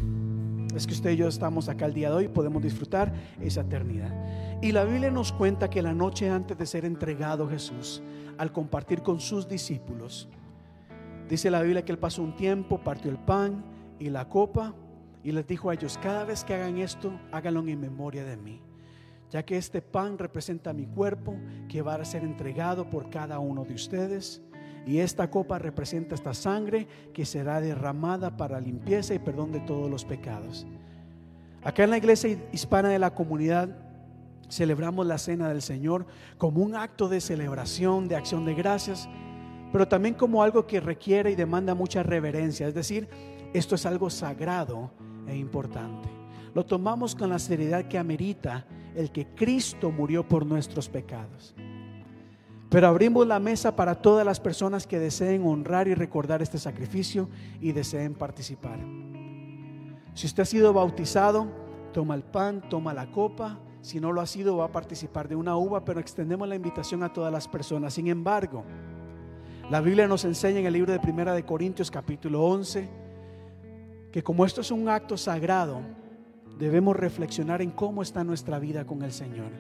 Es 0.76 0.86
que 0.86 0.94
usted 0.94 1.10
y 1.10 1.18
yo 1.18 1.28
estamos 1.28 1.68
acá 1.68 1.88
el 1.88 1.96
día 1.96 2.10
de 2.12 2.16
hoy, 2.16 2.28
podemos 2.28 2.62
disfrutar 2.62 3.12
esa 3.41 3.62
eternidad. 3.62 4.14
Y 4.62 4.72
la 4.72 4.84
Biblia 4.84 5.10
nos 5.10 5.32
cuenta 5.32 5.72
que 5.72 5.82
la 5.82 5.96
noche 5.96 6.30
antes 6.30 6.56
de 6.56 6.68
ser 6.68 6.86
entregado 6.86 7.50
Jesús, 7.50 8.04
al 8.38 8.52
compartir 8.52 9.02
con 9.02 9.20
sus 9.20 9.48
discípulos, 9.48 10.30
dice 11.28 11.50
la 11.50 11.64
Biblia 11.64 11.84
que 11.84 11.91
él 11.91 11.98
pasó 11.98 12.22
un 12.22 12.36
tiempo, 12.36 12.78
partió 12.78 13.10
el 13.10 13.18
pan, 13.18 13.64
y 14.00 14.10
la 14.10 14.28
copa 14.28 14.74
y 15.24 15.32
les 15.32 15.46
dijo 15.46 15.70
a 15.70 15.74
ellos, 15.74 16.00
cada 16.02 16.24
vez 16.24 16.44
que 16.44 16.54
hagan 16.54 16.78
esto, 16.78 17.20
háganlo 17.32 17.66
en 17.68 17.80
memoria 17.80 18.24
de 18.24 18.38
mí, 18.38 18.62
ya 19.30 19.44
que 19.44 19.58
este 19.58 19.82
pan 19.82 20.18
representa 20.18 20.74
mi 20.74 20.86
cuerpo 20.86 21.36
que 21.68 21.82
va 21.82 21.96
a 21.96 22.06
ser 22.06 22.24
entregado 22.24 22.90
por 22.90 23.10
cada 23.10 23.40
uno 23.40 23.66
de 23.66 23.74
ustedes. 23.74 24.42
Y 24.86 25.00
esta 25.00 25.30
copa 25.30 25.60
representa 25.60 26.16
esta 26.16 26.34
sangre 26.34 26.88
que 27.14 27.26
será 27.26 27.60
derramada 27.60 28.38
para 28.38 28.62
limpieza 28.62 29.14
y 29.14 29.20
perdón 29.20 29.52
de 29.52 29.60
todos 29.60 29.90
los 29.90 30.06
pecados. 30.06 30.66
Acá 31.62 31.84
en 31.84 31.90
la 31.90 31.98
iglesia 31.98 32.40
hispana 32.54 32.90
de 32.90 32.98
la 32.98 33.14
comunidad 33.14 33.70
celebramos 34.50 35.06
la 35.06 35.18
cena 35.18 35.50
del 35.50 35.62
Señor 35.62 36.08
como 36.38 36.64
un 36.64 36.76
acto 36.76 37.10
de 37.10 37.22
celebración, 37.22 38.08
de 38.08 38.16
acción 38.16 38.46
de 38.46 38.56
gracias, 38.56 39.10
pero 39.72 39.88
también 39.88 40.16
como 40.16 40.42
algo 40.42 40.66
que 40.66 40.80
requiere 40.80 41.32
y 41.32 41.36
demanda 41.36 41.76
mucha 41.76 42.02
reverencia. 42.02 42.68
Es 42.68 42.74
decir, 42.74 43.10
esto 43.54 43.76
es 43.76 43.86
algo 43.86 44.10
sagrado 44.10 44.92
e 45.28 45.36
importante. 45.36 46.10
Lo 46.54 46.66
tomamos 46.66 47.16
con 47.16 47.30
la 47.30 47.40
seriedad 47.40 47.88
que 47.88 47.98
amerita 47.98 48.66
el 48.96 49.12
que 49.12 49.28
Cristo 49.28 49.92
murió 49.92 50.28
por 50.28 50.46
nuestros 50.46 50.90
pecados. 50.90 51.56
Pero 52.70 52.88
abrimos 52.88 53.26
la 53.26 53.40
mesa 53.40 53.76
para 53.76 53.96
todas 53.96 54.26
las 54.26 54.40
personas 54.40 54.86
que 54.86 55.00
deseen 55.00 55.46
honrar 55.46 55.88
y 55.88 55.96
recordar 55.96 56.42
este 56.42 56.60
sacrificio 56.60 57.28
y 57.60 57.72
deseen 57.72 58.14
participar. 58.14 58.80
Si 60.14 60.28
usted 60.28 60.44
ha 60.44 60.46
sido 60.46 60.74
bautizado, 60.74 61.48
toma 61.94 62.16
el 62.16 62.24
pan, 62.24 62.62
toma 62.70 62.94
la 62.94 63.12
copa. 63.12 63.60
Si 63.82 64.00
no 64.00 64.12
lo 64.12 64.22
ha 64.22 64.28
sido, 64.28 64.58
va 64.58 64.66
a 64.66 64.72
participar 64.72 65.28
de 65.28 65.36
una 65.36 65.56
uva, 65.56 65.84
pero 65.84 66.00
extendemos 66.00 66.48
la 66.48 66.56
invitación 66.56 67.02
a 67.02 67.12
todas 67.12 67.32
las 67.32 67.48
personas. 67.48 67.94
Sin 67.94 68.08
embargo, 68.08 68.64
la 69.72 69.82
Biblia 69.82 70.08
nos 70.08 70.26
enseña 70.26 70.60
en 70.60 70.66
el 70.66 70.74
libro 70.74 70.92
de 70.92 71.00
Primera 71.00 71.34
de 71.34 71.46
Corintios 71.46 71.90
capítulo 71.90 72.44
11 72.44 73.09
que 74.11 74.23
como 74.23 74.45
esto 74.45 74.61
es 74.61 74.72
un 74.72 74.90
acto 74.90 75.18
sagrado, 75.18 75.81
debemos 76.57 76.95
reflexionar 76.95 77.61
en 77.61 77.72
cómo 77.72 78.02
está 78.02 78.23
nuestra 78.23 78.60
vida 78.60 78.86
con 78.86 79.03
el 79.03 79.11
Señor. 79.11 79.52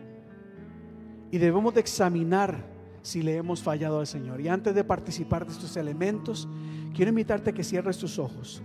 Y 1.31 1.37
debemos 1.37 1.73
de 1.73 1.79
examinar 1.81 2.65
si 3.01 3.21
le 3.21 3.35
hemos 3.35 3.61
fallado 3.61 3.99
al 3.99 4.07
Señor. 4.07 4.41
Y 4.41 4.47
antes 4.47 4.75
de 4.75 4.83
participar 4.83 5.45
de 5.45 5.53
estos 5.53 5.77
elementos, 5.77 6.47
quiero 6.93 7.09
invitarte 7.09 7.51
a 7.51 7.53
que 7.53 7.63
cierres 7.63 7.97
tus 7.97 8.19
ojos. 8.19 8.61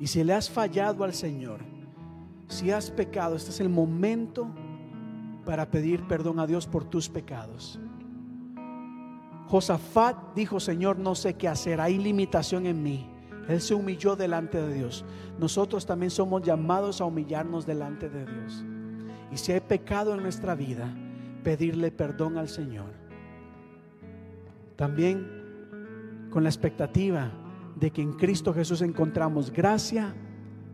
Y 0.00 0.06
si 0.06 0.24
le 0.24 0.32
has 0.32 0.50
fallado 0.50 1.04
al 1.04 1.14
Señor, 1.14 1.60
si 2.48 2.70
has 2.70 2.90
pecado, 2.90 3.36
este 3.36 3.50
es 3.50 3.60
el 3.60 3.68
momento 3.68 4.48
para 5.44 5.70
pedir 5.70 6.06
perdón 6.06 6.40
a 6.40 6.46
Dios 6.46 6.66
por 6.66 6.84
tus 6.84 7.08
pecados. 7.08 7.78
Josafat 9.46 10.34
dijo, 10.34 10.58
Señor, 10.58 10.98
no 10.98 11.14
sé 11.14 11.34
qué 11.34 11.48
hacer, 11.48 11.80
hay 11.80 11.98
limitación 11.98 12.66
en 12.66 12.82
mí. 12.82 13.15
Él 13.48 13.60
se 13.60 13.74
humilló 13.74 14.16
delante 14.16 14.60
de 14.60 14.74
Dios. 14.74 15.04
Nosotros 15.38 15.86
también 15.86 16.10
somos 16.10 16.42
llamados 16.42 17.00
a 17.00 17.04
humillarnos 17.04 17.66
delante 17.66 18.08
de 18.08 18.24
Dios. 18.24 18.64
Y 19.32 19.36
si 19.36 19.52
hay 19.52 19.60
pecado 19.60 20.14
en 20.14 20.22
nuestra 20.22 20.54
vida, 20.54 20.92
pedirle 21.42 21.90
perdón 21.90 22.38
al 22.38 22.48
Señor. 22.48 22.92
También 24.74 26.28
con 26.30 26.42
la 26.42 26.48
expectativa 26.48 27.30
de 27.76 27.90
que 27.90 28.02
en 28.02 28.14
Cristo 28.14 28.52
Jesús 28.52 28.82
encontramos 28.82 29.52
gracia 29.52 30.14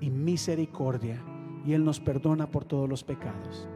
y 0.01 0.11
misericordia 0.11 1.23
y 1.65 1.73
Él 1.73 1.85
nos 1.85 2.01
perdona 2.01 2.51
por 2.51 2.65
todos 2.65 2.89
los 2.89 3.05
pecados. 3.05 3.69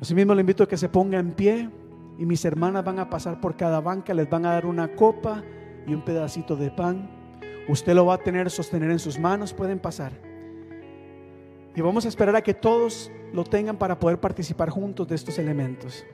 Asimismo 0.00 0.34
le 0.34 0.40
invito 0.40 0.64
a 0.64 0.68
que 0.68 0.76
se 0.76 0.88
ponga 0.88 1.18
en 1.18 1.32
pie 1.32 1.70
y 2.18 2.26
mis 2.26 2.44
hermanas 2.44 2.84
van 2.84 2.98
a 2.98 3.08
pasar 3.08 3.40
por 3.40 3.56
cada 3.56 3.80
banca, 3.80 4.12
les 4.12 4.28
van 4.28 4.44
a 4.46 4.50
dar 4.50 4.66
una 4.66 4.94
copa 4.94 5.42
y 5.86 5.94
un 5.94 6.02
pedacito 6.02 6.56
de 6.56 6.70
pan. 6.70 7.08
Usted 7.68 7.94
lo 7.94 8.06
va 8.06 8.14
a 8.14 8.18
tener, 8.18 8.50
sostener 8.50 8.90
en 8.90 8.98
sus 8.98 9.18
manos, 9.18 9.52
pueden 9.52 9.78
pasar. 9.78 10.12
Y 11.74 11.80
vamos 11.80 12.04
a 12.04 12.08
esperar 12.08 12.36
a 12.36 12.42
que 12.42 12.54
todos 12.54 13.10
lo 13.32 13.44
tengan 13.44 13.76
para 13.76 13.98
poder 13.98 14.20
participar 14.20 14.70
juntos 14.70 15.08
de 15.08 15.14
estos 15.16 15.38
elementos. 15.38 16.04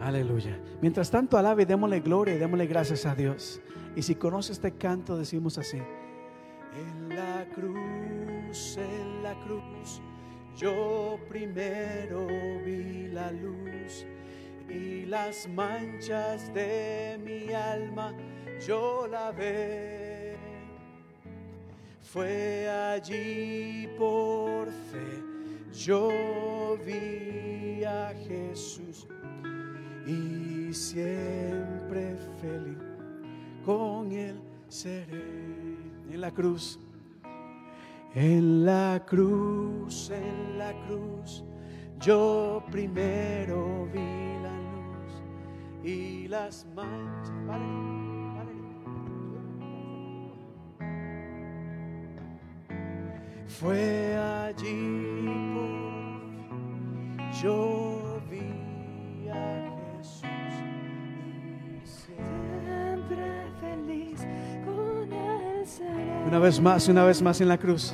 Aleluya. 0.00 0.58
Mientras 0.80 1.10
tanto, 1.10 1.36
alabe 1.36 1.66
démosle 1.66 2.00
gloria 2.00 2.34
y 2.34 2.38
démosle 2.38 2.66
gracias 2.66 3.06
a 3.06 3.14
Dios. 3.14 3.60
Y 3.94 4.02
si 4.02 4.14
conoce 4.14 4.52
este 4.52 4.72
canto, 4.72 5.16
decimos 5.16 5.58
así. 5.58 5.78
La 7.10 7.44
cruz, 7.54 8.76
en 8.76 9.22
la 9.22 9.34
cruz, 9.44 10.00
yo 10.56 11.18
primero 11.28 12.26
vi 12.64 13.08
la 13.08 13.32
luz 13.32 14.06
y 14.68 15.06
las 15.06 15.48
manchas 15.48 16.54
de 16.54 17.18
mi 17.24 17.52
alma 17.52 18.14
yo 18.64 19.08
la 19.10 19.32
ve. 19.32 20.36
Fue 22.00 22.68
allí 22.68 23.88
por 23.98 24.68
fe, 24.68 25.22
yo 25.72 26.78
vi 26.84 27.82
a 27.84 28.14
Jesús 28.26 29.08
y 30.06 30.72
siempre 30.72 32.16
feliz 32.40 32.78
con 33.64 34.12
él 34.12 34.40
seré 34.68 35.24
en 36.10 36.20
la 36.20 36.30
cruz. 36.30 36.78
En 38.14 38.64
la 38.64 39.04
cruz, 39.06 40.10
en 40.10 40.58
la 40.58 40.72
cruz, 40.86 41.44
yo 42.00 42.62
primero 42.70 43.88
vi 43.92 44.00
la 44.42 44.56
luz 44.58 45.22
y 45.84 46.26
las 46.28 46.66
manchas. 46.74 47.30
Fue 53.46 54.16
allí 54.16 55.26
por 55.54 57.30
yo 57.42 57.99
Una 66.30 66.38
vez 66.38 66.60
más, 66.60 66.86
una 66.86 67.04
vez 67.04 67.20
más 67.22 67.40
en 67.40 67.48
la 67.48 67.58
cruz. 67.58 67.92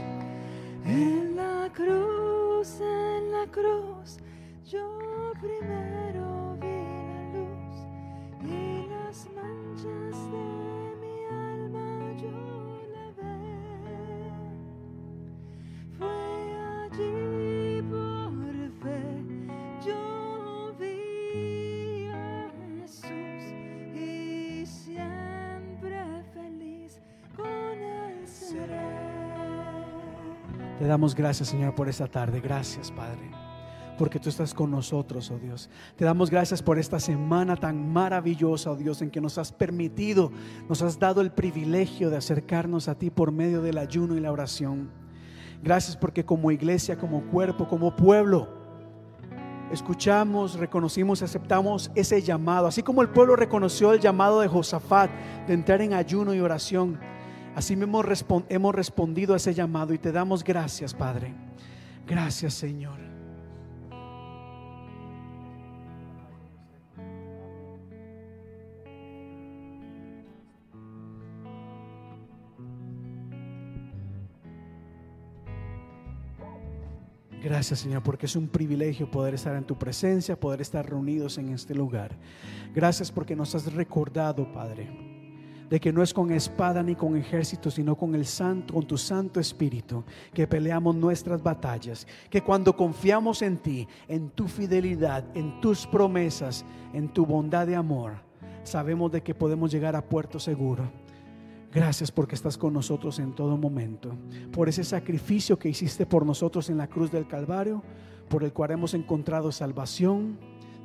Damos 30.96 31.14
gracias, 31.14 31.50
Señor, 31.50 31.74
por 31.74 31.90
esta 31.90 32.06
tarde. 32.06 32.40
Gracias, 32.40 32.90
Padre, 32.90 33.30
porque 33.98 34.18
tú 34.18 34.30
estás 34.30 34.54
con 34.54 34.70
nosotros, 34.70 35.30
oh 35.30 35.38
Dios. 35.38 35.68
Te 35.94 36.06
damos 36.06 36.30
gracias 36.30 36.62
por 36.62 36.78
esta 36.78 36.98
semana 36.98 37.54
tan 37.54 37.92
maravillosa, 37.92 38.70
oh 38.70 38.76
Dios, 38.76 39.02
en 39.02 39.10
que 39.10 39.20
nos 39.20 39.36
has 39.36 39.52
permitido, 39.52 40.32
nos 40.70 40.80
has 40.80 40.98
dado 40.98 41.20
el 41.20 41.32
privilegio 41.32 42.08
de 42.08 42.16
acercarnos 42.16 42.88
a 42.88 42.94
ti 42.94 43.10
por 43.10 43.30
medio 43.30 43.60
del 43.60 43.76
ayuno 43.76 44.16
y 44.16 44.20
la 44.20 44.32
oración. 44.32 44.88
Gracias 45.62 45.98
porque 45.98 46.24
como 46.24 46.50
iglesia, 46.50 46.96
como 46.96 47.20
cuerpo, 47.24 47.68
como 47.68 47.94
pueblo, 47.94 48.48
escuchamos, 49.70 50.58
reconocimos, 50.58 51.20
aceptamos 51.20 51.90
ese 51.94 52.22
llamado. 52.22 52.68
Así 52.68 52.82
como 52.82 53.02
el 53.02 53.10
pueblo 53.10 53.36
reconoció 53.36 53.92
el 53.92 54.00
llamado 54.00 54.40
de 54.40 54.48
Josafat 54.48 55.10
de 55.46 55.52
entrar 55.52 55.82
en 55.82 55.92
ayuno 55.92 56.32
y 56.32 56.40
oración. 56.40 56.98
Así 57.56 57.74
mismo 57.74 58.02
hemos 58.50 58.74
respondido 58.74 59.32
a 59.32 59.38
ese 59.38 59.54
llamado 59.54 59.94
y 59.94 59.98
te 59.98 60.12
damos 60.12 60.44
gracias, 60.44 60.92
Padre. 60.92 61.32
Gracias, 62.06 62.52
Señor. 62.52 63.06
Gracias 77.42 77.78
Señor, 77.78 78.02
porque 78.02 78.26
es 78.26 78.34
un 78.34 78.48
privilegio 78.48 79.08
poder 79.08 79.34
estar 79.34 79.54
en 79.54 79.64
tu 79.64 79.78
presencia, 79.78 80.38
poder 80.38 80.60
estar 80.60 80.84
reunidos 80.84 81.38
en 81.38 81.50
este 81.50 81.74
lugar. 81.74 82.10
Gracias 82.74 83.12
porque 83.12 83.36
nos 83.36 83.54
has 83.54 83.72
recordado, 83.72 84.52
Padre, 84.52 85.15
de 85.68 85.80
que 85.80 85.92
no 85.92 86.02
es 86.02 86.14
con 86.14 86.30
espada 86.30 86.82
ni 86.82 86.94
con 86.94 87.16
ejército, 87.16 87.70
sino 87.70 87.96
con 87.96 88.14
el 88.14 88.24
santo, 88.24 88.74
con 88.74 88.86
tu 88.86 88.96
Santo 88.96 89.40
Espíritu, 89.40 90.04
que 90.32 90.46
peleamos 90.46 90.94
nuestras 90.94 91.42
batallas. 91.42 92.06
Que 92.30 92.42
cuando 92.42 92.76
confiamos 92.76 93.42
en 93.42 93.58
ti, 93.58 93.88
en 94.08 94.30
tu 94.30 94.46
fidelidad, 94.46 95.24
en 95.34 95.60
tus 95.60 95.86
promesas, 95.86 96.64
en 96.92 97.08
tu 97.08 97.26
bondad 97.26 97.66
de 97.66 97.76
amor, 97.76 98.14
sabemos 98.62 99.10
de 99.10 99.22
que 99.22 99.34
podemos 99.34 99.70
llegar 99.70 99.96
a 99.96 100.04
puerto 100.04 100.38
seguro. 100.38 100.90
Gracias 101.72 102.10
porque 102.10 102.36
estás 102.36 102.56
con 102.56 102.72
nosotros 102.72 103.18
en 103.18 103.34
todo 103.34 103.56
momento. 103.56 104.16
Por 104.52 104.68
ese 104.68 104.84
sacrificio 104.84 105.58
que 105.58 105.68
hiciste 105.68 106.06
por 106.06 106.24
nosotros 106.24 106.70
en 106.70 106.78
la 106.78 106.86
cruz 106.86 107.10
del 107.10 107.26
Calvario, 107.26 107.82
por 108.28 108.44
el 108.44 108.52
cual 108.52 108.70
hemos 108.70 108.94
encontrado 108.94 109.52
salvación, 109.52 110.38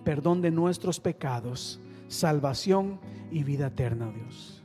perdón 0.03 0.41
de 0.41 0.51
nuestros 0.51 0.99
pecados, 0.99 1.79
salvación 2.07 2.99
y 3.31 3.43
vida 3.43 3.67
eterna, 3.67 4.11
Dios. 4.11 4.60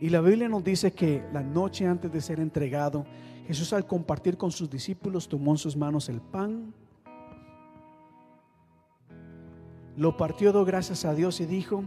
Y 0.00 0.08
la 0.08 0.22
Biblia 0.22 0.48
nos 0.48 0.64
dice 0.64 0.92
que 0.92 1.22
la 1.32 1.42
noche 1.42 1.86
antes 1.86 2.10
de 2.10 2.22
ser 2.22 2.40
entregado, 2.40 3.04
Jesús 3.46 3.72
al 3.74 3.86
compartir 3.86 4.38
con 4.38 4.50
sus 4.50 4.70
discípulos 4.70 5.28
tomó 5.28 5.52
en 5.52 5.58
sus 5.58 5.76
manos 5.76 6.08
el 6.08 6.20
pan, 6.20 6.72
lo 9.96 10.16
partió, 10.16 10.52
dio 10.52 10.64
gracias 10.64 11.04
a 11.04 11.14
Dios 11.14 11.40
y 11.40 11.46
dijo, 11.46 11.84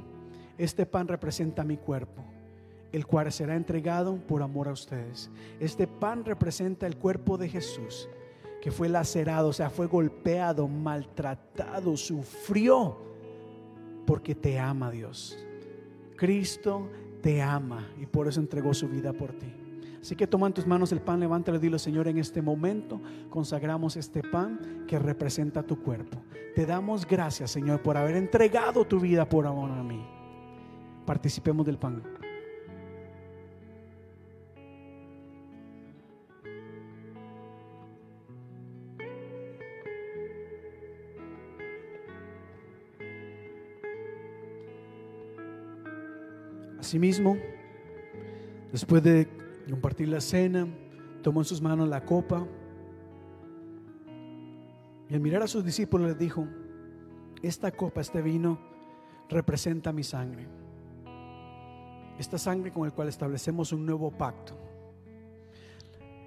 este 0.59 0.85
pan 0.85 1.07
representa 1.07 1.63
mi 1.63 1.77
cuerpo, 1.77 2.23
el 2.91 3.07
cual 3.07 3.31
será 3.31 3.55
entregado 3.55 4.17
por 4.27 4.43
amor 4.43 4.67
a 4.67 4.73
ustedes. 4.73 5.31
Este 5.59 5.87
pan 5.87 6.23
representa 6.23 6.85
el 6.85 6.97
cuerpo 6.97 7.39
de 7.39 7.49
Jesús, 7.49 8.07
que 8.61 8.69
fue 8.69 8.89
lacerado, 8.89 9.49
o 9.49 9.53
sea, 9.53 9.71
fue 9.71 9.87
golpeado, 9.87 10.67
maltratado, 10.67 11.97
sufrió, 11.97 12.97
porque 14.05 14.35
te 14.35 14.59
ama 14.59 14.91
Dios. 14.91 15.39
Cristo 16.15 16.89
te 17.23 17.41
ama 17.41 17.87
y 17.99 18.05
por 18.05 18.27
eso 18.27 18.41
entregó 18.41 18.73
su 18.73 18.89
vida 18.89 19.13
por 19.13 19.31
ti. 19.31 19.47
Así 19.99 20.17
que 20.17 20.27
toma 20.27 20.47
en 20.47 20.53
tus 20.53 20.67
manos 20.67 20.91
el 20.91 20.99
pan, 20.99 21.21
levántalo 21.21 21.57
y 21.57 21.61
dilo, 21.61 21.79
Señor, 21.79 22.09
en 22.09 22.17
este 22.17 22.41
momento 22.41 23.01
consagramos 23.29 23.95
este 23.95 24.21
pan 24.21 24.83
que 24.85 24.99
representa 24.99 25.63
tu 25.63 25.81
cuerpo. 25.81 26.21
Te 26.53 26.65
damos 26.65 27.07
gracias, 27.07 27.49
Señor, 27.51 27.81
por 27.81 27.95
haber 27.95 28.17
entregado 28.17 28.83
tu 28.83 28.99
vida 28.99 29.27
por 29.27 29.47
amor 29.47 29.71
a 29.71 29.81
mí. 29.81 30.05
Participemos 31.05 31.65
del 31.65 31.77
pan. 31.77 32.03
Asimismo, 46.93 47.39
después 48.71 49.01
de 49.01 49.27
compartir 49.67 50.09
la 50.09 50.21
cena, 50.21 50.67
tomó 51.23 51.41
en 51.41 51.45
sus 51.45 51.59
manos 51.59 51.89
la 51.89 52.05
copa 52.05 52.45
y 55.09 55.15
al 55.15 55.19
mirar 55.19 55.41
a 55.41 55.47
sus 55.47 55.65
discípulos 55.65 56.09
les 56.09 56.19
dijo, 56.19 56.47
esta 57.41 57.71
copa, 57.71 58.01
este 58.01 58.21
vino, 58.21 58.59
representa 59.27 59.91
mi 59.91 60.03
sangre. 60.03 60.45
Esta 62.19 62.37
sangre 62.37 62.71
con 62.71 62.85
el 62.85 62.93
cual 62.93 63.07
establecemos 63.07 63.71
un 63.71 63.87
nuevo 63.87 64.11
pacto. 64.11 64.53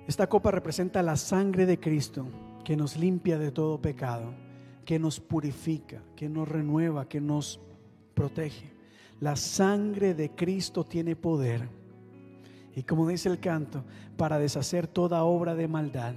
Esta 0.08 0.28
copa 0.28 0.50
representa 0.50 1.00
la 1.00 1.14
sangre 1.14 1.64
de 1.64 1.78
Cristo 1.78 2.26
que 2.64 2.76
nos 2.76 2.96
limpia 2.96 3.38
de 3.38 3.52
todo 3.52 3.80
pecado, 3.80 4.34
que 4.84 4.98
nos 4.98 5.20
purifica, 5.20 6.02
que 6.16 6.28
nos 6.28 6.48
renueva, 6.48 7.08
que 7.08 7.20
nos 7.20 7.60
protege. 8.14 8.75
La 9.20 9.36
sangre 9.36 10.14
de 10.14 10.30
Cristo 10.30 10.84
tiene 10.84 11.16
poder. 11.16 11.68
Y 12.74 12.82
como 12.82 13.08
dice 13.08 13.28
el 13.30 13.40
canto, 13.40 13.84
para 14.16 14.38
deshacer 14.38 14.86
toda 14.86 15.24
obra 15.24 15.54
de 15.54 15.66
maldad. 15.68 16.14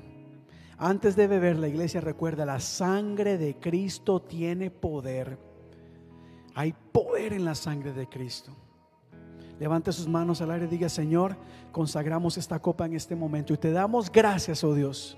Antes 0.77 1.15
de 1.15 1.27
beber, 1.27 1.57
la 1.57 1.67
iglesia 1.67 2.01
recuerda, 2.01 2.45
la 2.45 2.59
sangre 2.59 3.38
de 3.38 3.55
Cristo 3.55 4.21
tiene 4.21 4.69
poder. 4.69 5.38
Hay 6.55 6.73
poder 6.91 7.34
en 7.34 7.45
la 7.45 7.55
sangre 7.55 7.93
de 7.93 8.07
Cristo. 8.07 8.55
Levante 9.59 9.91
sus 9.91 10.07
manos 10.07 10.41
al 10.41 10.51
aire 10.51 10.65
y 10.65 10.69
diga, 10.69 10.88
Señor, 10.88 11.35
consagramos 11.71 12.38
esta 12.38 12.59
copa 12.59 12.85
en 12.85 12.95
este 12.95 13.15
momento 13.15 13.53
y 13.53 13.57
te 13.57 13.71
damos 13.71 14.09
gracias, 14.09 14.63
oh 14.63 14.73
Dios. 14.73 15.17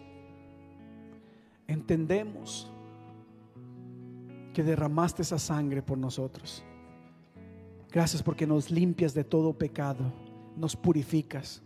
Entendemos 1.68 2.72
que 4.54 4.64
derramaste 4.64 5.22
esa 5.22 5.40
sangre 5.40 5.82
por 5.82 5.98
nosotros. 5.98 6.66
Gracias 7.92 8.24
porque 8.24 8.48
nos 8.48 8.72
limpias 8.72 9.14
de 9.14 9.24
todo 9.24 9.54
pecado, 9.54 10.14
nos 10.56 10.76
purificas, 10.76 11.62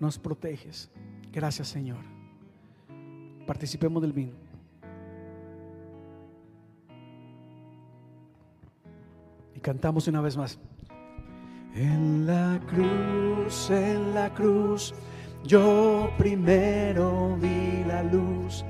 nos 0.00 0.18
proteges. 0.18 0.90
Gracias, 1.32 1.68
Señor. 1.68 1.98
Participemos 3.46 4.02
del 4.02 4.12
vino. 4.12 4.32
Y 9.54 9.60
cantamos 9.60 10.08
una 10.08 10.20
vez 10.20 10.36
más. 10.36 10.58
En 11.74 12.26
la 12.26 12.60
cruz, 12.66 13.70
en 13.70 14.14
la 14.14 14.34
cruz, 14.34 14.94
yo 15.44 16.10
primero 16.18 17.36
vi 17.36 17.84
la 17.86 18.02
luz 18.02 18.64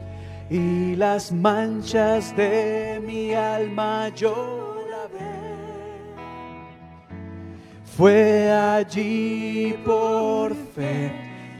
y 0.50 0.94
las 0.96 1.32
manchas 1.32 2.36
de 2.36 3.00
mi 3.04 3.32
alma 3.32 4.12
Fue 7.96 8.52
allí 8.52 9.74
por 9.82 10.54
fe, 10.74 11.10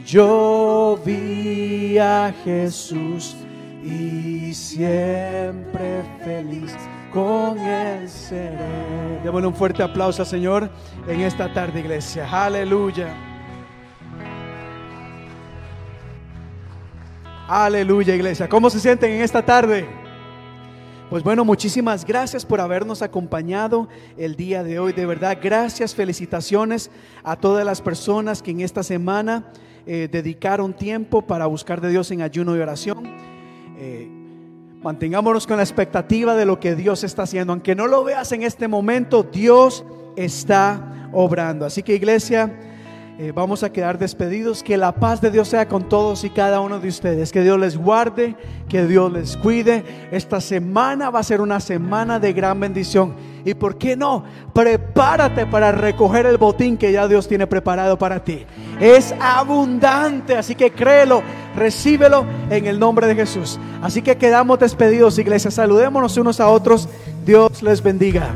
yo 0.05 0.99
vi 1.03 1.97
a 1.97 2.31
Jesús 2.43 3.35
y 3.83 4.53
siempre 4.53 6.03
feliz 6.23 6.75
con 7.11 7.57
él 7.57 8.07
seré. 8.07 9.19
Démosle 9.23 9.47
un 9.47 9.55
fuerte 9.55 9.81
aplauso 9.81 10.23
Señor 10.23 10.69
en 11.07 11.21
esta 11.21 11.51
tarde, 11.51 11.79
iglesia. 11.79 12.27
Aleluya. 12.31 13.07
Aleluya, 17.47 18.13
iglesia. 18.13 18.47
¿Cómo 18.47 18.69
se 18.69 18.79
sienten 18.79 19.11
en 19.11 19.21
esta 19.21 19.43
tarde? 19.43 20.06
Pues 21.09 21.23
bueno, 21.23 21.45
muchísimas 21.45 22.03
gracias 22.03 22.45
por 22.45 22.59
habernos 22.59 23.01
acompañado 23.01 23.87
el 24.17 24.35
día 24.35 24.61
de 24.61 24.77
hoy. 24.77 24.91
De 24.91 25.05
verdad, 25.05 25.37
gracias, 25.41 25.95
felicitaciones 25.95 26.91
a 27.23 27.37
todas 27.37 27.65
las 27.65 27.81
personas 27.81 28.41
que 28.41 28.51
en 28.51 28.59
esta 28.59 28.83
semana 28.83 29.45
eh, 29.85 30.09
dedicaron 30.11 30.73
tiempo 30.73 31.21
para 31.21 31.45
buscar 31.45 31.79
de 31.79 31.91
Dios 31.91 32.11
en 32.11 32.21
ayuno 32.21 32.57
y 32.57 32.59
oración. 32.59 33.05
Eh, 33.77 34.09
Mantengámonos 34.83 35.47
con 35.47 35.57
la 35.57 35.63
expectativa 35.63 36.35
de 36.35 36.45
lo 36.45 36.59
que 36.59 36.75
Dios 36.75 37.05
está 37.05 37.23
haciendo. 37.23 37.53
Aunque 37.53 37.73
no 37.73 37.87
lo 37.87 38.03
veas 38.03 38.31
en 38.33 38.43
este 38.43 38.67
momento, 38.67 39.23
Dios 39.23 39.85
está 40.17 41.09
obrando. 41.13 41.65
Así 41.65 41.83
que 41.83 41.95
iglesia, 41.95 42.53
eh, 43.19 43.31
vamos 43.33 43.63
a 43.63 43.71
quedar 43.71 43.97
despedidos. 43.97 44.63
Que 44.63 44.77
la 44.77 44.91
paz 44.91 45.21
de 45.21 45.31
Dios 45.31 45.47
sea 45.47 45.67
con 45.67 45.89
todos 45.89 46.23
y 46.23 46.29
cada 46.29 46.59
uno 46.59 46.79
de 46.79 46.87
ustedes. 46.87 47.31
Que 47.31 47.41
Dios 47.41 47.59
les 47.59 47.77
guarde, 47.77 48.35
que 48.69 48.85
Dios 48.85 49.11
les 49.11 49.37
cuide. 49.37 49.83
Esta 50.11 50.39
semana 50.39 51.09
va 51.09 51.19
a 51.19 51.23
ser 51.23 51.41
una 51.41 51.59
semana 51.59 52.19
de 52.19 52.33
gran 52.33 52.59
bendición. 52.59 53.15
Y 53.43 53.53
por 53.53 53.77
qué 53.77 53.95
no, 53.95 54.25
prepárate 54.53 55.45
para 55.45 55.71
recoger 55.71 56.25
el 56.25 56.37
botín 56.37 56.77
que 56.77 56.91
ya 56.91 57.07
Dios 57.07 57.27
tiene 57.27 57.47
preparado 57.47 57.97
para 57.97 58.23
ti. 58.23 58.45
Es 58.79 59.15
abundante, 59.21 60.35
así 60.35 60.53
que 60.53 60.71
créelo, 60.71 61.23
recíbelo 61.55 62.25
en 62.49 62.67
el 62.67 62.77
nombre 62.77 63.07
de 63.07 63.15
Jesús. 63.15 63.57
Así 63.81 64.01
que 64.01 64.17
quedamos 64.17 64.59
despedidos, 64.59 65.17
iglesia. 65.17 65.49
Saludémonos 65.49 66.17
unos 66.17 66.39
a 66.39 66.49
otros. 66.49 66.89
Dios 67.25 67.63
les 67.63 67.81
bendiga. 67.81 68.35